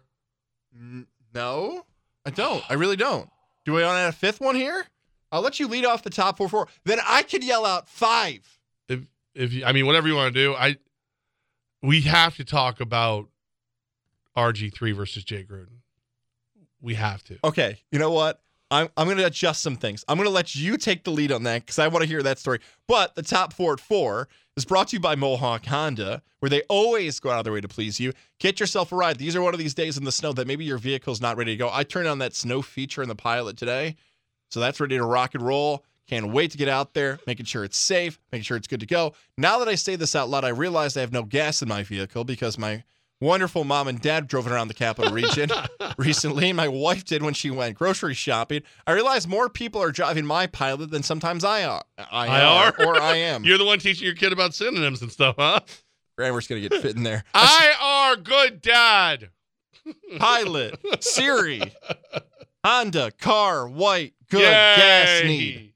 No, 1.34 1.84
I 2.24 2.30
don't. 2.30 2.62
I 2.68 2.74
really 2.74 2.96
don't. 2.96 3.28
Do 3.64 3.78
I 3.78 3.82
want 3.84 3.96
to 3.96 4.00
add 4.00 4.08
a 4.08 4.12
fifth 4.12 4.40
one 4.40 4.54
here? 4.54 4.86
I'll 5.32 5.42
let 5.42 5.58
you 5.58 5.66
lead 5.68 5.84
off 5.84 6.02
the 6.02 6.10
top 6.10 6.36
four 6.38 6.48
four. 6.48 6.68
Then 6.84 6.98
I 7.04 7.22
can 7.22 7.42
yell 7.42 7.64
out 7.66 7.88
five. 7.88 8.58
If 8.88 9.00
if 9.34 9.52
you, 9.52 9.64
I 9.64 9.72
mean 9.72 9.86
whatever 9.86 10.06
you 10.08 10.14
want 10.14 10.32
to 10.34 10.40
do, 10.40 10.54
I 10.54 10.76
we 11.82 12.02
have 12.02 12.36
to 12.36 12.44
talk 12.44 12.80
about 12.80 13.28
RG 14.36 14.72
three 14.72 14.92
versus 14.92 15.24
Jay 15.24 15.44
Gruden. 15.44 15.80
We 16.80 16.94
have 16.94 17.24
to. 17.24 17.38
Okay, 17.42 17.78
you 17.90 17.98
know 17.98 18.10
what? 18.12 18.40
I'm 18.70 18.88
I'm 18.96 19.06
going 19.06 19.18
to 19.18 19.26
adjust 19.26 19.62
some 19.62 19.76
things. 19.76 20.04
I'm 20.08 20.16
going 20.16 20.28
to 20.28 20.34
let 20.34 20.54
you 20.54 20.76
take 20.76 21.04
the 21.04 21.10
lead 21.10 21.30
on 21.32 21.44
that 21.44 21.62
because 21.62 21.78
I 21.78 21.88
want 21.88 22.02
to 22.02 22.08
hear 22.08 22.22
that 22.22 22.38
story. 22.38 22.60
But 22.88 23.14
the 23.14 23.22
top 23.22 23.52
four 23.52 23.74
at 23.74 23.80
four 23.80 24.28
is 24.56 24.64
brought 24.64 24.88
to 24.88 24.96
you 24.96 25.00
by 25.00 25.14
Mohawk 25.14 25.66
Honda, 25.66 26.22
where 26.40 26.50
they 26.50 26.62
always 26.62 27.20
go 27.20 27.30
out 27.30 27.38
of 27.38 27.44
their 27.44 27.52
way 27.52 27.60
to 27.60 27.68
please 27.68 28.00
you. 28.00 28.12
Get 28.40 28.58
yourself 28.58 28.90
a 28.90 28.96
ride. 28.96 29.18
These 29.18 29.36
are 29.36 29.42
one 29.42 29.54
of 29.54 29.60
these 29.60 29.74
days 29.74 29.96
in 29.96 30.04
the 30.04 30.12
snow 30.12 30.32
that 30.32 30.46
maybe 30.46 30.64
your 30.64 30.78
vehicle's 30.78 31.20
not 31.20 31.36
ready 31.36 31.52
to 31.52 31.56
go. 31.56 31.70
I 31.72 31.84
turned 31.84 32.08
on 32.08 32.18
that 32.18 32.34
snow 32.34 32.62
feature 32.62 33.02
in 33.02 33.08
the 33.08 33.14
pilot 33.14 33.56
today, 33.56 33.96
so 34.50 34.60
that's 34.60 34.80
ready 34.80 34.96
to 34.96 35.04
rock 35.04 35.34
and 35.34 35.44
roll. 35.44 35.84
Can't 36.08 36.32
wait 36.32 36.52
to 36.52 36.58
get 36.58 36.68
out 36.68 36.94
there, 36.94 37.18
making 37.26 37.46
sure 37.46 37.64
it's 37.64 37.76
safe, 37.76 38.20
making 38.30 38.44
sure 38.44 38.56
it's 38.56 38.68
good 38.68 38.80
to 38.80 38.86
go. 38.86 39.12
Now 39.36 39.58
that 39.58 39.68
I 39.68 39.74
say 39.74 39.96
this 39.96 40.14
out 40.14 40.28
loud, 40.28 40.44
I 40.44 40.50
realize 40.50 40.96
I 40.96 41.00
have 41.00 41.12
no 41.12 41.24
gas 41.24 41.62
in 41.62 41.68
my 41.68 41.82
vehicle 41.82 42.24
because 42.24 42.56
my 42.58 42.84
wonderful 43.20 43.64
mom 43.64 43.88
and 43.88 44.00
dad 44.00 44.26
drove 44.28 44.46
it 44.46 44.52
around 44.52 44.68
the 44.68 44.74
capital 44.74 45.12
region 45.12 45.50
recently. 45.98 46.52
My 46.52 46.68
wife 46.68 47.04
did 47.04 47.22
when 47.22 47.34
she 47.34 47.50
went 47.50 47.76
grocery 47.76 48.14
shopping. 48.14 48.62
I 48.86 48.92
realize 48.92 49.26
more 49.26 49.48
people 49.48 49.82
are 49.82 49.92
driving 49.92 50.26
my 50.26 50.46
pilot 50.46 50.90
than 50.90 51.02
sometimes 51.02 51.44
I 51.44 51.64
are. 51.64 51.82
I, 51.98 52.26
I 52.28 52.40
are 52.44 52.74
or 52.86 53.00
I 53.00 53.16
am. 53.16 53.44
You're 53.46 53.58
the 53.58 53.64
one 53.64 53.78
teaching 53.78 54.04
your 54.06 54.14
kid 54.14 54.32
about 54.32 54.54
synonyms 54.54 55.02
and 55.02 55.10
stuff, 55.10 55.36
huh? 55.38 55.60
Grammar's 56.16 56.46
gonna 56.46 56.60
get 56.62 56.74
fit 56.74 56.96
in 56.96 57.02
there. 57.02 57.24
I 57.34 57.72
are 57.80 58.16
good 58.16 58.60
dad. 58.62 59.30
Pilot, 60.18 60.80
Siri, 61.00 61.60
Honda, 62.64 63.12
car, 63.12 63.68
white, 63.68 64.14
good, 64.30 64.40
Yay! 64.40 64.46
gas 64.50 65.24
need. 65.24 65.72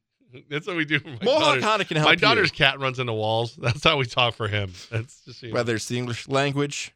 That's 0.48 0.66
what 0.66 0.76
we 0.76 0.84
do. 0.84 0.98
For 0.98 1.08
my 1.08 1.18
Mohawk 1.22 1.40
daughter's- 1.42 1.64
Honda 1.64 1.84
can 1.84 1.96
help 1.96 2.06
My 2.08 2.12
you. 2.12 2.18
daughter's 2.18 2.50
cat 2.50 2.80
runs 2.80 2.98
into 2.98 3.12
walls. 3.12 3.54
That's 3.56 3.84
how 3.84 3.96
we 3.98 4.06
talk 4.06 4.34
for 4.34 4.48
him. 4.48 4.72
That's 4.90 5.24
just 5.24 5.42
you 5.42 5.48
know. 5.50 5.54
Whether 5.54 5.74
it's 5.76 5.86
the 5.86 5.98
English 5.98 6.26
language 6.28 6.92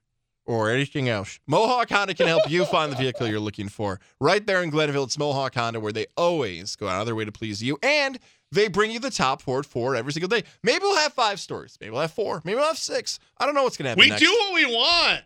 or 0.46 0.70
anything 0.70 1.08
else, 1.08 1.38
Mohawk 1.46 1.90
Honda 1.90 2.14
can 2.14 2.26
help 2.26 2.48
you 2.50 2.64
find 2.66 2.92
the 2.92 2.96
vehicle 2.96 3.26
you're 3.26 3.40
looking 3.40 3.68
for. 3.68 4.00
Right 4.20 4.46
there 4.46 4.62
in 4.62 4.70
Glenville, 4.70 5.04
it's 5.04 5.18
Mohawk 5.18 5.54
Honda, 5.54 5.80
where 5.80 5.92
they 5.92 6.06
always 6.16 6.76
go 6.76 6.88
out 6.88 7.00
of 7.00 7.06
their 7.06 7.14
way 7.14 7.24
to 7.24 7.32
please 7.32 7.62
you, 7.62 7.78
and 7.82 8.18
they 8.52 8.68
bring 8.68 8.90
you 8.90 8.98
the 9.00 9.10
top 9.10 9.42
Ford 9.42 9.66
four 9.66 9.96
every 9.96 10.12
single 10.12 10.28
day. 10.28 10.44
Maybe 10.62 10.80
we'll 10.82 10.96
have 10.98 11.12
five 11.12 11.40
stories. 11.40 11.76
Maybe 11.80 11.90
we'll 11.90 12.02
have 12.02 12.12
four. 12.12 12.40
Maybe 12.44 12.56
we'll 12.56 12.66
have 12.66 12.78
six. 12.78 13.18
I 13.38 13.46
don't 13.46 13.54
know 13.54 13.64
what's 13.64 13.76
gonna 13.76 13.90
happen. 13.90 14.00
we 14.00 14.10
next. 14.10 14.20
do 14.20 14.30
what 14.30 14.54
we 14.54 14.66
want. 14.66 15.22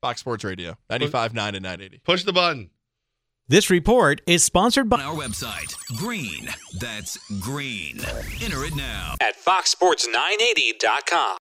Fox 0.00 0.20
Sports 0.20 0.42
Radio, 0.44 0.76
95.9 0.90 1.28
and 1.28 1.34
980. 1.62 2.00
Push 2.04 2.24
the 2.24 2.32
button. 2.32 2.70
This 3.48 3.70
report 3.70 4.20
is 4.26 4.42
sponsored 4.44 4.88
by 4.88 5.02
Our 5.02 5.14
website, 5.14 5.74
green. 5.98 6.48
That's 6.80 7.18
green. 7.40 8.00
Enter 8.40 8.64
it 8.64 8.74
now. 8.74 9.16
At 9.20 9.36
foxsports980.com. 9.44 11.36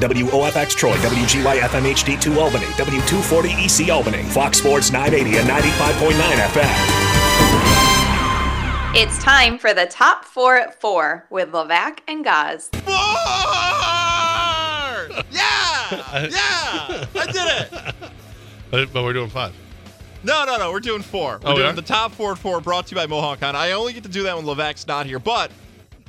WOFX 0.00 0.76
Troy, 0.76 0.94
WGY 0.96 1.58
FM 1.60 1.92
HD2 1.92 2.36
Albany, 2.36 2.66
W240 2.66 3.82
EC 3.86 3.90
Albany, 3.92 4.22
Fox 4.24 4.58
Sports 4.58 4.92
980 4.92 5.38
and 5.38 5.48
95.9 5.48 6.12
FM. 6.52 6.78
It's 8.94 9.18
time 9.22 9.58
for 9.58 9.74
the 9.74 9.86
top 9.86 10.24
four 10.24 10.56
at 10.56 10.80
four 10.80 11.26
with 11.30 11.50
Levack 11.50 11.98
and 12.06 12.24
Goz. 12.24 12.70
Four! 12.72 12.94
Yeah! 15.32 15.54
Yeah! 15.90 17.06
I 17.14 17.26
did 17.32 17.36
it! 17.36 17.70
But, 18.70 18.92
but 18.92 19.02
we're 19.02 19.14
doing 19.14 19.30
five. 19.30 19.54
No, 20.22 20.44
no, 20.44 20.58
no. 20.58 20.70
We're 20.70 20.80
doing 20.80 21.00
four. 21.00 21.40
We're 21.42 21.50
Oh, 21.50 21.54
doing 21.54 21.66
yeah? 21.68 21.72
the 21.72 21.80
top 21.82 22.12
four 22.12 22.32
at 22.32 22.38
four 22.38 22.60
brought 22.60 22.86
to 22.88 22.94
you 22.94 22.96
by 23.00 23.06
Mohawk 23.06 23.40
Honda. 23.40 23.58
I 23.58 23.72
only 23.72 23.94
get 23.94 24.02
to 24.02 24.08
do 24.10 24.22
that 24.24 24.36
when 24.36 24.44
Levack's 24.44 24.86
not 24.86 25.06
here. 25.06 25.18
But 25.18 25.50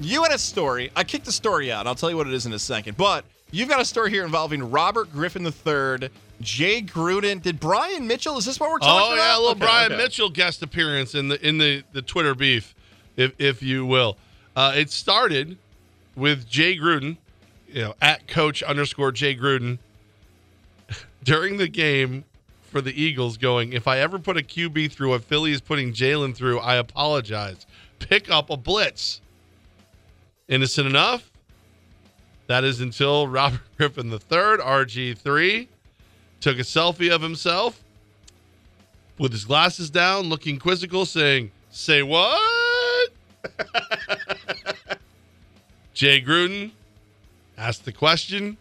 you 0.01 0.21
had 0.23 0.33
a 0.33 0.37
story. 0.37 0.91
I 0.97 1.03
kicked 1.05 1.23
the 1.25 1.31
story 1.31 1.71
out. 1.71 1.87
I'll 1.87 1.95
tell 1.95 2.09
you 2.09 2.17
what 2.17 2.27
it 2.27 2.33
is 2.33 2.45
in 2.45 2.51
a 2.51 2.59
second. 2.59 2.97
But 2.97 3.23
you've 3.51 3.69
got 3.69 3.81
a 3.81 3.85
story 3.85 4.09
here 4.11 4.25
involving 4.25 4.69
Robert 4.71 5.11
Griffin 5.11 5.45
III, 5.45 6.09
Jay 6.41 6.81
Gruden. 6.81 7.41
Did 7.41 7.59
Brian 7.59 8.07
Mitchell? 8.07 8.37
Is 8.37 8.45
this 8.45 8.59
what 8.59 8.69
we're 8.69 8.79
talking 8.79 9.11
Oh 9.11 9.13
about? 9.13 9.23
Oh 9.23 9.25
yeah, 9.25 9.35
a 9.35 9.39
little 9.39 9.51
Okay, 9.51 9.59
Brian 9.59 9.91
okay. 9.93 10.01
Mitchell 10.03 10.29
guest 10.29 10.61
appearance 10.61 11.15
in 11.15 11.27
the 11.27 11.47
in 11.47 11.57
the 11.57 11.83
the 11.93 12.01
Twitter 12.01 12.35
beef, 12.35 12.73
if 13.17 13.33
if 13.39 13.61
you 13.61 13.85
will. 13.85 14.17
Uh, 14.55 14.73
it 14.75 14.89
started 14.89 15.57
with 16.15 16.47
Jay 16.49 16.77
Gruden, 16.77 17.17
you 17.67 17.81
know, 17.81 17.95
at 18.01 18.27
Coach 18.27 18.61
underscore 18.63 19.11
Jay 19.11 19.35
Gruden 19.35 19.79
during 21.23 21.57
the 21.57 21.67
game 21.67 22.25
for 22.63 22.81
the 22.81 22.91
Eagles, 23.01 23.37
going, 23.37 23.73
"If 23.73 23.87
I 23.87 23.99
ever 23.99 24.19
put 24.19 24.37
a 24.37 24.41
QB 24.41 24.91
through 24.91 25.09
what 25.09 25.23
Philly 25.23 25.51
is 25.51 25.61
putting 25.61 25.93
Jalen 25.93 26.35
through, 26.35 26.59
I 26.59 26.75
apologize. 26.75 27.65
Pick 27.99 28.29
up 28.29 28.49
a 28.49 28.57
blitz." 28.57 29.21
Innocent 30.47 30.87
enough. 30.87 31.29
That 32.49 32.63
is 32.63 32.81
until 32.81 33.27
Robert 33.27 33.61
Griffin 33.77 34.11
III, 34.11 34.19
RG3, 34.19 35.67
took 36.39 36.57
a 36.57 36.61
selfie 36.61 37.11
of 37.11 37.21
himself 37.21 37.83
with 39.19 39.33
his 39.33 39.45
glasses 39.45 39.91
down, 39.91 40.29
looking 40.29 40.57
quizzical, 40.57 41.05
saying, 41.05 41.51
Say 41.69 42.01
what? 42.01 43.11
Jay 45.93 46.19
Gruden 46.19 46.71
asked 47.55 47.85
the 47.85 47.91
question, 47.91 48.57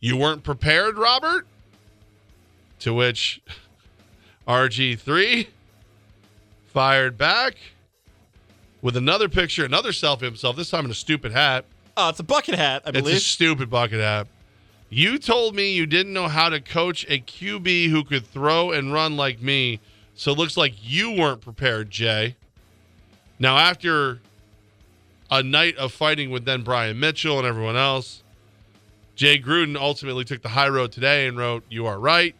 You 0.00 0.16
weren't 0.16 0.42
prepared, 0.42 0.96
Robert? 0.96 1.46
To 2.78 2.94
which 2.94 3.42
RG3 4.48 5.48
fired 6.68 7.18
back 7.18 7.56
with 8.80 8.96
another 8.96 9.28
picture, 9.28 9.66
another 9.66 9.90
selfie 9.90 10.14
of 10.14 10.20
himself, 10.22 10.56
this 10.56 10.70
time 10.70 10.86
in 10.86 10.90
a 10.90 10.94
stupid 10.94 11.32
hat. 11.32 11.66
Oh, 11.96 12.08
it's 12.08 12.20
a 12.20 12.24
bucket 12.24 12.56
hat, 12.56 12.82
I 12.84 12.90
believe. 12.90 13.16
It's 13.16 13.24
a 13.24 13.28
stupid 13.28 13.70
bucket 13.70 14.00
hat. 14.00 14.26
You 14.90 15.18
told 15.18 15.54
me 15.54 15.72
you 15.72 15.86
didn't 15.86 16.12
know 16.12 16.28
how 16.28 16.48
to 16.48 16.60
coach 16.60 17.04
a 17.08 17.18
QB 17.18 17.90
who 17.90 18.04
could 18.04 18.26
throw 18.26 18.70
and 18.70 18.92
run 18.92 19.16
like 19.16 19.40
me, 19.40 19.80
so 20.14 20.32
it 20.32 20.38
looks 20.38 20.56
like 20.56 20.74
you 20.80 21.12
weren't 21.12 21.40
prepared, 21.40 21.90
Jay. 21.90 22.36
Now, 23.38 23.58
after 23.58 24.20
a 25.30 25.42
night 25.42 25.76
of 25.76 25.92
fighting 25.92 26.30
with 26.30 26.44
then 26.44 26.62
Brian 26.62 27.00
Mitchell 27.00 27.38
and 27.38 27.46
everyone 27.46 27.76
else, 27.76 28.22
Jay 29.16 29.38
Gruden 29.38 29.76
ultimately 29.76 30.24
took 30.24 30.42
the 30.42 30.50
high 30.50 30.68
road 30.68 30.92
today 30.92 31.26
and 31.26 31.36
wrote, 31.36 31.64
You 31.68 31.86
are 31.86 31.98
right. 31.98 32.34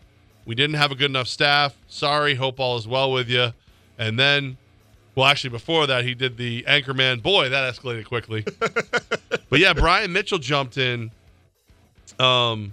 We 0.44 0.54
didn't 0.54 0.76
have 0.76 0.92
a 0.92 0.94
good 0.94 1.10
enough 1.10 1.28
staff. 1.28 1.76
Sorry. 1.88 2.34
Hope 2.34 2.60
all 2.60 2.76
is 2.76 2.86
well 2.86 3.10
with 3.10 3.28
you. 3.28 3.52
And 3.98 4.18
then, 4.18 4.58
well, 5.14 5.26
actually, 5.26 5.50
before 5.50 5.86
that, 5.86 6.04
he 6.04 6.14
did 6.14 6.36
the 6.36 6.62
Anchorman. 6.62 7.22
Boy, 7.22 7.48
that 7.48 7.72
escalated 7.72 8.04
quickly. 8.06 8.44
but 9.48 9.60
yeah, 9.60 9.72
Brian 9.72 10.12
Mitchell 10.12 10.38
jumped 10.38 10.76
in. 10.76 11.10
Um, 12.18 12.72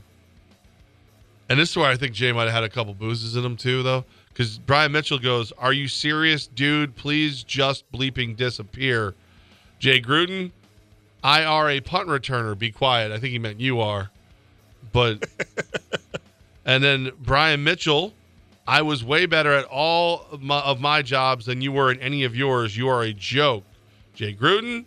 and 1.49 1.59
this 1.59 1.71
is 1.71 1.77
where 1.77 1.89
I 1.89 1.95
think 1.97 2.13
Jay 2.13 2.31
might 2.31 2.45
have 2.45 2.53
had 2.53 2.63
a 2.63 2.69
couple 2.69 2.93
boozes 2.93 3.35
in 3.35 3.45
him 3.45 3.57
too, 3.57 3.83
though, 3.83 4.05
because 4.29 4.57
Brian 4.57 4.91
Mitchell 4.91 5.19
goes, 5.19 5.51
"Are 5.53 5.73
you 5.73 5.87
serious, 5.87 6.47
dude? 6.47 6.95
Please 6.95 7.43
just 7.43 7.89
bleeping 7.91 8.35
disappear." 8.35 9.13
Jay 9.79 10.01
Gruden, 10.01 10.51
I 11.23 11.43
are 11.43 11.69
a 11.69 11.79
punt 11.79 12.07
returner. 12.07 12.57
Be 12.57 12.71
quiet. 12.71 13.11
I 13.11 13.19
think 13.19 13.31
he 13.31 13.39
meant 13.39 13.59
you 13.59 13.81
are, 13.81 14.09
but. 14.91 15.27
and 16.65 16.83
then 16.83 17.11
Brian 17.19 17.63
Mitchell, 17.63 18.13
I 18.67 18.81
was 18.83 19.03
way 19.03 19.25
better 19.25 19.53
at 19.53 19.65
all 19.65 20.27
of 20.31 20.41
my, 20.41 20.59
of 20.59 20.79
my 20.79 21.01
jobs 21.01 21.45
than 21.45 21.61
you 21.61 21.71
were 21.71 21.91
in 21.91 21.99
any 21.99 22.23
of 22.23 22.35
yours. 22.35 22.77
You 22.77 22.87
are 22.89 23.03
a 23.03 23.13
joke, 23.13 23.63
Jay 24.13 24.33
Gruden. 24.33 24.85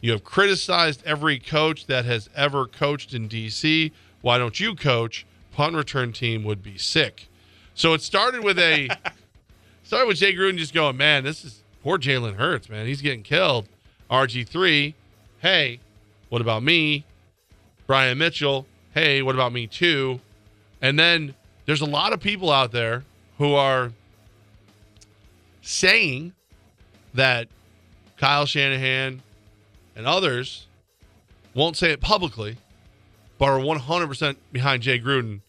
You 0.00 0.12
have 0.12 0.24
criticized 0.24 1.02
every 1.04 1.38
coach 1.38 1.86
that 1.86 2.06
has 2.06 2.30
ever 2.34 2.66
coached 2.66 3.12
in 3.12 3.28
DC. 3.28 3.92
Why 4.22 4.38
don't 4.38 4.58
you 4.58 4.74
coach? 4.74 5.26
Punt 5.52 5.76
return 5.76 6.12
team 6.12 6.44
would 6.44 6.62
be 6.62 6.78
sick. 6.78 7.28
So 7.74 7.92
it 7.92 8.00
started 8.00 8.42
with 8.42 8.58
a 8.58 8.88
started 9.82 10.06
with 10.06 10.16
Jay 10.16 10.34
Gruden 10.34 10.56
just 10.56 10.72
going, 10.72 10.96
man, 10.96 11.24
this 11.24 11.44
is 11.44 11.62
poor 11.82 11.98
Jalen 11.98 12.36
Hurts, 12.36 12.68
man. 12.70 12.86
He's 12.86 13.02
getting 13.02 13.22
killed. 13.22 13.68
RG3, 14.10 14.94
hey, 15.40 15.80
what 16.30 16.40
about 16.40 16.62
me? 16.62 17.04
Brian 17.86 18.18
Mitchell, 18.18 18.66
hey, 18.94 19.22
what 19.22 19.34
about 19.34 19.52
me 19.52 19.66
too? 19.66 20.20
And 20.80 20.98
then 20.98 21.34
there's 21.66 21.80
a 21.80 21.86
lot 21.86 22.12
of 22.12 22.20
people 22.20 22.50
out 22.50 22.72
there 22.72 23.04
who 23.40 23.54
are 23.54 23.90
saying 25.62 26.34
that 27.14 27.48
Kyle 28.18 28.44
Shanahan 28.44 29.22
and 29.96 30.06
others 30.06 30.66
won't 31.54 31.74
say 31.74 31.90
it 31.90 32.02
publicly, 32.02 32.58
but 33.38 33.46
are 33.46 33.58
100% 33.58 34.36
behind 34.52 34.82
Jay 34.82 35.00
Gruden 35.00 35.40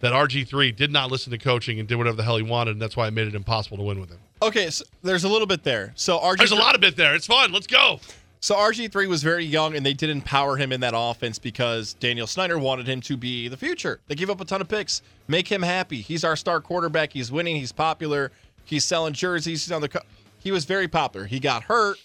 that 0.00 0.12
RG3 0.12 0.74
did 0.74 0.90
not 0.90 1.12
listen 1.12 1.30
to 1.30 1.38
coaching 1.38 1.78
and 1.78 1.88
did 1.88 1.94
whatever 1.94 2.16
the 2.16 2.24
hell 2.24 2.36
he 2.36 2.42
wanted, 2.42 2.72
and 2.72 2.82
that's 2.82 2.96
why 2.96 3.06
it 3.06 3.12
made 3.12 3.28
it 3.28 3.34
impossible 3.36 3.76
to 3.76 3.84
win 3.84 4.00
with 4.00 4.10
him. 4.10 4.18
Okay, 4.42 4.68
so 4.68 4.84
there's 5.04 5.22
a 5.22 5.28
little 5.28 5.46
bit 5.46 5.62
there. 5.62 5.92
So 5.94 6.18
RG 6.18 6.38
There's 6.38 6.50
a 6.50 6.56
lot 6.56 6.74
of 6.74 6.80
bit 6.80 6.96
there. 6.96 7.14
It's 7.14 7.28
fun. 7.28 7.52
Let's 7.52 7.68
go. 7.68 8.00
So 8.40 8.54
RG3 8.54 9.08
was 9.08 9.22
very 9.22 9.44
young, 9.44 9.74
and 9.74 9.84
they 9.84 9.94
did 9.94 10.10
empower 10.10 10.56
him 10.56 10.70
in 10.70 10.80
that 10.80 10.92
offense 10.94 11.38
because 11.38 11.94
Daniel 11.94 12.26
Snyder 12.26 12.58
wanted 12.58 12.86
him 12.86 13.00
to 13.02 13.16
be 13.16 13.48
the 13.48 13.56
future. 13.56 14.00
They 14.08 14.14
gave 14.14 14.30
up 14.30 14.40
a 14.40 14.44
ton 14.44 14.60
of 14.60 14.68
picks, 14.68 15.02
make 15.26 15.48
him 15.48 15.62
happy. 15.62 16.00
He's 16.00 16.22
our 16.22 16.36
star 16.36 16.60
quarterback. 16.60 17.12
He's 17.12 17.32
winning. 17.32 17.56
He's 17.56 17.72
popular. 17.72 18.30
He's 18.64 18.84
selling 18.84 19.14
jerseys. 19.14 19.64
He's 19.64 19.72
on 19.72 19.80
the. 19.80 19.88
Co- 19.88 20.00
he 20.38 20.52
was 20.52 20.64
very 20.64 20.86
popular. 20.86 21.26
He 21.26 21.40
got 21.40 21.64
hurt. 21.64 21.98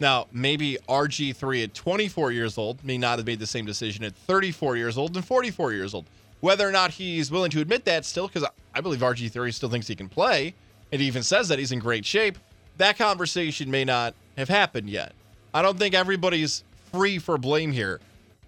Now 0.00 0.26
maybe 0.32 0.78
RG3 0.88 1.64
at 1.64 1.74
24 1.74 2.32
years 2.32 2.58
old 2.58 2.82
may 2.84 2.98
not 2.98 3.18
have 3.18 3.26
made 3.26 3.38
the 3.38 3.46
same 3.46 3.64
decision 3.64 4.04
at 4.04 4.14
34 4.14 4.76
years 4.76 4.98
old 4.98 5.14
and 5.14 5.24
44 5.24 5.72
years 5.72 5.94
old. 5.94 6.06
Whether 6.40 6.68
or 6.68 6.72
not 6.72 6.90
he's 6.90 7.30
willing 7.30 7.50
to 7.52 7.60
admit 7.60 7.84
that 7.84 8.04
still, 8.04 8.26
because 8.26 8.44
I 8.74 8.80
believe 8.80 9.00
RG3 9.00 9.54
still 9.54 9.70
thinks 9.70 9.86
he 9.86 9.94
can 9.94 10.08
play, 10.08 10.54
and 10.92 11.00
he 11.00 11.06
even 11.06 11.22
says 11.22 11.48
that 11.48 11.58
he's 11.58 11.72
in 11.72 11.78
great 11.78 12.04
shape. 12.04 12.36
That 12.76 12.98
conversation 12.98 13.70
may 13.70 13.84
not 13.84 14.14
have 14.36 14.48
happened 14.48 14.90
yet. 14.90 15.12
I 15.54 15.62
don't 15.62 15.78
think 15.78 15.94
everybody's 15.94 16.64
free 16.92 17.18
for 17.18 17.38
blame 17.38 17.72
here. 17.72 18.00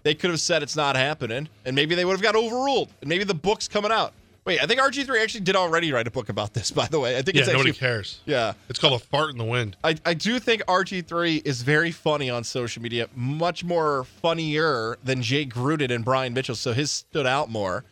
They 0.03 0.13
could 0.13 0.29
have 0.29 0.39
said 0.39 0.61
it's 0.61 0.75
not 0.75 0.95
happening, 0.95 1.49
and 1.65 1.75
maybe 1.75 1.95
they 1.95 2.05
would 2.05 2.13
have 2.13 2.21
got 2.21 2.35
overruled, 2.35 2.89
and 3.01 3.09
maybe 3.09 3.23
the 3.23 3.33
book's 3.33 3.67
coming 3.67 3.91
out. 3.91 4.13
Wait, 4.45 4.61
I 4.63 4.65
think 4.65 4.79
RG3 4.79 5.21
actually 5.21 5.41
did 5.41 5.57
already 5.57 5.91
write 5.91 6.07
a 6.07 6.11
book 6.11 6.29
about 6.29 6.53
this, 6.53 6.71
by 6.81 6.85
the 6.87 6.99
way. 6.99 7.17
I 7.17 7.21
think 7.21 7.35
Yeah, 7.35 7.41
it's 7.43 7.51
nobody 7.51 7.71
actually, 7.71 7.79
cares. 7.79 8.19
Yeah. 8.25 8.53
It's 8.69 8.79
called 8.79 8.93
a 9.01 9.03
fart 9.03 9.31
in 9.31 9.37
the 9.37 9.43
wind. 9.43 9.75
I, 9.83 9.95
I 10.05 10.13
do 10.13 10.39
think 10.39 10.61
RG3 10.65 11.45
is 11.45 11.61
very 11.63 11.91
funny 11.91 12.29
on 12.29 12.43
social 12.45 12.81
media, 12.81 13.09
much 13.15 13.63
more 13.65 14.05
funnier 14.05 14.97
than 15.03 15.21
Jay 15.21 15.45
Gruden 15.45 15.91
and 15.93 16.05
Brian 16.05 16.33
Mitchell, 16.33 16.55
so 16.55 16.71
his 16.71 16.91
stood 16.91 17.25
out 17.27 17.49
more. 17.49 17.83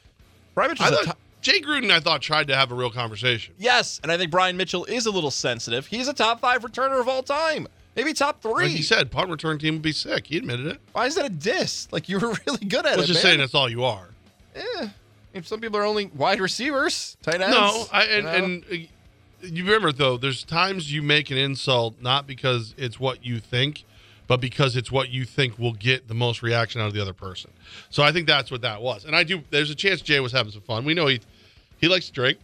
Brian 0.54 0.70
I 0.70 0.74
Mitchell's 0.74 0.90
a 0.92 0.96
thought, 0.96 1.06
top- 1.06 1.20
Jay 1.42 1.60
Gruden, 1.60 1.92
I 1.92 2.00
thought, 2.00 2.22
tried 2.22 2.48
to 2.48 2.56
have 2.56 2.72
a 2.72 2.76
real 2.76 2.90
conversation. 2.92 3.54
yes, 3.58 4.00
and 4.02 4.12
I 4.12 4.18
think 4.18 4.32
Brian 4.32 4.56
Mitchell 4.56 4.86
is 4.86 5.06
a 5.06 5.12
little 5.12 5.32
sensitive. 5.32 5.88
He's 5.88 6.08
a 6.08 6.14
top 6.14 6.40
five 6.40 6.62
returner 6.64 7.00
of 7.02 7.10
all 7.10 7.22
time, 7.24 7.68
maybe 7.96 8.14
top 8.14 8.42
three. 8.42 8.66
Like 8.66 8.72
he 8.72 8.82
said, 8.82 9.12
punt 9.12 9.30
return 9.30 9.58
team 9.58 9.76
would 9.76 9.82
be 9.82 9.92
sick. 9.92 10.28
He 10.28 10.38
admitted 10.38 10.68
it. 10.68 10.80
Why 10.94 11.06
is 11.06 11.16
that 11.16 11.26
a 11.26 11.30
diss? 11.30 11.88
Like 11.92 12.10
you 12.10 12.20
were 12.20 12.30
really 12.48 12.66
good 12.66 12.86
at 12.86 12.94
it. 12.94 12.94
I 12.94 12.96
was 12.98 13.06
it. 13.06 13.14
just 13.14 13.24
man. 13.24 13.32
saying 13.32 13.40
that's 13.40 13.56
all 13.56 13.70
you 13.70 13.84
are. 13.84 14.10
Eh, 14.56 14.90
if 15.34 15.48
some 15.48 15.60
people 15.60 15.78
are 15.78 15.86
only 15.86 16.08
wide 16.08 16.40
receivers, 16.40 17.18
tight 17.22 17.42
ends. 17.42 17.56
No, 17.56 17.86
I, 17.92 18.04
and, 18.06 18.16
you 18.16 18.22
know? 18.22 18.30
and 18.30 18.66
uh, 18.72 18.88
you 19.42 19.64
remember 19.66 19.92
though, 19.92 20.18
there's 20.18 20.44
times 20.44 20.92
you 20.92 21.02
make 21.02 21.30
an 21.32 21.38
insult 21.38 21.96
not 22.02 22.26
because 22.28 22.74
it's 22.78 23.00
what 23.00 23.26
you 23.26 23.40
think, 23.40 23.84
but 24.28 24.42
because 24.42 24.76
it's 24.76 24.92
what 24.92 25.10
you 25.10 25.26
think 25.26 25.60
will 25.60 25.74
get 25.74 26.08
the 26.08 26.14
most 26.14 26.42
reaction 26.42 26.82
out 26.82 26.88
of 26.88 26.94
the 26.94 27.02
other 27.02 27.14
person. 27.14 27.52
So 27.90 28.04
I 28.04 28.12
think 28.12 28.28
that's 28.28 28.50
what 28.50 28.62
that 28.62 28.82
was. 28.82 29.06
And 29.06 29.16
I 29.16 29.24
do. 29.24 29.44
There's 29.52 29.70
a 29.70 29.76
chance 29.76 30.02
Jay 30.02 30.20
was 30.20 30.32
having 30.32 30.52
some 30.52 30.62
fun. 30.62 30.86
We 30.86 30.94
know 30.94 31.08
he 31.08 31.20
he 31.78 31.88
likes 31.88 32.08
to 32.08 32.12
drink. 32.12 32.40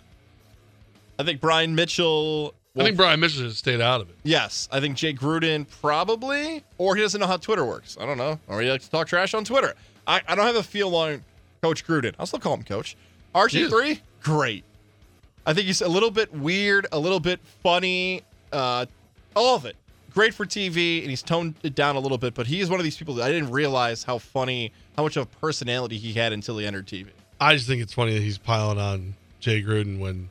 I 1.18 1.24
think 1.24 1.39
Brian 1.41 1.76
Mitchell. 1.76 2.54
I 2.78 2.84
think 2.84 2.95
Brian 2.95 3.19
Mitchell 3.19 3.43
should 3.43 3.55
stayed 3.55 3.82
out 3.82 4.01
of 4.01 4.09
it. 4.09 4.15
Yes, 4.24 4.69
I 4.72 4.80
think 4.80 4.95
Jay 4.95 5.13
Gruden 5.13 5.65
probably, 5.82 6.63
or 6.78 6.95
he 6.95 7.01
doesn't 7.01 7.19
know 7.19 7.28
how 7.28 7.38
Twitter 7.38 7.65
works. 7.65 7.97
I 7.99 8.05
don't 8.05 8.17
know, 8.17 8.39
or 8.47 8.61
he 8.61 8.69
likes 8.69 8.86
to 8.86 8.91
talk 8.91 9.07
trash 9.07 9.34
on 9.34 9.43
Twitter. 9.43 9.74
I, 10.07 10.22
I 10.28 10.36
don't 10.36 10.45
have 10.45 10.55
a 10.55 10.63
feel 10.63 10.95
on 10.95 11.24
Coach 11.61 11.86
Gruden. 11.86 12.13
I'll 12.17 12.26
still 12.26 12.39
call 12.39 12.53
him 12.53 12.63
Coach. 12.63 12.95
RG 13.36 13.69
three, 13.69 14.01
great. 14.22 14.63
I 15.45 15.53
think 15.53 15.67
he's 15.67 15.82
a 15.82 15.88
little 15.88 16.11
bit 16.11 16.34
weird, 16.34 16.88
a 16.91 16.99
little 16.99 17.19
bit 17.19 17.39
funny, 17.63 18.22
uh, 18.51 18.86
all 19.36 19.55
of 19.55 19.65
it. 19.65 19.76
Great 20.13 20.34
for 20.34 20.45
TV, 20.45 21.01
and 21.01 21.09
he's 21.09 21.24
toned 21.24 21.55
it 21.63 21.74
down 21.74 21.95
a 21.95 21.99
little 21.99 22.17
bit. 22.17 22.34
But 22.34 22.47
he 22.47 22.59
is 22.61 22.69
one 22.69 22.80
of 22.80 22.84
these 22.84 22.97
people 22.97 23.15
that 23.15 23.24
I 23.26 23.32
didn't 23.32 23.51
realize 23.51 24.03
how 24.03 24.17
funny, 24.17 24.72
how 24.97 25.03
much 25.03 25.17
of 25.17 25.24
a 25.24 25.39
personality 25.39 25.97
he 25.97 26.13
had 26.13 26.34
until 26.34 26.57
he 26.57 26.65
entered 26.65 26.86
TV. 26.86 27.07
I 27.39 27.55
just 27.55 27.67
think 27.67 27.82
it's 27.82 27.93
funny 27.93 28.13
that 28.13 28.22
he's 28.22 28.38
piling 28.38 28.78
on 28.78 29.15
Jay 29.39 29.61
Gruden 29.63 29.99
when 29.99 30.30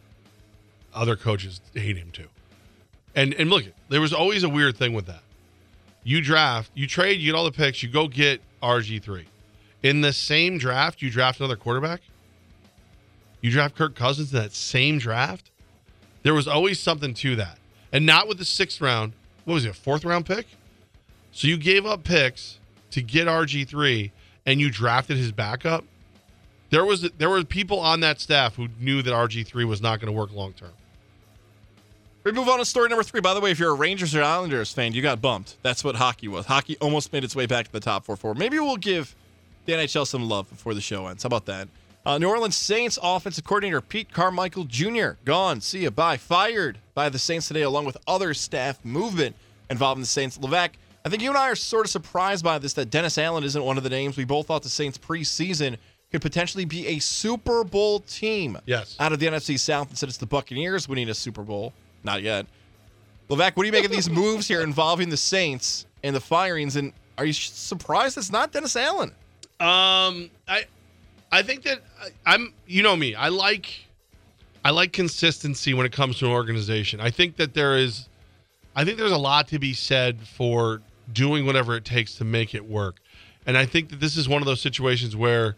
other 0.94 1.16
coaches 1.16 1.60
hate 1.74 1.96
him 1.96 2.10
too. 2.10 2.28
And 3.14 3.34
and 3.34 3.50
look, 3.50 3.64
there 3.88 4.00
was 4.00 4.12
always 4.12 4.42
a 4.42 4.48
weird 4.48 4.76
thing 4.76 4.92
with 4.92 5.06
that. 5.06 5.22
You 6.02 6.22
draft, 6.22 6.70
you 6.74 6.86
trade, 6.86 7.20
you 7.20 7.32
get 7.32 7.36
all 7.36 7.44
the 7.44 7.52
picks, 7.52 7.82
you 7.82 7.88
go 7.88 8.08
get 8.08 8.40
RG 8.62 9.02
three. 9.02 9.26
In 9.82 10.00
the 10.00 10.12
same 10.12 10.58
draft, 10.58 11.02
you 11.02 11.10
draft 11.10 11.40
another 11.40 11.56
quarterback. 11.56 12.00
You 13.40 13.50
draft 13.50 13.74
Kirk 13.74 13.94
Cousins 13.94 14.32
in 14.32 14.38
that 14.38 14.52
same 14.52 14.98
draft. 14.98 15.50
There 16.22 16.34
was 16.34 16.46
always 16.46 16.78
something 16.78 17.14
to 17.14 17.36
that, 17.36 17.58
and 17.92 18.04
not 18.04 18.28
with 18.28 18.38
the 18.38 18.44
sixth 18.44 18.80
round. 18.80 19.14
What 19.44 19.54
was 19.54 19.64
it, 19.64 19.70
a 19.70 19.74
fourth 19.74 20.04
round 20.04 20.26
pick? 20.26 20.46
So 21.32 21.48
you 21.48 21.56
gave 21.56 21.86
up 21.86 22.04
picks 22.04 22.58
to 22.90 23.02
get 23.02 23.26
RG 23.26 23.66
three, 23.68 24.12
and 24.44 24.60
you 24.60 24.70
drafted 24.70 25.16
his 25.16 25.32
backup. 25.32 25.84
There 26.68 26.84
was 26.84 27.10
there 27.18 27.30
were 27.30 27.42
people 27.44 27.80
on 27.80 28.00
that 28.00 28.20
staff 28.20 28.56
who 28.56 28.68
knew 28.78 29.02
that 29.02 29.12
RG 29.12 29.46
three 29.46 29.64
was 29.64 29.80
not 29.80 30.00
going 30.00 30.12
to 30.12 30.18
work 30.18 30.32
long 30.32 30.52
term. 30.52 30.72
We 32.22 32.32
move 32.32 32.48
on 32.48 32.58
to 32.58 32.64
story 32.66 32.88
number 32.90 33.02
three. 33.02 33.22
By 33.22 33.32
the 33.32 33.40
way, 33.40 33.50
if 33.50 33.58
you're 33.58 33.70
a 33.70 33.74
Rangers 33.74 34.14
or 34.14 34.22
Islanders 34.22 34.70
fan, 34.72 34.92
you 34.92 35.00
got 35.00 35.22
bumped. 35.22 35.56
That's 35.62 35.82
what 35.82 35.96
hockey 35.96 36.28
was. 36.28 36.44
Hockey 36.46 36.76
almost 36.78 37.12
made 37.14 37.24
its 37.24 37.34
way 37.34 37.46
back 37.46 37.66
to 37.66 37.72
the 37.72 37.80
top 37.80 38.04
four 38.04 38.16
four. 38.16 38.34
Maybe 38.34 38.58
we'll 38.58 38.76
give 38.76 39.14
the 39.64 39.72
NHL 39.72 40.06
some 40.06 40.28
love 40.28 40.48
before 40.50 40.74
the 40.74 40.82
show 40.82 41.06
ends. 41.06 41.22
How 41.22 41.28
about 41.28 41.46
that? 41.46 41.68
Uh, 42.04 42.18
New 42.18 42.28
Orleans 42.28 42.56
Saints 42.56 42.98
offensive 43.02 43.44
coordinator 43.44 43.80
Pete 43.80 44.12
Carmichael 44.12 44.64
Jr. 44.64 45.12
gone. 45.24 45.60
See 45.62 45.80
ya. 45.80 45.90
Bye. 45.90 46.18
Fired 46.18 46.78
by 46.94 47.08
the 47.08 47.18
Saints 47.18 47.48
today, 47.48 47.62
along 47.62 47.86
with 47.86 47.96
other 48.06 48.34
staff 48.34 48.84
movement 48.84 49.34
involving 49.70 50.02
the 50.02 50.06
Saints. 50.06 50.36
Levack, 50.38 50.70
I 51.04 51.08
think 51.08 51.22
you 51.22 51.30
and 51.30 51.38
I 51.38 51.48
are 51.50 51.54
sort 51.54 51.86
of 51.86 51.90
surprised 51.90 52.44
by 52.44 52.58
this 52.58 52.74
that 52.74 52.90
Dennis 52.90 53.16
Allen 53.16 53.44
isn't 53.44 53.64
one 53.64 53.78
of 53.78 53.82
the 53.82 53.90
names. 53.90 54.18
We 54.18 54.24
both 54.24 54.46
thought 54.46 54.62
the 54.62 54.68
Saints 54.68 54.98
preseason 54.98 55.78
could 56.10 56.20
potentially 56.20 56.66
be 56.66 56.86
a 56.88 56.98
Super 56.98 57.64
Bowl 57.64 58.00
team. 58.00 58.58
Yes. 58.66 58.96
Out 58.98 59.12
of 59.12 59.20
the 59.20 59.26
NFC 59.26 59.58
South, 59.58 59.88
instead 59.90 60.08
it's 60.08 60.18
the 60.18 60.26
Buccaneers 60.26 60.88
winning 60.88 61.08
a 61.08 61.14
Super 61.14 61.42
Bowl. 61.42 61.72
Not 62.04 62.22
yet. 62.22 62.46
Levack, 63.28 63.56
what 63.56 63.62
do 63.62 63.66
you 63.66 63.72
make 63.72 63.84
of 63.84 63.90
these 63.90 64.10
moves 64.22 64.48
here 64.48 64.62
involving 64.62 65.08
the 65.08 65.16
Saints 65.16 65.86
and 66.02 66.14
the 66.14 66.20
firings? 66.20 66.76
And 66.76 66.92
are 67.18 67.24
you 67.24 67.32
surprised 67.32 68.18
it's 68.18 68.32
not 68.32 68.52
Dennis 68.52 68.76
Allen? 68.76 69.10
Um, 69.60 70.30
I 70.48 70.64
I 71.30 71.42
think 71.42 71.62
that 71.64 71.80
I, 72.00 72.34
I'm 72.34 72.54
you 72.66 72.82
know 72.82 72.96
me. 72.96 73.14
I 73.14 73.28
like 73.28 73.86
I 74.64 74.70
like 74.70 74.92
consistency 74.92 75.74
when 75.74 75.86
it 75.86 75.92
comes 75.92 76.18
to 76.18 76.26
an 76.26 76.32
organization. 76.32 77.00
I 77.00 77.10
think 77.10 77.36
that 77.36 77.54
there 77.54 77.76
is 77.76 78.08
I 78.74 78.84
think 78.84 78.98
there's 78.98 79.12
a 79.12 79.18
lot 79.18 79.48
to 79.48 79.58
be 79.58 79.74
said 79.74 80.20
for 80.20 80.80
doing 81.12 81.44
whatever 81.44 81.76
it 81.76 81.84
takes 81.84 82.14
to 82.16 82.24
make 82.24 82.54
it 82.54 82.64
work. 82.64 82.96
And 83.46 83.56
I 83.56 83.66
think 83.66 83.90
that 83.90 84.00
this 84.00 84.16
is 84.16 84.28
one 84.28 84.42
of 84.42 84.46
those 84.46 84.60
situations 84.60 85.16
where 85.16 85.56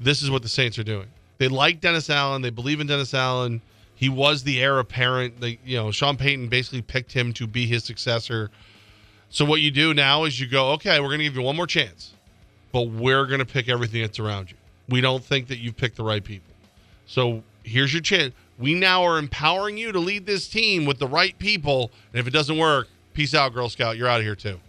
this 0.00 0.22
is 0.22 0.30
what 0.30 0.42
the 0.42 0.48
Saints 0.48 0.78
are 0.78 0.84
doing. 0.84 1.06
They 1.38 1.48
like 1.48 1.80
Dennis 1.80 2.10
Allen, 2.10 2.42
they 2.42 2.50
believe 2.50 2.80
in 2.80 2.86
Dennis 2.86 3.14
Allen. 3.14 3.60
He 3.94 4.08
was 4.08 4.42
the 4.42 4.62
heir 4.62 4.78
apparent. 4.78 5.40
They, 5.40 5.58
you 5.64 5.76
know, 5.76 5.90
Sean 5.90 6.16
Payton 6.16 6.48
basically 6.48 6.82
picked 6.82 7.12
him 7.12 7.32
to 7.34 7.46
be 7.46 7.66
his 7.66 7.84
successor. 7.84 8.50
So 9.30 9.44
what 9.44 9.60
you 9.60 9.70
do 9.70 9.94
now 9.94 10.24
is 10.24 10.38
you 10.38 10.46
go, 10.46 10.72
okay, 10.72 11.00
we're 11.00 11.08
going 11.08 11.18
to 11.18 11.24
give 11.24 11.36
you 11.36 11.42
one 11.42 11.56
more 11.56 11.66
chance, 11.66 12.12
but 12.72 12.82
we're 12.82 13.26
going 13.26 13.40
to 13.40 13.46
pick 13.46 13.68
everything 13.68 14.02
that's 14.02 14.18
around 14.18 14.50
you. 14.50 14.56
We 14.88 15.00
don't 15.00 15.24
think 15.24 15.48
that 15.48 15.58
you've 15.58 15.76
picked 15.76 15.96
the 15.96 16.04
right 16.04 16.22
people. 16.22 16.52
So 17.06 17.42
here's 17.62 17.92
your 17.92 18.02
chance. 18.02 18.34
We 18.58 18.74
now 18.74 19.02
are 19.02 19.18
empowering 19.18 19.76
you 19.76 19.92
to 19.92 19.98
lead 19.98 20.26
this 20.26 20.48
team 20.48 20.84
with 20.84 20.98
the 20.98 21.08
right 21.08 21.36
people. 21.38 21.90
And 22.12 22.20
if 22.20 22.26
it 22.26 22.32
doesn't 22.32 22.58
work, 22.58 22.88
peace 23.12 23.34
out, 23.34 23.52
Girl 23.54 23.68
Scout. 23.68 23.96
You're 23.96 24.08
out 24.08 24.20
of 24.20 24.24
here 24.24 24.36
too. 24.36 24.60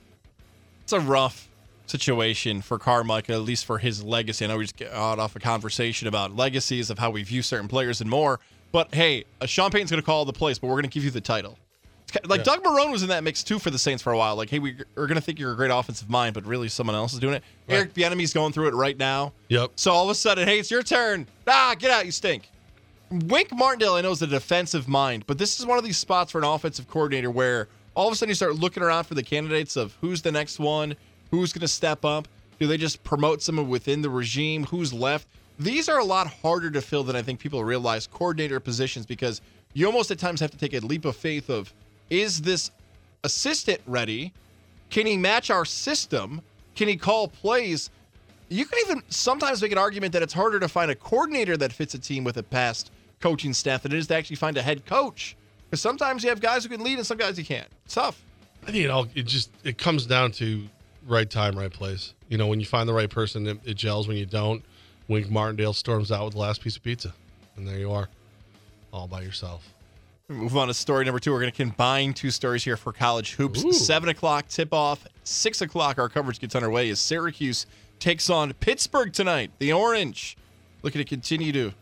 It's 0.84 0.94
a 0.94 1.00
rough 1.00 1.48
situation 1.88 2.62
for 2.62 2.80
Carmichael, 2.80 3.36
at 3.36 3.42
least 3.42 3.66
for 3.66 3.78
his 3.78 4.04
legacy. 4.04 4.46
I 4.46 4.48
know 4.48 4.58
we 4.58 4.64
just 4.64 4.78
got 4.78 5.20
off 5.20 5.36
a 5.36 5.40
conversation 5.40 6.08
about 6.08 6.36
legacies 6.36 6.90
of 6.90 6.98
how 6.98 7.12
we 7.12 7.24
view 7.24 7.42
certain 7.42 7.68
players 7.68 8.02
and 8.02 8.10
more. 8.10 8.40
But 8.76 8.94
hey, 8.94 9.24
uh, 9.40 9.46
Sean 9.46 9.72
Payton's 9.72 9.90
going 9.90 10.02
to 10.02 10.06
call 10.06 10.26
the 10.26 10.34
place, 10.34 10.60
but 10.60 10.68
we're 10.68 10.74
going 10.74 10.84
to 10.84 10.90
give 10.90 11.06
you 11.06 11.10
the 11.10 11.22
title. 11.22 11.58
It's 12.04 12.12
ki- 12.12 12.28
Like 12.28 12.40
Yeah. 12.40 12.44
Doug 12.44 12.64
Marrone 12.66 12.92
was 12.92 13.04
in 13.04 13.08
that 13.08 13.24
mix 13.24 13.42
too 13.42 13.58
for 13.58 13.70
the 13.70 13.80
Saints 13.80 14.04
for 14.04 14.12
a 14.12 14.18
while. 14.18 14.36
Like, 14.36 14.50
hey, 14.50 14.60
we, 14.60 14.76
we're 14.96 15.08
going 15.08 15.16
to 15.16 15.22
think 15.22 15.40
you're 15.40 15.54
a 15.54 15.56
great 15.56 15.72
offensive 15.72 16.10
mind, 16.10 16.34
but 16.34 16.46
really 16.46 16.68
someone 16.68 16.94
else 16.94 17.14
is 17.14 17.20
doing 17.20 17.36
it. 17.36 17.44
Eric 17.70 17.94
Bieniemy's 17.94 18.34
going 18.34 18.52
through 18.52 18.68
it 18.68 18.74
right 18.74 18.98
now. 18.98 19.32
Yep. 19.48 19.72
So 19.78 19.92
all 19.94 20.04
of 20.04 20.10
a 20.10 20.16
sudden, 20.16 20.46
hey, 20.46 20.60
it's 20.60 20.70
your 20.70 20.84
turn. 20.84 21.26
Ah, 21.48 21.74
get 21.80 21.90
out, 21.90 22.06
you 22.06 22.12
stink. 22.12 22.50
Wink 23.12 23.54
Martindale, 23.54 23.94
I 23.94 24.02
know, 24.02 24.12
is 24.12 24.22
a 24.22 24.28
defensive 24.28 24.90
mind, 24.90 25.24
but 25.26 25.38
this 25.38 25.58
is 25.58 25.66
one 25.66 25.78
of 25.78 25.86
these 25.86 25.98
spots 25.98 26.34
for 26.34 26.40
an 26.40 26.44
offensive 26.44 26.90
coordinator 26.90 27.32
where 27.32 27.70
all 27.94 28.08
of 28.08 28.14
a 28.14 28.18
sudden 28.18 28.32
you 28.32 28.36
start 28.36 28.56
looking 28.56 28.84
around 28.84 29.06
for 29.06 29.14
the 29.14 29.24
candidates 29.24 29.78
of 29.78 29.96
who's 30.02 30.22
the 30.22 30.34
next 30.34 30.60
one, 30.60 30.98
who's 31.32 31.54
going 31.54 31.62
to 31.62 31.68
step 31.70 32.04
up. 32.04 32.28
Do 32.60 32.68
they 32.68 32.76
just 32.76 33.06
promote 33.06 33.42
someone 33.42 33.70
within 33.70 34.02
the 34.02 34.10
regime? 34.10 34.66
Who's 34.66 34.92
left? 34.92 35.30
These 35.58 35.88
are 35.88 36.00
a 36.00 36.04
lot 36.04 36.28
harder 36.28 36.70
to 36.72 36.82
fill 36.82 37.04
than 37.04 37.16
I 37.16 37.22
think 37.22 37.40
people 37.40 37.64
realize 37.64 38.08
coordinator 38.08 38.60
positions 38.60 39.06
because 39.06 39.42
you 39.74 39.86
almost 39.86 40.12
at 40.12 40.20
times 40.20 40.40
have 40.42 40.52
to 40.52 40.58
take 40.58 40.74
a 40.74 40.80
leap 40.80 41.06
of 41.06 41.16
faith 41.16 41.50
of 41.50 41.74
is 42.10 42.42
this 42.42 42.72
assistant 43.24 43.82
ready? 43.88 44.34
Can 44.90 45.06
he 45.06 45.18
match 45.18 45.50
our 45.50 45.66
system? 45.66 46.42
Can 46.76 46.88
he 46.88 46.98
call 46.98 47.28
plays? 47.28 47.90
You 48.50 48.66
can 48.66 48.80
even 48.86 49.04
sometimes 49.10 49.62
make 49.62 49.72
an 49.72 49.78
argument 49.78 50.14
that 50.14 50.22
it's 50.22 50.34
harder 50.34 50.60
to 50.60 50.68
find 50.68 50.92
a 50.92 50.96
coordinator 50.96 51.58
that 51.58 51.74
fits 51.74 51.94
a 51.94 52.00
team 52.00 52.24
with 52.24 52.38
a 52.38 52.44
past 52.44 52.92
coaching 53.20 53.54
staff 53.54 53.84
than 53.84 53.92
it 53.92 53.98
is 53.98 54.08
to 54.08 54.16
actually 54.16 54.36
find 54.36 54.58
a 54.58 54.62
head 54.62 54.86
coach. 54.86 55.36
Because 55.66 55.82
sometimes 55.82 56.24
you 56.24 56.30
have 56.30 56.42
guys 56.42 56.64
who 56.64 56.70
can 56.70 56.84
lead 56.84 56.98
and 56.98 57.08
some 57.08 57.18
guys 57.18 57.40
you 57.40 57.46
can't. 57.46 57.68
It's 57.86 57.96
tough. 57.96 58.22
I 58.64 58.72
think 58.72 58.86
it 58.86 58.90
all 58.90 59.08
it 59.16 59.24
just 59.24 59.52
it 59.64 59.78
comes 59.78 60.06
down 60.06 60.32
to 60.34 60.68
right 61.08 61.30
time, 61.30 61.58
right 61.58 61.72
place. 61.72 62.14
You 62.30 62.38
know, 62.38 62.48
when 62.48 62.60
you 62.60 62.66
find 62.66 62.88
the 62.88 62.94
right 62.94 63.10
person, 63.10 63.48
it, 63.48 63.60
it 63.64 63.74
gels. 63.76 64.08
When 64.08 64.18
you 64.18 64.26
don't, 64.26 64.64
Wink 65.08 65.30
Martindale 65.30 65.74
storms 65.74 66.12
out 66.12 66.26
with 66.26 66.34
the 66.34 66.40
last 66.40 66.62
piece 66.62 66.76
of 66.76 66.84
pizza, 66.84 67.14
and 67.56 67.68
there 67.68 67.78
you 67.78 67.92
are, 67.92 68.10
all 68.92 69.08
by 69.08 69.22
yourself. 69.22 69.68
Move 70.28 70.58
on 70.58 70.68
to 70.68 70.74
story 70.74 71.06
number 71.06 71.20
two. 71.20 71.32
We're 71.32 71.42
going 71.42 71.52
to 71.52 71.58
combine 71.58 72.14
two 72.14 72.32
stories 72.32 72.64
here 72.64 72.78
for 72.78 72.92
college 72.92 73.36
hoops. 73.36 73.64
Ooh. 73.64 73.72
Seven 73.72 74.10
o'clock 74.10 74.48
tip 74.48 74.74
off. 74.74 75.06
Six 75.24 75.62
o'clock, 75.62 76.00
our 76.00 76.10
coverage 76.10 76.40
gets 76.40 76.56
underway 76.56 76.90
as 76.90 77.00
Syracuse 77.00 77.68
takes 78.00 78.30
on 78.30 78.54
Pittsburgh 78.54 79.14
tonight. 79.14 79.52
The 79.60 79.72
Orange 79.72 80.36
looking 80.82 81.00
to 81.00 81.06
continue 81.06 81.52
to, 81.52 81.74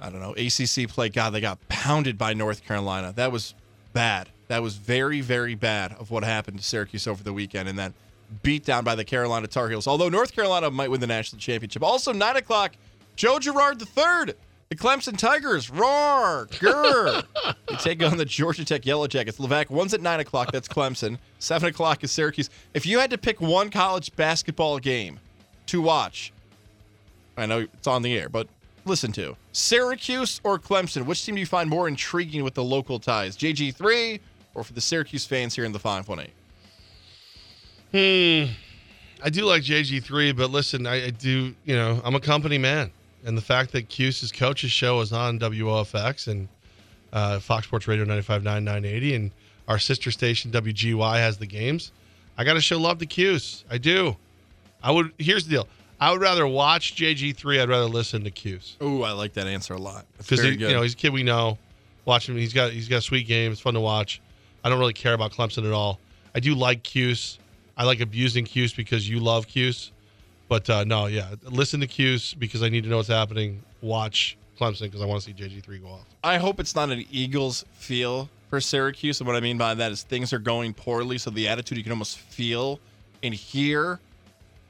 I 0.00 0.10
don't 0.10 0.20
know, 0.20 0.32
ACC 0.32 0.88
play. 0.88 1.10
God, 1.10 1.30
they 1.30 1.40
got 1.40 1.60
pounded 1.68 2.18
by 2.18 2.34
North 2.34 2.64
Carolina. 2.64 3.12
That 3.14 3.30
was 3.30 3.54
bad. 3.92 4.28
That 4.48 4.62
was 4.62 4.74
very, 4.74 5.20
very 5.20 5.54
bad 5.54 5.92
of 5.92 6.10
what 6.10 6.24
happened 6.24 6.58
to 6.58 6.64
Syracuse 6.64 7.06
over 7.06 7.22
the 7.22 7.32
weekend 7.32 7.68
and 7.68 7.78
that 7.78 7.92
beat 8.42 8.64
down 8.64 8.84
by 8.84 8.94
the 8.94 9.04
Carolina 9.04 9.46
Tar 9.46 9.68
Heels. 9.68 9.86
Although 9.86 10.08
North 10.08 10.32
Carolina 10.32 10.70
might 10.70 10.90
win 10.90 11.00
the 11.00 11.06
national 11.06 11.40
championship. 11.40 11.82
Also, 11.82 12.12
nine 12.12 12.36
o'clock, 12.36 12.72
Joe 13.16 13.38
Girard 13.38 13.80
III. 13.80 14.34
The 14.70 14.76
Clemson 14.76 15.18
Tigers, 15.18 15.68
roar, 15.68 16.46
grr. 16.52 17.24
they 17.68 17.74
take 17.74 18.04
on 18.04 18.16
the 18.18 18.24
Georgia 18.24 18.64
Tech 18.64 18.86
Yellow 18.86 19.08
Jackets. 19.08 19.38
Levack, 19.38 19.68
one's 19.68 19.92
at 19.94 20.00
9 20.00 20.20
o'clock. 20.20 20.52
That's 20.52 20.68
Clemson. 20.68 21.18
7 21.40 21.70
o'clock 21.70 22.04
is 22.04 22.12
Syracuse. 22.12 22.50
If 22.72 22.86
you 22.86 23.00
had 23.00 23.10
to 23.10 23.18
pick 23.18 23.40
one 23.40 23.70
college 23.70 24.14
basketball 24.14 24.78
game 24.78 25.18
to 25.66 25.82
watch, 25.82 26.32
I 27.36 27.46
know 27.46 27.66
it's 27.74 27.88
on 27.88 28.02
the 28.02 28.16
air, 28.16 28.28
but 28.28 28.46
listen 28.84 29.10
to 29.12 29.36
Syracuse 29.50 30.40
or 30.44 30.56
Clemson, 30.56 31.04
which 31.04 31.24
team 31.26 31.34
do 31.34 31.40
you 31.40 31.46
find 31.46 31.68
more 31.68 31.88
intriguing 31.88 32.44
with 32.44 32.54
the 32.54 32.62
local 32.62 33.00
ties? 33.00 33.36
JG3 33.36 34.20
or 34.54 34.62
for 34.62 34.72
the 34.72 34.80
Syracuse 34.80 35.26
fans 35.26 35.56
here 35.56 35.64
in 35.64 35.72
the 35.72 35.80
518? 35.80 36.32
Hmm. 37.92 38.52
I 39.22 39.28
do 39.30 39.44
like 39.44 39.62
JG3, 39.62 40.36
but 40.36 40.50
listen, 40.50 40.86
I, 40.86 41.06
I 41.06 41.10
do, 41.10 41.54
you 41.64 41.76
know, 41.76 42.00
I'm 42.04 42.14
a 42.14 42.20
company 42.20 42.58
man. 42.58 42.90
And 43.24 43.36
the 43.36 43.42
fact 43.42 43.72
that 43.72 43.88
Cuse's 43.88 44.32
coach's 44.32 44.70
show 44.70 45.00
is 45.00 45.12
on 45.12 45.38
WOFX 45.38 46.28
and 46.28 46.48
uh, 47.12 47.38
Fox 47.38 47.66
Sports 47.66 47.86
Radio 47.86 48.04
95.9, 48.06 48.42
980, 48.42 49.14
and 49.14 49.30
our 49.68 49.78
sister 49.78 50.10
station 50.10 50.50
WGY 50.50 51.16
has 51.16 51.36
the 51.36 51.46
games, 51.46 51.92
I 52.40 52.44
got 52.44 52.54
to 52.54 52.60
show 52.60 52.78
love 52.78 52.98
to 52.98 53.06
Cuse. 53.06 53.64
I 53.70 53.76
do. 53.76 54.16
I 54.82 54.90
would. 54.90 55.12
Here's 55.18 55.44
the 55.44 55.50
deal. 55.50 55.68
I 56.00 56.10
would 56.10 56.22
rather 56.22 56.46
watch 56.46 56.96
JG3. 56.96 57.60
I'd 57.60 57.68
rather 57.68 57.84
listen 57.84 58.24
to 58.24 58.30
Cuse. 58.30 58.76
Ooh, 58.82 59.02
I 59.02 59.12
like 59.12 59.34
that 59.34 59.46
answer 59.46 59.74
a 59.74 59.78
lot. 59.78 60.06
Because 60.16 60.42
you 60.44 60.56
know 60.56 60.80
he's 60.80 60.94
a 60.94 60.96
kid 60.96 61.12
we 61.12 61.22
know. 61.22 61.58
Watch 62.06 62.28
him. 62.28 62.36
He's 62.36 62.54
got 62.54 62.72
he's 62.72 62.88
got 62.88 62.96
a 62.96 63.02
sweet 63.02 63.26
game. 63.26 63.52
It's 63.52 63.60
fun 63.60 63.74
to 63.74 63.80
watch. 63.80 64.22
I 64.64 64.70
don't 64.70 64.78
really 64.78 64.94
care 64.94 65.12
about 65.12 65.32
Clemson 65.32 65.66
at 65.66 65.72
all. 65.72 66.00
I 66.34 66.40
do 66.40 66.54
like 66.54 66.82
Cuse. 66.82 67.38
I 67.80 67.84
like 67.84 68.00
abusing 68.00 68.44
Cuse 68.44 68.74
because 68.74 69.08
you 69.08 69.20
love 69.20 69.48
Cuse. 69.48 69.90
But 70.48 70.68
uh, 70.68 70.84
no, 70.84 71.06
yeah, 71.06 71.34
listen 71.44 71.80
to 71.80 71.86
Cuse 71.86 72.34
because 72.34 72.62
I 72.62 72.68
need 72.68 72.84
to 72.84 72.90
know 72.90 72.98
what's 72.98 73.08
happening. 73.08 73.62
Watch 73.80 74.36
Clemson 74.60 74.82
because 74.82 75.00
I 75.00 75.06
want 75.06 75.22
to 75.22 75.26
see 75.26 75.32
JG3 75.32 75.80
go 75.80 75.88
off. 75.88 76.04
I 76.22 76.36
hope 76.36 76.60
it's 76.60 76.74
not 76.74 76.90
an 76.90 77.06
Eagles 77.10 77.64
feel 77.72 78.28
for 78.50 78.60
Syracuse. 78.60 79.20
And 79.20 79.26
what 79.26 79.34
I 79.34 79.40
mean 79.40 79.56
by 79.56 79.72
that 79.72 79.92
is 79.92 80.02
things 80.02 80.34
are 80.34 80.38
going 80.38 80.74
poorly. 80.74 81.16
So 81.16 81.30
the 81.30 81.48
attitude 81.48 81.78
you 81.78 81.82
can 81.82 81.92
almost 81.92 82.18
feel 82.18 82.80
and 83.22 83.32
hear 83.32 83.98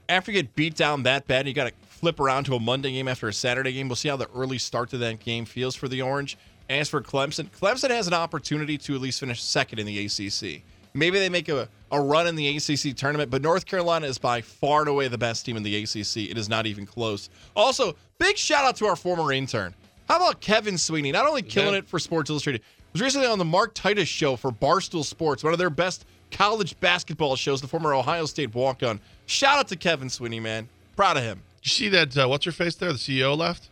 after 0.09 0.31
you 0.31 0.41
get 0.41 0.55
beat 0.55 0.77
down 0.77 1.03
that 1.03 1.27
bad, 1.27 1.49
you 1.49 1.53
got 1.53 1.67
to 1.67 1.75
flip 1.89 2.21
around 2.21 2.45
to 2.45 2.55
a 2.55 2.61
Monday 2.61 2.93
game 2.93 3.09
after 3.09 3.27
a 3.27 3.33
Saturday 3.33 3.73
game. 3.73 3.89
We'll 3.89 3.97
see 3.97 4.09
how 4.09 4.19
the 4.19 4.31
early 4.37 4.59
start 4.59 4.89
to 4.91 4.99
that 4.99 5.19
game 5.19 5.47
feels 5.47 5.75
for 5.75 5.89
the 5.89 6.01
Orange. 6.01 6.39
As 6.69 6.89
for 6.89 7.01
Clemson, 7.01 7.51
Clemson 7.51 7.91
has 7.91 8.07
an 8.07 8.15
opportunity 8.15 8.79
to 8.79 8.95
at 8.95 9.01
least 9.01 9.19
finish 9.19 9.43
second 9.43 9.81
in 9.81 9.87
the 9.87 10.07
ACC. 10.07 10.63
Maybe 10.95 11.19
they 11.19 11.29
make 11.29 11.49
a, 11.49 11.69
a 11.93 12.01
run 12.01 12.27
in 12.27 12.35
the 12.37 12.57
ACC 12.57 12.97
tournament, 12.97 13.31
but 13.31 13.43
North 13.43 13.67
Carolina 13.67 14.07
is 14.07 14.19
by 14.19 14.41
far 14.41 14.81
and 14.81 14.89
away 14.89 15.09
the 15.09 15.19
best 15.19 15.45
team 15.47 15.57
in 15.57 15.63
the 15.63 15.77
ACC. 15.83 16.29
It 16.31 16.37
is 16.39 16.49
not 16.49 16.67
even 16.67 16.87
close. 16.87 17.31
Also, 17.55 17.95
big 18.19 18.37
shout 18.37 18.65
out 18.65 18.77
to 18.77 18.87
our 18.87 18.97
former 18.97 19.33
intern. 19.33 19.75
How 20.09 20.17
about 20.17 20.41
Kevin 20.41 20.77
Sweeney? 20.77 21.13
Not 21.13 21.27
only 21.27 21.43
killing 21.43 21.75
it 21.75 21.87
for 21.87 21.99
Sports 22.01 22.31
Illustrated, 22.31 22.63
was 22.93 23.01
recently 23.03 23.29
on 23.29 23.39
the 23.39 23.45
Mark 23.45 23.75
Titus 23.75 24.09
show 24.09 24.35
for 24.35 24.51
Barstool 24.51 25.05
Sports, 25.05 25.45
one 25.45 25.53
of 25.53 25.59
their 25.61 25.71
best 25.71 26.05
college 26.33 26.79
basketball 26.81 27.37
shows, 27.37 27.61
the 27.61 27.69
former 27.69 27.95
Ohio 27.95 28.27
State 28.27 28.53
walk 28.55 28.83
on. 28.83 29.01
Shout 29.27 29.59
out 29.59 29.69
to 29.69 29.77
Kevin 29.77 30.11
Sweeney, 30.11 30.41
man. 30.41 30.69
Proud 30.97 31.17
of 31.17 31.23
him. 31.23 31.43
You 31.63 31.71
see 31.71 31.89
that? 31.91 32.17
Uh, 32.19 32.27
what's 32.27 32.45
her 32.47 32.53
face 32.53 32.75
there? 32.75 32.93
The 32.93 32.99
CEO 32.99 33.37
left. 33.37 33.69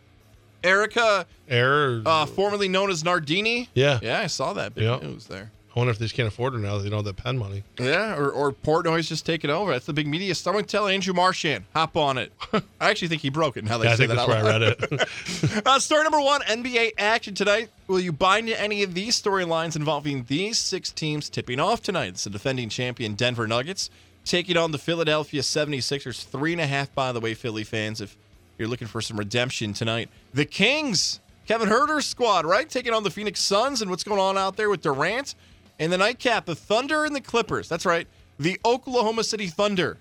Erika, 0.63 1.25
Ayers. 1.49 2.03
uh, 2.05 2.25
formerly 2.25 2.67
known 2.67 2.89
as 2.89 3.03
Nardini. 3.03 3.69
Yeah. 3.73 3.99
Yeah, 4.01 4.19
I 4.19 4.27
saw 4.27 4.53
that 4.53 4.75
big 4.75 4.83
Yeah. 4.83 4.99
news 4.99 5.25
there. 5.25 5.51
I 5.75 5.79
wonder 5.79 5.91
if 5.91 5.99
they 5.99 6.05
just 6.05 6.15
can't 6.15 6.27
afford 6.27 6.53
her 6.53 6.59
now. 6.59 6.77
that 6.77 6.83
They 6.83 6.89
don't 6.89 7.05
have 7.05 7.15
that 7.15 7.23
pen 7.23 7.37
money. 7.37 7.63
Yeah, 7.79 8.15
or, 8.15 8.31
or 8.31 8.51
Portnoy's 8.51 9.07
just 9.07 9.25
taking 9.25 9.51
over. 9.51 9.71
That's 9.71 9.85
the 9.85 9.93
big 9.93 10.07
media. 10.07 10.33
Someone 10.33 10.65
tell 10.65 10.87
Andrew 10.87 11.13
Marchand, 11.13 11.65
hop 11.75 11.95
on 11.95 12.17
it. 12.17 12.31
I 12.53 12.89
actually 12.89 13.09
think 13.09 13.21
he 13.21 13.29
broke 13.29 13.55
it. 13.55 13.63
Now 13.63 13.77
they 13.77 13.85
Yeah, 13.85 13.91
I 13.91 13.95
say 13.95 14.07
think 14.07 14.17
that 14.17 14.27
that's 14.27 14.27
where 14.27 14.43
I 14.43 14.49
read 14.49 14.61
it. 14.63 15.65
uh, 15.67 15.79
story 15.79 16.03
number 16.03 16.21
one 16.21 16.41
NBA 16.41 16.93
action 16.97 17.35
tonight. 17.35 17.69
Will 17.87 17.99
you 17.99 18.11
buy 18.11 18.39
into 18.39 18.59
any 18.59 18.81
of 18.83 18.93
these 18.95 19.21
storylines 19.21 19.75
involving 19.75 20.23
these 20.23 20.57
six 20.57 20.91
teams 20.91 21.29
tipping 21.29 21.59
off 21.59 21.83
tonight? 21.83 22.09
It's 22.09 22.23
the 22.23 22.29
defending 22.31 22.69
champion 22.69 23.13
Denver 23.13 23.47
Nuggets 23.47 23.89
taking 24.25 24.57
on 24.57 24.71
the 24.71 24.77
Philadelphia 24.77 25.41
76ers. 25.41 26.23
Three 26.23 26.51
and 26.51 26.61
a 26.61 26.67
half, 26.67 26.93
by 26.93 27.11
the 27.11 27.19
way, 27.19 27.33
Philly 27.33 27.63
fans, 27.63 28.01
if 28.01 28.15
you're 28.57 28.67
looking 28.67 28.87
for 28.87 29.01
some 29.01 29.17
redemption 29.17 29.73
tonight. 29.73 30.09
The 30.33 30.45
Kings, 30.45 31.19
Kevin 31.47 31.67
Huerter's 31.67 32.05
squad, 32.05 32.45
right? 32.45 32.69
Taking 32.69 32.93
on 32.93 33.03
the 33.03 33.09
Phoenix 33.09 33.39
Suns 33.39 33.81
and 33.81 33.89
what's 33.89 34.03
going 34.03 34.19
on 34.19 34.37
out 34.37 34.55
there 34.57 34.69
with 34.69 34.81
Durant. 34.81 35.33
And 35.79 35.91
the 35.91 35.97
nightcap, 35.97 36.45
the 36.45 36.55
Thunder 36.55 37.05
and 37.05 37.15
the 37.15 37.21
Clippers. 37.21 37.69
That's 37.69 37.85
right. 37.85 38.07
The 38.37 38.59
Oklahoma 38.65 39.23
City 39.23 39.47
Thunder. 39.47 39.97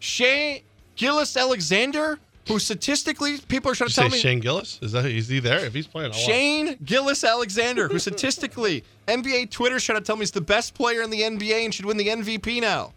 Shea 0.00 0.62
Gillis 0.96 1.36
Alexander, 1.36 2.18
who 2.46 2.58
statistically 2.58 3.38
people 3.48 3.70
are 3.70 3.74
trying 3.74 3.88
to 3.88 3.92
you 3.92 4.02
tell 4.02 4.10
say 4.10 4.16
me 4.16 4.20
Shane 4.20 4.40
Gillis? 4.40 4.78
Is 4.82 4.92
that 4.92 5.06
is 5.06 5.28
he 5.28 5.40
there? 5.40 5.64
If 5.64 5.72
he's 5.72 5.86
playing, 5.86 6.12
I'll 6.12 6.18
watch. 6.18 6.26
Shane 6.26 6.76
Gillis 6.84 7.24
Alexander, 7.24 7.88
who 7.88 7.98
statistically 7.98 8.84
NBA 9.08 9.50
Twitter's 9.50 9.84
trying 9.84 9.98
to 9.98 10.04
tell 10.04 10.16
me 10.16 10.20
he's 10.20 10.30
the 10.30 10.40
best 10.40 10.74
player 10.74 11.02
in 11.02 11.10
the 11.10 11.22
NBA 11.22 11.64
and 11.64 11.72
should 11.72 11.86
win 11.86 11.96
the 11.96 12.08
MVP 12.08 12.60
now. 12.60 12.92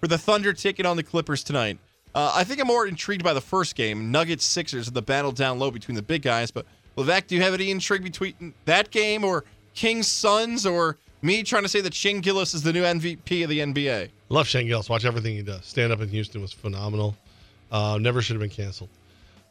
For 0.00 0.06
the 0.06 0.18
Thunder 0.18 0.52
taking 0.52 0.86
on 0.86 0.96
the 0.96 1.02
Clippers 1.02 1.42
tonight. 1.42 1.78
Uh, 2.14 2.30
I 2.32 2.44
think 2.44 2.60
I'm 2.60 2.68
more 2.68 2.86
intrigued 2.86 3.24
by 3.24 3.32
the 3.32 3.40
first 3.40 3.74
game, 3.74 4.12
Nuggets 4.12 4.44
Sixers, 4.44 4.86
and 4.86 4.94
the 4.94 5.02
battle 5.02 5.32
down 5.32 5.58
low 5.58 5.70
between 5.72 5.96
the 5.96 6.02
big 6.02 6.22
guys. 6.22 6.52
But 6.52 6.64
Levack, 6.96 7.26
do 7.26 7.34
you 7.34 7.42
have 7.42 7.54
any 7.54 7.72
intrigue 7.72 8.04
between 8.04 8.54
that 8.66 8.90
game 8.92 9.24
or 9.24 9.44
Kings 9.74 10.06
Suns 10.06 10.64
or 10.64 10.96
me 11.24 11.42
trying 11.42 11.62
to 11.62 11.68
say 11.68 11.80
that 11.80 11.94
Shane 11.94 12.20
Gillis 12.20 12.54
is 12.54 12.62
the 12.62 12.72
new 12.72 12.82
MVP 12.82 13.42
of 13.42 13.50
the 13.50 13.58
NBA? 13.60 14.10
Love 14.28 14.46
Shane 14.46 14.66
Gillis. 14.66 14.88
Watch 14.88 15.04
everything 15.04 15.34
he 15.36 15.42
does. 15.42 15.64
Stand 15.64 15.92
up 15.92 16.00
in 16.00 16.08
Houston 16.08 16.40
was 16.42 16.52
phenomenal. 16.52 17.16
Uh, 17.72 17.98
never 18.00 18.22
should 18.22 18.34
have 18.34 18.40
been 18.40 18.50
canceled. 18.50 18.90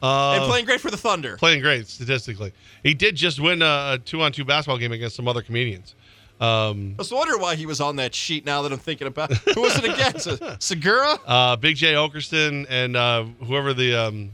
Uh, 0.02 0.34
and 0.40 0.50
playing 0.50 0.66
great 0.66 0.82
for 0.82 0.92
the 0.92 0.98
Thunder. 0.98 1.38
playing 1.38 1.62
great 1.62 1.88
statistically. 1.88 2.52
He 2.84 2.94
did 2.94 3.16
just 3.16 3.40
win 3.40 3.62
a, 3.62 3.94
a 3.94 4.00
two-on-two 4.04 4.44
basketball 4.46 4.78
game 4.78 4.92
against 4.92 5.16
some 5.16 5.28
other 5.28 5.42
comedians. 5.42 5.96
Um, 6.42 6.96
I 6.98 7.02
was 7.02 7.12
wondering 7.12 7.40
why 7.42 7.56
he 7.56 7.66
was 7.66 7.80
on 7.80 7.96
that 7.98 8.14
sheet 8.14 8.46
now 8.46 8.64
that 8.64 8.72
I'm 8.74 8.80
thinking 8.80 9.08
about 9.08 9.32
Who 9.32 9.62
was 9.62 9.78
it 9.78 9.86
against? 9.86 10.28
Segura? 10.64 11.18
uh, 11.26 11.56
Big 11.56 11.78
Jay 11.78 11.94
Oakerson 11.94 12.66
and 12.70 12.98
uh, 12.98 13.24
whoever 13.46 13.74
the 13.74 13.96
um, 13.96 14.32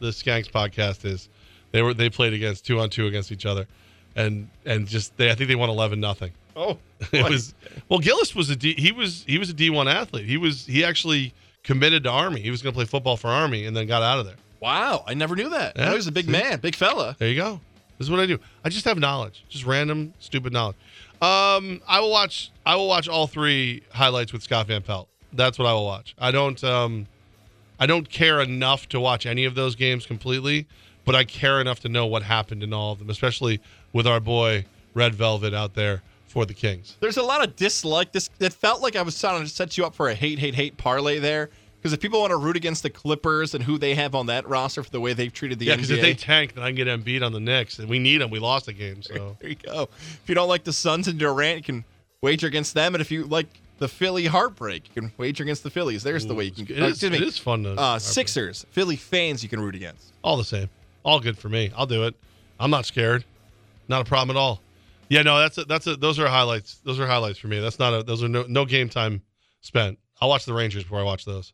the 0.00 0.08
Skanks 0.08 0.50
podcast 0.50 1.04
is, 1.04 1.28
they 1.70 1.82
were 1.82 1.94
they 1.94 2.10
played 2.10 2.32
against 2.32 2.66
two 2.66 2.80
on 2.80 2.90
two 2.90 3.06
against 3.06 3.30
each 3.30 3.46
other, 3.46 3.66
and 4.16 4.48
and 4.64 4.88
just 4.88 5.16
they 5.18 5.30
I 5.30 5.34
think 5.36 5.46
they 5.48 5.54
won 5.54 5.68
eleven 5.70 6.00
nothing. 6.00 6.32
Oh, 6.56 6.78
it 7.12 7.28
was 7.28 7.54
well. 7.88 7.98
Gillis 7.98 8.34
was 8.34 8.50
a 8.50 8.56
D, 8.56 8.74
he 8.74 8.92
was 8.92 9.24
he 9.26 9.38
was 9.38 9.50
a 9.50 9.54
D 9.54 9.70
one 9.70 9.88
athlete. 9.88 10.26
He 10.26 10.36
was 10.36 10.66
he 10.66 10.84
actually 10.84 11.32
committed 11.62 12.04
to 12.04 12.10
Army. 12.10 12.40
He 12.40 12.50
was 12.50 12.62
going 12.62 12.72
to 12.72 12.76
play 12.76 12.84
football 12.84 13.16
for 13.16 13.28
Army 13.28 13.66
and 13.66 13.76
then 13.76 13.86
got 13.86 14.02
out 14.02 14.18
of 14.18 14.26
there. 14.26 14.36
Wow, 14.60 15.04
I 15.06 15.14
never 15.14 15.34
knew 15.34 15.48
that. 15.50 15.76
Yeah, 15.76 15.90
he 15.90 15.96
was 15.96 16.06
a 16.06 16.12
big 16.12 16.26
see? 16.26 16.32
man, 16.32 16.60
big 16.60 16.76
fella. 16.76 17.16
There 17.18 17.28
you 17.28 17.36
go. 17.36 17.60
This 17.98 18.06
is 18.06 18.10
what 18.10 18.20
I 18.20 18.26
do. 18.26 18.38
I 18.64 18.68
just 18.68 18.84
have 18.84 18.98
knowledge, 18.98 19.44
just 19.48 19.64
random 19.64 20.14
stupid 20.18 20.52
knowledge. 20.52 20.76
Um, 21.20 21.80
I 21.86 22.00
will 22.00 22.10
watch. 22.10 22.50
I 22.66 22.76
will 22.76 22.88
watch 22.88 23.08
all 23.08 23.26
three 23.26 23.82
highlights 23.92 24.32
with 24.32 24.42
Scott 24.42 24.66
Van 24.66 24.82
Pelt. 24.82 25.08
That's 25.32 25.58
what 25.58 25.66
I 25.66 25.72
will 25.72 25.84
watch. 25.84 26.14
I 26.18 26.30
don't. 26.30 26.62
Um, 26.62 27.06
I 27.80 27.86
don't 27.86 28.08
care 28.08 28.40
enough 28.40 28.88
to 28.90 29.00
watch 29.00 29.26
any 29.26 29.44
of 29.44 29.54
those 29.54 29.74
games 29.74 30.06
completely, 30.06 30.66
but 31.04 31.14
I 31.14 31.24
care 31.24 31.60
enough 31.60 31.80
to 31.80 31.88
know 31.88 32.06
what 32.06 32.22
happened 32.22 32.62
in 32.62 32.72
all 32.72 32.92
of 32.92 32.98
them, 33.00 33.10
especially 33.10 33.60
with 33.92 34.06
our 34.06 34.20
boy 34.20 34.66
Red 34.94 35.14
Velvet 35.14 35.54
out 35.54 35.74
there 35.74 36.02
for 36.32 36.46
the 36.46 36.54
Kings. 36.54 36.96
There's 37.00 37.18
a 37.18 37.22
lot 37.22 37.44
of 37.44 37.54
dislike. 37.56 38.10
This 38.12 38.30
it 38.40 38.54
felt 38.54 38.80
like 38.80 38.96
I 38.96 39.02
was 39.02 39.20
trying 39.20 39.42
to 39.42 39.48
set 39.48 39.76
you 39.76 39.84
up 39.84 39.94
for 39.94 40.08
a 40.08 40.14
hate, 40.14 40.38
hate, 40.38 40.54
hate 40.54 40.76
parlay 40.78 41.18
there. 41.18 41.50
Because 41.78 41.92
if 41.92 42.00
people 42.00 42.20
want 42.20 42.30
to 42.30 42.36
root 42.36 42.56
against 42.56 42.82
the 42.84 42.90
Clippers 42.90 43.54
and 43.54 43.62
who 43.64 43.76
they 43.76 43.94
have 43.96 44.14
on 44.14 44.26
that 44.26 44.48
roster 44.48 44.82
for 44.84 44.90
the 44.90 45.00
way 45.00 45.12
they've 45.14 45.32
treated 45.32 45.58
the 45.58 45.66
yeah, 45.66 45.74
NBA, 45.74 45.76
because 45.76 45.90
if 45.90 46.00
they 46.00 46.14
tank, 46.14 46.54
then 46.54 46.62
I 46.64 46.68
can 46.72 46.76
get 46.76 47.04
beat 47.04 47.22
on 47.22 47.32
the 47.32 47.40
Knicks, 47.40 47.80
and 47.80 47.88
we 47.88 47.98
need 47.98 48.20
them. 48.20 48.30
We 48.30 48.38
lost 48.38 48.66
the 48.66 48.72
game, 48.72 49.02
so 49.02 49.36
there 49.40 49.50
you 49.50 49.56
go. 49.56 49.88
If 50.22 50.28
you 50.28 50.34
don't 50.34 50.48
like 50.48 50.64
the 50.64 50.72
Suns 50.72 51.08
and 51.08 51.18
Durant, 51.18 51.58
you 51.58 51.62
can 51.64 51.84
wager 52.22 52.46
against 52.46 52.74
them. 52.74 52.94
And 52.94 53.02
if 53.02 53.10
you 53.10 53.24
like 53.24 53.48
the 53.78 53.88
Philly 53.88 54.26
heartbreak, 54.26 54.88
you 54.94 55.02
can 55.02 55.12
wager 55.18 55.42
against 55.42 55.64
the 55.64 55.70
Phillies. 55.70 56.02
There's 56.04 56.24
the 56.24 56.34
way 56.36 56.44
you 56.44 56.52
can. 56.52 56.76
it 56.76 56.82
is- 56.84 56.90
excuse 56.92 57.10
me. 57.10 57.16
it 57.18 57.24
is 57.24 57.36
fun 57.36 57.64
to- 57.64 57.74
Uh. 57.74 57.98
Sixers, 57.98 58.64
Philly 58.70 58.96
fans, 58.96 59.42
you 59.42 59.48
can 59.48 59.60
root 59.60 59.74
against. 59.74 60.12
all 60.22 60.36
the 60.36 60.44
same, 60.44 60.70
all 61.04 61.18
good 61.18 61.36
for 61.36 61.48
me. 61.48 61.72
I'll 61.76 61.86
do 61.86 62.04
it. 62.04 62.14
I'm 62.60 62.70
not 62.70 62.86
scared. 62.86 63.24
Not 63.88 64.02
a 64.02 64.04
problem 64.04 64.36
at 64.36 64.40
all. 64.40 64.60
Yeah, 65.12 65.20
no, 65.20 65.38
that's 65.38 65.58
a, 65.58 65.64
that's 65.66 65.86
a, 65.86 65.94
those 65.94 66.18
are 66.18 66.26
highlights. 66.26 66.80
Those 66.84 66.98
are 66.98 67.06
highlights 67.06 67.38
for 67.38 67.46
me. 67.46 67.60
That's 67.60 67.78
not 67.78 67.92
a 67.92 68.02
those 68.02 68.24
are 68.24 68.28
no 68.28 68.46
no 68.48 68.64
game 68.64 68.88
time 68.88 69.20
spent. 69.60 69.98
I'll 70.22 70.30
watch 70.30 70.46
the 70.46 70.54
Rangers 70.54 70.84
before 70.84 71.00
I 71.00 71.02
watch 71.02 71.26
those. 71.26 71.52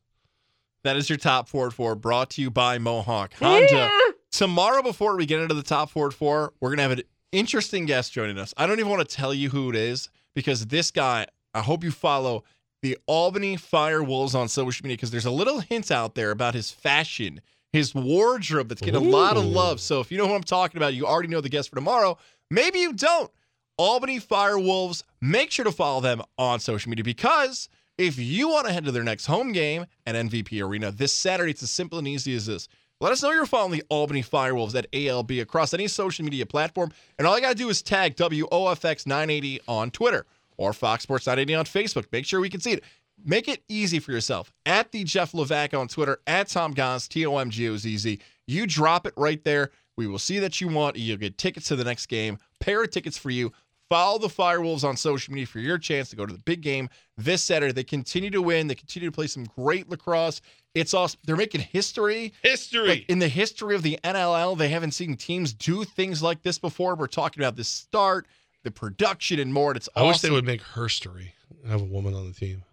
That 0.85 0.97
is 0.97 1.11
your 1.11 1.19
top 1.19 1.49
four 1.49 1.73
four 1.73 1.97
brought 1.97 2.31
to 2.31 2.41
you 2.41 2.53
by 2.53 2.79
Mohawk 2.79 3.35
Honda. 3.35 3.91
Tomorrow, 4.31 4.83
before 4.83 5.17
we 5.17 5.27
get 5.27 5.41
into 5.41 5.57
the 5.57 5.65
top 5.65 5.91
four 5.91 6.13
four, 6.13 6.53
we're 6.61 6.71
gonna 6.71 6.83
have 6.83 6.93
an 6.93 7.03
interesting 7.33 7.85
guest 7.85 8.13
joining 8.13 8.39
us. 8.39 8.55
I 8.57 8.69
don't 8.69 8.79
even 8.79 8.93
want 8.93 9.09
to 9.09 9.17
tell 9.17 9.35
you 9.35 9.49
who 9.49 9.71
it 9.71 9.75
is 9.75 10.09
because 10.37 10.67
this 10.67 10.93
guy, 10.93 11.27
I 11.53 11.61
hope 11.61 11.83
you 11.83 11.91
follow 11.91 12.45
the 12.83 12.97
Albany 13.07 13.57
Fire 13.57 14.05
Wolves 14.05 14.37
on 14.37 14.47
social 14.47 14.85
media 14.85 14.99
because 14.99 15.11
there's 15.11 15.27
a 15.27 15.33
little 15.33 15.59
hint 15.59 15.91
out 15.91 16.15
there 16.15 16.31
about 16.31 16.55
his 16.55 16.71
fashion, 16.71 17.41
his 17.73 17.93
wardrobe 17.93 18.69
that's 18.69 18.81
getting 18.81 19.05
a 19.05 19.11
lot 19.11 19.37
of 19.37 19.45
love. 19.45 19.81
So 19.81 19.99
if 19.99 20.13
you 20.13 20.19
know 20.19 20.29
who 20.29 20.35
I'm 20.35 20.45
talking 20.45 20.77
about, 20.77 20.95
you 20.95 21.07
already 21.07 21.29
know 21.29 21.41
the 21.41 21.49
guest 21.49 21.71
for 21.71 21.75
tomorrow. 21.75 22.19
Maybe 22.53 22.79
you 22.79 22.93
don't. 22.93 23.33
Albany 23.79 24.19
Fire 24.19 24.59
Wolves, 24.59 25.05
make 25.21 25.53
sure 25.53 25.65
to 25.65 25.71
follow 25.71 26.01
them 26.01 26.21
on 26.37 26.59
social 26.59 26.91
media 26.91 27.05
because 27.05 27.69
if 27.97 28.19
you 28.19 28.49
want 28.49 28.67
to 28.67 28.73
head 28.73 28.85
to 28.85 28.93
their 28.93 29.05
next 29.05 29.27
home 29.27 29.53
game 29.53 29.87
at 30.05 30.17
MVP 30.17 30.61
Arena 30.61 30.91
this 30.91 31.15
Saturday, 31.15 31.53
it's 31.53 31.63
as 31.63 31.71
simple 31.71 31.99
and 31.99 32.09
easy 32.09 32.35
as 32.35 32.47
this. 32.47 32.69
Let 33.01 33.13
us 33.13 33.23
know 33.23 33.31
you're 33.31 33.47
following 33.47 33.79
the 33.79 33.85
Albany 33.89 34.25
Firewolves 34.25 34.75
at 34.75 34.89
ALB 34.93 35.41
across 35.41 35.73
any 35.73 35.87
social 35.87 36.25
media 36.25 36.45
platform. 36.45 36.91
And 37.17 37.29
all 37.29 37.37
you 37.37 37.41
got 37.41 37.51
to 37.51 37.55
do 37.55 37.69
is 37.69 37.81
tag 37.81 38.17
WOFX980 38.17 39.61
on 39.69 39.93
Twitter 39.93 40.27
or 40.57 40.73
Fox 40.73 41.05
Sports 41.05 41.29
980 41.29 41.55
on 41.55 41.65
Facebook. 41.65 42.07
Make 42.11 42.27
sure 42.27 42.41
we 42.41 42.51
can 42.51 42.61
see 42.61 42.73
it. 42.73 42.83
Make 43.25 43.47
it 43.47 43.63
easy 43.69 44.01
for 44.01 44.11
yourself. 44.11 44.53
At 44.67 44.91
the 44.91 45.05
Jeff 45.05 45.31
Levack 45.31 45.79
on 45.79 45.87
Twitter, 45.87 46.21
at 46.27 46.49
Tom 46.49 46.75
Gozz, 46.75 47.09
T 47.09 47.25
O 47.25 47.37
M 47.39 47.51
G 47.51 47.69
O 47.69 47.77
Z 47.77 47.97
Z. 47.97 48.19
You 48.49 48.67
drop 48.67 49.07
it 49.07 49.15
right 49.17 49.43
there. 49.45 49.71
We 49.97 50.07
will 50.07 50.19
see 50.19 50.39
that 50.41 50.61
you 50.61 50.69
want. 50.69 50.97
You'll 50.97 51.19
get 51.19 51.39
tickets 51.39 51.69
to 51.69 51.77
the 51.77 51.85
next 51.85 52.07
game, 52.07 52.39
pair 52.61 52.83
of 52.83 52.91
tickets 52.91 53.19
for 53.19 53.31
you. 53.31 53.53
Follow 53.89 54.19
the 54.19 54.29
Firewolves 54.29 54.85
on 54.85 54.97
social 54.97 55.33
media 55.33 55.47
for 55.47 55.61
your 55.61 55.79
chance 55.79 56.11
to 56.11 56.17
go 56.17 56.27
to 56.27 56.33
the 56.33 56.41
big 56.41 56.61
game 56.61 56.91
this 57.17 57.43
Saturday. 57.43 57.73
They 57.73 57.85
continue 57.85 58.29
to 58.31 58.43
win. 58.43 58.67
They 58.67 58.75
continue 58.75 59.09
to 59.09 59.15
play 59.15 59.27
some 59.27 59.45
great 59.45 59.89
lacrosse. 59.89 60.43
It's 60.75 60.93
awesome. 60.93 61.19
They're 61.25 61.37
making 61.37 61.63
history. 61.63 62.35
History. 62.43 62.89
Like, 62.89 63.05
in 63.09 63.19
the 63.19 63.29
history 63.29 63.75
of 63.75 63.83
the 63.83 63.99
NLL, 64.05 64.59
they 64.59 64.69
haven't 64.69 64.91
seen 64.93 65.17
teams 65.17 65.55
do 65.55 65.85
things 65.85 66.23
like 66.23 66.43
this 66.43 66.59
before. 66.59 66.97
We're 66.97 67.07
talking 67.07 67.43
about 67.43 67.57
the 67.57 67.65
start, 67.65 68.27
the 68.63 68.71
production, 68.71 69.41
and 69.41 69.55
more. 69.55 69.71
And 69.71 69.79
it's 69.79 69.89
I 69.97 70.01
awesome. 70.01 70.09
wish 70.09 70.21
they 70.21 70.31
would 70.31 70.45
make 70.45 70.63
herstory. 70.63 71.31
Have 71.67 71.81
a 71.81 71.85
woman 71.85 72.15
on 72.15 72.29
the 72.29 72.35
team. 72.35 72.65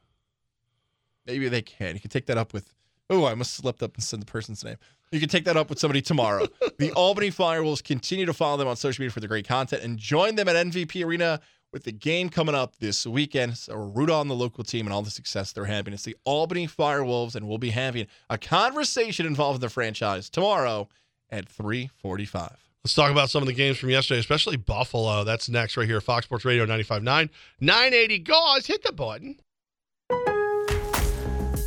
Maybe 1.25 1.47
they 1.47 1.61
can. 1.61 1.95
You 1.95 2.01
can 2.01 2.09
take 2.09 2.25
that 2.25 2.37
up 2.37 2.53
with. 2.53 2.73
Oh, 3.09 3.25
I 3.25 3.35
must 3.35 3.55
have 3.55 3.63
slipped 3.63 3.83
up 3.83 3.95
and 3.95 4.03
said 4.03 4.21
the 4.21 4.25
person's 4.25 4.63
name. 4.63 4.77
You 5.11 5.19
can 5.19 5.29
take 5.29 5.45
that 5.45 5.55
up 5.57 5.69
with 5.69 5.79
somebody 5.79 6.01
tomorrow. 6.01 6.47
the 6.79 6.91
Albany 6.91 7.29
Firewolves 7.29 7.83
continue 7.83 8.25
to 8.25 8.33
follow 8.33 8.57
them 8.57 8.67
on 8.67 8.75
social 8.75 9.01
media 9.01 9.11
for 9.11 9.19
the 9.19 9.27
great 9.27 9.47
content 9.47 9.83
and 9.83 9.97
join 9.97 10.35
them 10.35 10.47
at 10.49 10.55
MVP 10.55 11.05
Arena 11.05 11.39
with 11.71 11.83
the 11.83 11.91
game 11.91 12.29
coming 12.29 12.55
up 12.55 12.77
this 12.77 13.05
weekend. 13.05 13.57
So 13.57 13.75
root 13.75 14.09
on 14.09 14.27
the 14.27 14.35
local 14.35 14.63
team 14.63 14.85
and 14.85 14.93
all 14.93 15.01
the 15.01 15.11
success 15.11 15.51
they're 15.51 15.65
having. 15.65 15.93
It's 15.93 16.03
the 16.03 16.15
Albany 16.23 16.67
Firewolves, 16.67 17.35
and 17.35 17.47
we'll 17.47 17.57
be 17.57 17.69
having 17.69 18.07
a 18.29 18.37
conversation 18.37 19.25
involving 19.25 19.61
the 19.61 19.69
franchise 19.69 20.29
tomorrow 20.29 20.87
at 21.29 21.49
345. 21.49 22.65
Let's 22.83 22.93
talk 22.93 23.11
about 23.11 23.29
some 23.29 23.41
of 23.41 23.47
the 23.47 23.53
games 23.53 23.77
from 23.77 23.89
yesterday, 23.89 24.19
especially 24.19 24.57
Buffalo. 24.57 25.23
That's 25.23 25.49
next 25.49 25.75
right 25.75 25.87
here, 25.87 25.99
Fox 25.99 26.25
Sports 26.25 26.45
Radio 26.45 26.65
95.9. 26.65 27.29
980 27.59 28.19
guys, 28.19 28.67
hit 28.67 28.83
the 28.83 28.93
button. 28.93 29.39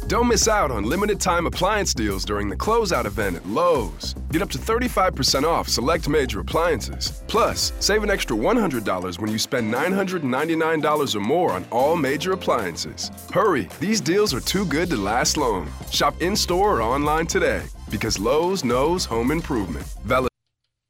Don't 0.09 0.27
miss 0.27 0.49
out 0.49 0.71
on 0.71 0.85
limited 0.85 1.21
time 1.21 1.45
appliance 1.45 1.93
deals 1.93 2.25
during 2.25 2.49
the 2.49 2.57
closeout 2.57 3.05
event 3.05 3.37
at 3.37 3.47
Lowe's. 3.47 4.15
Get 4.33 4.41
up 4.41 4.49
to 4.53 4.59
35% 4.59 5.45
off 5.45 5.69
select 5.69 6.09
major 6.09 6.41
appliances. 6.41 7.23
Plus, 7.27 7.75
save 7.79 8.03
an 8.05 8.11
extra 8.11 8.35
$100 8.35 9.19
when 9.21 9.31
you 9.31 9.39
spend 9.39 9.71
$999 9.71 11.15
or 11.15 11.21
more 11.21 11.53
on 11.53 11.67
all 11.71 11.95
major 11.95 12.33
appliances. 12.33 13.11
Hurry, 13.35 13.69
these 13.81 14.01
deals 14.01 14.33
are 14.33 14.41
too 14.41 14.65
good 14.65 14.89
to 14.89 14.97
last 14.97 15.37
long. 15.37 15.71
Shop 15.91 16.15
in 16.23 16.35
store 16.35 16.79
or 16.79 16.83
online 16.83 17.27
today 17.27 17.67
because 17.91 18.19
Lowe's 18.19 18.65
knows 18.65 19.05
home 19.05 19.31
improvement. 19.31 19.85
Valid. 20.07 20.29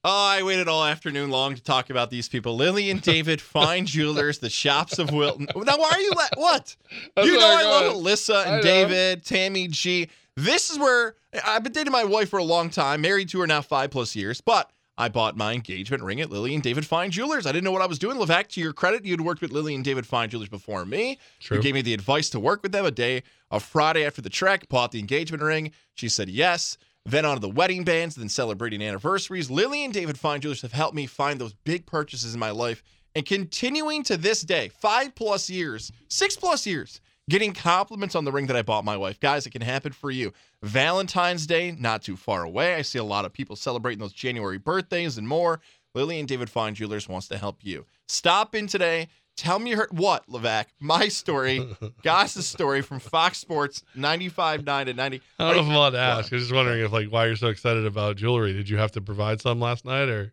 Oh, 0.05 0.11
I 0.29 0.43
waited 0.45 0.69
all 0.69 0.85
afternoon 0.85 1.31
long 1.31 1.57
to 1.57 1.62
talk 1.62 1.91
about 1.91 2.09
these 2.11 2.29
people. 2.29 2.55
Lily 2.55 2.91
and 2.91 3.03
David, 3.03 3.41
Fine 3.41 3.87
Jewelers, 3.87 4.39
the 4.39 4.49
Shops 4.51 4.99
of 4.99 5.11
Wilton. 5.11 5.49
Now, 5.57 5.77
why 5.77 5.91
are 5.93 6.01
you 6.01 6.12
la- 6.16 6.29
what? 6.37 6.77
I'm 7.16 7.27
you 7.27 7.39
know 7.39 7.47
I 7.47 7.65
love. 7.65 7.95
Alyssa 7.97 8.47
and. 8.47 8.62
David, 8.62 9.25
Tammy 9.25 9.66
G. 9.69 10.09
This 10.37 10.70
is 10.70 10.79
where 10.79 11.16
I've 11.45 11.65
been 11.65 11.73
dating 11.73 11.93
my 11.93 12.05
wife 12.05 12.29
for 12.29 12.39
a 12.39 12.45
long 12.45 12.70
time, 12.70 13.01
married 13.01 13.29
to 13.31 13.41
her 13.41 13.47
now 13.49 13.61
five 13.61 13.91
plus 13.91 14.15
years, 14.15 14.41
but 14.41 14.70
I 14.97 15.09
bought 15.09 15.37
my 15.37 15.53
engagement 15.53 16.03
ring 16.03 16.20
at 16.20 16.31
Lily 16.31 16.55
and 16.55 16.62
David 16.62 16.87
Fine 16.87 17.11
Jewelers. 17.11 17.45
I 17.45 17.51
didn't 17.53 17.65
know 17.65 17.73
what 17.73 17.83
I 17.83 17.87
was 17.87 17.99
doing. 17.99 18.19
Levack, 18.19 18.47
to 18.51 18.61
your 18.61 18.73
credit, 18.73 19.05
you'd 19.05 19.20
worked 19.20 19.41
with 19.41 19.51
Lily 19.53 19.75
and 19.75 19.85
David 19.85 20.07
Fine 20.07 20.31
Jewelers 20.31 20.49
before 20.49 20.85
me. 20.85 21.19
True. 21.41 21.57
You 21.57 21.62
gave 21.62 21.75
me 21.75 21.83
the 21.83 21.95
advice 21.95 22.31
to 22.31 22.41
work 22.41 22.62
with 22.62 22.70
them 22.70 22.85
a 22.85 22.91
day, 22.93 23.25
a 23.51 23.59
Friday 23.61 24.05
after 24.07 24.23
the 24.23 24.31
trek, 24.31 24.69
bought 24.69 24.93
the 24.93 25.01
engagement 25.01 25.43
ring. 25.43 25.73
She 25.95 26.09
said 26.09 26.29
yes. 26.29 26.79
Then 27.07 27.25
on 27.25 27.37
to 27.37 27.41
the 27.41 27.49
wedding 27.49 27.85
bands, 27.85 28.16
then 28.16 28.29
celebrating 28.29 28.83
anniversaries. 28.83 29.51
Lily 29.51 29.85
and 29.85 29.95
David 29.95 30.19
Fine 30.19 30.43
Jewelers 30.43 30.62
have 30.62 30.73
helped 30.73 30.95
me 30.95 31.07
find 31.07 31.41
those 31.41 31.55
big 31.55 31.87
purchases 31.87 32.35
in 32.35 32.41
my 32.41 32.51
life 32.51 32.83
and 33.15 33.25
continuing 33.25 34.03
to 34.05 34.16
this 34.16 34.43
day, 34.43 34.69
five 34.69 35.15
plus 35.15 35.49
years, 35.49 35.91
six 36.09 36.37
plus 36.37 36.66
years, 36.66 37.01
getting 37.31 37.53
compliments 37.53 38.15
on 38.15 38.25
the 38.25 38.33
ring 38.33 38.47
that 38.47 38.57
I 38.57 38.62
bought 38.62 38.85
my 38.85 38.97
wife. 38.97 39.19
Guys, 39.20 39.47
it 39.47 39.51
can 39.51 39.62
happen 39.62 39.93
for 39.93 40.11
you. 40.11 40.33
Valentine's 40.62 41.47
Day, 41.47 41.75
not 41.79 42.03
too 42.03 42.16
far 42.16 42.43
away. 42.43 42.75
I 42.75 42.83
see 42.83 42.99
a 42.99 43.05
lot 43.05 43.25
of 43.25 43.33
people 43.33 43.57
celebrating 43.57 44.01
those 44.01 44.12
January 44.12 44.59
birthdays 44.59 45.19
and 45.19 45.27
more. 45.27 45.61
Lily 45.95 46.19
and 46.19 46.29
David 46.29 46.51
Fine 46.51 46.75
Jewelers 46.75 47.09
wants 47.09 47.29
to 47.29 47.39
help 47.39 47.65
you. 47.65 47.87
Stop 48.07 48.55
in 48.55 48.66
today. 48.66 49.09
Tell 49.39 49.60
me 49.60 49.70
you 49.70 49.77
heard 49.77 49.97
what, 49.97 50.27
Levack? 50.28 50.65
My 50.81 51.06
story, 51.06 51.65
Goz's 52.02 52.44
story 52.47 52.82
from 52.82 52.98
Fox 52.98 53.39
Sports 53.39 53.85
95.9 53.97 54.86
to 54.86 54.94
90. 54.94 55.23
I 55.39 55.44
don't 55.47 55.55
know 55.56 55.62
if 55.62 55.69
I'm 55.69 55.74
allowed 55.77 55.90
to 55.90 55.98
ask. 55.98 56.32
I 56.32 56.36
was 56.36 56.43
just 56.43 56.52
wondering 56.52 56.85
if, 56.85 56.90
like, 56.90 57.09
why 57.09 57.27
you're 57.27 57.36
so 57.36 57.47
excited 57.47 57.86
about 57.86 58.16
jewelry. 58.16 58.52
Did 58.52 58.69
you 58.69 58.78
have 58.78 58.90
to 58.93 59.01
provide 59.01 59.40
some 59.40 59.60
last 59.60 59.85
night, 59.85 60.09
or 60.09 60.32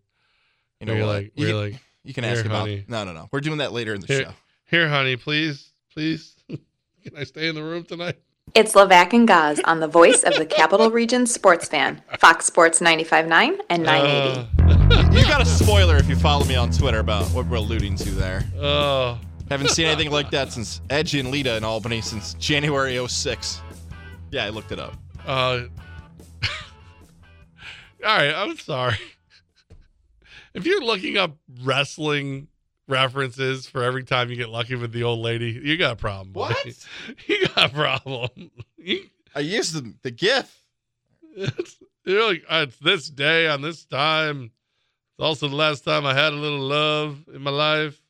You 0.79 0.87
know 0.87 0.93
you 0.95 1.03
what? 1.05 1.07
like, 1.15 1.31
you, 1.35 1.45
were 1.45 1.51
can, 1.51 1.55
you 1.55 1.61
like, 1.73 1.81
you 2.03 2.13
can 2.15 2.23
"Here, 2.23 2.33
ask 2.33 2.45
about. 2.45 2.61
honey. 2.61 2.83
No, 2.87 3.03
no, 3.03 3.13
no. 3.13 3.29
We're 3.31 3.41
doing 3.41 3.59
that 3.59 3.71
later 3.73 3.93
in 3.93 4.01
the 4.01 4.07
Here, 4.07 4.21
show. 4.23 4.33
here, 4.65 4.89
honey, 4.89 5.17
please, 5.17 5.69
please, 5.93 6.35
can 6.49 7.15
I 7.15 7.25
stay 7.25 7.47
in 7.47 7.53
the 7.53 7.63
room 7.63 7.83
tonight? 7.83 8.17
It's 8.53 8.71
Levack 8.73 9.11
and 9.11 9.27
Goz 9.27 9.59
on 9.65 9.81
the 9.81 9.87
voice 9.87 10.23
of 10.23 10.35
the 10.35 10.45
Capital 10.45 10.89
Region 10.89 11.25
sports 11.25 11.67
fan, 11.67 12.01
Fox 12.19 12.45
Sports 12.45 12.79
95.9 12.79 13.57
and 13.69 13.83
980. 13.83 15.17
You 15.17 15.25
got 15.25 15.41
a 15.41 15.45
spoiler 15.45 15.97
if 15.97 16.07
you 16.07 16.15
follow 16.15 16.45
me 16.45 16.55
on 16.55 16.71
Twitter 16.71 16.99
about 16.99 17.25
what 17.31 17.47
we're 17.47 17.57
alluding 17.57 17.97
to 17.97 18.11
there. 18.11 18.45
Oh, 18.57 19.19
Haven't 19.49 19.71
seen 19.71 19.87
anything 19.87 20.09
like 20.11 20.29
that 20.31 20.53
since 20.53 20.79
Edge 20.89 21.15
and 21.15 21.31
Lita 21.31 21.57
in 21.57 21.65
Albany 21.65 21.99
since 21.99 22.33
January 22.35 23.05
06. 23.05 23.61
Yeah, 24.31 24.45
I 24.45 24.49
looked 24.49 24.71
it 24.71 24.79
up. 24.79 24.93
Uh, 25.25 25.63
all 28.05 28.17
right, 28.17 28.31
I'm 28.33 28.57
sorry. 28.57 28.95
If 30.53 30.65
you're 30.65 30.83
looking 30.83 31.17
up 31.17 31.35
wrestling 31.61 32.47
references 32.87 33.67
for 33.67 33.83
every 33.83 34.03
time 34.03 34.29
you 34.29 34.35
get 34.35 34.49
lucky 34.49 34.75
with 34.75 34.91
the 34.91 35.03
old 35.03 35.19
lady, 35.19 35.59
you 35.63 35.77
got 35.77 35.93
a 35.93 35.95
problem. 35.95 36.31
boy. 36.31 36.49
What? 36.49 36.87
You 37.27 37.47
got 37.47 37.71
a 37.71 37.73
problem. 37.73 38.51
You- 38.77 39.09
I 39.35 39.41
used 39.41 39.73
the, 39.73 39.93
the 40.01 40.11
GIF. 40.11 40.63
It's, 41.35 41.77
you're 42.05 42.25
like, 42.25 42.43
"Uh, 42.49 42.65
it's 42.69 42.77
this 42.77 43.09
day 43.09 43.47
on 43.49 43.61
this 43.61 43.83
time. 43.83 44.51
It's 45.17 45.23
also 45.23 45.47
the 45.49 45.55
last 45.55 45.83
time 45.83 46.05
I 46.05 46.13
had 46.13 46.31
a 46.31 46.35
little 46.37 46.59
love 46.59 47.17
in 47.33 47.41
my 47.41 47.51
life. 47.51 48.01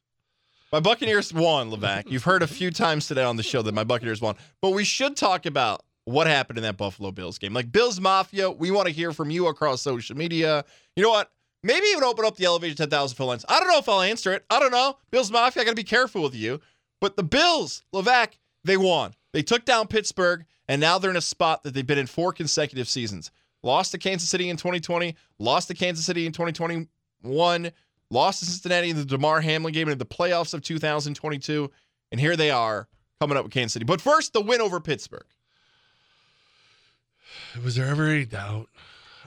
My 0.71 0.79
Buccaneers 0.79 1.33
won, 1.33 1.71
Levack. 1.71 2.11
You've 2.11 2.23
heard 2.23 2.43
a 2.43 2.47
few 2.47 2.69
times 2.69 3.07
today 3.07 3.23
on 3.23 3.37
the 3.37 3.43
show 3.43 3.61
that 3.63 3.73
my 3.73 3.83
Buccaneers 3.83 4.21
won, 4.21 4.35
but 4.61 4.71
we 4.71 4.83
should 4.83 5.15
talk 5.15 5.45
about 5.47 5.83
what 6.03 6.27
happened 6.27 6.57
in 6.59 6.63
that 6.63 6.77
Buffalo 6.77 7.11
Bills 7.11 7.39
game. 7.39 7.53
Like 7.53 7.71
Bills 7.71 7.99
Mafia, 7.99 8.51
we 8.51 8.69
want 8.69 8.87
to 8.87 8.93
hear 8.93 9.11
from 9.13 9.31
you 9.31 9.47
across 9.47 9.81
social 9.81 10.15
media. 10.15 10.63
You 10.95 11.01
know 11.03 11.09
what? 11.09 11.31
Maybe 11.65 11.87
even 11.87 12.03
open 12.03 12.25
up 12.25 12.35
the 12.35 12.45
Elevation 12.45 12.77
10,000 12.77 13.15
foot 13.15 13.25
lines. 13.25 13.43
I 13.49 13.59
don't 13.59 13.67
know 13.67 13.79
if 13.79 13.89
I'll 13.89 14.01
answer 14.01 14.31
it. 14.31 14.45
I 14.51 14.59
don't 14.59 14.71
know. 14.71 14.97
Bills 15.09 15.31
Mafia, 15.31 15.63
I 15.63 15.65
got 15.65 15.71
to 15.71 15.75
be 15.75 15.83
careful 15.83 16.21
with 16.21 16.35
you. 16.35 16.61
But 17.01 17.17
the 17.17 17.23
Bills, 17.23 17.81
Levack, 17.91 18.33
they 18.63 18.77
won. 18.77 19.15
They 19.33 19.41
took 19.41 19.65
down 19.65 19.87
Pittsburgh, 19.87 20.45
and 20.67 20.79
now 20.79 20.99
they're 20.99 21.09
in 21.09 21.17
a 21.17 21.21
spot 21.21 21.63
that 21.63 21.73
they've 21.73 21.85
been 21.85 21.97
in 21.97 22.05
four 22.05 22.33
consecutive 22.33 22.87
seasons. 22.87 23.31
Lost 23.63 23.93
to 23.93 23.97
Kansas 23.97 24.29
City 24.29 24.49
in 24.49 24.57
2020, 24.57 25.15
lost 25.39 25.67
to 25.69 25.73
Kansas 25.73 26.05
City 26.05 26.27
in 26.27 26.31
2021, 26.33 27.71
lost 28.11 28.39
to 28.41 28.45
Cincinnati 28.45 28.91
in 28.91 28.97
the 28.97 29.03
Damar 29.03 29.41
Hamlin 29.41 29.73
game 29.73 29.89
in 29.89 29.97
the 29.97 30.05
playoffs 30.05 30.53
of 30.53 30.61
2022, 30.61 31.71
and 32.11 32.21
here 32.21 32.35
they 32.35 32.51
are 32.51 32.87
coming 33.19 33.37
up 33.39 33.43
with 33.43 33.53
Kansas 33.53 33.73
City. 33.73 33.85
But 33.85 34.01
first, 34.01 34.33
the 34.33 34.41
win 34.41 34.61
over 34.61 34.79
Pittsburgh. 34.79 35.25
Was 37.63 37.75
there 37.75 37.87
ever 37.87 38.05
any 38.05 38.25
doubt? 38.25 38.69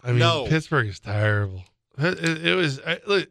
I 0.04 0.10
mean, 0.10 0.20
No. 0.20 0.46
Pittsburgh 0.48 0.86
is 0.86 1.00
terrible. 1.00 1.64
It, 1.98 2.56
was 2.56 2.80
look, 3.06 3.28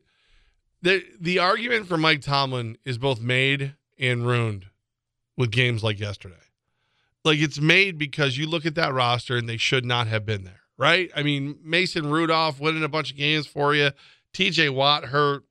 the 0.81 1.03
the 1.19 1.39
argument 1.39 1.87
for 1.87 1.97
Mike 1.97 2.21
Tomlin 2.21 2.77
is 2.85 2.97
both 2.97 3.21
made 3.21 3.75
and 3.97 4.27
ruined 4.27 4.65
with 5.37 5.51
games 5.51 5.83
like 5.83 5.99
yesterday. 5.99 6.35
Like 7.23 7.39
it's 7.39 7.59
made 7.59 7.97
because 7.97 8.37
you 8.37 8.47
look 8.47 8.65
at 8.65 8.75
that 8.75 8.93
roster 8.93 9.37
and 9.37 9.47
they 9.47 9.57
should 9.57 9.85
not 9.85 10.07
have 10.07 10.25
been 10.25 10.43
there, 10.43 10.61
right? 10.77 11.09
I 11.15 11.23
mean, 11.23 11.57
Mason 11.63 12.09
Rudolph 12.09 12.59
winning 12.59 12.83
a 12.83 12.89
bunch 12.89 13.11
of 13.11 13.17
games 13.17 13.47
for 13.47 13.73
you. 13.73 13.91
T.J. 14.33 14.69
Watt 14.69 15.05
hurt. 15.05 15.43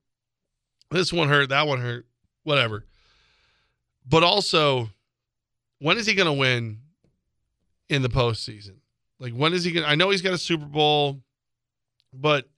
This 0.91 1.13
one 1.13 1.29
hurt. 1.29 1.49
That 1.49 1.67
one 1.67 1.81
hurt. 1.81 2.07
Whatever. 2.45 2.85
But 4.09 4.23
also, 4.23 4.91
when 5.81 5.99
is 5.99 6.07
he 6.07 6.15
going 6.15 6.27
to 6.27 6.33
win 6.33 6.79
in 7.89 8.03
the 8.03 8.09
postseason? 8.09 8.77
Like 9.19 9.33
when 9.33 9.55
is 9.55 9.65
he 9.65 9.73
gonna 9.73 9.87
I 9.87 9.95
know 9.95 10.11
he's 10.11 10.23
got 10.23 10.35
a 10.35 10.39
Super 10.39 10.67
Bowl, 10.67 11.23
but 12.13 12.49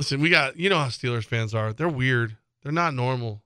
Listen, 0.00 0.20
we 0.22 0.30
got 0.30 0.56
you 0.56 0.70
know 0.70 0.78
how 0.78 0.86
Steelers 0.86 1.26
fans 1.26 1.54
are. 1.54 1.74
They're 1.74 1.86
weird. 1.86 2.38
They're 2.62 2.72
not 2.72 2.94
normal. 2.94 3.42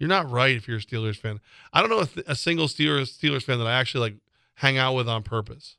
You're 0.00 0.08
not 0.08 0.28
right 0.28 0.56
if 0.56 0.66
you're 0.66 0.78
a 0.78 0.80
Steelers 0.80 1.16
fan. 1.16 1.38
I 1.72 1.80
don't 1.80 1.90
know 1.90 2.00
a, 2.00 2.06
th- 2.06 2.26
a 2.28 2.34
single 2.34 2.66
Steelers 2.66 3.16
Steelers 3.16 3.44
fan 3.44 3.58
that 3.58 3.68
I 3.68 3.72
actually 3.74 4.00
like 4.10 4.14
hang 4.54 4.78
out 4.78 4.94
with 4.94 5.08
on 5.08 5.22
purpose, 5.22 5.76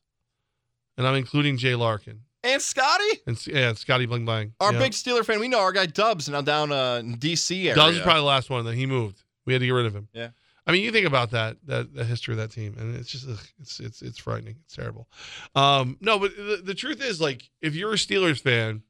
and 0.96 1.06
I'm 1.06 1.14
including 1.14 1.58
Jay 1.58 1.74
Larkin 1.74 2.20
And 2.42 2.62
Scotty, 2.62 3.20
and 3.26 3.46
yeah, 3.46 3.74
Scotty 3.74 4.06
Bling 4.06 4.24
Bling. 4.24 4.54
our 4.60 4.72
Yeah. 4.72 4.78
big 4.78 4.92
Steeler 4.92 5.26
fan, 5.26 5.40
we 5.40 5.48
know 5.48 5.60
our 5.60 5.72
guy 5.72 5.84
Dubs 5.84 6.26
now 6.28 6.40
down 6.40 6.72
uh, 6.72 6.94
in 7.04 7.18
DC 7.18 7.56
area. 7.64 7.74
Dobbs 7.74 7.96
is 7.96 8.02
probably 8.02 8.22
the 8.22 8.26
last 8.26 8.48
one 8.48 8.64
that 8.64 8.76
he 8.76 8.86
moved. 8.86 9.22
We 9.44 9.52
had 9.52 9.60
to 9.60 9.66
get 9.66 9.72
rid 9.72 9.84
of 9.84 9.94
him. 9.94 10.08
Yeah. 10.14 10.30
I 10.66 10.72
mean, 10.72 10.84
you 10.84 10.90
think 10.90 11.06
about 11.06 11.32
that 11.32 11.58
that 11.66 11.94
the 11.94 12.04
history 12.04 12.32
of 12.32 12.38
that 12.38 12.50
team, 12.50 12.74
and 12.78 12.96
it's 12.96 13.10
just 13.10 13.28
ugh, 13.28 13.38
it's 13.60 13.78
it's 13.78 14.00
it's 14.02 14.18
frightening. 14.18 14.56
It's 14.64 14.74
terrible. 14.74 15.06
Um, 15.54 15.96
no, 16.00 16.18
but 16.18 16.34
the, 16.34 16.60
the 16.64 16.74
truth 16.74 17.02
is, 17.02 17.20
like, 17.20 17.48
if 17.62 17.74
you're 17.74 17.92
a 17.92 17.96
Steelers 17.96 18.40
fan, 18.40 18.82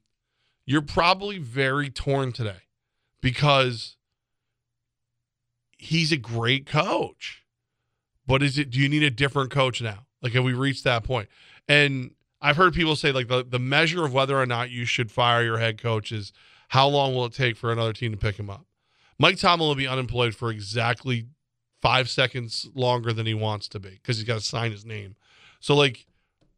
you're 0.69 0.83
probably 0.83 1.39
very 1.39 1.89
torn 1.89 2.31
today 2.31 2.61
because 3.21 3.97
he's 5.79 6.11
a 6.11 6.17
great 6.17 6.67
coach. 6.67 7.43
But 8.27 8.43
is 8.43 8.59
it? 8.59 8.69
Do 8.69 8.79
you 8.79 8.87
need 8.87 9.01
a 9.01 9.09
different 9.09 9.49
coach 9.49 9.81
now? 9.81 10.05
Like, 10.21 10.33
have 10.33 10.43
we 10.43 10.53
reached 10.53 10.83
that 10.83 11.03
point? 11.03 11.27
And 11.67 12.11
I've 12.39 12.55
heard 12.55 12.75
people 12.75 12.95
say 12.95 13.11
like 13.11 13.27
the 13.27 13.43
the 13.43 13.57
measure 13.57 14.05
of 14.05 14.13
whether 14.13 14.39
or 14.39 14.45
not 14.45 14.69
you 14.69 14.85
should 14.85 15.11
fire 15.11 15.43
your 15.43 15.57
head 15.57 15.81
coach 15.81 16.11
is 16.11 16.31
how 16.67 16.87
long 16.87 17.15
will 17.15 17.25
it 17.25 17.33
take 17.33 17.57
for 17.57 17.71
another 17.71 17.91
team 17.91 18.11
to 18.11 18.17
pick 18.17 18.37
him 18.37 18.51
up. 18.51 18.67
Mike 19.17 19.39
Tomlin 19.39 19.67
will 19.67 19.73
be 19.73 19.87
unemployed 19.87 20.35
for 20.35 20.51
exactly 20.51 21.25
five 21.81 22.11
seconds 22.11 22.69
longer 22.75 23.11
than 23.11 23.25
he 23.25 23.33
wants 23.33 23.67
to 23.69 23.79
be 23.79 23.89
because 23.89 24.17
he's 24.17 24.27
got 24.27 24.35
to 24.35 24.45
sign 24.45 24.71
his 24.71 24.85
name. 24.85 25.15
So 25.61 25.75
like, 25.75 26.05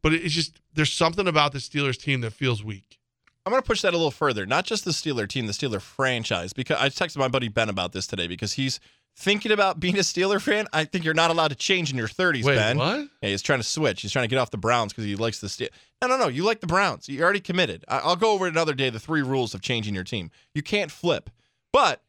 but 0.02 0.12
it's 0.12 0.34
just 0.34 0.60
there's 0.74 0.92
something 0.92 1.26
about 1.26 1.52
the 1.52 1.60
Steelers 1.60 1.96
team 1.96 2.20
that 2.20 2.34
feels 2.34 2.62
weak. 2.62 2.98
I'm 3.44 3.50
going 3.50 3.62
to 3.62 3.66
push 3.66 3.82
that 3.82 3.92
a 3.92 3.96
little 3.96 4.10
further. 4.12 4.46
Not 4.46 4.64
just 4.64 4.84
the 4.84 4.92
Steeler 4.92 5.28
team, 5.28 5.46
the 5.46 5.52
Steeler 5.52 5.80
franchise. 5.80 6.52
Because 6.52 6.78
I 6.80 6.88
texted 6.88 7.16
my 7.18 7.28
buddy 7.28 7.48
Ben 7.48 7.68
about 7.68 7.92
this 7.92 8.06
today 8.06 8.26
because 8.28 8.52
he's 8.52 8.78
thinking 9.16 9.50
about 9.52 9.80
being 9.80 9.96
a 9.96 10.02
Steeler 10.02 10.40
fan. 10.40 10.66
I 10.72 10.84
think 10.84 11.04
you're 11.04 11.12
not 11.14 11.30
allowed 11.30 11.48
to 11.48 11.54
change 11.56 11.90
in 11.90 11.98
your 11.98 12.06
30s, 12.08 12.44
Wait, 12.44 12.54
Ben. 12.56 12.78
what? 12.78 13.08
Yeah, 13.20 13.30
he's 13.30 13.42
trying 13.42 13.58
to 13.58 13.64
switch. 13.64 14.02
He's 14.02 14.12
trying 14.12 14.24
to 14.24 14.28
get 14.28 14.38
off 14.38 14.50
the 14.50 14.58
Browns 14.58 14.92
because 14.92 15.04
he 15.04 15.16
likes 15.16 15.40
the 15.40 15.48
Steel. 15.48 15.68
No, 16.00 16.08
no, 16.08 16.16
no. 16.16 16.28
You 16.28 16.44
like 16.44 16.60
the 16.60 16.66
Browns. 16.66 17.08
You're 17.08 17.24
already 17.24 17.40
committed. 17.40 17.84
I- 17.88 17.98
I'll 17.98 18.16
go 18.16 18.30
over 18.32 18.46
it 18.46 18.50
another 18.50 18.74
day. 18.74 18.90
The 18.90 19.00
three 19.00 19.22
rules 19.22 19.54
of 19.54 19.60
changing 19.60 19.94
your 19.94 20.04
team. 20.04 20.30
You 20.54 20.62
can't 20.62 20.90
flip. 20.90 21.28
But 21.72 22.02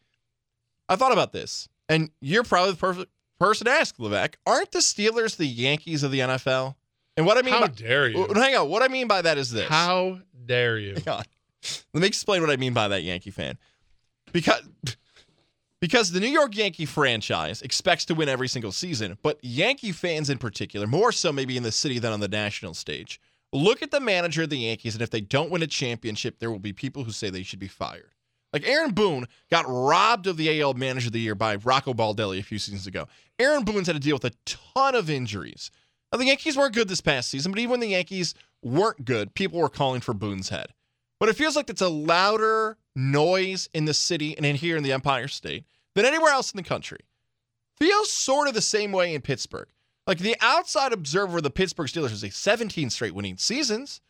I 0.87 0.95
thought 0.95 1.13
about 1.13 1.31
this, 1.33 1.67
and 1.89 2.11
you're 2.21 2.43
probably 2.43 2.71
the 2.73 2.77
perfect 2.77 3.11
person 3.39 3.65
to 3.65 3.71
ask, 3.71 3.95
Levesque. 3.97 4.37
Aren't 4.45 4.71
the 4.71 4.79
Steelers 4.79 5.37
the 5.37 5.47
Yankees 5.47 6.03
of 6.03 6.11
the 6.11 6.19
NFL? 6.19 6.75
And 7.15 7.25
what 7.25 7.37
I 7.37 7.43
mean 7.43 7.53
How 7.53 7.61
by, 7.61 7.67
dare 7.67 8.07
you? 8.07 8.25
Hang 8.33 8.55
on. 8.55 8.69
What 8.69 8.81
I 8.81 8.87
mean 8.87 9.07
by 9.07 9.21
that 9.21 9.37
is 9.37 9.51
this. 9.51 9.69
How 9.69 10.19
dare 10.45 10.77
you? 10.77 10.95
Let 11.05 11.25
me 11.93 12.07
explain 12.07 12.41
what 12.41 12.49
I 12.49 12.57
mean 12.57 12.73
by 12.73 12.87
that 12.89 13.03
Yankee 13.03 13.31
fan. 13.31 13.57
Because 14.31 14.61
because 15.79 16.11
the 16.11 16.21
New 16.21 16.27
York 16.27 16.55
Yankee 16.55 16.85
franchise 16.85 17.61
expects 17.61 18.05
to 18.05 18.15
win 18.15 18.29
every 18.29 18.47
single 18.47 18.71
season, 18.71 19.17
but 19.21 19.37
Yankee 19.41 19.91
fans 19.91 20.29
in 20.29 20.37
particular, 20.37 20.87
more 20.87 21.11
so 21.11 21.33
maybe 21.33 21.57
in 21.57 21.63
the 21.63 21.73
city 21.73 21.99
than 21.99 22.13
on 22.13 22.21
the 22.21 22.27
national 22.29 22.73
stage, 22.73 23.19
look 23.51 23.83
at 23.83 23.91
the 23.91 23.99
manager 23.99 24.43
of 24.43 24.49
the 24.49 24.59
Yankees, 24.59 24.95
and 24.95 25.01
if 25.01 25.09
they 25.09 25.19
don't 25.19 25.51
win 25.51 25.61
a 25.61 25.67
championship, 25.67 26.39
there 26.39 26.49
will 26.49 26.59
be 26.59 26.71
people 26.71 27.03
who 27.03 27.11
say 27.11 27.29
they 27.29 27.43
should 27.43 27.59
be 27.59 27.67
fired. 27.67 28.11
Like 28.53 28.65
Aaron 28.65 28.91
Boone 28.91 29.27
got 29.51 29.65
robbed 29.67 30.27
of 30.27 30.37
the 30.37 30.61
AL 30.61 30.75
Manager 30.75 31.07
of 31.07 31.13
the 31.13 31.19
Year 31.19 31.35
by 31.35 31.55
Rocco 31.55 31.93
Baldelli 31.93 32.39
a 32.39 32.43
few 32.43 32.59
seasons 32.59 32.87
ago. 32.87 33.07
Aaron 33.39 33.65
Boone's 33.65 33.87
had 33.87 33.97
to 33.97 33.99
deal 33.99 34.15
with 34.15 34.25
a 34.25 34.31
ton 34.45 34.95
of 34.95 35.09
injuries. 35.09 35.71
Now, 36.11 36.19
the 36.19 36.25
Yankees 36.27 36.55
weren't 36.55 36.75
good 36.75 36.87
this 36.87 37.01
past 37.01 37.29
season, 37.29 37.51
but 37.51 37.59
even 37.59 37.71
when 37.71 37.79
the 37.79 37.87
Yankees 37.87 38.35
weren't 38.65 39.05
good, 39.05 39.33
people 39.33 39.59
were 39.59 39.69
calling 39.69 40.01
for 40.01 40.13
Boone's 40.13 40.49
head. 40.49 40.67
But 41.19 41.29
it 41.29 41.35
feels 41.35 41.55
like 41.55 41.69
it's 41.69 41.81
a 41.81 41.89
louder 41.89 42.77
noise 42.95 43.69
in 43.73 43.85
the 43.85 43.93
city 43.93 44.35
and 44.35 44.45
in 44.45 44.55
here 44.55 44.77
in 44.77 44.83
the 44.83 44.91
Empire 44.91 45.27
State 45.27 45.65
than 45.95 46.05
anywhere 46.05 46.31
else 46.31 46.51
in 46.51 46.57
the 46.57 46.63
country. 46.63 46.99
Feels 47.77 48.11
sort 48.11 48.47
of 48.47 48.53
the 48.53 48.61
same 48.61 48.91
way 48.91 49.13
in 49.15 49.21
Pittsburgh. 49.21 49.67
Like 50.05 50.19
the 50.19 50.35
outside 50.41 50.91
observer 50.91 51.37
of 51.37 51.43
the 51.43 51.49
Pittsburgh 51.49 51.87
Steelers 51.87 52.11
is 52.11 52.23
a 52.23 52.29
17 52.29 52.89
straight 52.89 53.15
winning 53.15 53.37
seasons, 53.37 54.01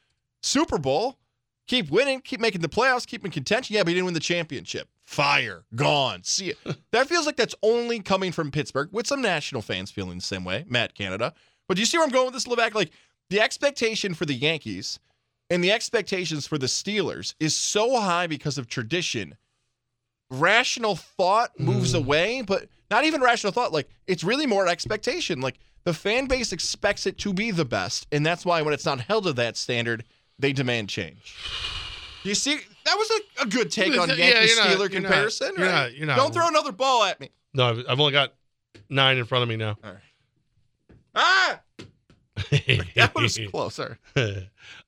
Super 0.41 0.77
Bowl, 0.77 1.19
keep 1.67 1.91
winning, 1.91 2.19
keep 2.21 2.39
making 2.39 2.61
the 2.61 2.69
playoffs, 2.69 3.05
keep 3.05 3.23
in 3.23 3.31
contention. 3.31 3.75
Yeah, 3.75 3.83
but 3.83 3.89
he 3.89 3.93
didn't 3.95 4.05
win 4.05 4.13
the 4.13 4.19
championship. 4.19 4.89
Fire, 5.03 5.65
gone. 5.75 6.23
See 6.23 6.49
it. 6.49 6.57
that 6.91 7.07
feels 7.07 7.25
like 7.25 7.35
that's 7.35 7.55
only 7.61 7.99
coming 7.99 8.31
from 8.31 8.51
Pittsburgh, 8.51 8.89
with 8.91 9.07
some 9.07 9.21
national 9.21 9.61
fans 9.61 9.91
feeling 9.91 10.17
the 10.17 10.23
same 10.23 10.43
way. 10.43 10.65
Matt 10.67 10.95
Canada. 10.95 11.33
But 11.67 11.75
do 11.75 11.81
you 11.81 11.85
see 11.85 11.97
where 11.97 12.05
I'm 12.05 12.11
going 12.11 12.25
with 12.25 12.33
this, 12.33 12.45
Levack? 12.45 12.73
Like 12.73 12.91
the 13.29 13.39
expectation 13.41 14.13
for 14.13 14.25
the 14.25 14.33
Yankees 14.33 14.99
and 15.49 15.63
the 15.63 15.71
expectations 15.71 16.47
for 16.47 16.57
the 16.57 16.65
Steelers 16.67 17.33
is 17.39 17.55
so 17.55 17.99
high 17.99 18.27
because 18.27 18.57
of 18.57 18.67
tradition. 18.67 19.35
Rational 20.29 20.95
thought 20.95 21.59
moves 21.59 21.93
away, 21.93 22.41
but 22.41 22.67
not 22.89 23.03
even 23.05 23.21
rational 23.21 23.53
thought. 23.53 23.71
Like 23.71 23.89
it's 24.07 24.23
really 24.23 24.47
more 24.47 24.67
expectation. 24.67 25.41
Like 25.41 25.59
the 25.83 25.93
fan 25.93 26.27
base 26.27 26.51
expects 26.53 27.05
it 27.05 27.17
to 27.19 27.33
be 27.33 27.51
the 27.51 27.65
best, 27.65 28.07
and 28.11 28.25
that's 28.25 28.45
why 28.45 28.61
when 28.61 28.73
it's 28.73 28.85
not 28.85 29.01
held 29.01 29.25
to 29.25 29.33
that 29.33 29.57
standard, 29.57 30.03
they 30.39 30.53
demand 30.53 30.89
change. 30.89 31.35
You 32.23 32.33
see, 32.35 32.57
that 32.85 32.95
was 32.97 33.11
a, 33.11 33.43
a 33.43 33.45
good 33.47 33.69
take 33.69 33.97
on 33.99 34.07
Yeah, 34.15 34.15
Yankee 34.15 34.55
not- 34.55 34.67
Steeler 34.67 34.79
not- 34.79 34.91
comparison. 34.91 35.51
you're 35.57 35.67
right? 35.67 35.71
not- 35.73 35.93
you're 35.95 36.07
not- 36.07 36.17
Don't 36.17 36.33
throw 36.33 36.47
another 36.47 36.71
ball 36.71 37.03
at 37.03 37.19
me. 37.19 37.29
No, 37.53 37.69
I've, 37.69 37.79
I've 37.89 37.99
only 37.99 38.13
got 38.13 38.33
nine 38.89 39.17
in 39.17 39.25
front 39.25 39.43
of 39.43 39.49
me 39.49 39.57
now. 39.57 39.77
Ah, 41.13 41.59
that 42.95 43.11
was 43.15 43.39
closer. 43.51 43.97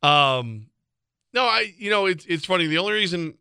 um, 0.01 0.67
no, 1.33 1.43
I 1.43 1.73
you 1.77 1.89
know 1.89 2.05
it's 2.05 2.25
it's 2.25 2.45
funny. 2.45 2.67
The 2.67 2.77
only 2.77 2.93
reason 2.93 3.35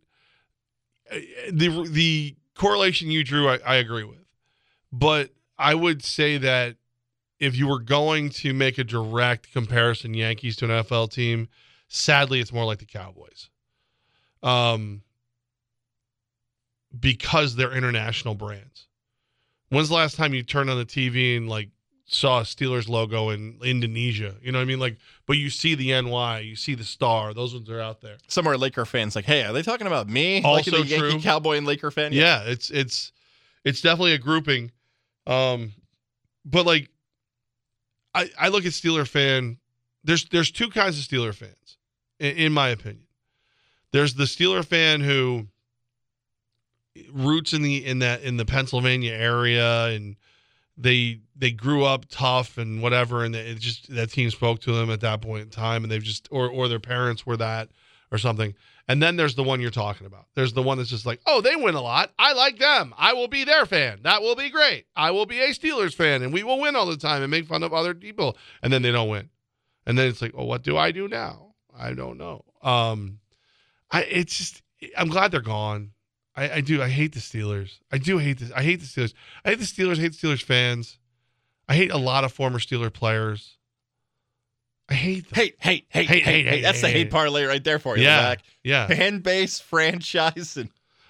uh, 1.11 1.17
the 1.51 1.89
the 1.89 2.37
correlation 2.55 3.11
you 3.11 3.25
drew, 3.25 3.49
I, 3.49 3.59
I 3.65 3.77
agree 3.77 4.05
with, 4.05 4.25
but 4.93 5.31
I 5.59 5.75
would 5.75 6.05
say 6.05 6.39
that 6.39 6.77
if 7.39 7.57
you 7.57 7.69
were 7.69 7.81
going 7.81 8.31
to 8.31 8.53
make 8.53 8.79
a 8.79 8.85
direct 8.85 9.53
comparison, 9.53 10.15
Yankees 10.15 10.57
to 10.57 10.65
an 10.65 10.71
NFL 10.71 11.13
team, 11.13 11.49
sadly, 11.89 12.41
it's 12.41 12.53
more 12.53 12.65
like 12.65 12.79
the 12.79 12.87
Cowboys, 12.87 13.51
um, 14.43 15.03
because 16.99 17.57
they're 17.57 17.73
international 17.73 18.35
brands. 18.35 18.89
When's 19.69 19.89
the 19.89 19.95
last 19.95 20.17
time 20.17 20.35
you 20.35 20.43
turned 20.43 20.71
on 20.71 20.79
the 20.79 20.87
TV 20.87 21.37
and 21.37 21.49
like 21.49 21.71
saw 22.07 22.41
a 22.41 22.43
Steelers 22.43 22.89
logo 22.89 23.31
in 23.31 23.59
Indonesia? 23.63 24.35
You 24.43 24.53
know 24.53 24.59
what 24.59 24.65
I 24.65 24.67
mean? 24.67 24.81
Like, 24.81 24.99
but 25.27 25.37
you 25.37 25.51
see 25.51 25.75
the 25.75 26.01
NY, 26.01 26.41
you 26.41 26.57
see 26.57 26.75
the 26.75 26.85
star. 26.85 27.33
Those 27.35 27.55
ones 27.55 27.71
are 27.71 27.81
out 27.81 28.01
there. 28.01 28.17
Some 28.29 28.47
are 28.47 28.57
Laker 28.57 28.85
fans 28.85 29.17
like, 29.17 29.25
hey, 29.25 29.45
are 29.45 29.53
they 29.53 29.63
talking 29.63 29.87
about 29.87 30.09
me? 30.09 30.43
Also 30.43 30.71
like 30.71 30.83
the 30.83 30.87
Yankee 30.87 31.11
true. 31.13 31.21
Cowboy 31.21 31.57
and 31.57 31.67
Laker 31.67 31.91
fan? 31.91 32.13
Yeah, 32.13 32.43
it's 32.45 32.71
it's 32.71 33.13
it's 33.65 33.81
definitely 33.81 34.13
a 34.13 34.19
grouping. 34.19 34.71
Um, 35.27 35.73
but 36.45 36.67
like, 36.67 36.91
I 38.15 38.31
I 38.39 38.49
look 38.49 38.67
at 38.67 38.73
Steeler 38.73 39.09
fan. 39.09 39.59
There's 40.05 40.29
there's 40.29 40.51
two 40.51 40.69
kinds 40.69 40.99
of 40.99 41.05
Steeler 41.05 41.35
fans, 41.35 41.79
in, 42.19 42.37
in 42.37 42.53
my 42.53 42.69
opinion. 42.69 43.07
There's 43.93 44.15
the 44.15 44.25
Steeler 44.25 44.65
fan 44.65 45.01
who 45.01 45.47
roots 47.13 47.53
in 47.53 47.63
the 47.63 47.85
in 47.85 48.01
that 48.01 48.23
in 48.23 48.37
the 48.37 48.45
Pennsylvania 48.45 49.13
area 49.13 49.87
and 49.87 50.17
they 50.77 51.21
they 51.37 51.51
grew 51.51 51.85
up 51.85 52.07
tough 52.09 52.59
and 52.59 52.83
whatever 52.83 53.25
and 53.25 53.35
it 53.35 53.59
just 53.59 53.93
that 53.95 54.11
team 54.11 54.31
spoke 54.31 54.61
to 54.61 54.73
them 54.73 54.91
at 54.91 55.01
that 55.01 55.21
point 55.21 55.43
in 55.43 55.51
time 55.51 55.83
and 55.83 55.91
they've 55.91 56.03
just 56.03 56.29
or 56.31 56.49
or 56.49 56.69
their 56.69 56.81
parents 56.81 57.27
were 57.27 57.37
that 57.37 57.69
or 58.13 58.19
something 58.19 58.55
and 58.87 59.03
then 59.03 59.17
there's 59.17 59.35
the 59.35 59.43
one 59.43 59.61
you're 59.61 59.71
talking 59.71 60.07
about 60.07 60.27
there's 60.35 60.53
the 60.53 60.63
one 60.63 60.79
that's 60.79 60.91
just 60.91 61.07
like 61.07 61.21
oh 61.27 61.41
they 61.41 61.57
win 61.57 61.75
a 61.75 61.81
lot 61.81 62.13
i 62.19 62.33
like 62.33 62.59
them 62.59 62.95
i 62.97 63.13
will 63.13 63.29
be 63.29 63.45
their 63.45 63.67
fan 63.67 63.99
that 64.03 64.23
will 64.23 64.37
be 64.37 64.51
great 64.51 64.87
i 64.95 65.11
will 65.11 65.27
be 65.27 65.41
a 65.41 65.49
steelers 65.49 65.95
fan 65.95 66.23
and 66.23 66.33
we 66.33 66.43
will 66.43 66.61
win 66.61 66.77
all 66.77 66.87
the 66.87 66.97
time 66.97 67.23
and 67.23 67.31
make 67.31 67.47
fun 67.47 67.63
of 67.63 67.73
other 67.73 67.95
people 67.95 68.37
and 68.63 68.73
then 68.73 68.83
they 68.83 68.93
don't 68.93 69.09
win 69.09 69.29
and 69.87 69.99
then 69.99 70.09
it's 70.09 70.23
like 70.23 70.33
oh 70.37 70.45
what 70.45 70.63
do 70.63 70.77
i 70.77 70.93
do 70.93 71.09
now 71.09 71.55
i 71.77 71.93
don't 71.93 72.19
know 72.19 72.45
um 72.63 73.19
i 73.91 74.03
it's 74.03 74.39
just 74.39 74.63
i'm 74.97 75.09
glad 75.09 75.31
they're 75.31 75.41
gone 75.41 75.91
I, 76.37 76.55
I 76.55 76.61
do. 76.63 76.83
I 76.83 76.89
hate 76.89 77.13
the 77.13 77.21
Steelers. 77.21 77.79
I 77.93 77.99
do 77.99 78.19
hate 78.19 78.39
this. 78.39 78.51
I 78.51 78.63
hate 78.63 78.81
the 78.81 78.87
Steelers. 78.87 79.15
I 79.45 79.51
hate 79.51 79.61
the 79.61 79.65
Steelers. 79.65 79.99
I 79.99 80.01
hate 80.01 80.21
the 80.21 80.27
Steelers 80.27 80.43
fans. 80.43 80.99
I 81.69 81.75
hate 81.75 81.91
a 81.91 81.99
lot 81.99 82.25
of 82.25 82.33
former 82.33 82.59
Steeler 82.59 82.93
players. 82.93 83.57
I 84.89 84.95
hate 84.95 85.29
them. 85.29 85.35
Hate, 85.35 85.57
hate, 85.59 85.87
hate, 85.89 86.09
hate, 86.09 86.23
hate, 86.25 86.47
hate. 86.47 86.61
That's 86.63 86.81
the 86.83 86.91
hate 86.91 87.11
parlay 87.11 87.45
right 87.45 87.65
there 87.65 87.79
for 87.79 87.97
you. 87.97 88.05
Yeah, 88.05 88.21
Zach. 88.21 88.41
yeah. 88.63 88.87
Fan 88.87 89.21
base, 89.21 89.59
franchise, 89.59 90.57
and 90.59 90.69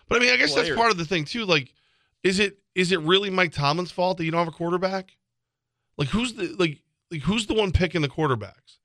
But 0.09 0.18
I 0.18 0.24
mean, 0.24 0.32
I 0.32 0.36
guess 0.36 0.55
that's 0.55 0.70
part 0.74 0.93
of 0.93 0.97
the 0.97 1.05
thing 1.05 1.24
too. 1.24 1.44
Like, 1.44 1.74
is 2.22 2.39
it 2.39 2.59
is 2.74 2.93
it 2.93 3.01
really 3.01 3.31
Mike 3.31 3.52
Tomlin's 3.52 3.90
fault 3.90 4.18
that 4.18 4.24
you 4.24 4.31
don't 4.31 4.39
have 4.39 4.48
a 4.48 4.56
quarterback? 4.56 5.16
Like, 5.98 6.09
who's 6.09 6.35
the 6.35 6.55
like 6.59 6.78
like 7.10 7.22
who's 7.22 7.47
the 7.47 7.55
one 7.55 7.72
picking 7.72 8.01
the 8.02 8.09
quarterbacks? 8.09 8.78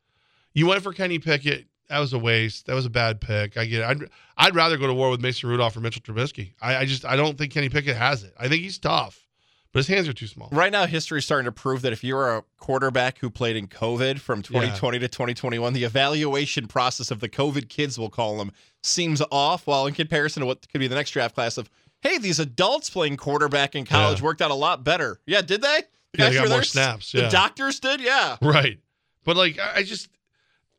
You 0.53 0.65
went 0.67 0.81
for 0.81 0.91
Kenny 0.91 1.19
Pickett. 1.19 1.67
That 1.89 1.99
was 1.99 2.13
a 2.13 2.19
waste. 2.19 2.67
That 2.67 2.75
was 2.75 2.85
a 2.85 2.89
bad 2.89 3.19
pick. 3.21 3.57
I 3.57 3.65
get 3.65 3.81
it. 3.81 3.85
I'd, 3.85 4.09
I'd 4.37 4.55
rather 4.55 4.77
go 4.77 4.85
to 4.87 4.93
war 4.93 5.09
with 5.09 5.21
Mason 5.21 5.49
Rudolph 5.49 5.75
or 5.75 5.79
Mitchell 5.79 6.01
Trubisky. 6.01 6.53
I, 6.61 6.77
I 6.77 6.85
just 6.85 7.05
I 7.05 7.15
don't 7.15 7.37
think 7.37 7.51
Kenny 7.51 7.69
Pickett 7.69 7.95
has 7.95 8.23
it. 8.23 8.33
I 8.39 8.47
think 8.47 8.61
he's 8.61 8.77
tough, 8.77 9.27
but 9.71 9.79
his 9.79 9.87
hands 9.87 10.07
are 10.07 10.13
too 10.13 10.27
small. 10.27 10.49
Right 10.51 10.71
now, 10.71 10.85
history 10.85 11.19
is 11.19 11.25
starting 11.25 11.45
to 11.45 11.51
prove 11.51 11.81
that 11.83 11.93
if 11.93 12.03
you're 12.03 12.37
a 12.37 12.43
quarterback 12.57 13.19
who 13.19 13.29
played 13.29 13.55
in 13.55 13.67
COVID 13.67 14.19
from 14.19 14.41
2020 14.41 14.99
to 14.99 15.07
2021, 15.07 15.73
the 15.73 15.83
evaluation 15.83 16.67
process 16.67 17.11
of 17.11 17.19
the 17.19 17.29
COVID 17.29 17.69
kids, 17.69 17.97
we'll 17.99 18.09
call 18.09 18.37
them, 18.37 18.51
seems 18.83 19.21
off. 19.31 19.67
While 19.67 19.85
in 19.87 19.93
comparison 19.93 20.41
to 20.41 20.47
what 20.47 20.67
could 20.71 20.79
be 20.79 20.87
the 20.87 20.95
next 20.95 21.11
draft 21.11 21.35
class 21.35 21.57
of, 21.57 21.69
hey, 22.01 22.17
these 22.17 22.39
adults 22.39 22.89
playing 22.89 23.17
quarterback 23.17 23.75
in 23.75 23.85
college 23.85 24.19
Yeah. 24.19 24.25
worked 24.25 24.41
out 24.41 24.51
a 24.51 24.55
lot 24.55 24.83
better. 24.83 25.19
Yeah, 25.25 25.41
did 25.41 25.61
they? 25.61 25.83
The 26.13 26.23
Yeah, 26.23 26.29
they 26.29 26.35
got 26.35 26.41
more 26.47 26.57
there, 26.57 26.63
snaps, 26.63 27.11
The 27.11 27.27
doctors 27.29 27.79
did, 27.79 28.01
yeah. 28.01 28.37
Right. 28.41 28.79
But 29.23 29.37
like 29.37 29.59
I 29.59 29.77
I 29.79 29.83
just 29.83 30.09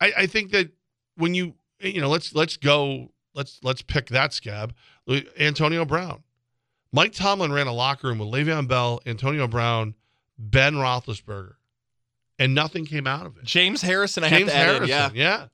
I, 0.00 0.12
I 0.18 0.26
think 0.26 0.50
that 0.50 0.70
when 1.16 1.34
you 1.34 1.54
you 1.78 2.00
know, 2.00 2.08
let's 2.08 2.34
let's 2.34 2.56
go 2.56 3.12
let's 3.34 3.60
let's 3.62 3.82
pick 3.82 4.06
that 4.08 4.32
scab. 4.32 4.74
Antonio 5.38 5.84
Brown. 5.84 6.22
Mike 6.92 7.12
Tomlin 7.12 7.52
ran 7.52 7.66
a 7.66 7.72
locker 7.72 8.08
room 8.08 8.18
with 8.18 8.28
Le'Veon 8.28 8.66
Bell, 8.66 9.00
Antonio 9.06 9.46
Brown, 9.46 9.94
Ben 10.38 10.74
Roethlisberger, 10.74 11.54
and 12.38 12.54
nothing 12.54 12.84
came 12.84 13.06
out 13.06 13.26
of 13.26 13.36
it. 13.36 13.44
James 13.44 13.82
Harrison, 13.82 14.24
I 14.24 14.28
James 14.28 14.50
have 14.50 14.50
to 14.50 14.56
add 14.56 14.66
Harrison, 14.66 15.10
in, 15.10 15.16
yeah. 15.16 15.38
yeah, 15.40 15.46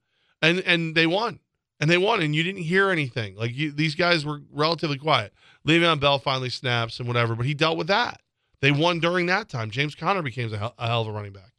and 0.42 0.60
and 0.60 0.94
they 0.94 1.06
won, 1.06 1.40
and 1.80 1.90
they 1.90 1.98
won, 1.98 2.22
and 2.22 2.34
you 2.34 2.42
didn't 2.42 2.62
hear 2.62 2.90
anything. 2.90 3.36
Like 3.36 3.54
you, 3.54 3.70
these 3.72 3.94
guys 3.94 4.24
were 4.24 4.40
relatively 4.52 4.98
quiet. 4.98 5.32
Le'Veon 5.66 6.00
Bell 6.00 6.18
finally 6.18 6.50
snaps 6.50 6.98
and 6.98 7.08
whatever, 7.08 7.34
but 7.34 7.44
he 7.44 7.54
dealt 7.54 7.76
with 7.76 7.88
that. 7.88 8.20
They 8.60 8.72
won 8.72 9.00
during 9.00 9.26
that 9.26 9.48
time. 9.48 9.70
James 9.70 9.94
Conner 9.94 10.22
became 10.22 10.52
a 10.52 10.56
hell, 10.56 10.74
a 10.78 10.86
hell 10.86 11.02
of 11.02 11.08
a 11.08 11.12
running 11.12 11.32
back. 11.32 11.52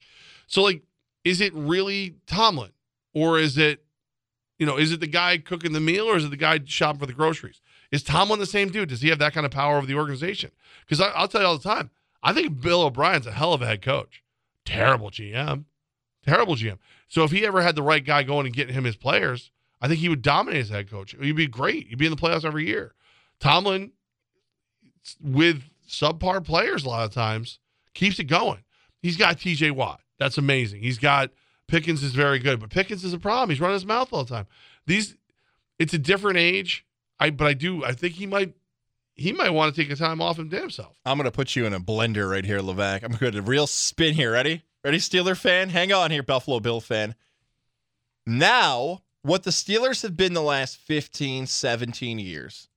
So 0.48 0.64
like, 0.64 0.82
is 1.24 1.42
it 1.42 1.54
really 1.54 2.16
Tomlin, 2.26 2.72
or 3.14 3.38
is 3.38 3.58
it, 3.58 3.84
you 4.58 4.66
know, 4.66 4.78
is 4.78 4.92
it 4.92 5.02
the 5.02 5.08
guy 5.08 5.38
cooking 5.38 5.74
the 5.74 5.80
meal, 5.80 6.06
or 6.06 6.16
is 6.18 6.26
it 6.26 6.30
the 6.30 6.38
guy 6.38 6.60
shopping 6.66 7.00
for 7.00 7.06
the 7.06 7.14
groceries? 7.14 7.62
Is 7.92 8.04
Tomlin 8.04 8.40
the 8.40 8.46
same 8.46 8.70
dude? 8.70 8.90
Does 8.90 9.02
he 9.02 9.10
have 9.10 9.20
that 9.20 9.34
kind 9.34 9.46
of 9.46 9.52
power 9.52 9.78
over 9.78 9.88
the 9.88 9.96
organization? 9.96 10.52
Because 10.82 11.00
I'll 11.00 11.28
tell 11.28 11.42
you 11.42 11.48
all 11.48 11.58
the 11.58 11.64
time, 11.64 11.90
I 12.22 12.34
think 12.34 12.62
Bill 12.62 12.82
O'Brien's 12.82 13.28
a 13.28 13.32
hell 13.32 13.54
of 13.54 13.62
a 13.62 13.66
head 13.66 13.82
coach. 13.82 14.24
Terrible 14.66 15.10
GM. 15.10 15.66
Terrible 16.26 16.56
GM. 16.56 16.78
So 17.08 17.24
if 17.24 17.32
he 17.32 17.46
ever 17.46 17.62
had 17.62 17.76
the 17.76 17.84
right 17.84 18.04
guy 18.04 18.24
going 18.24 18.46
and 18.46 18.56
getting 18.56 18.74
him 18.74 18.84
his 18.84 18.98
players, 18.98 19.52
I 19.80 19.88
think 19.88 20.00
he 20.00 20.10
would 20.10 20.22
dominate 20.22 20.62
as 20.62 20.70
head 20.70 20.90
coach. 20.90 21.16
He'd 21.20 21.32
be 21.34 21.48
great. 21.48 21.88
He'd 21.88 21.98
be 21.98 22.06
in 22.06 22.12
the 22.12 22.18
playoffs 22.18 22.44
every 22.44 22.68
year. 22.68 22.94
Tomlin, 23.40 23.92
with 25.22 25.64
subpar 25.88 26.44
players 26.44 26.84
a 26.84 26.90
lot 26.90 27.06
of 27.06 27.14
times, 27.14 27.60
keeps 27.94 28.20
it 28.20 28.26
going. 28.26 28.64
He's 29.02 29.16
got 29.16 29.38
TJ 29.38 29.72
Watt. 29.72 30.02
That's 30.20 30.38
amazing. 30.38 30.82
He's 30.82 30.98
got 30.98 31.30
Pickens 31.68 32.02
is 32.04 32.14
very 32.14 32.40
good, 32.40 32.60
but 32.60 32.70
Pickens 32.70 33.04
is 33.04 33.14
a 33.14 33.20
problem. 33.20 33.50
He's 33.50 33.62
running 33.62 33.76
his 33.76 33.86
mouth 33.86 34.12
all 34.12 34.24
the 34.24 34.34
time. 34.34 34.48
These 34.86 35.16
it's 35.80 35.94
a 35.94 36.00
different 36.00 36.38
age. 36.38 36.86
I 37.20 37.30
but 37.30 37.48
I 37.48 37.54
do 37.54 37.84
I 37.84 37.94
think 37.94 38.16
he 38.16 38.26
might 38.26 38.54
he 39.16 39.34
might 39.34 39.50
want 39.50 39.74
to 39.74 39.82
take 39.82 39.92
a 39.92 39.96
time 39.96 40.22
off 40.22 40.38
and 40.38 40.50
damn 40.50 40.62
himself. 40.62 41.00
I'm 41.06 41.18
to 41.20 41.32
put 41.32 41.56
you 41.56 41.66
in 41.66 41.74
a 41.74 41.80
blender 41.80 42.30
right 42.30 42.46
here, 42.46 42.60
Levack. 42.60 43.04
I'm 43.04 43.12
going 43.12 43.32
to 43.32 43.32
do 43.32 43.40
a 43.40 43.42
real 43.42 43.66
spin 43.68 44.14
here. 44.14 44.32
Ready? 44.32 44.62
Ready, 44.84 45.00
Steeler 45.00 45.36
fan? 45.36 45.70
Hang 45.70 45.92
on 45.92 46.12
here, 46.12 46.22
Buffalo 46.22 46.60
Bill 46.60 46.80
fan. 46.80 47.16
Now, 48.28 49.02
what 49.24 49.44
the 49.44 49.50
Steelers 49.50 50.04
have 50.04 50.16
been 50.16 50.34
the 50.34 50.42
last 50.42 50.78
15, 50.78 51.48
17 51.48 52.20
years 52.20 52.70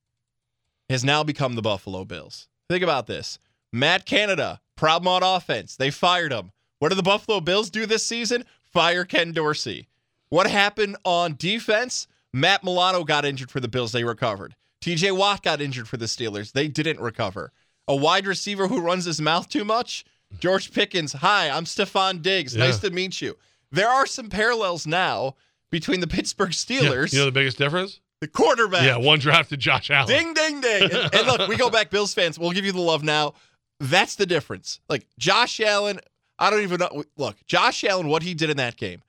has 0.89 1.03
now 1.03 1.23
become 1.23 1.55
the 1.55 1.61
Buffalo 1.61 2.03
Bills. 2.03 2.47
Think 2.69 2.83
about 2.83 3.07
this. 3.07 3.37
Matt 3.71 4.05
Canada, 4.05 4.59
problem 4.75 5.07
on 5.07 5.23
offense. 5.23 5.75
They 5.75 5.91
fired 5.91 6.33
him. 6.33 6.51
What 6.79 6.89
do 6.89 6.95
the 6.95 7.03
Buffalo 7.03 7.39
Bills 7.39 7.69
do 7.69 7.85
this 7.85 8.05
season? 8.05 8.43
Fire 8.63 9.05
Ken 9.05 9.31
Dorsey. 9.31 9.87
What 10.29 10.49
happened 10.49 10.97
on 11.05 11.35
defense? 11.37 12.07
Matt 12.33 12.63
Milano 12.63 13.03
got 13.03 13.25
injured 13.25 13.51
for 13.51 13.59
the 13.59 13.67
Bills. 13.67 13.91
They 13.91 14.03
recovered. 14.03 14.55
TJ 14.81 15.15
Watt 15.15 15.43
got 15.43 15.61
injured 15.61 15.87
for 15.87 15.97
the 15.97 16.05
Steelers. 16.05 16.51
They 16.53 16.67
didn't 16.67 16.99
recover. 16.99 17.51
A 17.87 17.95
wide 17.95 18.25
receiver 18.25 18.67
who 18.67 18.79
runs 18.81 19.05
his 19.05 19.21
mouth 19.21 19.49
too 19.49 19.65
much? 19.65 20.05
George 20.39 20.71
Pickens. 20.73 21.13
Hi, 21.13 21.49
I'm 21.49 21.65
Stefon 21.65 22.21
Diggs. 22.21 22.55
Yeah. 22.55 22.65
Nice 22.65 22.79
to 22.79 22.89
meet 22.89 23.21
you. 23.21 23.37
There 23.71 23.89
are 23.89 24.05
some 24.05 24.29
parallels 24.29 24.87
now 24.87 25.35
between 25.71 25.99
the 25.99 26.07
Pittsburgh 26.07 26.53
Yeah. 26.67 26.79
Steelers, 26.79 27.13
You 27.13 27.19
know 27.19 27.25
the 27.25 27.31
biggest 27.31 27.57
difference? 27.57 27.99
the 28.21 28.27
quarterback. 28.27 28.83
Yeah, 28.83 28.97
one 28.97 29.17
drafted 29.19 29.59
Josh 29.59 29.89
Allen. 29.89 30.07
Ding, 30.07 30.33
ding, 30.33 30.61
ding. 30.61 30.83
And, 30.83 30.93
and 31.15 31.27
look, 31.27 31.47
we 31.49 31.57
go 31.57 31.69
back, 31.71 31.89
Bills 31.89 32.13
fans. 32.13 32.37
We'll 32.37 32.51
give 32.51 32.65
you 32.65 32.71
the 32.71 32.79
love 32.79 33.03
now. 33.03 33.33
That's 33.79 34.15
the 34.15 34.27
difference. 34.27 34.79
Like 34.87 35.07
Josh 35.17 35.59
Allen, 35.59 35.99
I 36.37 36.49
don't 36.51 36.61
even 36.61 36.79
know. 36.79 37.03
Look, 37.17 37.35
Josh 37.47 37.83
Allen, 37.83 38.07
what 38.07 38.21
he 38.21 38.35
did 38.35 38.51
in 38.51 38.57
that 38.57 38.77
game. 38.77 39.01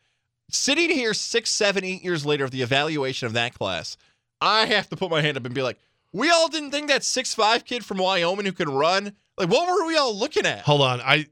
Sitting 0.53 0.91
here 0.91 1.15
six, 1.15 1.51
seven, 1.51 1.85
eight 1.85 2.05
years 2.05 2.25
later 2.27 2.45
of 2.45 2.51
the 2.51 2.63
evaluation 2.63 3.27
of 3.27 3.33
that 3.33 3.55
class, 3.55 3.97
I 4.41 4.67
have 4.67 4.89
to 4.91 4.97
put 4.97 5.11
my 5.11 5.23
hand 5.23 5.37
up 5.37 5.45
and 5.47 5.55
be 5.55 5.63
like, 5.63 5.79
we 6.13 6.31
all 6.31 6.49
didn't 6.49 6.71
think 6.73 6.89
that 6.89 7.05
six 7.05 7.35
five 7.35 7.65
kid 7.65 7.85
from 7.85 7.97
Wyoming 7.99 8.45
who 8.45 8.53
could 8.53 8.69
run. 8.69 9.15
Like, 9.39 9.49
what 9.49 9.67
were 9.67 9.87
we 9.87 9.97
all 9.97 10.15
looking 10.15 10.45
at? 10.45 10.61
Hold 10.61 10.83
on. 10.83 11.01
I 11.01 11.27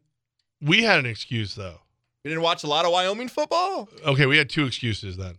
we 0.63 0.83
had 0.83 0.99
an 0.99 1.07
excuse 1.07 1.55
though. 1.55 1.81
We 2.25 2.31
didn't 2.31 2.43
watch 2.43 2.65
a 2.65 2.67
lot 2.67 2.85
of 2.85 2.93
Wyoming 2.93 3.29
football? 3.29 3.89
Okay, 4.07 4.27
we 4.27 4.37
had 4.39 4.49
two 4.51 4.65
excuses 4.67 5.17
then. 5.17 5.39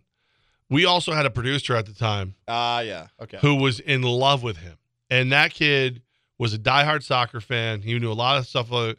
We 0.68 0.84
also 0.84 1.12
had 1.12 1.26
a 1.26 1.30
producer 1.30 1.76
at 1.76 1.86
the 1.86 1.92
time 1.92 2.34
Ah, 2.48 2.80
yeah. 2.80 3.08
Okay. 3.20 3.38
who 3.40 3.56
was 3.56 3.78
in 3.80 4.02
love 4.02 4.42
with 4.42 4.56
him. 4.58 4.78
And 5.10 5.30
that 5.32 5.52
kid 5.52 6.02
was 6.38 6.54
a 6.54 6.58
diehard 6.58 7.02
soccer 7.02 7.40
fan. 7.40 7.82
He 7.82 7.98
knew 7.98 8.10
a 8.10 8.14
lot 8.14 8.38
of 8.38 8.46
stuff. 8.46 8.72
uh, 8.72 8.94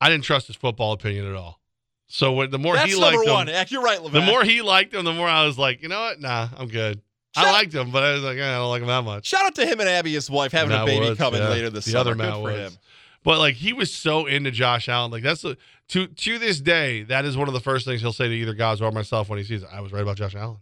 I 0.00 0.10
didn't 0.10 0.24
trust 0.24 0.48
his 0.48 0.56
football 0.56 0.92
opinion 0.92 1.26
at 1.26 1.34
all. 1.34 1.60
So 2.08 2.32
when, 2.32 2.50
the 2.50 2.58
more 2.58 2.74
That's 2.74 2.92
he 2.92 2.96
liked 2.96 3.14
number 3.14 3.28
him, 3.30 3.34
one. 3.34 3.46
Heck, 3.48 3.70
You're 3.70 3.82
right, 3.82 3.98
Levack. 3.98 4.12
the 4.12 4.20
more 4.22 4.44
he 4.44 4.62
liked 4.62 4.94
him, 4.94 5.04
the 5.04 5.12
more 5.12 5.28
I 5.28 5.44
was 5.44 5.58
like, 5.58 5.82
you 5.82 5.88
know 5.88 6.00
what? 6.00 6.20
Nah, 6.20 6.48
I'm 6.56 6.68
good. 6.68 7.00
I 7.36 7.52
liked 7.52 7.74
him, 7.74 7.90
but 7.90 8.02
I 8.02 8.12
was 8.14 8.22
like, 8.22 8.38
eh, 8.38 8.48
I 8.48 8.56
don't 8.56 8.70
like 8.70 8.80
him 8.80 8.88
that 8.88 9.04
much. 9.04 9.26
Shout 9.26 9.44
out 9.44 9.54
to 9.56 9.66
him 9.66 9.80
and 9.80 9.88
Abby, 9.88 10.12
his 10.14 10.30
wife, 10.30 10.52
having 10.52 10.70
Matt 10.70 10.84
a 10.84 10.86
baby 10.86 11.06
Woods, 11.06 11.18
coming 11.18 11.42
yeah. 11.42 11.50
later 11.50 11.68
this 11.68 11.84
the 11.84 11.90
summer. 11.90 12.00
other 12.00 12.10
Good 12.12 12.18
Matt 12.18 12.34
for 12.34 12.42
Woods. 12.42 12.74
him. 12.74 12.80
But 13.24 13.38
like 13.40 13.56
he 13.56 13.72
was 13.74 13.92
so 13.92 14.24
into 14.24 14.50
Josh 14.50 14.88
Allen. 14.88 15.10
Like 15.10 15.22
that's 15.22 15.42
the 15.42 15.58
to 15.88 16.06
to 16.06 16.38
this 16.38 16.60
day, 16.60 17.02
that 17.02 17.24
is 17.26 17.36
one 17.36 17.48
of 17.48 17.54
the 17.54 17.60
first 17.60 17.84
things 17.84 18.00
he'll 18.00 18.12
say 18.12 18.28
to 18.28 18.34
either 18.34 18.54
guys 18.54 18.80
or 18.80 18.90
myself 18.90 19.28
when 19.28 19.38
he 19.38 19.44
sees 19.44 19.62
it. 19.64 19.68
I 19.70 19.80
was 19.80 19.92
right 19.92 20.02
about 20.02 20.16
Josh 20.16 20.34
Allen. 20.34 20.58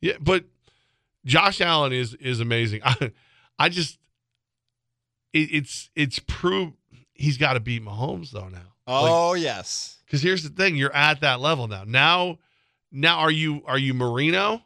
Yeah, 0.00 0.12
but 0.20 0.44
Josh 1.24 1.60
Allen 1.60 1.92
is 1.92 2.14
is 2.14 2.38
amazing. 2.38 2.82
I 2.84 3.10
I 3.58 3.68
just 3.68 3.98
it, 5.32 5.48
it's 5.50 5.90
it's 5.96 6.18
proved 6.20 6.74
he's 7.14 7.38
got 7.38 7.54
to 7.54 7.60
beat 7.60 7.84
Mahomes 7.84 8.30
though 8.30 8.48
now. 8.48 8.72
Oh, 8.86 9.34
yes. 9.34 9.98
Because 10.12 10.22
here's 10.22 10.42
the 10.42 10.50
thing, 10.50 10.76
you're 10.76 10.94
at 10.94 11.22
that 11.22 11.40
level 11.40 11.66
now. 11.68 11.84
Now, 11.86 12.38
now 12.90 13.20
are 13.20 13.30
you 13.30 13.62
are 13.64 13.78
you 13.78 13.94
Marino, 13.94 14.60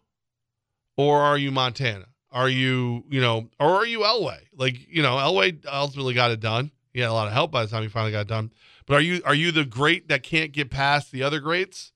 or 0.96 1.20
are 1.20 1.38
you 1.38 1.52
Montana? 1.52 2.06
Are 2.32 2.48
you 2.48 3.04
you 3.08 3.20
know, 3.20 3.48
or 3.60 3.76
are 3.76 3.86
you 3.86 4.00
Elway? 4.00 4.40
Like 4.56 4.76
you 4.88 5.04
know, 5.04 5.14
Elway 5.14 5.64
ultimately 5.64 6.14
got 6.14 6.32
it 6.32 6.40
done. 6.40 6.72
He 6.92 6.98
had 6.98 7.10
a 7.10 7.12
lot 7.12 7.28
of 7.28 7.32
help 7.32 7.52
by 7.52 7.64
the 7.64 7.70
time 7.70 7.84
he 7.84 7.88
finally 7.88 8.10
got 8.10 8.26
done. 8.26 8.50
But 8.86 8.94
are 8.94 9.00
you 9.00 9.22
are 9.24 9.36
you 9.36 9.52
the 9.52 9.64
great 9.64 10.08
that 10.08 10.24
can't 10.24 10.50
get 10.50 10.68
past 10.68 11.12
the 11.12 11.22
other 11.22 11.38
greats, 11.38 11.92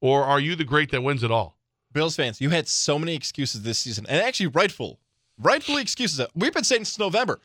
or 0.00 0.24
are 0.24 0.40
you 0.40 0.56
the 0.56 0.64
great 0.64 0.90
that 0.90 1.04
wins 1.04 1.22
it 1.22 1.30
all? 1.30 1.56
Bills 1.92 2.16
fans, 2.16 2.40
you 2.40 2.50
had 2.50 2.66
so 2.66 2.98
many 2.98 3.14
excuses 3.14 3.62
this 3.62 3.78
season, 3.78 4.06
and 4.08 4.20
actually 4.20 4.48
rightful, 4.48 4.98
rightfully 5.38 5.82
excuses. 5.82 6.26
We've 6.34 6.52
been 6.52 6.64
saying 6.64 6.86
since 6.86 6.98
November. 6.98 7.38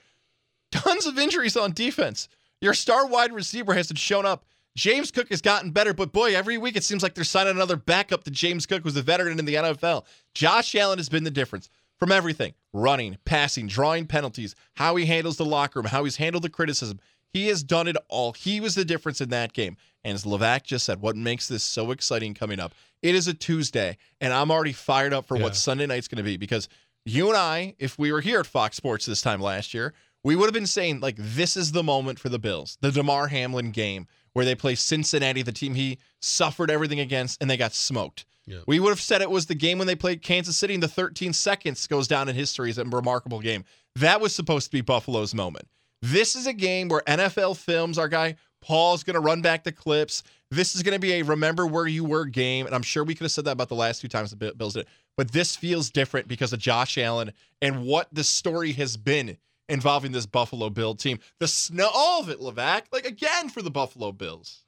Tons 0.71 1.05
of 1.05 1.19
injuries 1.19 1.55
on 1.55 1.73
defense. 1.73 2.27
Your 2.59 2.73
star 2.73 3.05
wide 3.05 3.31
receiver 3.31 3.75
hasn't 3.75 3.99
shown 3.99 4.25
up. 4.25 4.45
James 4.75 5.11
Cook 5.11 5.29
has 5.29 5.41
gotten 5.41 5.71
better, 5.71 5.93
but 5.93 6.11
boy, 6.11 6.35
every 6.35 6.57
week 6.57 6.75
it 6.75 6.83
seems 6.83 7.03
like 7.03 7.13
they're 7.13 7.23
signing 7.23 7.51
another 7.55 7.75
backup 7.75 8.23
to 8.23 8.31
James 8.31 8.65
Cook, 8.65 8.83
who's 8.83 8.97
a 8.97 9.01
veteran 9.03 9.37
in 9.39 9.45
the 9.45 9.55
NFL. 9.55 10.05
Josh 10.33 10.73
Allen 10.75 10.97
has 10.97 11.09
been 11.09 11.23
the 11.23 11.31
difference 11.31 11.69
from 11.99 12.11
everything 12.11 12.53
running, 12.73 13.17
passing, 13.23 13.67
drawing 13.67 14.07
penalties, 14.07 14.55
how 14.75 14.95
he 14.95 15.05
handles 15.05 15.37
the 15.37 15.45
locker 15.45 15.79
room, 15.79 15.85
how 15.87 16.03
he's 16.03 16.15
handled 16.17 16.43
the 16.43 16.49
criticism. 16.49 16.99
He 17.31 17.47
has 17.47 17.63
done 17.63 17.87
it 17.87 17.97
all. 18.09 18.33
He 18.33 18.59
was 18.59 18.75
the 18.75 18.85
difference 18.85 19.21
in 19.21 19.29
that 19.29 19.53
game. 19.53 19.77
And 20.03 20.15
as 20.15 20.23
Levack 20.25 20.63
just 20.63 20.85
said, 20.85 21.01
what 21.01 21.15
makes 21.15 21.47
this 21.47 21.63
so 21.63 21.91
exciting 21.91 22.33
coming 22.33 22.59
up? 22.59 22.73
It 23.01 23.15
is 23.15 23.27
a 23.27 23.33
Tuesday, 23.33 23.97
and 24.21 24.33
I'm 24.33 24.51
already 24.51 24.73
fired 24.73 25.13
up 25.13 25.25
for 25.27 25.37
Yeah. 25.37 25.43
what 25.43 25.55
Sunday 25.55 25.85
night's 25.85 26.07
going 26.07 26.17
to 26.17 26.23
be 26.23 26.37
because 26.37 26.67
you 27.05 27.27
and 27.29 27.37
I, 27.37 27.75
if 27.79 27.97
we 27.99 28.11
were 28.11 28.21
here 28.21 28.39
at 28.39 28.45
Fox 28.47 28.75
Sports 28.77 29.05
this 29.05 29.21
time 29.21 29.39
last 29.41 29.73
year, 29.73 29.93
we 30.23 30.35
would 30.35 30.45
have 30.45 30.53
been 30.53 30.67
saying, 30.67 30.99
like, 30.99 31.15
this 31.17 31.57
is 31.57 31.73
the 31.73 31.83
moment 31.83 32.17
for 32.17 32.29
the 32.29 32.39
Bills, 32.39 32.77
the 32.81 32.91
Damar 32.91 33.27
Hamlin 33.27 33.71
game 33.71 34.07
where 34.33 34.45
they 34.45 34.55
play 34.55 34.75
Cincinnati, 34.75 35.41
the 35.41 35.51
team 35.51 35.75
he 35.75 35.99
suffered 36.21 36.69
everything 36.69 36.99
against, 36.99 37.41
and 37.41 37.49
they 37.49 37.57
got 37.57 37.73
smoked. 37.73 38.25
Yeah. 38.45 38.59
We 38.67 38.79
would 38.79 38.89
have 38.89 38.99
said 38.99 39.21
it 39.21 39.31
was 39.31 39.45
the 39.45 39.55
game 39.55 39.77
when 39.77 39.87
they 39.87 39.95
played 39.95 40.21
Kansas 40.21 40.57
City, 40.57 40.73
and 40.73 40.83
the 40.83 40.87
13 40.87 41.33
seconds 41.33 41.87
goes 41.87 42.07
down 42.07 42.27
in 42.27 42.35
history 42.35 42.69
as 42.69 42.77
a 42.77 42.83
remarkable 42.83 43.39
game. 43.39 43.63
That 43.95 44.19
was 44.19 44.35
supposed 44.35 44.65
to 44.67 44.71
be 44.71 44.81
Buffalo's 44.81 45.33
moment. 45.33 45.67
This 46.01 46.35
is 46.35 46.47
a 46.47 46.53
game 46.53 46.89
where 46.89 47.01
NFL 47.01 47.55
films, 47.57 47.97
our 47.97 48.09
guy 48.09 48.35
Paul's 48.63 49.03
going 49.03 49.15
to 49.15 49.19
run 49.19 49.41
back 49.41 49.63
the 49.63 49.71
clips. 49.71 50.23
This 50.49 50.75
is 50.75 50.83
going 50.83 50.93
to 50.93 50.99
be 50.99 51.13
a 51.13 51.21
remember 51.23 51.67
where 51.67 51.85
you 51.85 52.05
were 52.05 52.25
game. 52.25 52.65
And 52.65 52.73
I'm 52.73 52.81
sure 52.81 53.03
we 53.03 53.13
could 53.13 53.25
have 53.25 53.31
said 53.31 53.45
that 53.45 53.51
about 53.51 53.69
the 53.69 53.75
last 53.75 53.99
two 54.01 54.07
times 54.07 54.29
the 54.29 54.37
Bi- 54.37 54.51
Bills 54.55 54.73
did 54.73 54.81
it. 54.81 54.87
But 55.17 55.31
this 55.31 55.55
feels 55.55 55.89
different 55.89 56.27
because 56.27 56.53
of 56.53 56.59
Josh 56.59 56.97
Allen 56.97 57.33
and 57.61 57.83
what 57.83 58.07
the 58.13 58.23
story 58.23 58.71
has 58.73 58.95
been 58.95 59.37
involving 59.69 60.11
this 60.11 60.25
Buffalo 60.25 60.69
Bill 60.69 60.95
team. 60.95 61.19
The 61.39 61.47
snow, 61.47 61.89
all 61.93 62.21
of 62.21 62.29
it, 62.29 62.39
Levack, 62.39 62.83
like 62.91 63.05
again 63.05 63.49
for 63.49 63.61
the 63.61 63.71
Buffalo 63.71 64.11
Bills. 64.11 64.63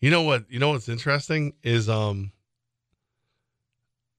You 0.00 0.10
know 0.10 0.22
what? 0.22 0.44
You 0.50 0.58
know 0.58 0.70
what's 0.70 0.88
interesting 0.88 1.54
is 1.62 1.88
um. 1.88 2.32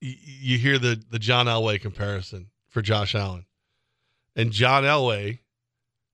You 0.02 0.58
hear 0.58 0.78
the 0.78 1.02
the 1.10 1.20
John 1.20 1.48
Elway 1.48 1.82
comparison 1.82 2.48
for 2.70 2.82
Josh 2.82 3.16
Allen, 3.16 3.46
and 4.36 4.52
John 4.52 4.84
Elway 4.84 5.40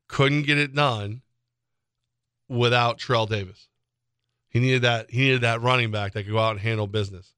couldn't 0.07 0.43
get 0.43 0.57
it 0.57 0.73
done 0.73 1.23
without 2.47 2.99
Terrell 2.99 3.25
Davis. 3.25 3.67
He 4.49 4.59
needed 4.59 4.83
that. 4.83 5.09
He 5.09 5.19
needed 5.19 5.41
that 5.41 5.61
running 5.61 5.91
back 5.91 6.13
that 6.13 6.23
could 6.23 6.31
go 6.31 6.39
out 6.39 6.51
and 6.51 6.59
handle 6.59 6.88
business. 6.88 7.33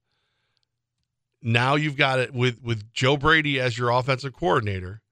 Now 1.40 1.76
you've 1.76 1.96
got 1.96 2.18
it 2.18 2.34
with 2.34 2.62
with 2.62 2.92
Joe 2.92 3.16
Brady 3.16 3.60
as 3.60 3.78
your 3.78 3.90
offensive 3.90 4.34
coordinator, 4.34 5.02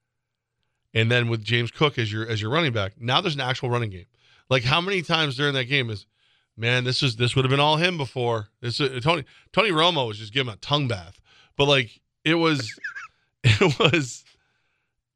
and 0.94 1.10
then 1.10 1.28
with 1.28 1.44
James 1.44 1.70
Cook 1.70 1.98
as 1.98 2.12
your 2.12 2.26
as 2.26 2.40
your 2.40 2.50
running 2.50 2.72
back. 2.72 3.00
Now 3.00 3.20
there's 3.20 3.34
an 3.34 3.40
actual 3.40 3.70
running 3.70 3.90
game. 3.90 4.06
Like 4.48 4.64
how 4.64 4.80
many 4.80 5.02
times 5.02 5.36
during 5.36 5.54
that 5.54 5.64
game 5.64 5.90
is, 5.90 6.06
man, 6.56 6.84
this 6.84 7.02
is 7.02 7.16
this 7.16 7.34
would 7.34 7.44
have 7.44 7.50
been 7.50 7.60
all 7.60 7.76
him 7.76 7.96
before. 7.96 8.48
This 8.60 8.80
uh, 8.80 9.00
Tony 9.02 9.24
Tony 9.52 9.70
Romo 9.70 10.06
was 10.06 10.18
just 10.18 10.32
giving 10.32 10.52
a 10.52 10.56
tongue 10.56 10.88
bath, 10.88 11.20
but 11.56 11.66
like 11.66 12.00
it 12.24 12.34
was, 12.34 12.78
it 13.44 13.78
was, 13.78 14.24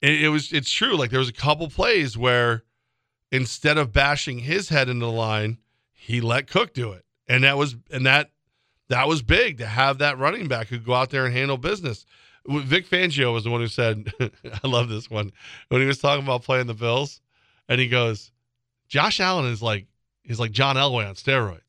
it, 0.01 0.23
it 0.23 0.29
was. 0.29 0.53
It's 0.53 0.71
true. 0.71 0.97
Like 0.97 1.11
there 1.11 1.19
was 1.19 1.29
a 1.29 1.35
couple 1.35 1.69
plays 1.69 2.17
where 2.17 2.65
instead 3.31 3.79
of 3.79 3.93
bashing 3.93 4.41
his 4.41 4.69
head 4.69 4.89
into 4.89 5.05
the 5.05 5.13
line, 5.13 5.59
he 5.93 6.21
let 6.21 6.49
Cook 6.49 6.73
do 6.73 6.93
it, 6.93 7.05
and 7.29 7.45
that 7.45 7.59
was 7.59 7.77
and 7.91 8.07
that 8.07 8.31
that 8.89 9.09
was 9.09 9.23
big 9.23 9.59
to 9.59 9.67
have 9.67 9.99
that 9.99 10.19
running 10.19 10.49
back 10.49 10.69
who 10.69 10.79
go 10.79 10.95
out 10.95 11.11
there 11.11 11.27
and 11.27 11.35
handle 11.35 11.59
business. 11.59 12.07
Vic 12.49 12.89
Fangio 12.89 13.33
was 13.33 13.45
the 13.45 13.51
one 13.51 13.61
who 13.61 13.69
said, 13.69 14.13
"I 14.21 14.67
love 14.67 14.89
this 14.89 15.11
one," 15.11 15.33
when 15.69 15.81
he 15.81 15.87
was 15.87 15.99
talking 15.99 16.25
about 16.25 16.43
playing 16.43 16.67
the 16.67 16.75
Bills, 16.75 17.21
and 17.69 17.81
he 17.81 17.89
goes, 17.89 18.31
"Josh 18.89 19.21
Allen 19.21 19.47
is 19.47 19.63
like 19.63 19.87
he's 20.23 20.41
like 20.41 20.53
John 20.53 20.77
Elway 20.77 21.09
on 21.09 21.15
steroids." 21.15 21.61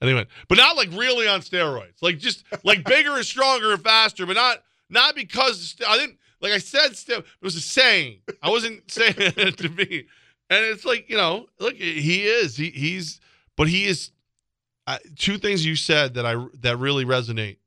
And 0.00 0.08
he 0.08 0.14
went, 0.14 0.28
but 0.48 0.56
not 0.56 0.76
like 0.76 0.88
really 0.92 1.28
on 1.28 1.40
steroids, 1.40 2.00
like 2.00 2.18
just 2.18 2.44
like 2.64 2.84
bigger 2.84 3.16
and 3.16 3.24
stronger 3.24 3.72
and 3.72 3.82
faster, 3.82 4.24
but 4.24 4.34
not 4.34 4.62
not 4.88 5.14
because 5.14 5.76
I 5.86 5.98
didn't 5.98 6.18
like 6.40 6.52
I 6.52 6.58
said. 6.58 6.92
It 6.92 7.24
was 7.42 7.54
a 7.54 7.60
saying. 7.60 8.20
I 8.42 8.50
wasn't 8.50 8.90
saying 8.90 9.14
it 9.18 9.58
to 9.58 9.68
be, 9.68 10.06
and 10.48 10.64
it's 10.64 10.84
like 10.84 11.10
you 11.10 11.16
know, 11.16 11.46
look, 11.58 11.74
he 11.74 12.22
is 12.24 12.56
he 12.56 12.70
he's, 12.70 13.20
but 13.56 13.68
he 13.68 13.86
is. 13.86 14.10
Uh, 14.86 14.98
two 15.16 15.38
things 15.38 15.64
you 15.64 15.76
said 15.76 16.14
that 16.14 16.26
I 16.26 16.34
that 16.62 16.78
really 16.78 17.04
resonate: 17.04 17.58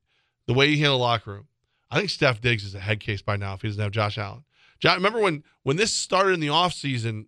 the 0.46 0.54
way 0.54 0.68
he 0.68 0.78
handled 0.78 1.00
the 1.00 1.04
locker 1.04 1.30
room. 1.30 1.46
I 1.94 1.98
think 1.98 2.10
Steph 2.10 2.40
Diggs 2.40 2.64
is 2.64 2.74
a 2.74 2.80
head 2.80 2.98
case 2.98 3.22
by 3.22 3.36
now 3.36 3.54
if 3.54 3.62
he 3.62 3.68
doesn't 3.68 3.80
have 3.80 3.92
Josh 3.92 4.18
Allen. 4.18 4.42
Josh, 4.80 4.96
remember 4.96 5.20
when 5.20 5.44
when 5.62 5.76
this 5.76 5.94
started 5.94 6.34
in 6.34 6.40
the 6.40 6.48
offseason, 6.48 7.26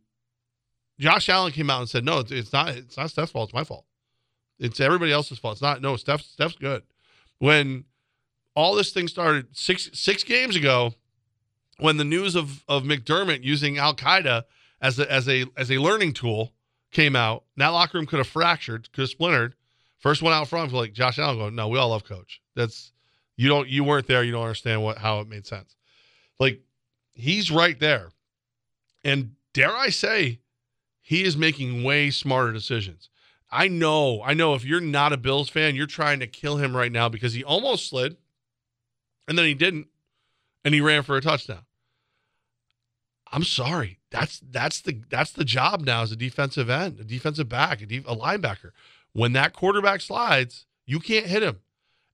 Josh 0.99 1.29
Allen 1.29 1.53
came 1.53 1.71
out 1.71 1.79
and 1.79 1.89
said, 1.89 2.05
"No, 2.05 2.19
it's, 2.19 2.53
not. 2.53 2.71
It's 2.71 2.97
not 2.97 3.11
Steph's 3.11 3.31
fault. 3.31 3.51
It's 3.51 3.55
my 3.55 3.63
fault. 3.63 3.85
It's 4.59 4.81
everybody 4.81 5.13
else's 5.13 5.39
fault. 5.39 5.53
It's 5.53 5.63
not. 5.63 5.81
No, 5.81 5.95
Steph. 5.95 6.23
Steph's 6.23 6.57
good." 6.57 6.83
When 7.39 7.85
all 8.57 8.75
this 8.75 8.91
thing 8.91 9.07
started 9.07 9.57
six 9.57 9.89
six 9.93 10.25
games 10.25 10.57
ago, 10.57 10.95
when 11.79 11.97
the 11.97 12.05
news 12.05 12.35
of 12.35 12.65
of 12.67 12.83
McDermott 12.83 13.45
using 13.45 13.79
Al 13.79 13.95
Qaeda 13.95 14.43
as 14.83 14.99
a 14.99 15.11
as 15.11 15.29
a 15.29 15.45
as 15.57 15.71
a 15.71 15.79
learning 15.79 16.15
tool 16.15 16.53
came 16.91 17.15
out, 17.15 17.45
that 17.57 17.69
locker 17.69 17.99
room 17.99 18.07
could 18.07 18.19
have 18.19 18.27
fractured, 18.27 18.91
could 18.91 19.03
have 19.03 19.11
splintered. 19.11 19.55
First 19.99 20.23
one 20.23 20.33
out 20.33 20.49
front 20.49 20.73
like 20.73 20.93
Josh 20.93 21.21
Allen 21.21 21.39
going, 21.39 21.55
"No, 21.55 21.69
we 21.69 21.79
all 21.79 21.91
love 21.91 22.03
Coach. 22.03 22.43
That's 22.57 22.91
you 23.37 23.49
don't 23.49 23.69
you 23.69 23.85
weren't 23.85 24.07
there. 24.07 24.23
You 24.23 24.33
don't 24.33 24.43
understand 24.43 24.83
what 24.83 24.99
how 24.99 25.21
it 25.21 25.29
made 25.29 25.47
sense. 25.47 25.77
Like 26.39 26.61
he's 27.15 27.51
right 27.51 27.79
there, 27.79 28.11
and 29.05 29.33
dare 29.53 29.75
I 29.75 29.91
say, 29.91 30.41
he 31.01 31.23
is 31.23 31.37
making 31.37 31.85
way 31.85 32.11
smarter 32.11 32.53
decisions. 32.53 33.09
I 33.51 33.69
know, 33.69 34.23
I 34.25 34.35
know. 34.35 34.55
If 34.55 34.65
you're 34.65 34.81
not 34.81 35.13
a 35.13 35.17
Bills 35.17 35.49
fan, 35.49 35.77
you're 35.77 35.87
trying 35.87 36.21
to 36.21 36.27
kill 36.27 36.57
him 36.57 36.77
right 36.77 36.91
now 36.91 37.09
because 37.09 37.33
he 37.33 37.45
almost 37.45 37.89
slid, 37.89 38.17
and 39.29 39.39
then 39.39 39.47
he 39.47 39.55
didn't, 39.55 39.87
and 40.65 40.75
he 40.75 40.81
ran 40.81 41.03
for 41.03 41.17
a 41.17 41.21
touchdown. 41.21 41.65
I'm 43.33 43.45
sorry. 43.45 43.99
That's 44.11 44.41
that's 44.41 44.81
the 44.81 45.03
that's 45.11 45.33
the 45.33 45.45
job 45.45 45.83
now 45.83 46.03
as 46.03 46.13
a 46.13 46.17
defensive 46.17 46.71
end, 46.71 47.01
a 47.01 47.05
defensive 47.05 47.49
back, 47.49 47.83
a, 47.83 47.87
def, 47.87 48.07
a 48.07 48.17
linebacker. 48.17 48.71
When 49.13 49.33
that 49.33 49.53
quarterback 49.53 50.01
slides, 50.01 50.67
you 50.87 51.01
can't 51.01 51.27
hit 51.27 51.43
him. 51.43 51.61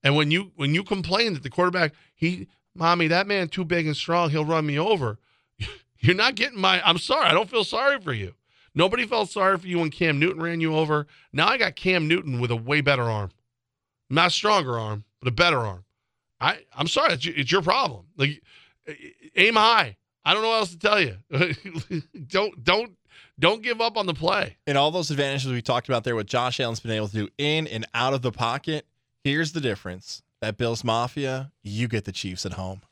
And 0.05 0.17
when 0.17 0.31
you 0.31 0.53
when 0.57 0.75
you 0.75 0.83
complain 0.83 1.35
that 1.35 1.43
the 1.43 1.51
quarterback, 1.51 1.93
he, 2.15 2.49
mommy, 2.75 3.09
that 3.09 3.27
man 3.27 3.49
too 3.49 3.65
big 3.65 3.87
and 3.87 3.97
strong, 3.97 4.31
he'll 4.31 4.45
run 4.45 4.67
me 4.67 4.79
over. 4.79 5.19
You're 5.99 6.17
not 6.17 6.35
getting 6.35 6.61
my. 6.61 6.83
I'm 6.87 6.99
sorry. 6.99 7.27
I 7.27 7.33
don't 7.33 7.51
feel 7.51 7.65
sorry 7.65 8.01
for 8.01 8.13
you. 8.13 8.35
Nobody 8.75 9.07
felt 9.07 9.31
sorry 9.31 9.59
for 9.59 9.67
you 9.67 9.79
when 9.79 9.91
Cam 9.91 10.19
Newton 10.19 10.43
ran 10.43 10.61
you 10.61 10.75
over. 10.75 11.07
Now 11.33 11.49
I 11.49 11.59
got 11.59 11.77
Cam 11.77 12.09
Newton 12.09 12.41
with 12.41 12.51
a 12.51 12.57
way 12.57 12.81
better 12.81 13.03
arm, 13.03 13.31
not 14.09 14.33
stronger 14.33 14.79
arm, 14.79 15.05
but 15.21 15.29
a 15.29 15.33
better 15.33 15.59
arm. 15.59 15.85
I 16.41 16.61
I'm 16.77 16.89
sorry. 16.89 17.15
It's, 17.15 17.27
it's 17.27 17.53
your 17.53 17.63
problem. 17.63 18.07
Like 18.17 18.43
aim 19.37 19.55
high. 19.55 19.97
I 20.25 20.35
don't 20.35 20.43
know 20.43 20.49
what 20.49 20.59
else 20.59 20.71
to 20.71 20.79
tell 20.79 21.01
you. 21.01 21.17
don't 22.27 22.65
don't 22.65 22.97
don't 23.39 23.63
give 23.63 23.81
up 23.81 23.97
on 23.97 24.07
the 24.07 24.15
play. 24.15 24.57
And 24.67 24.77
all 24.77 24.91
those 24.91 25.11
advantages 25.11 25.51
we 25.51 25.63
talked 25.63 25.89
about 25.89 26.05
there, 26.05 26.15
what 26.15 26.27
Josh 26.27 26.61
Allen's 26.61 26.81
been 26.81 26.93
able 26.93 27.09
to 27.09 27.15
do 27.15 27.29
in 27.39 27.67
and 27.67 27.87
out 27.95 28.15
of 28.15 28.23
the 28.23 28.33
pocket. 28.33 28.87
Here's 29.25 29.53
the 29.53 29.61
difference. 29.61 30.23
That 30.41 30.57
Bills 30.57 30.83
Mafia, 30.83 31.53
you 31.63 31.87
get 31.87 32.05
the 32.05 32.13
Chiefs 32.13 32.45
at 32.45 32.55
home. 32.55 32.83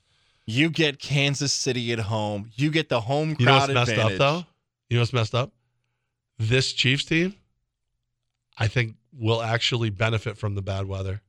You 0.47 0.71
get 0.71 1.01
Kansas 1.01 1.53
City 1.53 1.93
at 1.93 1.99
home. 1.99 2.51
You 2.55 2.71
get 2.71 2.89
the 2.89 3.01
home 3.01 3.35
crowd 3.35 3.41
you 3.41 3.47
know 3.47 3.55
what's 3.55 3.69
messed 3.73 3.91
advantage. 3.91 4.13
up 4.15 4.19
though? 4.19 4.47
You 4.89 4.97
know 4.97 5.01
what's 5.03 5.13
messed 5.13 5.35
up? 5.35 5.53
This 6.39 6.73
Chiefs 6.73 7.05
team, 7.05 7.35
I 8.57 8.69
think, 8.69 8.95
will 9.13 9.43
actually 9.43 9.91
benefit 9.91 10.39
from 10.39 10.55
the 10.55 10.63
bad 10.63 10.87
weather. 10.87 11.23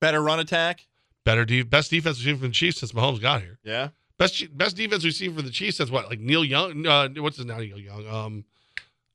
Better 0.00 0.20
run 0.20 0.40
attack. 0.40 0.86
Better 1.24 1.44
de- 1.44 1.62
best 1.62 1.90
defense 1.90 2.18
we've 2.18 2.24
seen 2.24 2.38
from 2.38 2.48
the 2.48 2.54
Chiefs 2.54 2.80
since 2.80 2.92
Mahomes 2.92 3.20
got 3.20 3.40
here. 3.42 3.58
Yeah. 3.64 3.88
Best 4.18 4.56
best 4.56 4.76
defense 4.76 5.04
we've 5.04 5.14
seen 5.14 5.34
from 5.34 5.44
the 5.44 5.50
Chiefs 5.50 5.76
since 5.76 5.90
what? 5.90 6.08
Like 6.08 6.20
Neil 6.20 6.44
Young. 6.44 6.86
Uh, 6.86 7.08
what's 7.18 7.36
his 7.36 7.46
name? 7.46 7.60
Neil 7.60 7.78
Young. 7.78 8.08
Um, 8.08 8.44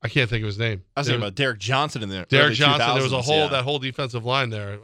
I 0.04 0.10
can't 0.10 0.30
think 0.30 0.44
of 0.44 0.48
his 0.48 0.60
name. 0.60 0.84
I 0.96 1.00
was 1.00 1.08
thinking 1.08 1.22
about 1.22 1.36
Derrick 1.36 1.60
Johnson 1.60 2.04
in 2.04 2.10
there. 2.10 2.26
Derrick 2.26 2.56
Johnson. 2.56 2.94
There 2.94 3.04
was 3.04 3.14
a 3.14 3.22
whole 3.22 3.44
yeah. 3.44 3.48
that 3.48 3.64
whole 3.64 3.80
defensive 3.80 4.26
line 4.26 4.50
there. 4.50 4.78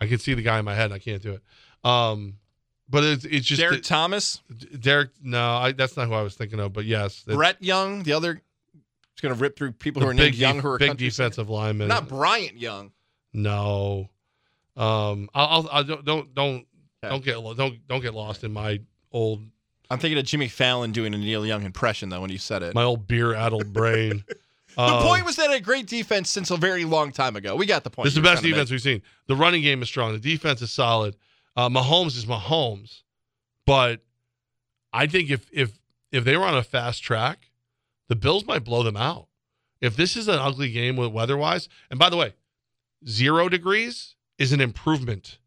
I 0.00 0.06
can 0.06 0.18
see 0.18 0.34
the 0.34 0.42
guy 0.42 0.58
in 0.58 0.64
my 0.64 0.74
head. 0.74 0.86
And 0.86 0.94
I 0.94 0.98
can't 0.98 1.22
do 1.22 1.32
it. 1.32 1.88
Um, 1.88 2.34
but 2.88 3.04
it's 3.04 3.24
it's 3.24 3.46
just 3.46 3.60
Derek 3.60 3.78
it- 3.78 3.84
Thomas, 3.84 4.42
Derek. 4.78 5.10
No, 5.22 5.40
I, 5.40 5.72
that's 5.72 5.96
not 5.96 6.08
who 6.08 6.14
I 6.14 6.22
was 6.22 6.34
thinking 6.34 6.58
of. 6.58 6.72
But 6.72 6.84
yes, 6.84 7.22
Brett 7.24 7.62
Young, 7.62 8.02
the 8.02 8.12
other. 8.12 8.42
It's 9.12 9.20
going 9.20 9.34
to 9.34 9.40
rip 9.40 9.56
through 9.56 9.72
people 9.72 10.00
who 10.02 10.08
are 10.08 10.14
big 10.14 10.32
named 10.32 10.34
Young 10.36 10.58
who 10.60 10.68
are 10.68 10.78
big 10.78 10.96
defensive 10.96 11.50
lineman. 11.50 11.88
Not 11.88 12.08
Bryant 12.08 12.56
Young. 12.56 12.90
No. 13.32 14.08
Um, 14.76 15.28
I'll, 15.34 15.46
I'll, 15.46 15.68
I'll 15.70 15.84
don't 15.84 16.04
don't 16.04 16.34
don't 16.34 16.66
don't 17.02 17.24
get 17.24 17.34
don't 17.34 17.86
don't 17.86 18.00
get 18.00 18.14
lost 18.14 18.44
in 18.44 18.52
my 18.52 18.80
old 19.12 19.42
I'm 19.90 19.98
thinking 19.98 20.18
of 20.18 20.24
Jimmy 20.24 20.48
Fallon 20.48 20.92
doing 20.92 21.12
a 21.14 21.18
Neil 21.18 21.44
Young 21.44 21.64
impression 21.64 22.08
though 22.08 22.20
when 22.20 22.30
you 22.30 22.38
said 22.38 22.62
it. 22.62 22.74
my 22.74 22.82
old 22.84 23.06
beer 23.08 23.34
addled 23.34 23.72
brain. 23.72 24.24
the 24.76 24.82
Um, 24.82 25.02
point 25.02 25.24
was 25.24 25.36
that 25.36 25.52
a 25.52 25.60
great 25.60 25.86
defense 25.86 26.30
since 26.30 26.50
a 26.50 26.56
very 26.56 26.84
long 26.84 27.10
time 27.12 27.34
ago. 27.36 27.56
We 27.56 27.66
got 27.66 27.82
the 27.84 27.90
point. 27.90 28.04
This 28.04 28.12
is 28.12 28.16
the 28.16 28.22
best 28.22 28.42
defense 28.42 28.70
we've 28.70 28.80
seen. 28.80 29.02
The 29.26 29.34
running 29.36 29.62
game 29.62 29.82
is 29.82 29.88
strong. 29.88 30.12
The 30.12 30.18
defense 30.18 30.62
is 30.62 30.72
solid. 30.72 31.16
Uh, 31.56 31.68
Mahomes 31.68 32.16
is 32.16 32.24
Mahomes, 32.26 33.02
but 33.66 34.00
I 34.92 35.06
think 35.08 35.28
if 35.30 35.46
if 35.52 35.78
if 36.12 36.24
they 36.24 36.36
were 36.36 36.44
on 36.44 36.56
a 36.56 36.62
fast 36.62 37.02
track, 37.02 37.50
the 38.08 38.14
Bills 38.16 38.46
might 38.46 38.64
blow 38.64 38.82
them 38.84 38.96
out. 38.96 39.26
If 39.80 39.96
this 39.96 40.14
is 40.16 40.28
an 40.28 40.38
ugly 40.38 40.70
game 40.70 40.96
with 40.96 41.10
weather-wise, 41.10 41.68
and 41.90 41.98
by 41.98 42.10
the 42.10 42.16
way, 42.16 42.34
zero 43.08 43.48
degrees 43.48 44.14
is 44.38 44.52
an 44.52 44.60
improvement 44.60 45.38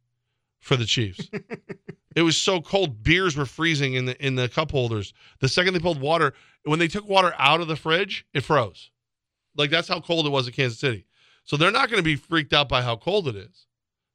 for 0.60 0.76
the 0.76 0.86
Chiefs. 0.86 1.30
it 2.16 2.22
was 2.22 2.38
so 2.38 2.62
cold, 2.62 3.04
beers 3.04 3.36
were 3.36 3.46
freezing 3.46 3.94
in 3.94 4.06
the 4.06 4.26
in 4.26 4.36
the 4.36 4.50
cup 4.50 4.72
holders. 4.72 5.14
The 5.40 5.50
second 5.50 5.74
they 5.74 5.80
pulled 5.80 6.00
water, 6.00 6.34
when 6.64 6.80
they 6.80 6.88
took 6.88 7.08
water 7.08 7.34
out 7.38 7.62
of 7.62 7.68
the 7.68 7.76
fridge, 7.76 8.26
it 8.34 8.42
froze. 8.42 8.92
Like 9.56 9.70
that's 9.70 9.88
how 9.88 10.00
cold 10.00 10.26
it 10.26 10.32
was 10.32 10.48
in 10.48 10.54
Kansas 10.54 10.80
City. 10.80 11.06
So 11.44 11.58
they're 11.58 11.72
not 11.72 11.90
going 11.90 12.00
to 12.00 12.04
be 12.04 12.16
freaked 12.16 12.54
out 12.54 12.70
by 12.70 12.82
how 12.82 12.96
cold 12.96 13.28
it 13.28 13.36
is. 13.36 13.68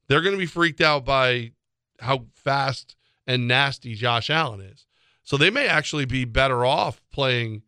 They're 0.09 0.23
going 0.23 0.35
to 0.35 0.39
be 0.39 0.47
freaked 0.47 0.81
out 0.81 1.05
by 1.05 1.53
how 2.01 2.27
fast 2.35 2.97
and 3.27 3.47
nasty 3.47 3.95
Josh 3.95 4.31
Allen 4.31 4.61
is. 4.61 4.87
So 5.23 5.37
they 5.37 5.51
may 5.51 5.67
actually 5.67 6.07
be 6.07 6.25
better 6.25 6.65
off 6.65 7.03
playing 7.13 7.63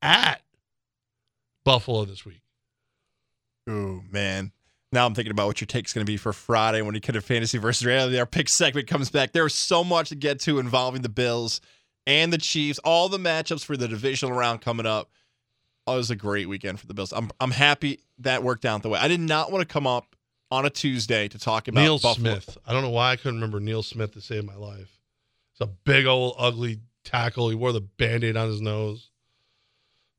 at 0.00 0.40
Buffalo 1.64 2.06
this 2.06 2.24
week. 2.24 2.42
Oh 3.68 4.00
man. 4.10 4.52
Now 4.92 5.06
I'm 5.06 5.14
thinking 5.14 5.30
about 5.30 5.46
what 5.46 5.60
your 5.60 5.66
take's 5.66 5.92
going 5.92 6.04
to 6.04 6.10
be 6.10 6.16
for 6.16 6.32
Friday 6.32 6.82
when 6.82 6.94
we 6.94 7.00
could 7.00 7.14
have 7.14 7.24
fantasy 7.24 7.58
versus 7.58 7.86
reality. 7.86 8.18
Our 8.18 8.26
pick 8.26 8.48
segment 8.48 8.88
comes 8.88 9.08
back. 9.08 9.32
There's 9.32 9.54
so 9.54 9.84
much 9.84 10.08
to 10.08 10.16
get 10.16 10.40
to 10.40 10.58
involving 10.58 11.02
the 11.02 11.08
Bills 11.08 11.60
and 12.06 12.32
the 12.32 12.38
Chiefs. 12.38 12.80
All 12.80 13.08
the 13.08 13.18
matchups 13.18 13.64
for 13.64 13.76
the 13.76 13.86
divisional 13.86 14.34
round 14.36 14.62
coming 14.62 14.86
up. 14.86 15.10
Oh, 15.86 15.94
it 15.94 15.98
was 15.98 16.10
a 16.10 16.16
great 16.16 16.48
weekend 16.48 16.80
for 16.80 16.86
the 16.86 16.94
Bills. 16.94 17.12
I'm 17.12 17.30
I'm 17.40 17.52
happy 17.52 18.00
that 18.18 18.42
worked 18.42 18.64
out 18.64 18.82
the 18.82 18.88
way. 18.88 18.98
I 18.98 19.08
did 19.08 19.20
not 19.20 19.52
want 19.52 19.66
to 19.66 19.72
come 19.72 19.86
up 19.86 20.16
on 20.50 20.66
a 20.66 20.70
Tuesday 20.70 21.28
to 21.28 21.38
talk 21.38 21.68
about 21.68 21.80
Neil 21.80 21.98
Buffalo. 21.98 22.40
Smith. 22.40 22.58
I 22.66 22.72
don't 22.72 22.82
know 22.82 22.90
why 22.90 23.12
I 23.12 23.16
couldn't 23.16 23.36
remember 23.36 23.60
Neil 23.60 23.84
Smith 23.84 24.12
to 24.14 24.20
save 24.20 24.44
my 24.44 24.56
life. 24.56 24.98
It's 25.52 25.60
a 25.60 25.66
big 25.66 26.06
old 26.06 26.34
ugly 26.36 26.80
tackle. 27.04 27.48
He 27.48 27.54
wore 27.54 27.72
the 27.72 27.80
band-aid 27.80 28.36
on 28.36 28.48
his 28.48 28.60
nose. 28.60 29.09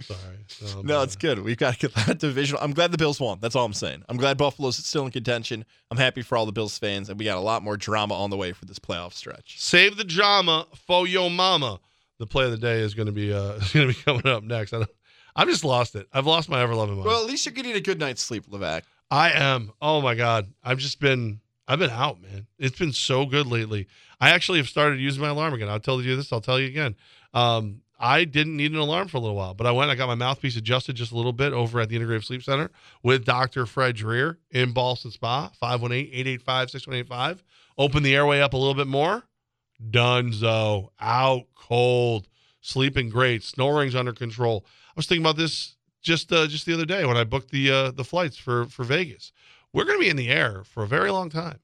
Sorry. 0.01 0.83
No, 0.83 1.01
it's 1.01 1.15
good. 1.15 1.39
We've 1.39 1.57
got 1.57 1.73
to 1.75 1.87
get 1.87 1.95
that 2.05 2.19
division. 2.19 2.57
I'm 2.61 2.73
glad 2.73 2.91
the 2.91 2.97
Bills 2.97 3.19
won. 3.19 3.39
That's 3.41 3.55
all 3.55 3.65
I'm 3.65 3.73
saying. 3.73 4.03
I'm 4.09 4.17
glad 4.17 4.37
Buffalo's 4.37 4.77
still 4.77 5.05
in 5.05 5.11
contention. 5.11 5.65
I'm 5.89 5.97
happy 5.97 6.21
for 6.21 6.37
all 6.37 6.45
the 6.45 6.51
Bills 6.51 6.77
fans, 6.77 7.09
and 7.09 7.17
we 7.17 7.25
got 7.25 7.37
a 7.37 7.41
lot 7.41 7.63
more 7.63 7.77
drama 7.77 8.13
on 8.15 8.29
the 8.29 8.37
way 8.37 8.51
for 8.51 8.65
this 8.65 8.79
playoff 8.79 9.13
stretch. 9.13 9.59
Save 9.59 9.97
the 9.97 10.03
drama 10.03 10.67
for 10.87 11.07
your 11.07 11.29
mama. 11.29 11.79
The 12.19 12.27
play 12.27 12.45
of 12.45 12.51
the 12.51 12.57
day 12.57 12.79
is 12.79 12.93
going 12.93 13.07
to 13.07 13.11
be 13.11 13.33
uh, 13.33 13.53
is 13.55 13.73
going 13.73 13.87
to 13.87 13.93
be 13.93 13.99
coming 14.01 14.27
up 14.27 14.43
next. 14.43 14.73
I 14.73 14.79
don't, 14.79 14.89
I've 15.35 15.47
just 15.47 15.63
lost 15.63 15.95
it. 15.95 16.07
I've 16.13 16.27
lost 16.27 16.49
my 16.49 16.61
ever 16.61 16.75
loving 16.75 16.95
mind. 16.95 17.07
Well, 17.07 17.21
at 17.21 17.27
least 17.27 17.45
you're 17.45 17.53
getting 17.53 17.73
a 17.73 17.81
good 17.81 17.99
night's 17.99 18.21
sleep, 18.21 18.47
Levack. 18.47 18.83
I 19.09 19.31
am. 19.31 19.71
Oh 19.81 20.01
my 20.01 20.15
god. 20.15 20.53
I've 20.63 20.77
just 20.77 20.99
been 20.99 21.41
I've 21.67 21.79
been 21.79 21.89
out, 21.89 22.21
man. 22.21 22.47
It's 22.59 22.77
been 22.77 22.91
so 22.91 23.25
good 23.25 23.47
lately. 23.47 23.87
I 24.19 24.31
actually 24.31 24.59
have 24.59 24.67
started 24.67 24.99
using 24.99 25.21
my 25.21 25.29
alarm 25.29 25.53
again. 25.53 25.69
I'll 25.69 25.79
tell 25.79 26.01
you 26.01 26.15
this, 26.15 26.33
I'll 26.33 26.41
tell 26.41 26.59
you 26.59 26.67
again. 26.67 26.95
Um, 27.33 27.81
I 28.03 28.23
didn't 28.23 28.57
need 28.57 28.71
an 28.71 28.79
alarm 28.79 29.09
for 29.09 29.17
a 29.17 29.19
little 29.19 29.35
while, 29.35 29.53
but 29.53 29.67
I 29.67 29.71
went, 29.71 29.91
I 29.91 29.95
got 29.95 30.07
my 30.07 30.15
mouthpiece 30.15 30.57
adjusted 30.57 30.95
just 30.95 31.11
a 31.11 31.15
little 31.15 31.33
bit 31.33 31.53
over 31.53 31.79
at 31.79 31.87
the 31.87 31.99
Integrative 31.99 32.23
Sleep 32.25 32.41
Center 32.41 32.71
with 33.03 33.25
Dr. 33.25 33.67
Fred 33.67 33.95
Dreer 33.95 34.39
in 34.49 34.73
Ballston 34.73 35.11
Spa, 35.11 35.51
518-885-6185. 35.61 37.43
Open 37.77 38.01
the 38.01 38.15
airway 38.15 38.41
up 38.41 38.53
a 38.53 38.57
little 38.57 38.73
bit 38.73 38.87
more. 38.87 39.23
Dunzo. 39.87 40.89
Out 40.99 41.43
cold. 41.55 42.27
Sleeping 42.61 43.09
great. 43.09 43.43
Snoring's 43.43 43.95
under 43.95 44.13
control. 44.13 44.65
I 44.89 44.93
was 44.95 45.05
thinking 45.05 45.23
about 45.23 45.37
this 45.37 45.75
just 46.01 46.33
uh, 46.33 46.47
just 46.47 46.65
the 46.65 46.73
other 46.73 46.85
day 46.85 47.05
when 47.05 47.17
I 47.17 47.23
booked 47.23 47.51
the 47.51 47.71
uh, 47.71 47.91
the 47.91 48.03
flights 48.03 48.37
for 48.37 48.65
for 48.65 48.83
Vegas. 48.83 49.31
We're 49.73 49.85
going 49.85 49.97
to 49.97 50.03
be 50.03 50.09
in 50.09 50.17
the 50.17 50.29
air 50.29 50.63
for 50.63 50.83
a 50.83 50.87
very 50.87 51.11
long 51.11 51.29
time. 51.29 51.59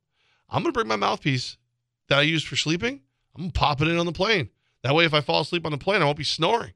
I'm 0.49 0.63
going 0.63 0.71
to 0.71 0.77
bring 0.77 0.87
my 0.87 0.95
mouthpiece 0.95 1.57
that 2.07 2.19
I 2.19 2.21
use 2.21 2.43
for 2.43 2.55
sleeping. 2.55 3.01
I'm 3.35 3.41
going 3.41 3.51
to 3.51 3.59
pop 3.59 3.81
it 3.81 3.87
in 3.87 3.97
on 3.97 4.05
the 4.05 4.11
plane. 4.11 4.49
That 4.83 4.95
way, 4.95 5.05
if 5.05 5.13
I 5.13 5.21
fall 5.21 5.41
asleep 5.41 5.65
on 5.65 5.71
the 5.71 5.77
plane, 5.77 6.01
I 6.01 6.05
won't 6.05 6.17
be 6.17 6.23
snoring. 6.23 6.73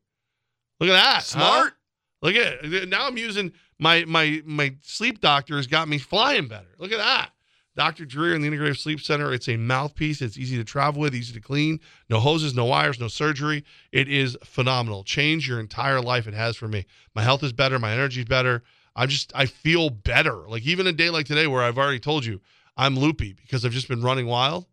Look 0.80 0.90
at 0.90 0.94
that. 0.94 1.24
Smart. 1.24 1.70
Huh? 1.70 1.76
Look 2.22 2.36
at 2.36 2.66
it. 2.66 2.90
Now 2.90 3.08
I'm 3.08 3.18
using 3.18 3.52
my 3.80 4.06
my 4.06 4.42
my 4.46 4.76
sleep 4.82 5.22
doctor 5.22 5.58
has 5.58 5.68
got 5.68 5.88
me 5.88 5.98
flying 5.98 6.48
better. 6.48 6.70
Look 6.78 6.92
at 6.92 6.98
that. 6.98 7.32
Dr. 7.76 8.06
Dreer 8.06 8.36
in 8.36 8.42
the 8.42 8.50
Integrative 8.50 8.78
Sleep 8.78 9.00
Center. 9.00 9.34
It's 9.34 9.48
a 9.48 9.56
mouthpiece. 9.56 10.22
It's 10.22 10.38
easy 10.38 10.58
to 10.58 10.64
travel 10.64 11.02
with, 11.02 11.16
easy 11.16 11.34
to 11.34 11.40
clean. 11.40 11.80
No 12.10 12.20
hoses, 12.20 12.54
no 12.54 12.66
wires, 12.66 13.00
no 13.00 13.08
surgery. 13.08 13.64
It 13.94 14.10
is 14.10 14.38
phenomenal. 14.44 15.04
Change 15.04 15.48
your 15.48 15.60
entire 15.60 16.02
life. 16.02 16.28
It 16.28 16.34
has 16.34 16.58
for 16.58 16.68
me. 16.68 16.86
My 17.16 17.24
health 17.24 17.44
is 17.44 17.54
better. 17.54 17.80
My 17.80 17.94
energy 17.94 18.22
is 18.22 18.26
better. 18.26 18.64
I'm 18.94 19.08
just, 19.08 19.32
I 19.34 19.46
feel 19.46 19.90
better. 19.90 20.50
Like 20.50 20.64
even 20.64 20.86
a 20.86 20.92
day 20.92 21.10
like 21.10 21.26
today 21.26 21.48
where 21.48 21.62
I've 21.62 21.78
already 21.78 22.00
told 22.00 22.26
you 22.26 22.42
I'm 22.76 23.00
loopy 23.00 23.34
because 23.34 23.64
I've 23.64 23.72
just 23.72 23.88
been 23.88 24.02
running 24.02 24.28
wild, 24.28 24.66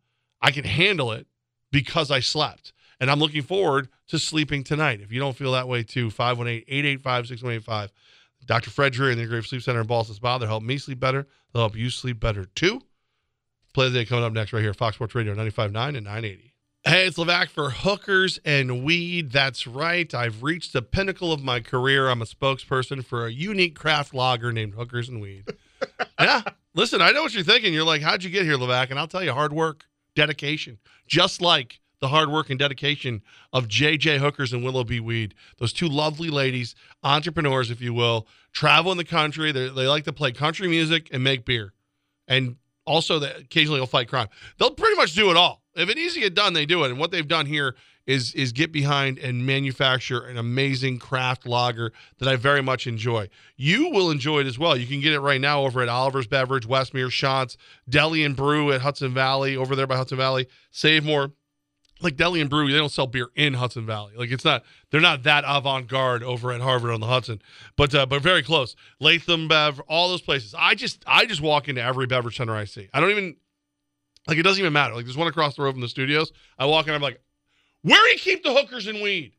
I 0.43 0.51
can 0.51 0.65
handle 0.65 1.13
it 1.13 1.27
because 1.71 2.11
I 2.11 2.19
slept. 2.19 2.73
And 3.01 3.11
I'm 3.11 3.19
looking 3.19 3.43
forward 3.43 3.89
to 4.09 4.19
sleeping 4.19 4.65
tonight. 4.65 5.01
If 5.01 5.13
you 5.13 5.21
don't 5.21 5.37
feel 5.37 5.53
that 5.53 5.69
way 5.69 5.83
too, 5.83 6.11
518 6.11 6.65
885 6.67 7.27
6185. 7.29 7.93
Dr. 8.47 8.71
Fred 8.71 8.93
Dreer 8.93 9.11
in 9.11 9.19
the 9.19 9.25
Integrative 9.25 9.47
Sleep 9.47 9.63
Center 9.63 9.81
in 9.81 9.87
Ballston 9.87 10.15
Spa. 10.15 10.39
They'll 10.39 10.49
help 10.49 10.63
me 10.63 10.79
sleep 10.79 10.99
better. 10.99 11.27
They'll 11.53 11.63
help 11.63 11.77
you 11.77 11.91
sleep 11.91 12.19
better 12.19 12.45
too. 12.45 12.81
Play 13.75 13.91
the 13.91 13.99
day 13.99 14.05
coming 14.05 14.25
up 14.25 14.33
next 14.33 14.53
right 14.53 14.63
here, 14.63 14.75
Fox 14.75 14.97
Sports 14.97 15.15
Radio 15.15 15.35
95.9 15.35 15.67
and 15.67 16.05
980. 16.05 16.55
Hey, 16.85 17.07
it's 17.07 17.19
Levack 17.19 17.49
for 17.49 17.71
Hookers 17.71 18.41
and 18.45 18.83
Weed. 18.83 19.31
That's 19.31 19.67
right. 19.67 20.13
I've 20.15 20.43
reached 20.43 20.73
the 20.73 20.81
pinnacle 20.81 21.33
of 21.33 21.43
my 21.43 21.61
career. 21.61 22.09
I'm 22.09 22.23
a 22.23 22.25
spokesperson 22.25 23.05
for 23.05 23.27
a 23.27 23.31
unique 23.31 23.79
craft 23.79 24.15
lager 24.15 24.53
named 24.53 24.75
Hookers 24.75 25.09
and 25.09 25.21
Weed. 25.21 25.45
yeah. 26.21 26.43
Listen, 26.75 27.03
I 27.03 27.11
know 27.11 27.23
what 27.23 27.35
you're 27.35 27.45
thinking. 27.45 27.75
You're 27.75 27.85
like, 27.85 28.01
how'd 28.01 28.23
you 28.23 28.31
get 28.31 28.45
here, 28.45 28.57
Levack? 28.57 28.91
And 28.91 28.99
I'll 28.99 29.09
tell 29.09 29.23
you, 29.23 29.33
hard 29.33 29.53
work, 29.53 29.85
dedication, 30.15 30.79
just 31.07 31.43
like 31.43 31.81
the 32.01 32.09
hard 32.09 32.31
work 32.31 32.51
and 32.51 32.59
dedication 32.59 33.23
of 33.53 33.69
JJ 33.69 34.19
Hookers 34.19 34.53
and 34.53 34.65
Willow 34.65 34.85
B 34.85 35.01
Weed. 35.01 35.35
Those 35.59 35.73
two 35.73 35.89
lovely 35.89 36.31
ladies, 36.31 36.75
entrepreneurs, 37.03 37.71
if 37.71 37.81
you 37.81 37.93
will, 37.93 38.27
travel 38.53 38.93
in 38.93 38.99
the 38.99 39.05
country. 39.05 39.53
They, 39.53 39.69
they 39.69 39.87
like 39.87 40.05
to 40.05 40.13
play 40.13 40.33
country 40.33 40.69
music 40.69 41.09
and 41.13 41.23
make 41.25 41.45
beer. 41.45 41.73
And 42.27 42.57
also, 42.87 43.19
they 43.19 43.31
occasionally 43.33 43.81
will 43.81 43.87
fight 43.87 44.09
crime. 44.09 44.29
They'll 44.59 44.71
pretty 44.71 44.97
much 44.97 45.15
do 45.15 45.31
it 45.31 45.37
all. 45.37 45.63
If 45.75 45.89
it 45.89 45.97
needs 45.97 46.15
to 46.15 46.21
get 46.21 46.35
done, 46.35 46.53
they 46.53 46.67
do 46.67 46.85
it. 46.85 46.91
And 46.91 46.99
what 46.99 47.11
they've 47.11 47.27
done 47.27 47.47
here 47.47 47.75
is 48.09 48.35
is 48.35 48.53
get 48.53 48.73
behind 48.73 49.19
and 49.19 49.45
manufacture 49.45 50.21
an 50.21 50.39
amazing 50.39 50.99
craft 50.99 51.47
lager 51.47 51.93
that 52.19 52.27
I 52.27 52.37
very 52.37 52.63
much 52.63 52.87
enjoy. 52.87 53.29
You 53.57 53.91
will 53.91 54.11
enjoy 54.11 54.41
it 54.41 54.47
as 54.47 54.59
well. 54.59 54.77
You 54.77 54.87
can 54.87 55.01
get 55.01 55.13
it 55.13 55.21
right 55.21 55.41
now 55.41 55.63
over 55.65 55.83
at 55.83 55.91
Oliver's 55.91 56.27
Beverage, 56.27 56.67
Westmere, 56.67 57.11
Shots, 57.13 57.59
Deli 57.87 58.25
and 58.25 58.35
Brew 58.35 58.73
at 58.73 58.81
Hudson 58.81 59.13
Valley, 59.13 59.57
over 59.57 59.77
there 59.77 59.87
by 59.87 59.97
Hudson 59.97 60.17
Valley. 60.17 60.49
Save 60.71 61.05
more 61.05 61.33
like 62.01 62.17
Deli 62.17 62.41
and 62.41 62.49
Brew, 62.49 62.71
they 62.71 62.79
don't 62.79 62.93
sell 62.93 63.07
beer 63.07 63.29
in 63.35 63.55
Hudson 63.55 63.87
Valley. 63.87 64.15
Like 64.17 64.31
it's 64.31 64.45
not, 64.45 64.65
they're 64.91 65.01
not 65.01 65.23
that 65.25 65.45
avant 65.47 65.89
garde 65.89 66.23
over 66.23 66.53
at 66.53 66.61
Harvard 66.61 66.91
on 66.91 67.01
the 67.01 67.07
Hudson, 67.07 67.43
but 67.77 67.95
uh, 67.95 68.07
but 68.07 68.23
very 68.23 68.43
close. 68.43 68.77
Latham 69.01 69.49
Bev, 69.49 69.81
all 69.89 70.09
those 70.09 70.23
places. 70.23 70.55
I 70.57 70.75
just 70.75 71.03
I 71.07 71.27
just 71.27 71.41
walk 71.41 71.69
into 71.69 71.83
every 71.83 72.07
beverage 72.07 72.37
center 72.37 72.55
I 72.55 72.65
see. 72.65 72.89
I 72.93 73.01
don't 73.01 73.11
even 73.11 73.37
like 74.27 74.39
it 74.39 74.43
doesn't 74.43 74.61
even 74.61 74.73
matter. 74.73 74.95
Like 74.95 75.05
there's 75.05 75.17
one 75.17 75.29
across 75.29 75.57
the 75.57 75.63
road 75.63 75.73
from 75.73 75.81
the 75.81 75.89
studios. 75.89 76.33
I 76.59 76.67
walk 76.67 76.87
in, 76.87 76.95
I'm 76.95 77.03
like, 77.03 77.21
where 77.83 77.99
do 77.99 78.11
you 78.11 78.19
keep 78.19 78.43
the 78.43 78.53
hookers 78.53 78.87
and 78.87 79.01
weed? 79.01 79.33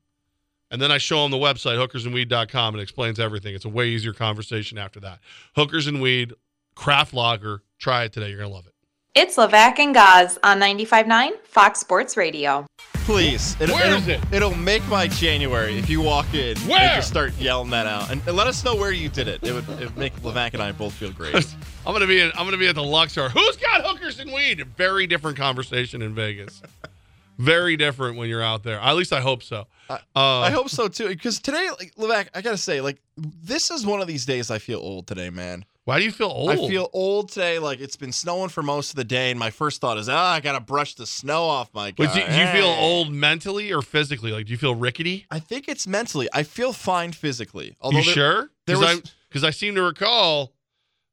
And 0.72 0.82
then 0.82 0.92
I 0.92 0.98
show 0.98 1.24
them 1.24 1.32
the 1.32 1.38
website, 1.38 1.78
hookersandweed.com. 1.78 2.76
And 2.76 2.80
it 2.80 2.84
explains 2.84 3.20
everything. 3.20 3.56
It's 3.56 3.66
a 3.66 3.70
way 3.70 3.88
easier 3.88 4.14
conversation 4.14 4.78
after 4.78 5.00
that. 5.00 5.20
Hookers 5.56 5.88
and 5.88 6.00
Weed, 6.00 6.34
craft 6.76 7.14
lager. 7.14 7.64
Try 7.80 8.04
it 8.04 8.14
today. 8.14 8.30
You're 8.30 8.44
to 8.44 8.48
love 8.48 8.68
it. 8.68 8.74
It's 9.16 9.38
Levack 9.38 9.80
and 9.80 9.94
Goz 9.94 10.38
on 10.44 10.60
95.9 10.60 11.32
Fox 11.44 11.80
Sports 11.80 12.16
Radio. 12.16 12.68
Please. 12.94 13.60
It'll, 13.60 13.76
Where 13.76 13.88
it'll, 13.88 13.98
is 13.98 14.08
it? 14.08 14.22
It'll 14.32 14.54
make 14.54 14.88
my 14.88 15.08
January 15.08 15.80
if 15.80 15.90
you 15.90 16.00
walk 16.00 16.32
in 16.36 16.56
Where? 16.60 16.80
and 16.80 16.96
just 16.96 17.08
start 17.08 17.34
yelling 17.40 17.72
that 17.72 17.88
out. 17.88 18.12
And, 18.12 18.22
and 18.28 18.38
let 18.38 18.46
us 18.46 18.64
know 18.64 18.76
where 18.76 18.92
you 18.92 19.10
did 19.10 19.28
it. 19.28 19.44
It 19.44 19.52
would, 19.52 19.68
it 19.82 19.86
would 19.86 19.98
make 19.98 20.16
Levack 20.18 20.54
and 20.54 20.62
I 20.62 20.72
both 20.74 20.94
feel 20.94 21.12
great. 21.12 21.34
I'm 21.88 21.94
gonna 21.94 22.06
be 22.06 22.22
in, 22.22 22.30
I'm 22.36 22.46
gonna 22.46 22.58
be 22.58 22.68
at 22.68 22.76
the 22.76 22.84
Luxor. 22.84 23.30
Who's 23.30 23.58
got 23.58 23.84
hookers 23.84 24.20
and 24.20 24.32
weed? 24.32 24.64
Very 24.78 25.08
different 25.08 25.38
conversation 25.38 26.04
in 26.04 26.14
Vegas. 26.14 26.62
Very 27.40 27.78
different 27.78 28.18
when 28.18 28.30
you're 28.30 28.44
out 28.44 28.62
there. 28.64 28.80
At 28.80 28.96
least 28.96 29.12
I 29.12 29.22
hope 29.22 29.42
so. 29.42 29.66
Uh, 29.90 29.98
I 30.16 30.52
hope 30.52 30.70
so 30.70 30.88
too. 30.88 31.08
Because 31.08 31.40
today, 31.40 31.68
like, 31.80 31.96
Levack, 31.96 32.28
I 32.36 32.42
gotta 32.42 32.58
say, 32.58 32.80
like, 32.80 33.02
this 33.18 33.72
is 33.72 33.88
one 33.88 34.02
of 34.02 34.08
these 34.08 34.26
days 34.26 34.52
I 34.52 34.60
feel 34.60 34.80
old 34.80 35.08
today, 35.08 35.30
man. 35.32 35.66
Why 35.90 35.98
do 35.98 36.06
you 36.06 36.12
feel 36.12 36.28
old? 36.28 36.52
I 36.52 36.56
feel 36.56 36.88
old 36.94 37.30
today. 37.30 37.58
Like 37.58 37.80
it's 37.80 37.96
been 37.96 38.12
snowing 38.12 38.50
for 38.50 38.62
most 38.62 38.92
of 38.92 38.96
the 38.96 39.04
day, 39.04 39.32
and 39.32 39.40
my 39.40 39.50
first 39.50 39.82
thought 39.82 39.98
is, 39.98 40.08
ah, 40.08 40.34
I 40.34 40.40
gotta 40.40 40.60
brush 40.60 40.94
the 40.94 41.08
snow 41.08 41.46
off 41.46 41.74
my 41.74 41.92
car. 41.94 42.06
But 42.06 42.14
do, 42.14 42.20
do 42.32 42.40
you 42.40 42.48
feel 42.50 42.68
old 42.68 43.12
mentally 43.12 43.74
or 43.74 43.82
physically? 43.82 44.32
Like, 44.32 44.46
do 44.46 44.52
you 44.52 44.58
feel 44.60 44.76
rickety? 44.76 45.26
I 45.32 45.40
think 45.40 45.68
it's 45.68 45.88
mentally. 45.88 46.30
I 46.32 46.44
feel 46.44 46.74
fine 46.74 47.12
physically. 47.12 47.76
Although 47.82 47.98
you 47.98 48.04
there- 48.06 48.14
sure? 48.14 48.52
Because 48.68 49.44
I, 49.44 49.48
I 49.48 49.50
seem 49.50 49.74
to 49.74 49.82
recall 49.82 50.54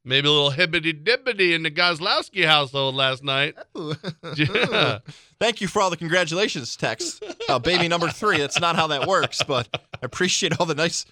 maybe 0.05 0.29
a 0.29 0.31
little 0.31 0.51
hibbity 0.51 0.93
dibbity 1.03 1.55
in 1.55 1.63
the 1.63 1.71
Gozlowski 1.71 2.45
household 2.45 2.95
last 2.95 3.25
night. 3.25 3.55
Yeah. 4.37 4.99
Thank 5.41 5.63
you 5.63 5.69
for 5.69 5.81
all 5.81 5.89
the 5.89 5.97
congratulations 5.97 6.77
texts. 6.77 7.21
Uh, 7.49 7.59
baby 7.59 7.89
number 7.89 8.09
three. 8.09 8.37
That's 8.39 8.61
not 8.61 8.77
how 8.77 8.89
that 8.89 9.07
works, 9.07 9.43
but 9.43 9.69
I 9.73 9.79
appreciate 10.03 10.61
all 10.61 10.67
the 10.67 10.75
nice 10.75 11.07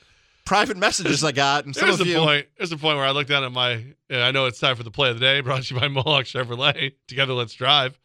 private 0.45 0.77
messages 0.77 1.25
I 1.25 1.33
got. 1.33 1.65
And 1.65 1.75
some 1.75 1.89
There's 1.89 2.01
of 2.01 2.07
a 2.07 2.11
you, 2.11 2.19
point. 2.19 2.47
There's 2.57 2.73
a 2.73 2.77
point 2.77 2.97
where 2.97 3.07
I 3.07 3.11
look 3.11 3.27
down 3.27 3.45
at 3.45 3.53
my. 3.53 3.85
I 4.11 4.31
know 4.31 4.47
it's 4.47 4.61
time 4.61 4.77
for 4.77 4.83
the 4.83 4.91
play 4.91 5.11
of 5.11 5.19
the 5.19 5.25
day. 5.25 5.41
Brought 5.43 5.63
to 5.65 5.75
you 5.75 5.81
by 5.81 5.89
Mohawk 5.89 6.25
Chevrolet. 6.25 6.95
Together, 7.09 7.33
let's 7.33 7.55
drive. 7.55 7.99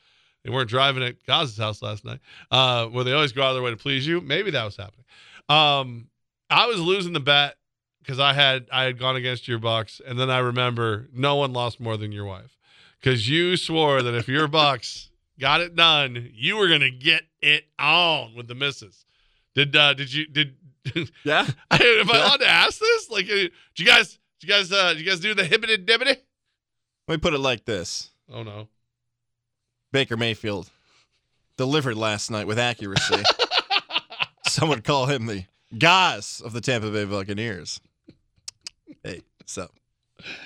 They 0.43 0.49
weren't 0.49 0.69
driving 0.69 1.03
at 1.03 1.25
Goz's 1.25 1.57
house 1.57 1.81
last 1.81 2.05
night, 2.05 2.19
uh, 2.49 2.85
where 2.87 3.03
they 3.03 3.11
always 3.11 3.33
go 3.33 3.43
out 3.43 3.49
of 3.49 3.55
their 3.55 3.63
way 3.63 3.71
to 3.71 3.77
please 3.77 4.07
you. 4.07 4.21
Maybe 4.21 4.51
that 4.51 4.63
was 4.63 4.77
happening. 4.77 5.05
Um, 5.49 6.07
I 6.49 6.67
was 6.67 6.79
losing 6.79 7.13
the 7.13 7.19
bet 7.19 7.57
because 8.01 8.19
I 8.19 8.33
had 8.33 8.67
I 8.71 8.83
had 8.83 8.97
gone 8.97 9.15
against 9.15 9.47
your 9.47 9.59
Bucs, 9.59 9.99
and 10.05 10.19
then 10.19 10.29
I 10.29 10.39
remember 10.39 11.07
no 11.13 11.35
one 11.35 11.53
lost 11.53 11.79
more 11.79 11.97
than 11.97 12.11
your 12.11 12.25
wife 12.25 12.57
because 12.99 13.29
you 13.29 13.57
swore 13.57 14.01
that 14.01 14.13
if 14.13 14.27
your 14.27 14.47
Bucs 14.47 15.09
got 15.39 15.61
it 15.61 15.75
done, 15.75 16.29
you 16.33 16.57
were 16.57 16.67
gonna 16.67 16.89
get 16.89 17.23
it 17.41 17.65
on 17.77 18.33
with 18.35 18.47
the 18.47 18.55
misses. 18.55 19.05
Did 19.55 19.75
uh, 19.75 19.93
did 19.93 20.13
you 20.13 20.25
did? 20.27 20.55
yeah. 21.23 21.47
Am 21.71 22.09
I 22.11 22.17
allowed 22.17 22.37
to 22.37 22.47
ask 22.47 22.79
this? 22.79 23.09
Like, 23.09 23.27
do 23.27 23.49
you 23.77 23.85
guys, 23.85 24.17
do 24.39 24.47
you 24.47 24.53
guys, 24.53 24.71
uh, 24.71 24.93
did 24.93 25.01
you 25.01 25.05
guys 25.09 25.19
do 25.19 25.33
the 25.33 25.43
hibbity 25.43 25.77
dibbity? 25.85 26.17
Let 27.07 27.15
me 27.15 27.17
put 27.17 27.33
it 27.33 27.39
like 27.39 27.65
this: 27.65 28.09
Oh 28.31 28.43
no. 28.43 28.67
Baker 29.91 30.15
Mayfield 30.17 30.69
delivered 31.57 31.95
last 31.97 32.29
night 32.29 32.45
with 32.47 32.59
accuracy. 32.59 33.23
Some 34.47 34.69
would 34.69 34.83
call 34.83 35.07
him 35.07 35.25
the 35.25 35.45
Goz 35.77 36.41
of 36.43 36.53
the 36.53 36.61
Tampa 36.61 36.89
Bay 36.91 37.05
Buccaneers. 37.05 37.79
Hey, 39.03 39.21
so 39.45 39.69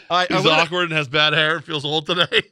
I, 0.10 0.24
I, 0.24 0.26
He's 0.34 0.45
learned- 0.45 0.48
awkward 0.61 0.84
and 0.86 0.94
has 0.94 1.07
bad 1.07 1.34
hair 1.34 1.56
and 1.57 1.64
feels 1.65 1.84
old 1.86 2.06
today. 2.06 2.44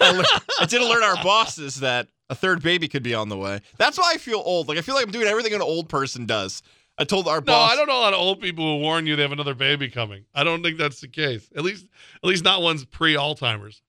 I, 0.00 0.10
learned- 0.12 0.26
I 0.60 0.66
did 0.66 0.80
alert 0.80 1.02
our 1.02 1.22
bosses 1.22 1.76
that 1.80 2.08
a 2.30 2.34
third 2.34 2.62
baby 2.62 2.88
could 2.88 3.02
be 3.02 3.14
on 3.14 3.28
the 3.28 3.36
way. 3.36 3.60
That's 3.78 3.98
why 3.98 4.12
I 4.14 4.18
feel 4.18 4.42
old. 4.44 4.68
Like 4.68 4.78
I 4.78 4.80
feel 4.82 4.94
like 4.94 5.04
I'm 5.06 5.12
doing 5.12 5.26
everything 5.26 5.54
an 5.54 5.62
old 5.62 5.88
person 5.88 6.26
does. 6.26 6.62
I 6.96 7.04
told 7.04 7.26
our 7.26 7.36
No, 7.40 7.46
boss. 7.46 7.70
No, 7.70 7.72
I 7.72 7.76
don't 7.76 7.88
know 7.88 7.98
a 7.98 8.04
lot 8.04 8.12
of 8.14 8.20
old 8.20 8.40
people 8.40 8.64
who 8.64 8.82
warn 8.82 9.06
you 9.06 9.16
they 9.16 9.22
have 9.22 9.32
another 9.32 9.54
baby 9.54 9.88
coming. 9.88 10.24
I 10.34 10.44
don't 10.44 10.62
think 10.62 10.78
that's 10.78 11.00
the 11.00 11.08
case. 11.08 11.50
At 11.56 11.64
least, 11.64 11.86
at 12.22 12.28
least 12.28 12.44
not 12.44 12.62
one's 12.62 12.84
pre 12.84 13.14
Alzheimer's. 13.14 13.82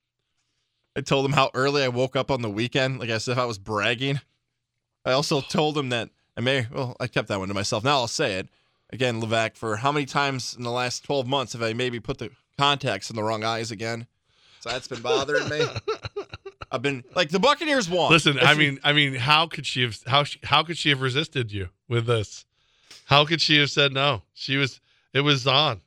I 0.96 1.02
told 1.02 1.26
him 1.26 1.34
how 1.34 1.52
early 1.54 1.84
I 1.84 1.90
woke 1.90 2.16
up 2.16 2.32
on 2.32 2.42
the 2.42 2.50
weekend, 2.50 3.00
like 3.00 3.10
as 3.10 3.28
if 3.28 3.38
I 3.38 3.46
was 3.46 3.58
bragging. 3.58 4.22
I 5.04 5.12
also 5.12 5.42
told 5.42 5.78
him 5.78 5.90
that 5.90 6.10
I 6.36 6.42
may. 6.42 6.68
Well, 6.72 6.96
I 7.00 7.08
kept 7.08 7.28
that 7.28 7.38
one 7.38 7.48
to 7.50 7.54
myself. 7.54 7.84
Now 7.84 7.98
I'll 7.98 8.08
say 8.08 8.36
it 8.36 8.50
again, 8.92 9.22
Levack. 9.22 9.56
For 9.56 9.78
how 9.78 9.92
many 9.92 10.06
times 10.06 10.56
in 10.58 10.64
the 10.64 10.72
last 10.72 11.04
12 11.04 11.28
months 11.28 11.54
have 11.54 11.62
I 11.62 11.74
maybe 11.74 12.00
put 12.00 12.18
the 12.18 12.32
contacts 12.58 13.10
in 13.10 13.16
the 13.16 13.24
wrong 13.24 13.44
eyes 13.44 13.72
again? 13.72 14.08
So 14.62 14.70
that's 14.70 14.88
been 14.88 15.02
bothering 15.02 15.48
me. 15.48 15.62
I've 16.72 16.82
been 16.82 17.04
like 17.16 17.30
the 17.30 17.40
Buccaneers 17.40 17.88
won. 17.90 18.12
Listen, 18.12 18.40
I 18.40 18.56
mean, 18.56 18.80
I 18.84 18.94
mean, 18.94 19.14
how 19.14 19.46
could 19.48 19.66
she 19.68 19.84
have 19.84 20.00
how 20.08 20.24
she, 20.24 20.40
how 20.44 20.64
could 20.64 20.78
she 20.78 20.90
have 20.90 21.02
resisted 21.02 21.52
you 21.52 21.70
with 21.88 22.08
this? 22.08 22.46
How 23.06 23.26
could 23.26 23.42
she 23.42 23.58
have 23.60 23.70
said 23.72 23.94
no? 23.94 24.24
She 24.34 24.58
was. 24.58 24.82
It 25.14 25.22
was 25.22 25.48
on. 25.48 25.82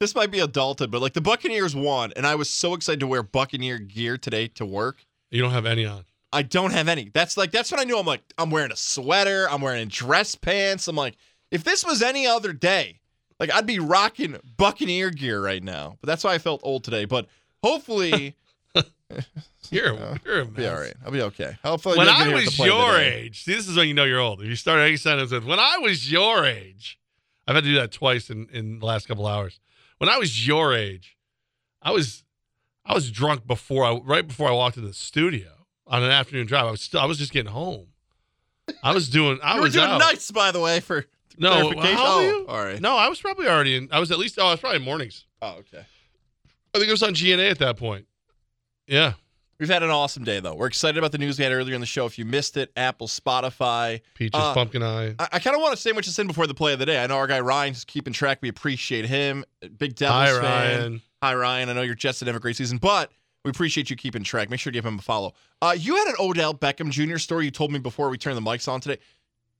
This 0.00 0.14
might 0.14 0.30
be 0.30 0.38
adulthood, 0.38 0.90
but 0.90 1.02
like 1.02 1.12
the 1.12 1.20
Buccaneers 1.20 1.76
won, 1.76 2.12
and 2.16 2.26
I 2.26 2.34
was 2.34 2.48
so 2.48 2.72
excited 2.74 3.00
to 3.00 3.06
wear 3.06 3.22
Buccaneer 3.22 3.78
gear 3.78 4.16
today 4.16 4.48
to 4.48 4.64
work. 4.64 5.04
You 5.30 5.42
don't 5.42 5.50
have 5.52 5.66
any 5.66 5.84
on. 5.84 6.04
I 6.32 6.42
don't 6.42 6.72
have 6.72 6.88
any. 6.88 7.10
That's 7.12 7.36
like 7.36 7.50
that's 7.50 7.70
when 7.70 7.80
I 7.80 7.84
knew 7.84 7.98
I'm 7.98 8.06
like 8.06 8.22
I'm 8.38 8.50
wearing 8.50 8.72
a 8.72 8.76
sweater, 8.76 9.48
I'm 9.50 9.60
wearing 9.60 9.88
dress 9.88 10.34
pants. 10.34 10.88
I'm 10.88 10.96
like, 10.96 11.16
if 11.50 11.64
this 11.64 11.84
was 11.84 12.02
any 12.02 12.26
other 12.26 12.52
day, 12.52 13.00
like 13.38 13.52
I'd 13.52 13.66
be 13.66 13.78
rocking 13.78 14.38
Buccaneer 14.56 15.10
gear 15.10 15.42
right 15.42 15.62
now. 15.62 15.98
But 16.00 16.06
that's 16.06 16.24
why 16.24 16.34
I 16.34 16.38
felt 16.38 16.60
old 16.64 16.82
today. 16.82 17.04
But 17.04 17.26
hopefully, 17.62 18.36
You're, 19.70 19.94
you're 20.24 20.40
a 20.40 20.44
I'll 20.44 20.44
be 20.46 20.66
all 20.66 20.80
right. 20.80 20.94
I'll 21.04 21.12
be 21.12 21.22
okay. 21.22 21.56
Hopefully, 21.62 21.98
when 21.98 22.08
I 22.08 22.24
here 22.24 22.36
at 22.36 22.40
the 22.40 22.44
was 22.46 22.56
play 22.56 22.68
of 22.68 22.74
the 22.74 22.80
your 22.80 22.98
age, 22.98 23.44
see, 23.44 23.54
this 23.54 23.68
is 23.68 23.76
when 23.76 23.88
you 23.88 23.94
know 23.94 24.04
you're 24.04 24.20
old. 24.20 24.40
If 24.42 24.48
you 24.48 24.56
start 24.56 24.80
any 24.80 24.96
sentence 24.96 25.30
with 25.30 25.44
"When 25.44 25.58
I 25.60 25.78
was 25.78 26.10
your 26.10 26.44
age," 26.44 26.98
I've 27.46 27.54
had 27.54 27.64
to 27.64 27.70
do 27.70 27.76
that 27.76 27.92
twice 27.92 28.30
in 28.30 28.48
in 28.52 28.78
the 28.80 28.86
last 28.86 29.06
couple 29.08 29.26
hours. 29.26 29.60
When 29.98 30.08
I 30.08 30.18
was 30.18 30.46
your 30.46 30.74
age, 30.74 31.16
I 31.82 31.90
was 31.92 32.24
I 32.84 32.94
was 32.94 33.10
drunk 33.10 33.46
before 33.46 33.84
I 33.84 33.94
right 33.94 34.26
before 34.26 34.48
I 34.48 34.52
walked 34.52 34.76
into 34.76 34.88
the 34.88 34.94
studio 34.94 35.50
on 35.86 36.02
an 36.02 36.10
afternoon 36.10 36.46
drive. 36.46 36.66
I 36.66 36.70
was 36.70 36.80
still 36.80 37.00
I 37.00 37.06
was 37.06 37.18
just 37.18 37.32
getting 37.32 37.52
home. 37.52 37.86
I 38.82 38.92
was 38.94 39.08
doing 39.08 39.38
I 39.42 39.58
was 39.60 39.72
doing 39.72 39.86
out. 39.86 39.98
nights, 39.98 40.30
by 40.30 40.52
the 40.52 40.60
way, 40.60 40.80
for 40.80 41.04
No, 41.36 41.50
clarification. 41.50 41.96
how 41.96 42.18
old 42.18 42.24
oh, 42.24 42.46
all 42.48 42.64
right. 42.64 42.80
No, 42.80 42.96
I 42.96 43.08
was 43.08 43.20
probably 43.20 43.46
already 43.48 43.76
in. 43.76 43.88
I 43.92 43.98
was 44.00 44.10
at 44.10 44.18
least. 44.18 44.38
Oh, 44.38 44.46
I 44.46 44.50
was 44.52 44.60
probably 44.60 44.76
in 44.78 44.84
mornings. 44.84 45.24
Oh, 45.42 45.56
okay. 45.58 45.84
I 46.74 46.78
think 46.78 46.88
it 46.88 46.92
was 46.92 47.02
on 47.02 47.14
GNA 47.14 47.50
at 47.50 47.58
that 47.58 47.76
point. 47.76 48.06
Yeah. 48.90 49.14
We've 49.58 49.68
had 49.68 49.82
an 49.82 49.90
awesome 49.90 50.24
day, 50.24 50.40
though. 50.40 50.54
We're 50.54 50.68
excited 50.68 50.96
about 50.96 51.12
the 51.12 51.18
news 51.18 51.38
we 51.38 51.44
had 51.44 51.52
earlier 51.52 51.74
in 51.74 51.80
the 51.82 51.86
show. 51.86 52.06
If 52.06 52.18
you 52.18 52.24
missed 52.24 52.56
it, 52.56 52.72
Apple, 52.76 53.06
Spotify. 53.06 54.00
Peaches, 54.14 54.40
Uh, 54.40 54.54
pumpkin 54.54 54.82
eye. 54.82 55.14
I, 55.18 55.28
I 55.32 55.38
kind 55.38 55.54
of 55.54 55.60
want 55.60 55.74
to 55.74 55.80
say 55.80 55.92
much 55.92 56.06
this 56.06 56.18
in 56.18 56.26
before 56.26 56.46
the 56.46 56.54
play 56.54 56.72
of 56.72 56.78
the 56.78 56.86
day. 56.86 57.02
I 57.02 57.06
know 57.06 57.16
our 57.16 57.26
guy 57.26 57.40
Ryan's 57.40 57.84
keeping 57.84 58.14
track. 58.14 58.38
We 58.40 58.48
appreciate 58.48 59.04
him. 59.04 59.44
Big 59.76 59.96
Devils 59.96 60.38
Hi, 60.38 60.40
fan. 60.40 60.42
Ryan. 60.42 61.02
Hi, 61.22 61.34
Ryan. 61.34 61.68
I 61.68 61.72
know 61.74 61.82
your 61.82 61.94
Jets 61.94 62.20
didn't 62.20 62.28
have 62.28 62.36
a 62.36 62.40
great 62.40 62.56
season, 62.56 62.78
but 62.78 63.12
we 63.44 63.50
appreciate 63.50 63.90
you 63.90 63.96
keeping 63.96 64.24
track. 64.24 64.48
Make 64.48 64.60
sure 64.60 64.72
to 64.72 64.76
give 64.78 64.86
him 64.86 64.98
a 64.98 65.02
follow. 65.02 65.34
Uh, 65.60 65.76
you 65.78 65.94
had 65.96 66.08
an 66.08 66.14
Odell 66.18 66.54
Beckham 66.54 66.90
Jr. 66.90 67.18
story 67.18 67.44
you 67.44 67.50
told 67.50 67.70
me 67.70 67.78
before 67.78 68.08
we 68.08 68.16
turned 68.16 68.38
the 68.38 68.42
mics 68.42 68.66
on 68.66 68.80
today 68.80 68.98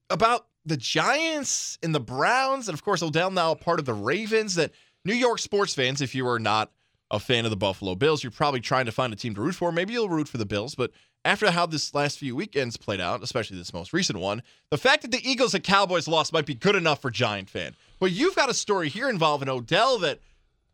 about 0.08 0.46
the 0.64 0.78
Giants 0.78 1.78
and 1.82 1.94
the 1.94 2.00
Browns, 2.00 2.68
and 2.68 2.74
of 2.74 2.82
course 2.82 3.02
Odell 3.02 3.30
now 3.30 3.54
part 3.54 3.78
of 3.78 3.84
the 3.84 3.94
Ravens. 3.94 4.54
That 4.54 4.72
New 5.04 5.14
York 5.14 5.38
sports 5.40 5.74
fans, 5.74 6.00
if 6.00 6.14
you 6.14 6.26
are 6.26 6.38
not 6.38 6.72
a 7.10 7.18
fan 7.18 7.44
of 7.44 7.50
the 7.50 7.56
Buffalo 7.56 7.94
Bills, 7.94 8.22
you're 8.22 8.30
probably 8.30 8.60
trying 8.60 8.86
to 8.86 8.92
find 8.92 9.12
a 9.12 9.16
team 9.16 9.34
to 9.34 9.40
root 9.40 9.54
for. 9.54 9.72
Maybe 9.72 9.92
you'll 9.92 10.08
root 10.08 10.28
for 10.28 10.38
the 10.38 10.46
Bills, 10.46 10.74
but 10.74 10.90
after 11.24 11.50
how 11.50 11.66
this 11.66 11.94
last 11.94 12.18
few 12.18 12.34
weekends 12.34 12.76
played 12.76 13.00
out, 13.00 13.22
especially 13.22 13.58
this 13.58 13.74
most 13.74 13.92
recent 13.92 14.18
one, 14.18 14.42
the 14.70 14.78
fact 14.78 15.02
that 15.02 15.10
the 15.10 15.28
Eagles 15.28 15.54
and 15.54 15.62
Cowboys 15.62 16.08
lost 16.08 16.32
might 16.32 16.46
be 16.46 16.54
good 16.54 16.76
enough 16.76 17.02
for 17.02 17.10
Giant 17.10 17.50
fan. 17.50 17.74
But 17.98 18.12
you've 18.12 18.36
got 18.36 18.48
a 18.48 18.54
story 18.54 18.88
here 18.88 19.08
involving 19.10 19.48
Odell 19.48 19.98
that 19.98 20.20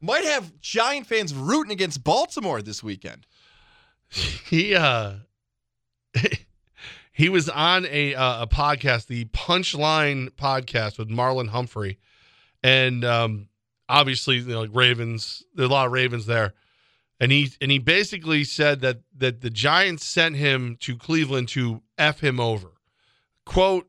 might 0.01 0.25
have 0.25 0.61
Giant 0.61 1.07
fans 1.07 1.35
rooting 1.35 1.73
against 1.73 2.05
Baltimore 2.05 2.63
this 2.63 2.83
weekend. 2.83 3.27
he 4.09 4.75
uh 4.75 5.15
he 7.13 7.29
was 7.29 7.49
on 7.49 7.87
a 7.87 8.15
uh, 8.15 8.43
a 8.43 8.47
podcast 8.47 9.07
the 9.07 9.25
punchline 9.27 10.31
podcast 10.31 10.97
with 10.97 11.09
marlon 11.09 11.49
humphrey 11.49 11.99
and 12.63 13.05
um 13.05 13.49
obviously 13.89 14.37
you 14.37 14.47
know 14.47 14.61
like 14.61 14.71
ravens 14.73 15.43
there's 15.55 15.69
a 15.69 15.73
lot 15.73 15.87
of 15.87 15.93
ravens 15.93 16.27
there. 16.27 16.55
And 17.19 17.33
he 17.33 17.51
and 17.61 17.71
he 17.71 17.79
basically 17.79 18.45
said 18.45 18.81
that 18.83 19.01
that 19.17 19.41
the 19.41 19.51
giants 19.51 20.07
sent 20.07 20.37
him 20.37 20.77
to 20.81 20.97
cleveland 20.97 21.49
to 21.51 21.83
f 21.97 22.21
him 22.21 22.39
over. 22.39 22.73
Quote 23.45 23.89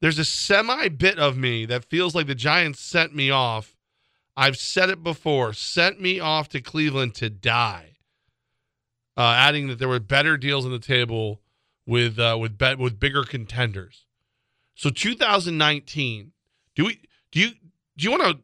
there's 0.00 0.18
a 0.18 0.24
semi 0.24 0.88
bit 0.88 1.18
of 1.18 1.38
me 1.38 1.64
that 1.66 1.84
feels 1.84 2.14
like 2.14 2.26
the 2.26 2.34
giants 2.34 2.80
sent 2.80 3.14
me 3.14 3.30
off. 3.30 3.74
I've 4.36 4.56
said 4.56 4.90
it 4.90 5.02
before 5.02 5.52
sent 5.52 6.00
me 6.00 6.20
off 6.20 6.48
to 6.50 6.60
cleveland 6.60 7.14
to 7.16 7.30
die. 7.30 7.96
Uh, 9.16 9.32
adding 9.36 9.68
that 9.68 9.78
there 9.78 9.88
were 9.88 10.00
better 10.00 10.36
deals 10.36 10.66
on 10.66 10.72
the 10.72 10.80
table 10.80 11.40
with 11.86 12.18
uh, 12.18 12.36
with 12.40 12.58
bet 12.58 12.78
with 12.78 12.98
bigger 12.98 13.22
contenders. 13.22 14.06
So 14.74 14.90
2019, 14.90 16.32
do 16.74 16.84
we 16.84 17.00
do 17.30 17.40
you 17.40 17.48
do 17.96 18.04
you 18.04 18.10
want 18.10 18.24
to 18.24 18.38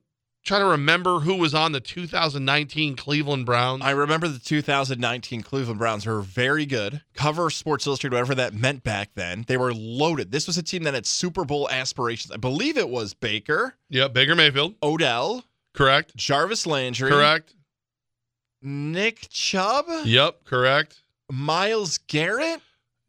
try 0.51 0.59
to 0.59 0.65
remember 0.65 1.21
who 1.21 1.37
was 1.37 1.55
on 1.55 1.71
the 1.71 1.79
2019 1.79 2.97
Cleveland 2.97 3.47
Browns? 3.47 3.83
I 3.85 3.93
remember 3.93 4.27
the 4.27 4.41
2019 4.41 5.43
Cleveland 5.43 5.79
Browns 5.79 6.05
were 6.05 6.23
very 6.23 6.67
good. 6.67 7.03
Cover 7.15 7.51
Sports 7.51 7.87
Illustrated, 7.87 8.15
whatever 8.15 8.35
that 8.35 8.53
meant 8.53 8.83
back 8.83 9.11
then. 9.15 9.45
They 9.47 9.57
were 9.57 9.73
loaded. 9.73 10.33
This 10.33 10.49
was 10.49 10.59
a 10.59 10.63
team 10.65 10.83
that 10.83 10.95
had 10.95 11.07
Super 11.07 11.45
Bowl 11.45 11.71
aspirations. 11.71 12.33
I 12.33 12.37
believe 12.37 12.77
it 12.77 12.89
was 12.89 13.15
Baker, 13.15 13.77
yeah, 13.91 14.09
Baker 14.09 14.35
Mayfield, 14.35 14.75
Odell, 14.83 15.45
correct, 15.73 16.17
Jarvis 16.17 16.67
Landry, 16.67 17.11
correct, 17.11 17.55
Nick 18.61 19.29
Chubb, 19.31 19.87
yep, 20.05 20.43
correct. 20.45 21.01
Myles 21.31 21.99
Garrett. 22.09 22.61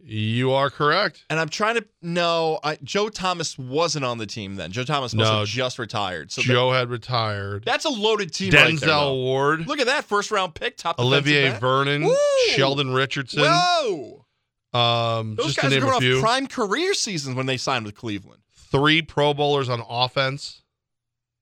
You 0.04 0.52
are 0.54 0.70
correct. 0.70 1.24
And 1.30 1.40
I'm 1.40 1.50
trying 1.50 1.76
to 1.76 1.86
no, 2.02 2.60
I, 2.64 2.78
Joe 2.84 3.10
Thomas 3.10 3.58
wasn't 3.58 4.04
on 4.06 4.18
the 4.18 4.26
team 4.26 4.56
then. 4.56 4.72
Joe 4.72 4.84
Thomas 4.84 5.14
must 5.14 5.32
No. 5.32 5.40
have 5.40 5.48
just 5.48 5.78
retired. 5.80 6.32
So 6.32 6.42
Joe 6.42 6.72
had 6.72 6.90
retired. 6.90 7.64
that's 7.66 7.86
a 7.86 7.90
loaded 7.90 8.34
team. 8.34 8.52
right 8.54 8.78
there, 8.80 8.90
Denzel. 8.90 9.16
Ward, 9.16 9.68
Look 9.68 9.80
at 9.80 9.86
that 9.88 10.06
first 10.06 10.32
round 10.32 10.56
pick, 10.56 10.78
top 10.78 11.00
Olivier. 11.00 11.58
Vernon, 11.60 12.04
Woo! 12.06 12.16
Sheldon 12.56 12.92
Richardson. 12.94 13.44
Whoa, 13.46 14.26
Um, 14.74 15.36
those 15.36 15.56
guys 15.56 15.74
are 15.74 15.80
going 15.82 16.16
off 16.16 16.22
prime 16.22 16.48
career 16.48 16.94
seasons 16.94 17.36
when 17.36 17.46
they 17.46 17.58
signed 17.58 17.86
with 17.86 17.96
Cleveland. 17.96 18.42
three 18.72 19.02
Pro 19.02 19.34
Bowlers 19.34 19.70
on 19.70 19.84
offense: 19.88 20.62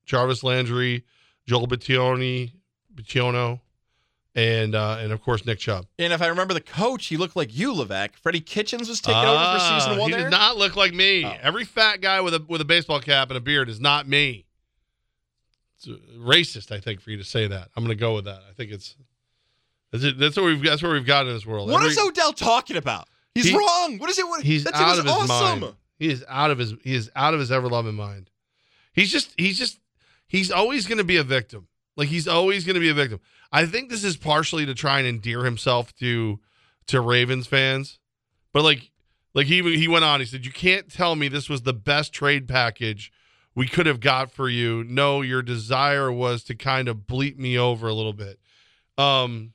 Jarvis 0.05 0.43
Landry, 0.43 1.05
Joel 1.47 1.67
Bitonio, 1.67 2.51
Bitonio, 2.93 3.61
and 4.35 4.75
uh, 4.75 4.97
and 4.99 5.11
of 5.11 5.21
course 5.21 5.45
Nick 5.45 5.59
Chubb. 5.59 5.85
And 5.97 6.13
if 6.13 6.21
I 6.21 6.27
remember 6.27 6.53
the 6.53 6.61
coach, 6.61 7.07
he 7.07 7.17
looked 7.17 7.35
like 7.35 7.55
you, 7.55 7.73
Levack. 7.73 8.15
Freddie 8.15 8.41
Kitchens 8.41 8.87
was 8.89 9.01
taking 9.01 9.17
over 9.19 9.27
for 9.27 9.33
Ah, 9.37 9.79
season 9.79 9.99
one 9.99 10.09
He 10.09 10.15
there. 10.15 10.25
did 10.25 10.31
not 10.31 10.57
look 10.57 10.75
like 10.75 10.93
me. 10.93 11.25
Oh. 11.25 11.33
Every 11.41 11.65
fat 11.65 12.01
guy 12.01 12.21
with 12.21 12.33
a 12.33 12.45
with 12.47 12.61
a 12.61 12.65
baseball 12.65 12.99
cap 12.99 13.29
and 13.29 13.37
a 13.37 13.41
beard 13.41 13.69
is 13.69 13.79
not 13.79 14.07
me. 14.07 14.45
It's 15.77 15.87
racist, 16.17 16.71
I 16.75 16.79
think, 16.79 17.01
for 17.01 17.09
you 17.11 17.17
to 17.17 17.23
say 17.23 17.47
that. 17.47 17.69
I'm 17.75 17.83
going 17.85 17.97
to 17.97 17.99
go 17.99 18.13
with 18.15 18.25
that. 18.25 18.41
I 18.49 18.53
think 18.53 18.71
it's 18.71 18.95
that's, 19.91 20.03
it, 20.03 20.19
that's 20.19 20.35
where 20.37 20.45
we've 20.45 20.61
that's 20.61 20.83
where 20.83 20.91
we've 20.91 21.05
got 21.05 21.25
in 21.25 21.33
this 21.33 21.45
world. 21.45 21.69
What 21.69 21.77
Every- 21.77 21.89
is 21.91 21.97
Odell 21.97 22.33
talking 22.33 22.75
about? 22.77 23.07
He's 23.33 23.45
He- 23.49 23.57
wrong. 23.57 23.97
What 23.97 24.09
is 24.09 24.19
it? 24.19 24.27
What, 24.27 24.43
He's 24.43 24.67
out 24.67 24.99
of 24.99 25.05
his 25.05 25.13
awesome. 25.13 25.59
mind. 25.61 25.75
He 25.97 26.09
is 26.09 26.23
out 26.29 26.51
of 26.51 26.57
his 26.57 26.73
he 26.83 26.95
is 26.95 27.09
out 27.15 27.33
of 27.33 27.39
his 27.39 27.51
ever 27.51 27.67
loving 27.67 27.95
mind. 27.95 28.29
He's 28.93 29.11
just 29.11 29.33
he's 29.37 29.57
just 29.57 29.79
he's 30.27 30.51
always 30.51 30.85
going 30.87 30.97
to 30.97 31.03
be 31.03 31.17
a 31.17 31.23
victim. 31.23 31.67
Like 31.99 32.07
he's 32.07 32.29
always 32.29 32.63
going 32.63 32.75
to 32.75 32.79
be 32.79 32.87
a 32.87 32.93
victim. 32.93 33.19
I 33.51 33.65
think 33.65 33.89
this 33.89 34.05
is 34.05 34.15
partially 34.15 34.65
to 34.65 34.73
try 34.73 34.99
and 34.99 35.07
endear 35.07 35.43
himself 35.43 35.93
to 35.97 36.39
to 36.87 37.01
Ravens 37.01 37.45
fans. 37.45 37.99
But 38.53 38.63
like 38.63 38.91
like 39.33 39.47
he 39.47 39.61
he 39.75 39.89
went 39.89 40.05
on 40.05 40.21
he 40.21 40.25
said 40.25 40.45
you 40.45 40.51
can't 40.53 40.89
tell 40.89 41.17
me 41.17 41.27
this 41.27 41.49
was 41.49 41.63
the 41.63 41.73
best 41.73 42.13
trade 42.13 42.47
package 42.47 43.11
we 43.53 43.67
could 43.67 43.85
have 43.85 43.99
got 43.99 44.31
for 44.31 44.47
you. 44.47 44.85
No, 44.85 45.21
your 45.21 45.41
desire 45.41 46.09
was 46.09 46.45
to 46.45 46.55
kind 46.55 46.87
of 46.87 46.99
bleep 46.99 47.37
me 47.37 47.57
over 47.57 47.89
a 47.89 47.93
little 47.93 48.13
bit. 48.13 48.39
Um 48.97 49.51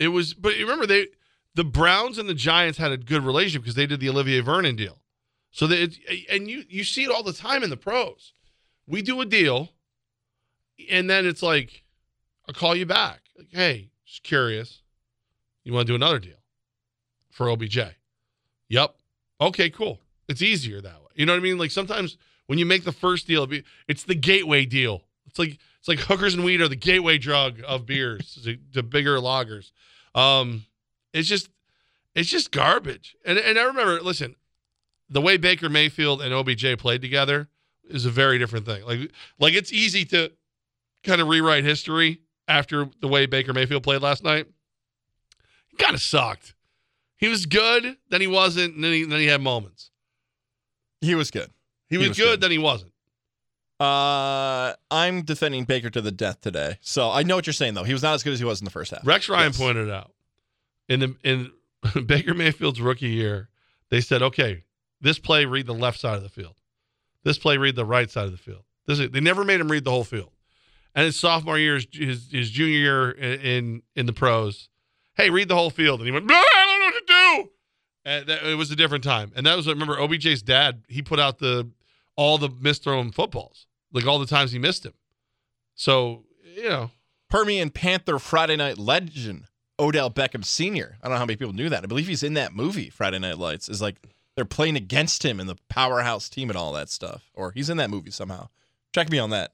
it 0.00 0.08
was 0.08 0.34
but 0.34 0.54
remember 0.54 0.86
they 0.86 1.06
the 1.54 1.62
Browns 1.62 2.18
and 2.18 2.28
the 2.28 2.34
Giants 2.34 2.78
had 2.78 2.90
a 2.90 2.96
good 2.96 3.22
relationship 3.22 3.62
because 3.62 3.76
they 3.76 3.86
did 3.86 4.00
the 4.00 4.08
Olivier 4.08 4.40
Vernon 4.40 4.74
deal. 4.74 4.98
So 5.52 5.68
that 5.68 5.96
and 6.28 6.50
you 6.50 6.64
you 6.68 6.82
see 6.82 7.04
it 7.04 7.12
all 7.12 7.22
the 7.22 7.32
time 7.32 7.62
in 7.62 7.70
the 7.70 7.76
pros. 7.76 8.32
We 8.88 9.02
do 9.02 9.20
a 9.20 9.24
deal, 9.24 9.70
and 10.88 11.10
then 11.10 11.26
it's 11.26 11.42
like, 11.42 11.82
I'll 12.48 12.54
call 12.54 12.74
you 12.74 12.86
back. 12.86 13.20
Like, 13.36 13.48
hey, 13.50 13.90
just 14.04 14.22
curious. 14.22 14.82
You 15.64 15.72
want 15.72 15.86
to 15.86 15.92
do 15.92 15.96
another 15.96 16.18
deal 16.18 16.38
for 17.30 17.50
OBJ? 17.50 17.78
Yep. 18.68 18.94
Okay, 19.40 19.70
cool. 19.70 20.00
It's 20.28 20.42
easier 20.42 20.80
that 20.80 21.00
way. 21.00 21.08
You 21.14 21.26
know 21.26 21.32
what 21.32 21.40
I 21.40 21.42
mean? 21.42 21.58
Like 21.58 21.70
sometimes 21.70 22.16
when 22.46 22.58
you 22.58 22.66
make 22.66 22.84
the 22.84 22.92
first 22.92 23.26
deal, 23.26 23.46
it's 23.88 24.04
the 24.04 24.14
gateway 24.14 24.64
deal. 24.64 25.02
It's 25.26 25.38
like 25.38 25.58
it's 25.78 25.88
like 25.88 26.00
hookers 26.00 26.34
and 26.34 26.44
weed 26.44 26.60
are 26.60 26.68
the 26.68 26.76
gateway 26.76 27.18
drug 27.18 27.60
of 27.66 27.86
beers 27.86 28.38
to, 28.44 28.56
to 28.74 28.82
bigger 28.82 29.16
lagers. 29.18 29.70
Um, 30.14 30.66
it's 31.12 31.28
just 31.28 31.48
it's 32.14 32.28
just 32.28 32.50
garbage. 32.50 33.16
And 33.24 33.38
and 33.38 33.58
I 33.58 33.62
remember, 33.62 34.00
listen, 34.00 34.36
the 35.08 35.20
way 35.20 35.36
Baker 35.36 35.68
Mayfield 35.68 36.22
and 36.22 36.34
OBJ 36.34 36.78
played 36.78 37.00
together 37.00 37.48
is 37.88 38.04
a 38.04 38.10
very 38.10 38.38
different 38.38 38.66
thing. 38.66 38.84
Like 38.84 39.10
like 39.38 39.54
it's 39.54 39.72
easy 39.72 40.04
to 40.06 40.32
kind 41.04 41.20
of 41.20 41.28
rewrite 41.28 41.64
history 41.64 42.20
after 42.48 42.88
the 43.00 43.08
way 43.08 43.26
Baker 43.26 43.52
Mayfield 43.52 43.82
played 43.82 44.02
last 44.02 44.22
night. 44.24 44.46
He 45.68 45.76
kind 45.76 45.94
of 45.94 46.02
sucked. 46.02 46.54
He 47.16 47.28
was 47.28 47.46
good, 47.46 47.96
then 48.08 48.20
he 48.20 48.26
wasn't, 48.26 48.74
and 48.74 48.82
then 48.84 48.92
he 48.92 49.04
then 49.04 49.20
he 49.20 49.26
had 49.26 49.40
moments. 49.40 49.90
He 51.00 51.14
was 51.14 51.30
good. 51.30 51.50
He, 51.88 51.96
He 51.96 51.98
was, 51.98 52.08
was 52.10 52.16
good, 52.18 52.24
good. 52.24 52.40
then 52.40 52.50
he 52.50 52.58
wasn't. 52.58 52.92
Uh, 53.78 54.74
I'm 54.90 55.22
defending 55.22 55.64
Baker 55.64 55.88
to 55.90 56.00
the 56.02 56.10
death 56.12 56.40
today. 56.42 56.76
So 56.82 57.10
I 57.10 57.22
know 57.22 57.36
what 57.36 57.46
you're 57.46 57.54
saying 57.54 57.74
though. 57.74 57.84
He 57.84 57.92
was 57.94 58.02
not 58.02 58.14
as 58.14 58.22
good 58.22 58.32
as 58.34 58.38
he 58.38 58.44
was 58.44 58.60
in 58.60 58.66
the 58.66 58.70
first 58.70 58.90
half. 58.90 59.06
Rex 59.06 59.28
Ryan 59.28 59.48
Yes. 59.52 59.58
pointed 59.58 59.90
out 59.90 60.12
in 60.88 61.00
the 61.00 61.16
in 61.24 61.50
Baker 62.06 62.34
Mayfield's 62.34 62.80
rookie 62.80 63.08
year. 63.08 63.48
They 63.88 64.00
said, 64.02 64.22
"Okay, 64.22 64.64
this 65.00 65.18
play 65.18 65.46
read 65.46 65.66
the 65.66 65.74
left 65.74 65.98
side 65.98 66.16
of 66.16 66.22
the 66.22 66.28
field." 66.28 66.56
This 67.22 67.36
play, 67.38 67.58
read 67.58 67.76
the 67.76 67.84
right 67.84 68.10
side 68.10 68.24
of 68.24 68.32
the 68.32 68.38
field. 68.38 68.64
This 68.86 68.98
is, 68.98 69.10
they 69.10 69.20
never 69.20 69.44
made 69.44 69.60
him 69.60 69.70
read 69.70 69.84
the 69.84 69.90
whole 69.90 70.04
field. 70.04 70.30
And 70.94 71.06
his 71.06 71.18
sophomore 71.18 71.58
year, 71.58 71.80
his, 71.92 72.28
his, 72.30 72.50
junior 72.50 72.78
year 72.78 73.10
in, 73.12 73.82
in 73.94 74.06
the 74.06 74.12
pros, 74.12 74.68
hey, 75.14 75.30
read 75.30 75.48
the 75.48 75.54
whole 75.54 75.70
field, 75.70 76.00
and 76.00 76.06
he 76.06 76.12
went, 76.12 76.26
"No, 76.26 76.34
I 76.34 76.66
don't 76.66 76.80
know 76.80 76.86
what 76.86 77.06
to 77.06 77.46
do. 77.46 78.26
That, 78.26 78.50
it 78.50 78.56
was 78.56 78.70
a 78.70 78.76
different 78.76 79.04
time, 79.04 79.32
and 79.36 79.46
that 79.46 79.56
was 79.56 79.68
remember 79.68 79.96
OBJ's 80.00 80.42
dad. 80.42 80.82
He 80.88 81.02
put 81.02 81.20
out 81.20 81.38
the 81.38 81.70
all 82.16 82.38
the 82.38 82.48
misthrown 82.48 83.14
footballs, 83.14 83.66
like 83.92 84.06
all 84.06 84.18
the 84.18 84.26
times 84.26 84.52
he 84.52 84.58
missed 84.58 84.84
him. 84.84 84.94
So 85.74 86.24
you 86.56 86.68
know, 86.68 86.90
Permian 87.28 87.70
Panther 87.70 88.18
Friday 88.18 88.56
Night 88.56 88.78
Legend 88.78 89.44
Odell 89.78 90.10
Beckham 90.10 90.44
Sr. 90.44 90.96
I 91.00 91.06
don't 91.06 91.14
know 91.14 91.18
how 91.18 91.26
many 91.26 91.36
people 91.36 91.54
knew 91.54 91.68
that. 91.68 91.82
I 91.84 91.86
believe 91.86 92.08
he's 92.08 92.22
in 92.22 92.34
that 92.34 92.52
movie 92.54 92.90
Friday 92.90 93.18
Night 93.18 93.38
Lights. 93.38 93.68
Is 93.68 93.80
like 93.80 93.96
they're 94.34 94.44
playing 94.44 94.76
against 94.76 95.24
him 95.24 95.38
in 95.38 95.46
the 95.46 95.56
powerhouse 95.68 96.28
team 96.28 96.50
and 96.50 96.56
all 96.56 96.72
that 96.72 96.88
stuff, 96.88 97.30
or 97.34 97.52
he's 97.52 97.70
in 97.70 97.76
that 97.76 97.90
movie 97.90 98.10
somehow. 98.10 98.48
Check 98.94 99.10
me 99.10 99.18
on 99.18 99.30
that. 99.30 99.52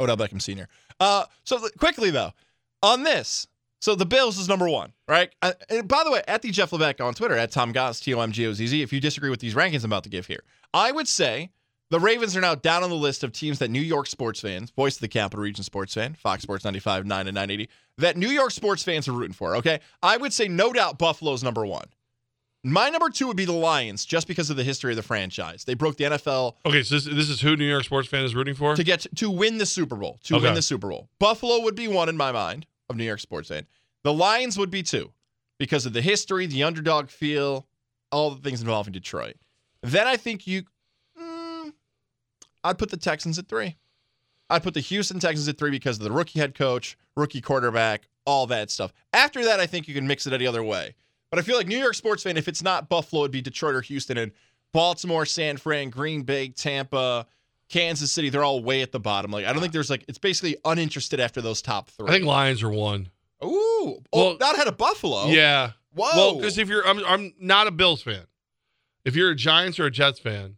Odell 0.00 0.16
Beckham 0.16 0.40
Sr. 0.40 0.68
Uh, 1.00 1.24
so 1.44 1.58
quickly 1.78 2.10
though, 2.10 2.32
on 2.82 3.02
this, 3.02 3.46
so 3.80 3.94
the 3.94 4.06
Bills 4.06 4.38
is 4.38 4.48
number 4.48 4.68
one, 4.68 4.92
right? 5.08 5.30
Uh, 5.42 5.52
and 5.68 5.86
by 5.86 6.02
the 6.04 6.10
way, 6.10 6.22
at 6.26 6.42
the 6.42 6.50
Jeff 6.50 6.70
Levack 6.70 7.04
on 7.04 7.14
Twitter, 7.14 7.36
at 7.36 7.50
Tom 7.50 7.72
Gozz, 7.72 8.02
T 8.02 8.14
O 8.14 8.20
M 8.20 8.32
G 8.32 8.46
O 8.46 8.52
Z 8.52 8.66
Z, 8.66 8.82
if 8.82 8.92
you 8.92 9.00
disagree 9.00 9.30
with 9.30 9.40
these 9.40 9.54
rankings 9.54 9.84
I'm 9.84 9.90
about 9.90 10.04
to 10.04 10.10
give 10.10 10.26
here, 10.26 10.42
I 10.72 10.90
would 10.90 11.08
say 11.08 11.50
the 11.90 12.00
Ravens 12.00 12.36
are 12.36 12.40
now 12.40 12.54
down 12.54 12.82
on 12.82 12.90
the 12.90 12.96
list 12.96 13.22
of 13.22 13.32
teams 13.32 13.58
that 13.58 13.70
New 13.70 13.80
York 13.80 14.06
sports 14.06 14.40
fans, 14.40 14.70
voice 14.70 14.96
of 14.96 15.00
the 15.00 15.08
Capital 15.08 15.42
Region 15.42 15.64
sports 15.64 15.94
fan, 15.94 16.14
Fox 16.14 16.42
Sports 16.42 16.64
95, 16.64 17.04
9 17.04 17.26
and 17.28 17.34
980, 17.34 17.68
that 17.98 18.16
New 18.16 18.30
York 18.30 18.50
sports 18.50 18.82
fans 18.82 19.06
are 19.06 19.12
rooting 19.12 19.34
for, 19.34 19.54
okay? 19.56 19.80
I 20.02 20.16
would 20.16 20.32
say 20.32 20.48
no 20.48 20.72
doubt 20.72 20.98
Buffalo's 20.98 21.44
number 21.44 21.64
one. 21.66 21.84
My 22.66 22.88
number 22.88 23.10
two 23.10 23.26
would 23.26 23.36
be 23.36 23.44
the 23.44 23.52
Lions, 23.52 24.04
just 24.06 24.26
because 24.26 24.48
of 24.48 24.56
the 24.56 24.64
history 24.64 24.92
of 24.92 24.96
the 24.96 25.02
franchise. 25.02 25.64
They 25.64 25.74
broke 25.74 25.96
the 25.96 26.04
NFL 26.04 26.54
okay. 26.64 26.82
So 26.82 26.94
this, 26.94 27.04
this 27.04 27.28
is 27.28 27.40
who 27.40 27.56
New 27.56 27.68
York 27.68 27.84
sports 27.84 28.08
fan 28.08 28.24
is 28.24 28.34
rooting 28.34 28.54
for 28.54 28.74
to 28.74 28.82
get 28.82 29.00
to, 29.00 29.08
to 29.16 29.30
win 29.30 29.58
the 29.58 29.66
Super 29.66 29.96
Bowl. 29.96 30.18
To 30.24 30.36
Okay. 30.36 30.44
win 30.46 30.54
the 30.54 30.62
Super 30.62 30.88
Bowl, 30.88 31.08
Buffalo 31.18 31.60
would 31.60 31.74
be 31.74 31.88
one 31.88 32.08
in 32.08 32.16
my 32.16 32.32
mind 32.32 32.66
of 32.88 32.96
New 32.96 33.04
York 33.04 33.20
sports 33.20 33.48
fan. 33.50 33.66
The 34.02 34.12
Lions 34.12 34.56
would 34.58 34.70
be 34.70 34.82
two 34.82 35.12
because 35.58 35.84
of 35.86 35.92
the 35.92 36.00
history, 36.02 36.46
the 36.46 36.62
underdog 36.62 37.08
feel, 37.10 37.66
all 38.10 38.30
the 38.30 38.40
things 38.40 38.60
involving 38.62 38.92
Detroit. 38.92 39.36
Then 39.82 40.06
I 40.06 40.16
think 40.16 40.46
you, 40.46 40.62
mm, 41.20 41.72
I'd 42.64 42.78
put 42.78 42.90
the 42.90 42.96
Texans 42.96 43.38
at 43.38 43.46
three. 43.48 43.76
I'd 44.50 44.62
put 44.62 44.74
the 44.74 44.80
Houston 44.80 45.18
Texans 45.20 45.48
at 45.48 45.58
three 45.58 45.70
because 45.70 45.98
of 45.98 46.04
the 46.04 46.12
rookie 46.12 46.38
head 46.38 46.54
coach, 46.54 46.96
rookie 47.16 47.40
quarterback, 47.40 48.08
all 48.26 48.46
that 48.46 48.70
stuff. 48.70 48.92
After 49.12 49.44
that, 49.44 49.60
I 49.60 49.66
think 49.66 49.86
you 49.88 49.94
can 49.94 50.06
mix 50.06 50.26
it 50.26 50.32
any 50.32 50.46
other 50.46 50.62
way. 50.62 50.94
But 51.34 51.40
I 51.40 51.42
feel 51.42 51.56
like 51.56 51.66
New 51.66 51.78
York 51.78 51.94
sports 51.94 52.22
fan, 52.22 52.36
if 52.36 52.46
it's 52.46 52.62
not 52.62 52.88
Buffalo, 52.88 53.22
it'd 53.22 53.32
be 53.32 53.42
Detroit 53.42 53.74
or 53.74 53.80
Houston, 53.80 54.16
and 54.18 54.30
Baltimore, 54.72 55.26
San 55.26 55.56
Fran, 55.56 55.90
Green 55.90 56.22
Bay, 56.22 56.46
Tampa, 56.46 57.26
Kansas 57.68 58.12
City. 58.12 58.28
They're 58.28 58.44
all 58.44 58.62
way 58.62 58.82
at 58.82 58.92
the 58.92 59.00
bottom. 59.00 59.32
Like 59.32 59.44
I 59.44 59.52
don't 59.52 59.60
think 59.60 59.72
there's 59.72 59.90
like 59.90 60.04
it's 60.06 60.18
basically 60.18 60.56
uninterested 60.64 61.18
after 61.18 61.40
those 61.40 61.60
top 61.60 61.90
three. 61.90 62.06
I 62.06 62.12
think 62.12 62.24
Lions 62.24 62.62
are 62.62 62.70
one. 62.70 63.08
Ooh, 63.44 64.00
oh, 64.12 64.36
not 64.38 64.54
ahead 64.54 64.68
of 64.68 64.76
Buffalo. 64.76 65.26
Yeah. 65.26 65.72
Whoa. 65.92 66.10
Well, 66.14 66.36
because 66.36 66.56
if 66.56 66.68
you're, 66.68 66.86
I'm, 66.86 67.04
I'm 67.04 67.32
not 67.40 67.66
a 67.66 67.72
Bills 67.72 68.00
fan. 68.00 68.26
If 69.04 69.16
you're 69.16 69.32
a 69.32 69.34
Giants 69.34 69.80
or 69.80 69.86
a 69.86 69.90
Jets 69.90 70.20
fan, 70.20 70.54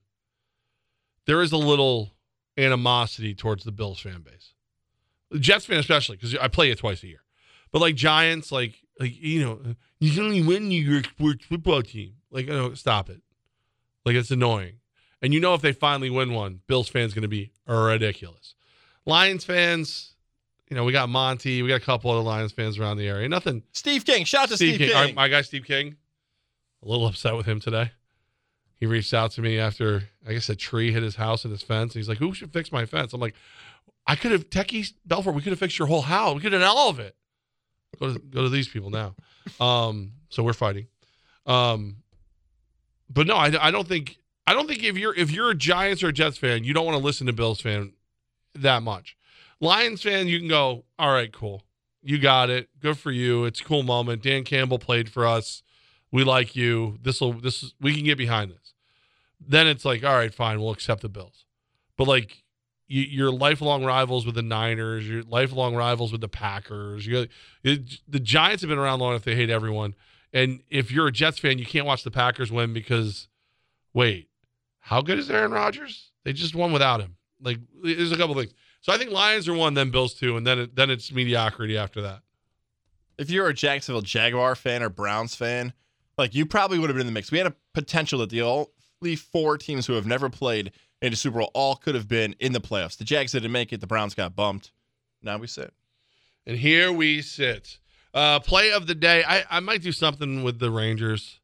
there 1.24 1.40
is 1.40 1.53
a 1.53 1.57
little 1.57 2.12
animosity 2.59 3.35
towards 3.35 3.65
the 3.65 3.73
Bills 3.73 3.98
fan 3.98 4.20
base. 4.20 4.53
The 5.31 5.39
Jets 5.39 5.65
fan 5.65 5.78
especially, 5.78 6.16
because 6.16 6.36
I 6.36 6.48
play 6.48 6.70
it 6.70 6.77
twice 6.77 7.03
a 7.03 7.07
year. 7.07 7.23
But 7.73 7.81
like 7.81 7.94
Giants, 7.94 8.53
like 8.53 8.82
like 8.98 9.12
you 9.20 9.43
know, 9.44 9.60
you 10.01 10.12
can 10.12 10.24
only 10.24 10.43
win 10.43 10.68
New 10.68 10.82
York 10.82 11.06
sports 11.06 11.44
football 11.44 11.82
team. 11.82 12.14
Like, 12.31 12.48
oh, 12.51 12.74
stop 12.74 13.09
it. 13.10 13.20
Like 14.05 14.14
it's 14.16 14.31
annoying. 14.31 14.74
And 15.23 15.32
you 15.32 15.40
know 15.40 15.55
if 15.55 15.62
they 15.62 15.73
finally 15.73 16.10
win 16.10 16.32
one, 16.32 16.60
Bills 16.66 16.89
fans 16.89 17.14
going 17.14 17.23
to 17.23 17.28
be 17.28 17.52
ridiculous. 17.66 18.55
Lions 19.06 19.44
fans, 19.44 20.12
you 20.68 20.77
know, 20.77 20.85
we 20.85 20.93
got 20.93 21.09
Monty, 21.09 21.62
we 21.62 21.68
got 21.68 21.77
a 21.81 21.85
couple 21.85 22.10
other 22.10 22.20
Lions 22.20 22.52
fans 22.52 22.78
around 22.78 22.98
the 22.98 23.09
area. 23.09 23.28
Nothing. 23.28 23.62
Steve 23.73 24.05
King, 24.05 24.24
shout 24.24 24.44
out 24.44 24.48
to 24.51 24.56
Steve, 24.56 24.78
King. 24.78 24.93
Our- 24.94 25.12
my 25.12 25.28
guy 25.28 25.43
Steve 25.43 25.64
King. 25.64 25.97
A 26.82 26.89
little 26.89 27.06
upset 27.06 27.35
with 27.36 27.47
him 27.47 27.60
today. 27.60 27.90
He 28.78 28.85
reached 28.86 29.14
out 29.14 29.31
to 29.32 29.40
me 29.40 29.59
after 29.59 30.02
I 30.28 30.35
guess 30.35 30.48
a 30.51 30.55
tree 30.56 30.93
hit 30.93 31.02
his 31.02 31.16
house 31.16 31.44
and 31.44 31.51
his 31.52 31.62
fence. 31.62 31.94
And 31.94 32.01
He's 32.01 32.09
like, 32.09 32.18
"Who 32.18 32.35
should 32.35 32.52
fix 32.52 32.70
my 32.70 32.85
fence?" 32.85 33.14
I'm 33.14 33.20
like, 33.20 33.35
"I 34.06 34.16
could 34.16 34.32
have 34.32 34.51
Techie 34.51 34.93
Belfort. 35.06 35.35
We 35.35 35.40
could 35.40 35.51
have 35.52 35.59
fixed 35.59 35.78
your 35.78 35.89
whole 35.89 36.02
house. 36.02 36.35
We 36.35 36.43
could 36.43 36.52
have 36.52 36.60
done 36.60 36.68
all 36.77 36.90
of 36.90 37.01
it. 37.01 37.16
Go 37.98 38.12
to 38.12 38.18
go 38.18 38.43
to 38.43 38.48
these 38.48 38.68
people 38.68 38.90
now." 38.90 39.14
Um, 39.60 40.12
so 40.28 40.43
we're 40.43 40.52
fighting. 40.52 40.86
Um, 41.47 41.97
but 43.09 43.27
no, 43.27 43.36
I, 43.36 43.68
I 43.68 43.70
don't 43.70 43.86
think 43.86 44.18
I 44.47 44.55
don't 44.55 44.66
think 44.66 44.82
if 44.82 44.97
you're 44.97 45.14
if 45.14 45.31
you're 45.31 45.51
a 45.51 45.55
Giants 45.55 46.02
or 46.02 46.09
a 46.09 46.12
Jets 46.12 46.39
fan, 46.39 46.64
you 46.64 46.74
don't 46.74 46.85
want 46.85 46.98
to 46.98 47.05
listen 47.05 47.27
to 47.27 47.32
Bills 47.32 47.60
fan 47.60 47.93
that 48.55 48.82
much. 48.82 49.16
Lions 49.60 50.02
fan, 50.02 50.28
you 50.28 50.39
can 50.39 50.48
go, 50.48 50.85
all 50.98 51.12
right, 51.12 51.32
cool. 51.32 51.62
You 52.02 52.18
got 52.18 52.51
it. 52.51 52.68
Good 52.78 52.98
for 52.98 53.10
you. 53.10 53.44
It's 53.47 53.60
a 53.60 53.64
cool 53.64 53.82
moment. 53.82 54.23
Dan 54.23 54.44
Campbell 54.44 54.78
played 54.78 55.09
for 55.09 55.27
us. 55.27 55.62
We 56.12 56.24
like 56.24 56.55
you. 56.55 56.98
This 57.02 57.20
will 57.20 57.32
this 57.32 57.62
is 57.62 57.74
we 57.81 57.94
can 57.94 58.05
get 58.05 58.18
behind 58.18 58.52
this. 58.52 58.74
Then 59.40 59.66
it's 59.66 59.85
like, 59.85 60.05
all 60.05 60.14
right, 60.14 60.32
fine, 60.32 60.60
we'll 60.60 60.70
accept 60.70 61.02
the 61.02 61.09
Bills. 61.09 61.44
But 61.97 62.06
like 62.06 62.44
you, 62.88 63.02
you're 63.02 63.30
lifelong 63.30 63.84
rivals 63.84 64.26
with 64.26 64.34
the 64.34 64.42
Niners. 64.42 65.08
You're 65.08 65.22
lifelong 65.22 65.74
rivals 65.74 66.12
with 66.12 66.20
the 66.20 66.28
Packers. 66.28 67.06
You 67.06 67.26
it, 67.62 68.00
the 68.08 68.20
Giants 68.20 68.62
have 68.62 68.68
been 68.68 68.78
around 68.78 69.00
long 69.00 69.12
enough. 69.12 69.24
They 69.24 69.34
hate 69.34 69.50
everyone. 69.50 69.94
And 70.32 70.62
if 70.68 70.90
you're 70.90 71.06
a 71.06 71.12
Jets 71.12 71.38
fan, 71.38 71.58
you 71.58 71.66
can't 71.66 71.86
watch 71.86 72.02
the 72.04 72.10
Packers 72.10 72.52
win 72.52 72.72
because, 72.72 73.28
wait, 73.94 74.28
how 74.80 75.00
good 75.00 75.18
is 75.18 75.30
Aaron 75.30 75.52
Rodgers? 75.52 76.12
They 76.24 76.32
just 76.32 76.54
won 76.54 76.72
without 76.72 77.00
him. 77.00 77.16
Like 77.40 77.58
there's 77.82 78.12
a 78.12 78.16
couple 78.16 78.34
things. 78.34 78.52
So 78.80 78.92
I 78.92 78.98
think 78.98 79.10
Lions 79.10 79.48
are 79.48 79.54
one, 79.54 79.74
then 79.74 79.90
Bills 79.90 80.14
two, 80.14 80.36
and 80.36 80.46
then 80.46 80.58
it, 80.60 80.76
then 80.76 80.90
it's 80.90 81.10
mediocrity 81.10 81.76
after 81.76 82.02
that. 82.02 82.22
If 83.18 83.30
you're 83.30 83.48
a 83.48 83.54
Jacksonville 83.54 84.02
Jaguar 84.02 84.54
fan 84.54 84.82
or 84.82 84.90
Browns 84.90 85.34
fan, 85.34 85.72
like 86.18 86.34
you 86.34 86.46
probably 86.46 86.78
would 86.78 86.88
have 86.88 86.94
been 86.94 87.06
in 87.06 87.06
the 87.06 87.12
mix. 87.12 87.32
We 87.32 87.38
had 87.38 87.46
a 87.46 87.54
potential 87.74 88.20
that 88.20 88.30
the 88.30 88.42
only 88.42 89.16
four 89.16 89.58
teams 89.58 89.86
who 89.86 89.94
have 89.94 90.06
never 90.06 90.28
played 90.30 90.72
in 91.02 91.10
the 91.10 91.16
Super 91.16 91.39
Bowl 91.39 91.51
all 91.55 91.77
could 91.77 91.94
have 91.94 92.09
been 92.09 92.35
in 92.40 92.52
the 92.52 92.60
playoffs. 92.60 92.97
The 92.97 93.05
Jags 93.05 93.32
didn't 93.32 93.52
make 93.52 93.73
it. 93.73 93.81
The 93.81 93.86
Browns 93.86 94.14
got 94.14 94.35
bumped. 94.35 94.73
Now 95.23 95.39
we 95.39 95.47
sit. 95.47 95.73
And 96.47 96.56
here 96.56 96.93
we 96.93 97.23
sit. 97.23 97.78
Uh, 98.14 98.40
play 98.40 98.73
of 98.73 98.86
the 98.86 98.94
day. 98.94 99.24
I, 99.27 99.44
I 99.51 99.60
might 99.60 99.82
do 99.82 99.93
something 99.93 100.43
with 100.43 100.59
the 100.59 100.70
Rangers 100.70 101.40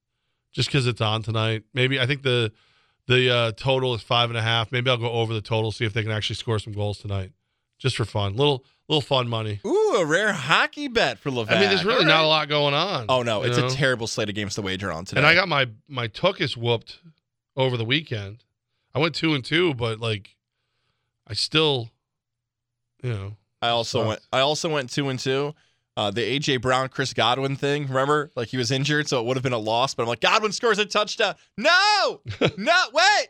just 0.53 0.69
because 0.69 0.87
it's 0.87 1.01
on 1.01 1.23
tonight. 1.23 1.65
Maybe 1.75 2.01
I 2.01 2.07
think 2.07 2.23
the 2.23 2.53
the 3.09 3.35
uh, 3.35 3.53
total 3.53 3.95
is 3.95 4.03
five 4.03 4.31
and 4.31 4.39
a 4.39 4.43
half. 4.43 4.71
Maybe 4.71 4.89
I'll 4.89 4.97
go 4.97 5.11
over 5.11 5.35
the 5.35 5.41
total, 5.41 5.73
see 5.73 5.85
if 5.85 5.93
they 5.93 6.03
can 6.03 6.13
actually 6.13 6.37
score 6.37 6.59
some 6.59 6.73
goals 6.73 6.99
tonight, 6.99 7.33
just 7.79 7.97
for 7.97 8.05
fun. 8.05 8.37
Little 8.37 8.65
little 8.89 9.03
fun 9.03 9.29
money. 9.29 9.61
Ooh, 9.67 9.97
a 9.97 10.07
rare 10.07 10.33
hockey 10.33 10.89
bet 10.89 11.19
for 11.19 11.31
Levack. 11.31 11.51
I 11.51 11.61
mean, 11.61 11.69
there's 11.69 11.85
really 11.85 12.01
All 12.01 12.07
not 12.07 12.25
a 12.25 12.27
lot 12.27 12.49
going 12.49 12.75
on. 12.75 13.07
Oh 13.09 13.23
no, 13.23 13.43
it's 13.43 13.59
know? 13.59 13.67
a 13.67 13.71
terrible 13.71 14.07
slate 14.07 14.29
of 14.29 14.35
games 14.35 14.55
to 14.55 14.63
wager 14.63 14.93
on 14.93 15.05
today. 15.05 15.19
And 15.19 15.27
I 15.27 15.35
got 15.35 15.49
my 15.49 15.69
my 15.89 16.09
Tookus 16.09 16.57
whooped 16.57 17.01
over 17.57 17.77
the 17.77 17.85
weekend. 17.85 18.45
I 18.95 18.99
went 18.99 19.15
two 19.15 19.35
and 19.35 19.45
two, 19.45 19.75
but 19.75 20.01
like, 20.01 20.37
I 21.27 21.35
still, 21.35 21.91
you 23.03 23.11
know, 23.13 23.37
I 23.61 23.69
also 23.69 23.99
sucked. 24.01 24.09
went. 24.09 24.21
I 24.33 24.41
also 24.41 24.69
went 24.69 24.91
two 24.91 25.09
and 25.09 25.19
two. 25.19 25.55
Uh, 25.97 26.11
the 26.11 26.23
AJ 26.39 26.63
Brown, 26.63 26.89
Chris 26.89 27.13
Godwin 27.13 27.55
thing. 27.57 27.87
Remember, 27.87 28.31
like 28.35 28.49
he 28.49 28.57
was 28.57 28.71
injured, 28.71 29.09
so 29.09 29.21
it 29.21 29.27
would 29.27 29.37
have 29.37 29.43
been 29.45 29.53
a 29.53 29.59
loss. 29.59 29.95
But 29.95 30.03
I'm 30.05 30.09
like, 30.09 30.21
Godwin 30.21 30.53
scores 30.53 30.79
a 30.79 30.87
touchdown. 30.87 31.35
No, 31.59 32.21
no, 32.57 32.83
wait. 32.93 33.29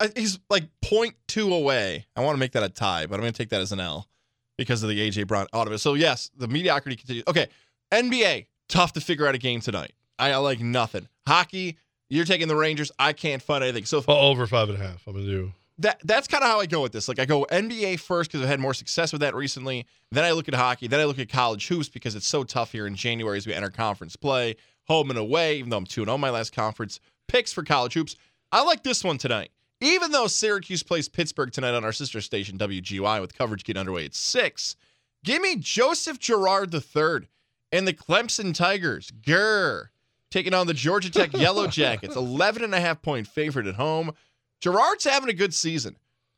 Uh, 0.00 0.08
He's 0.16 0.38
like 0.48 0.64
0.2 0.82 1.52
away. 1.52 2.06
I 2.16 2.22
want 2.22 2.36
to 2.36 2.40
make 2.40 2.52
that 2.52 2.62
a 2.62 2.70
tie, 2.70 3.04
but 3.06 3.16
I'm 3.16 3.20
going 3.20 3.32
to 3.34 3.36
take 3.38 3.50
that 3.50 3.60
as 3.60 3.72
an 3.72 3.80
L 3.80 4.08
because 4.56 4.82
of 4.82 4.88
the 4.88 4.98
AJ 4.98 5.26
Brown 5.26 5.46
out 5.52 5.66
of 5.66 5.72
it. 5.74 5.78
So 5.78 5.92
yes, 5.94 6.30
the 6.36 6.48
mediocrity 6.48 6.96
continues. 6.96 7.24
Okay, 7.28 7.48
NBA 7.92 8.46
tough 8.68 8.94
to 8.94 9.00
figure 9.00 9.26
out 9.26 9.34
a 9.34 9.38
game 9.38 9.60
tonight. 9.60 9.92
I, 10.18 10.32
I 10.32 10.36
like 10.36 10.60
nothing. 10.60 11.06
Hockey, 11.26 11.76
you're 12.10 12.26
taking 12.26 12.48
the 12.48 12.56
Rangers. 12.56 12.92
I 12.98 13.14
can't 13.14 13.40
find 13.40 13.64
anything. 13.64 13.86
So 13.86 14.04
well, 14.06 14.18
oh, 14.18 14.28
over 14.28 14.46
five 14.46 14.68
and 14.68 14.76
a 14.76 14.86
half. 14.86 15.06
I'm 15.06 15.14
gonna 15.14 15.24
do. 15.24 15.52
that 15.78 16.00
that's 16.04 16.28
kind 16.28 16.44
of 16.44 16.50
how 16.50 16.60
I 16.60 16.66
go 16.66 16.82
with 16.82 16.92
this. 16.92 17.08
Like 17.08 17.18
I 17.18 17.24
go 17.24 17.46
NBA 17.50 18.00
first 18.00 18.30
because 18.30 18.42
I've 18.42 18.50
had 18.50 18.60
more 18.60 18.74
success 18.74 19.12
with 19.12 19.22
that 19.22 19.34
recently. 19.34 19.86
Then 20.10 20.24
I 20.24 20.32
look 20.32 20.48
at 20.48 20.54
hockey. 20.54 20.88
Then 20.88 21.00
I 21.00 21.04
look 21.04 21.18
at 21.18 21.30
college 21.30 21.66
hoops 21.68 21.88
because 21.88 22.14
it's 22.14 22.26
so 22.26 22.44
tough 22.44 22.72
here 22.72 22.86
in 22.86 22.96
January 22.96 23.38
as 23.38 23.46
we 23.46 23.54
enter 23.54 23.70
conference 23.70 24.16
play, 24.16 24.56
home 24.88 25.08
and 25.10 25.18
away. 25.18 25.56
Even 25.56 25.70
though 25.70 25.78
I'm 25.78 25.86
two 25.86 26.02
and 26.02 26.10
oh 26.10 26.14
zero 26.14 26.18
my 26.18 26.30
last 26.30 26.54
conference 26.54 27.00
picks 27.28 27.52
for 27.52 27.62
college 27.62 27.94
hoops, 27.94 28.16
I 28.52 28.62
like 28.62 28.82
this 28.82 29.02
one 29.02 29.16
tonight. 29.16 29.52
Even 29.80 30.10
though 30.10 30.26
Syracuse 30.26 30.82
plays 30.82 31.08
Pittsburgh 31.08 31.52
tonight 31.52 31.72
on 31.74 31.84
our 31.84 31.92
sister 31.92 32.20
station 32.20 32.58
WGY 32.58 33.20
with 33.20 33.34
coverage 33.34 33.64
getting 33.64 33.80
underway 33.80 34.04
at 34.04 34.14
six, 34.14 34.76
give 35.24 35.40
me 35.40 35.56
Joseph 35.56 36.18
Girard 36.18 36.74
III 36.74 37.28
and 37.72 37.88
the 37.88 37.94
Clemson 37.94 38.52
Tigers. 38.52 39.10
Grr. 39.22 39.86
Taking 40.30 40.54
on 40.54 40.66
the 40.66 40.74
Georgia 40.74 41.10
Tech 41.10 41.32
Yellow 41.32 41.66
Jackets, 41.68 42.16
11 42.16 42.62
and 42.62 42.74
a 42.74 42.80
half 42.80 43.02
point 43.02 43.26
favorite 43.26 43.66
at 43.66 43.74
home. 43.74 44.12
Girard's 44.60 45.04
having 45.04 45.28
a 45.28 45.32
good 45.34 45.54
season. 45.54 45.96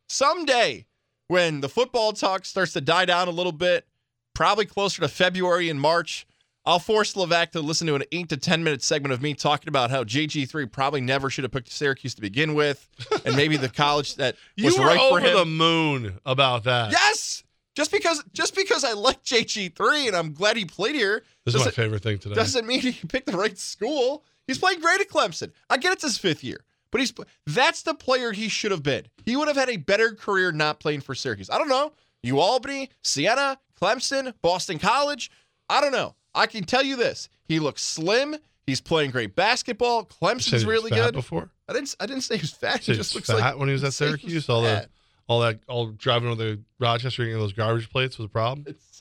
Someday, 0.09 0.87
when 1.29 1.61
the 1.61 1.69
football 1.69 2.13
talk 2.13 2.45
starts 2.45 2.73
to 2.75 2.81
die 2.81 3.05
down 3.05 3.29
a 3.29 3.33
little 3.33 3.53
bit, 3.53 3.87
probably 4.35 4.65
closer 4.67 5.01
to 5.03 5.09
February 5.09 5.69
and 5.69 5.81
March, 5.81 6.27
I'll 6.65 6.79
force 6.79 7.15
Levack 7.15 7.51
to 7.53 7.61
listen 7.61 7.87
to 7.89 7.97
an 7.97 8.05
eight 8.13 8.29
to 8.29 8.37
ten 8.37 8.63
minute 8.63 8.83
segment 8.83 9.13
of 9.13 9.21
me 9.21 9.35
talking 9.35 9.69
about 9.69 9.91
how 9.91 10.05
JG3 10.05 10.71
probably 10.71 11.01
never 11.01 11.29
should 11.29 11.43
have 11.45 11.51
picked 11.51 11.73
Syracuse 11.73 12.15
to 12.15 12.21
begin 12.21 12.55
with, 12.55 12.89
and 13.25 13.35
maybe 13.35 13.57
the 13.57 13.69
college 13.69 14.15
that 14.17 14.37
You 14.57 14.67
was 14.67 14.79
were 14.79 14.87
right 14.87 14.97
for 14.99 15.19
over 15.19 15.21
him. 15.21 15.37
the 15.37 15.45
moon 15.45 16.21
about 16.25 16.65
that. 16.65 16.93
Yes, 16.93 17.43
just 17.75 17.91
because 17.91 18.23
just 18.33 18.55
because 18.55 18.85
I 18.85 18.93
like 18.93 19.25
JG3 19.25 20.07
and 20.09 20.17
I'm 20.17 20.35
glad 20.35 20.57
he 20.57 20.65
played 20.65 20.95
here. 20.95 21.25
This 21.45 21.55
is 21.55 21.65
my 21.65 21.71
favorite 21.71 22.03
thing 22.03 22.19
today. 22.19 22.35
Doesn't 22.35 22.67
mean 22.67 22.81
he 22.81 22.93
picked 23.07 23.27
the 23.27 23.37
right 23.37 23.59
school. 23.59 24.25
He's 24.47 24.59
playing 24.59 24.81
great 24.81 25.01
at 25.01 25.09
Clemson. 25.09 25.53
I 25.71 25.77
get 25.77 25.93
it's 25.93 26.03
his 26.03 26.19
fifth 26.19 26.43
year, 26.45 26.65
but 26.91 27.01
he's 27.01 27.13
that's 27.47 27.83
the 27.83 27.95
player 27.95 28.33
he 28.33 28.49
should 28.49 28.71
have 28.71 28.83
been. 28.83 29.07
He 29.25 29.37
would 29.37 29.49
have 29.49 29.57
had 29.57 29.71
a 29.71 29.77
better 29.77 30.13
career 30.15 30.53
not 30.53 30.81
playing 30.81 31.01
for 31.01 31.15
Syracuse. 31.15 31.51
I 31.51 31.59
don't 31.59 31.69
know. 31.69 31.93
U 32.23 32.39
Albany, 32.39 32.91
Siena, 33.03 33.59
Clemson, 33.81 34.35
Boston 34.43 34.79
College. 34.79 35.31
I 35.69 35.81
don't 35.81 35.93
know. 35.93 36.15
I 36.35 36.47
can 36.47 36.65
tell 36.65 36.83
you 36.83 36.97
this: 36.97 37.29
he 37.45 37.59
looks 37.59 37.83
slim. 37.83 38.37
He's 38.67 38.81
playing 38.81 39.11
great 39.11 39.35
basketball. 39.35 40.05
Clemson's 40.05 40.65
really 40.65 40.91
good. 40.91 41.15
Before 41.15 41.51
I 41.69 41.73
didn't. 41.73 41.95
I 41.99 42.07
didn't 42.07 42.23
say 42.23 42.37
he 42.37 42.43
was 42.43 42.53
fat. 42.53 42.81
He 42.81 42.95
just 42.95 43.15
looks 43.15 43.29
fat 43.29 43.39
like 43.39 43.59
when 43.59 43.69
he 43.69 43.73
was 43.73 43.83
at 43.83 43.89
was 43.89 43.97
Syracuse. 43.97 44.49
All 44.49 44.63
the 44.63 44.89
all 45.27 45.41
that 45.41 45.61
all 45.69 45.87
driving 45.87 46.29
over 46.29 46.43
the 46.43 46.61
Rochester 46.79 47.23
eating 47.23 47.39
those 47.39 47.53
garbage 47.53 47.91
plates 47.91 48.19
was 48.19 48.27
a 48.27 48.29
problem. 48.29 48.67
It's 48.69 48.92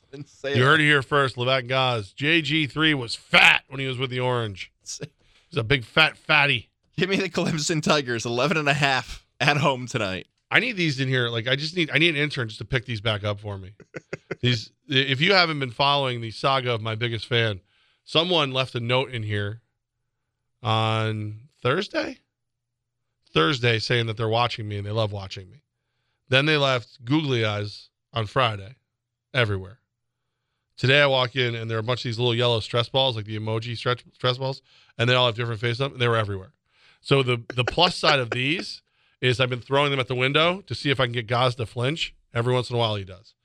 You 0.56 0.64
heard 0.64 0.82
it 0.82 0.86
here 0.86 1.02
first. 1.02 1.36
Levack 1.36 1.68
Goz. 1.68 2.14
JG3 2.18 2.96
was 2.96 3.16
fat 3.16 3.64
when 3.68 3.80
he 3.80 3.88
was 3.88 3.98
with 3.98 4.10
the 4.10 4.20
Orange. 4.20 4.72
He's 4.82 5.58
a 5.58 5.64
big 5.64 5.84
fat 5.84 6.18
fatty. 6.18 6.70
Give 6.98 7.10
me 7.10 7.18
the 7.18 7.30
Clemson 7.30 7.82
Tigers, 7.82 8.26
11 8.26 8.58
and 8.58 8.70
a 8.70 8.74
half 8.74 9.26
at 9.40 9.58
home 9.58 9.88
tonight. 9.88 10.28
I 10.52 10.60
need 10.60 10.76
these 10.76 11.00
in 11.00 11.08
here. 11.08 11.30
Like 11.30 11.48
I 11.48 11.56
just 11.56 11.76
need 11.76 11.90
I 11.94 11.98
need 11.98 12.10
an 12.10 12.22
intern 12.22 12.50
just 12.50 12.60
to 12.60 12.66
pick 12.66 12.86
these 12.86 13.02
back 13.02 13.24
up 13.24 13.40
for 13.40 13.58
me. 13.58 13.72
these 14.42 14.72
if 14.88 15.22
you 15.22 15.34
haven't 15.34 15.60
been 15.60 15.72
following 15.72 16.20
the 16.20 16.32
saga 16.32 16.74
of 16.74 16.82
my 16.82 16.96
biggest 16.96 17.26
fan, 17.26 17.62
someone 18.04 18.52
left 18.52 18.76
a 18.76 18.82
note 18.82 19.12
in 19.12 19.24
here 19.24 19.62
on 20.62 21.48
Thursday. 21.62 22.18
Thursday 23.34 23.80
saying 23.80 24.08
that 24.08 24.18
they're 24.18 24.28
watching 24.28 24.68
me 24.68 24.78
and 24.78 24.86
they 24.86 24.92
love 24.92 25.14
watching 25.14 25.50
me. 25.50 25.64
Then 26.28 26.46
they 26.46 26.58
left 26.58 27.04
googly 27.06 27.46
eyes 27.46 27.90
on 28.14 28.26
Friday 28.26 28.76
everywhere. 29.34 29.80
Today 30.82 31.00
I 31.00 31.06
walk 31.06 31.36
in 31.36 31.54
and 31.54 31.70
there 31.70 31.78
are 31.78 31.80
a 31.80 31.84
bunch 31.84 32.00
of 32.00 32.06
these 32.06 32.18
little 32.18 32.34
yellow 32.34 32.60
stress 32.60 32.90
balls, 32.90 33.16
like 33.16 33.26
the 33.26 33.38
emoji 33.38 33.78
stretch 33.78 34.04
stress 34.14 34.40
balls, 34.40 34.64
and 34.98 35.08
they 35.08 35.14
all 35.14 35.28
have 35.28 35.36
different 35.36 35.62
them, 35.62 35.92
and 35.92 36.02
they 36.02 36.08
were 36.08 36.18
everywhere. 36.18 36.54
So 37.02 37.22
the 37.22 37.40
the 37.54 37.64
plus 37.64 37.96
side 37.96 38.20
of 38.20 38.32
these 38.32 38.82
is 39.22 39.40
I've 39.40 39.52
been 39.52 39.62
throwing 39.62 39.92
them 39.92 40.00
at 40.00 40.08
the 40.08 40.16
window 40.16 40.62
to 40.62 40.74
see 40.74 40.90
if 40.90 41.00
I 41.00 41.06
can 41.06 41.12
get 41.12 41.28
Goz 41.28 41.54
to 41.58 41.68
flinch. 41.68 42.16
Every 42.34 42.52
once 42.52 42.72
in 42.72 42.78
a 42.78 42.80
while 42.80 42.96
he 42.96 43.04
does. 43.04 43.36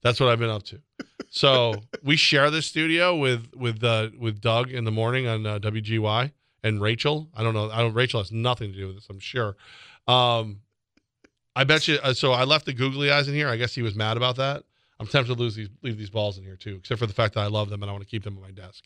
That's 0.00 0.18
what 0.18 0.30
I've 0.30 0.38
been 0.38 0.48
up 0.48 0.62
to. 0.62 0.80
So 1.28 1.74
we 2.02 2.16
share 2.16 2.50
this 2.50 2.64
studio 2.64 3.14
with 3.14 3.54
with 3.54 3.84
uh, 3.84 4.08
with 4.18 4.40
Doug 4.40 4.70
in 4.70 4.84
the 4.84 4.90
morning 4.90 5.26
on 5.26 5.44
uh, 5.44 5.58
WGY 5.58 6.32
and 6.62 6.80
Rachel. 6.80 7.28
I 7.36 7.42
don't 7.42 7.52
know. 7.52 7.70
I 7.70 7.82
don't. 7.82 7.92
Rachel 7.92 8.22
has 8.22 8.32
nothing 8.32 8.72
to 8.72 8.78
do 8.78 8.86
with 8.86 8.96
this. 8.96 9.06
I'm 9.10 9.20
sure. 9.20 9.54
Um, 10.08 10.60
I 11.54 11.64
bet 11.64 11.88
you. 11.88 11.98
Uh, 12.02 12.14
so 12.14 12.32
I 12.32 12.44
left 12.44 12.64
the 12.64 12.72
googly 12.72 13.10
eyes 13.10 13.28
in 13.28 13.34
here. 13.34 13.50
I 13.50 13.56
guess 13.56 13.74
he 13.74 13.82
was 13.82 13.94
mad 13.94 14.16
about 14.16 14.36
that. 14.36 14.64
I'm 14.98 15.06
tempted 15.06 15.34
to 15.34 15.38
lose 15.40 15.54
these 15.54 15.68
leave 15.82 15.98
these 15.98 16.10
balls 16.10 16.38
in 16.38 16.44
here 16.44 16.56
too, 16.56 16.76
except 16.80 16.98
for 16.98 17.06
the 17.06 17.12
fact 17.12 17.34
that 17.34 17.40
I 17.40 17.46
love 17.48 17.68
them 17.70 17.82
and 17.82 17.90
I 17.90 17.92
want 17.92 18.04
to 18.04 18.10
keep 18.10 18.24
them 18.24 18.36
on 18.36 18.42
my 18.42 18.50
desk. 18.50 18.84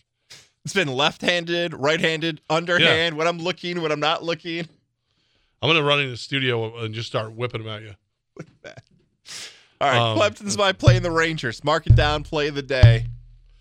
It's 0.65 0.75
been 0.75 0.89
left-handed, 0.89 1.73
right-handed, 1.73 2.43
underhand. 2.51 3.17
When 3.17 3.27
I'm 3.27 3.39
looking, 3.39 3.81
when 3.81 3.91
I'm 3.93 4.01
not 4.01 4.23
looking. 4.23 4.69
I'm 5.63 5.69
gonna 5.69 5.83
run 5.83 6.01
into 6.01 6.11
the 6.11 6.17
studio 6.17 6.79
and 6.85 6.95
just 6.95 7.09
start 7.09 7.33
whipping 7.33 7.63
them 7.65 7.71
at 7.73 7.83
you. 7.83 7.95
All 9.81 9.89
right, 9.89 9.97
Um, 9.99 10.19
Clemson's 10.19 10.57
by 10.57 10.73
playing 10.73 11.03
the 11.03 11.11
Rangers. 11.11 11.65
Mark 11.65 11.87
it 11.87 11.95
down. 11.95 12.23
Play 12.23 12.49
of 12.49 12.55
the 12.55 12.63
day. 12.63 13.07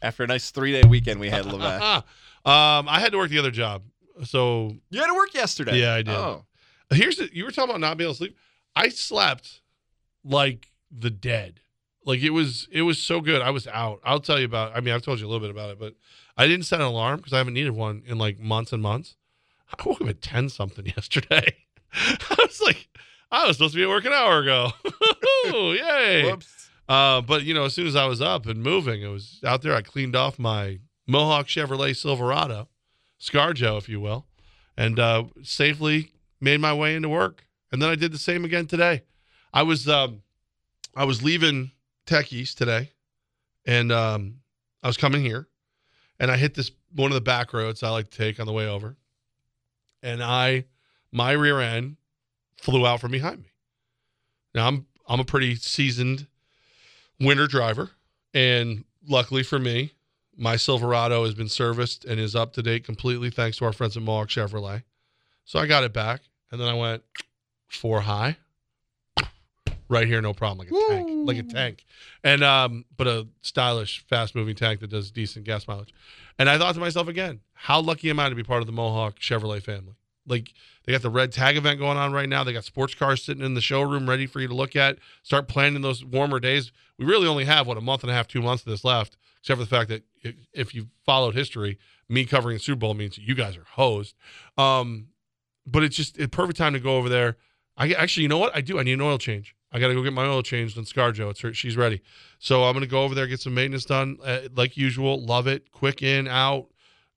After 0.02 0.24
a 0.24 0.28
nice 0.28 0.50
three-day 0.52 0.88
weekend 0.88 1.20
we 1.20 1.30
had, 1.30 1.46
Levack. 1.46 2.04
um, 2.46 2.88
I 2.90 3.00
had 3.00 3.12
to 3.12 3.18
work 3.18 3.30
the 3.30 3.38
other 3.40 3.52
job, 3.52 3.84
so 4.24 4.76
you 4.90 5.00
had 5.02 5.08
to 5.08 5.14
work 5.14 5.34
yesterday. 5.34 5.78
Yeah, 5.80 5.94
I 5.94 6.02
did. 6.02 6.16
Oh. 6.16 6.46
Here's 6.92 7.18
the, 7.18 7.30
you 7.34 7.44
were 7.46 7.52
talking 7.52 7.70
about 7.70 7.82
not 7.82 7.98
being 7.98 8.08
able 8.08 8.14
to 8.14 8.18
sleep. 8.18 8.38
I 8.76 8.90
slept 8.90 9.62
like 10.24 10.68
the 10.92 11.10
dead. 11.10 11.60
Like 12.06 12.22
it 12.22 12.32
was 12.32 12.68
it 12.72 12.84
was 12.84 12.98
so 12.98 13.22
good. 13.22 13.42
I 13.42 13.50
was 13.50 13.68
out. 13.68 14.00
I'll 14.04 14.20
tell 14.20 14.40
you 14.40 14.46
about. 14.46 14.76
I 14.76 14.80
mean, 14.80 14.94
I've 14.94 15.02
told 15.02 15.20
you 15.20 15.26
a 15.26 15.30
little 15.30 15.46
bit 15.46 15.52
about 15.52 15.72
it, 15.72 15.80
but 15.80 15.96
I 16.38 16.48
didn't 16.48 16.66
set 16.66 16.80
an 16.80 16.88
alarm 16.88 17.18
because 17.18 17.34
I 17.34 17.38
haven't 17.38 17.54
needed 17.54 17.72
one 17.72 18.04
in 18.06 18.18
like 18.18 18.40
months 18.40 18.72
and 18.72 18.82
months. 18.82 19.16
I 19.72 19.84
woke 19.86 20.02
up 20.02 20.08
at 20.08 20.22
ten 20.22 20.50
something 20.50 20.86
yesterday. 20.98 21.56
I 21.94 22.36
was 22.38 22.62
like, 22.62 22.88
I 23.32 23.48
was 23.48 23.58
supposed 23.58 23.74
to 23.74 23.80
be 23.80 23.84
at 23.84 23.90
work 23.90 24.06
an 24.06 24.14
hour 24.14 24.40
ago. 24.40 24.72
Yay! 25.46 26.24
Whoops. 26.26 26.70
Uh, 26.88 27.22
but 27.22 27.44
you 27.44 27.54
know, 27.54 27.66
as 27.66 27.74
soon 27.74 27.86
as 27.86 27.96
I 27.96 28.06
was 28.06 28.22
up 28.22 28.48
and 28.48 28.64
moving, 28.64 29.02
it 29.02 29.08
was 29.08 29.40
out 29.46 29.62
there. 29.62 29.76
I 29.76 29.82
cleaned 29.82 30.16
off 30.16 30.40
my 30.40 30.80
Mohawk 31.06 31.48
Chevrolet 31.48 31.96
Silverado, 31.96 32.70
ScarJo, 33.20 33.78
if 33.78 33.90
you 33.90 34.00
will, 34.00 34.26
and 34.78 35.00
uh, 35.00 35.26
safely 35.44 36.12
made 36.40 36.60
my 36.60 36.74
way 36.74 36.96
into 36.96 37.10
work. 37.10 37.46
And 37.72 37.82
then 37.82 37.90
I 37.90 37.96
did 37.96 38.12
the 38.12 38.18
same 38.18 38.46
again 38.46 38.66
today. 38.66 39.04
I 39.54 39.64
was 39.64 39.88
um, 39.88 40.22
I 40.96 41.04
was 41.04 41.22
leaving 41.22 41.72
Tech 42.10 42.34
East 42.34 42.58
today, 42.58 42.90
and 43.68 43.92
um, 43.92 44.38
I 44.82 44.88
was 44.88 44.98
coming 44.98 45.22
here, 45.22 45.48
and 46.20 46.32
I 46.32 46.38
hit 46.38 46.56
this 46.56 46.72
one 46.96 47.12
of 47.12 47.14
the 47.14 47.22
back 47.22 47.54
roads 47.54 47.84
I 47.84 47.92
like 47.92 48.10
to 48.10 48.18
take 48.18 48.40
on 48.40 48.48
the 48.48 48.52
way 48.52 48.68
over, 48.68 48.98
and 50.02 50.24
I 50.24 50.66
my 51.12 51.34
rear 51.34 51.60
end 51.60 51.98
flew 52.58 52.88
out 52.88 53.00
from 53.00 53.12
behind 53.12 53.44
me. 53.44 53.52
Now 54.56 54.68
I'm 54.68 54.88
I'm 55.08 55.20
a 55.20 55.24
pretty 55.24 55.54
seasoned 55.54 56.26
winter 57.20 57.46
driver, 57.46 57.92
and 58.34 58.86
luckily 59.08 59.44
for 59.44 59.60
me, 59.60 59.94
my 60.36 60.56
Silverado 60.56 61.26
has 61.26 61.36
been 61.36 61.48
serviced 61.48 62.06
and 62.06 62.20
is 62.20 62.36
up 62.36 62.54
to 62.54 62.64
date 62.64 62.86
completely 62.86 63.30
thanks 63.30 63.58
to 63.58 63.66
our 63.66 63.74
friends 63.74 63.96
at 63.96 64.02
Mohawk 64.02 64.30
Chevrolet. 64.30 64.82
So 65.46 65.60
I 65.60 65.68
got 65.68 65.84
it 65.84 65.94
back, 65.94 66.22
and 66.52 66.60
then 66.60 66.70
I 66.70 66.74
went 66.74 67.04
four 67.68 68.02
high, 68.02 68.38
right 69.90 70.08
here, 70.08 70.22
no 70.22 70.34
problem, 70.34 70.60
like 70.60 70.72
a 70.72 70.88
tank, 70.88 71.28
like 71.28 71.38
a 71.38 71.44
tank, 71.44 71.86
and 72.24 72.44
um, 72.44 72.86
but 72.96 73.08
a 73.08 73.28
stylish, 73.42 74.06
fast 74.08 74.36
moving 74.36 74.56
tank 74.56 74.80
that 74.80 74.90
does 74.90 75.12
decent 75.12 75.46
gas 75.46 75.68
mileage. 75.68 75.94
And 76.38 76.50
I 76.50 76.58
thought 76.58 76.76
to 76.76 76.80
myself 76.80 77.08
again, 77.08 77.42
how 77.54 77.82
lucky 77.82 78.10
am 78.10 78.20
I 78.20 78.30
to 78.30 78.36
be 78.36 78.44
part 78.44 78.62
of 78.62 78.68
the 78.68 78.72
Mohawk 78.72 79.20
Chevrolet 79.20 79.62
family? 79.62 79.96
Like 80.26 80.54
they 80.86 80.92
got 80.92 81.02
the 81.02 81.10
red 81.10 81.32
tag 81.32 81.58
event 81.58 81.80
going 81.80 81.98
on 81.98 82.14
right 82.14 82.30
now. 82.30 82.44
They 82.44 82.54
got 82.54 82.64
sports 82.64 82.94
cars 82.94 83.24
sitting 83.24 83.44
in 83.44 83.56
the 83.56 83.62
showroom 83.62 84.08
ready 84.08 84.28
for 84.28 84.40
you 84.40 84.48
to 84.48 84.54
look 84.54 84.76
at. 84.76 85.00
Start 85.24 85.48
planning 85.48 85.82
those 85.82 86.06
warmer 86.06 86.40
days. 86.40 86.72
We 86.98 87.06
really 87.06 87.28
only 87.28 87.46
have 87.46 87.68
what 87.68 87.78
a 87.78 87.82
month 87.82 88.04
and 88.04 88.12
a 88.12 88.14
half, 88.14 88.28
two 88.28 88.42
months 88.42 88.64
of 88.64 88.70
this 88.70 88.84
left, 88.84 89.18
except 89.42 89.58
for 89.58 89.64
the 89.64 89.70
fact 89.70 89.90
that 89.90 90.04
if 90.54 90.76
you 90.76 90.88
followed 91.06 91.34
history, 91.34 91.80
me 92.08 92.26
covering 92.26 92.58
the 92.58 92.60
Super 92.60 92.80
Bowl 92.80 92.94
means 92.94 93.18
you 93.18 93.34
guys 93.34 93.58
are 93.58 93.66
hosed. 93.72 94.16
Um, 94.58 95.08
but 95.66 95.84
it's 95.84 95.96
just 95.96 96.20
a 96.20 96.28
perfect 96.28 96.58
time 96.58 96.74
to 96.74 96.80
go 96.80 96.98
over 96.98 97.10
there. 97.10 97.38
I 97.78 97.92
actually, 97.94 98.24
you 98.24 98.30
know 98.30 98.38
what? 98.38 98.56
I 98.56 98.62
do. 98.62 98.80
I 98.80 98.84
need 98.84 98.94
an 98.94 99.02
oil 99.02 99.18
change. 99.18 99.56
I 99.72 99.80
got 99.80 99.90
to 99.90 99.94
go 99.94 100.04
get 100.04 100.14
my 100.14 100.26
oil 100.26 100.42
changed 100.42 100.78
on 100.78 100.86
ScarJo. 100.86 101.30
It's 101.30 101.42
her. 101.42 101.54
She's 101.54 101.78
ready. 101.78 102.02
So 102.40 102.64
I'm 102.64 102.74
going 102.74 102.84
to 102.84 102.90
go 102.90 103.04
over 103.04 103.14
there, 103.14 103.28
get 103.28 103.40
some 103.40 103.54
maintenance 103.54 103.86
done, 103.86 104.18
uh, 104.24 104.42
like 104.56 104.78
usual. 104.78 105.24
Love 105.24 105.48
it. 105.48 105.72
Quick 105.72 106.02
in, 106.02 106.28
out, 106.28 106.68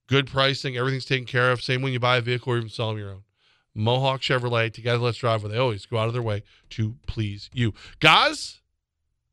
good 0.06 0.26
pricing. 0.26 0.76
Everything's 0.76 1.06
taken 1.06 1.26
care 1.26 1.50
of. 1.50 1.62
Same 1.62 1.80
when 1.80 1.92
you 1.92 2.00
buy 2.00 2.18
a 2.18 2.20
vehicle 2.20 2.52
or 2.52 2.58
even 2.58 2.68
sell 2.68 2.88
them 2.88 2.98
your 2.98 3.10
own. 3.10 3.22
Mohawk 3.74 4.20
Chevrolet. 4.20 4.72
Together, 4.72 4.98
let's 4.98 5.18
drive. 5.18 5.42
Where 5.42 5.50
they 5.50 5.58
always 5.58 5.86
go 5.86 5.98
out 5.98 6.08
of 6.08 6.12
their 6.12 6.22
way 6.22 6.42
to 6.70 6.96
please 7.06 7.48
you, 7.54 7.72
guys. 8.00 8.60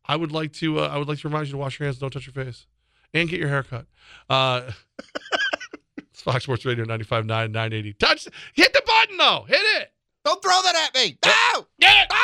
I 0.05 0.15
would 0.15 0.31
like 0.31 0.53
to. 0.53 0.79
Uh, 0.79 0.87
I 0.87 0.97
would 0.97 1.07
like 1.07 1.19
to 1.19 1.27
remind 1.27 1.47
you 1.47 1.51
to 1.53 1.57
wash 1.57 1.79
your 1.79 1.87
hands, 1.87 1.99
don't 1.99 2.11
touch 2.11 2.25
your 2.25 2.33
face, 2.33 2.65
and 3.13 3.29
get 3.29 3.39
your 3.39 3.49
hair 3.49 3.63
cut. 3.63 3.85
Uh, 4.29 4.71
it's 5.97 6.21
Fox 6.21 6.43
Sports 6.43 6.65
Radio 6.65 6.85
95.9, 6.85 7.25
980. 7.27 7.93
Touch. 7.93 8.27
Hit 8.53 8.73
the 8.73 8.81
button 8.85 9.17
though. 9.17 9.45
Hit 9.47 9.61
it. 9.81 9.91
Don't 10.25 10.41
throw 10.41 10.61
that 10.63 10.89
at 10.89 10.95
me. 10.95 11.17
No! 11.25 11.67
Get 11.79 12.05
it. 12.05 12.19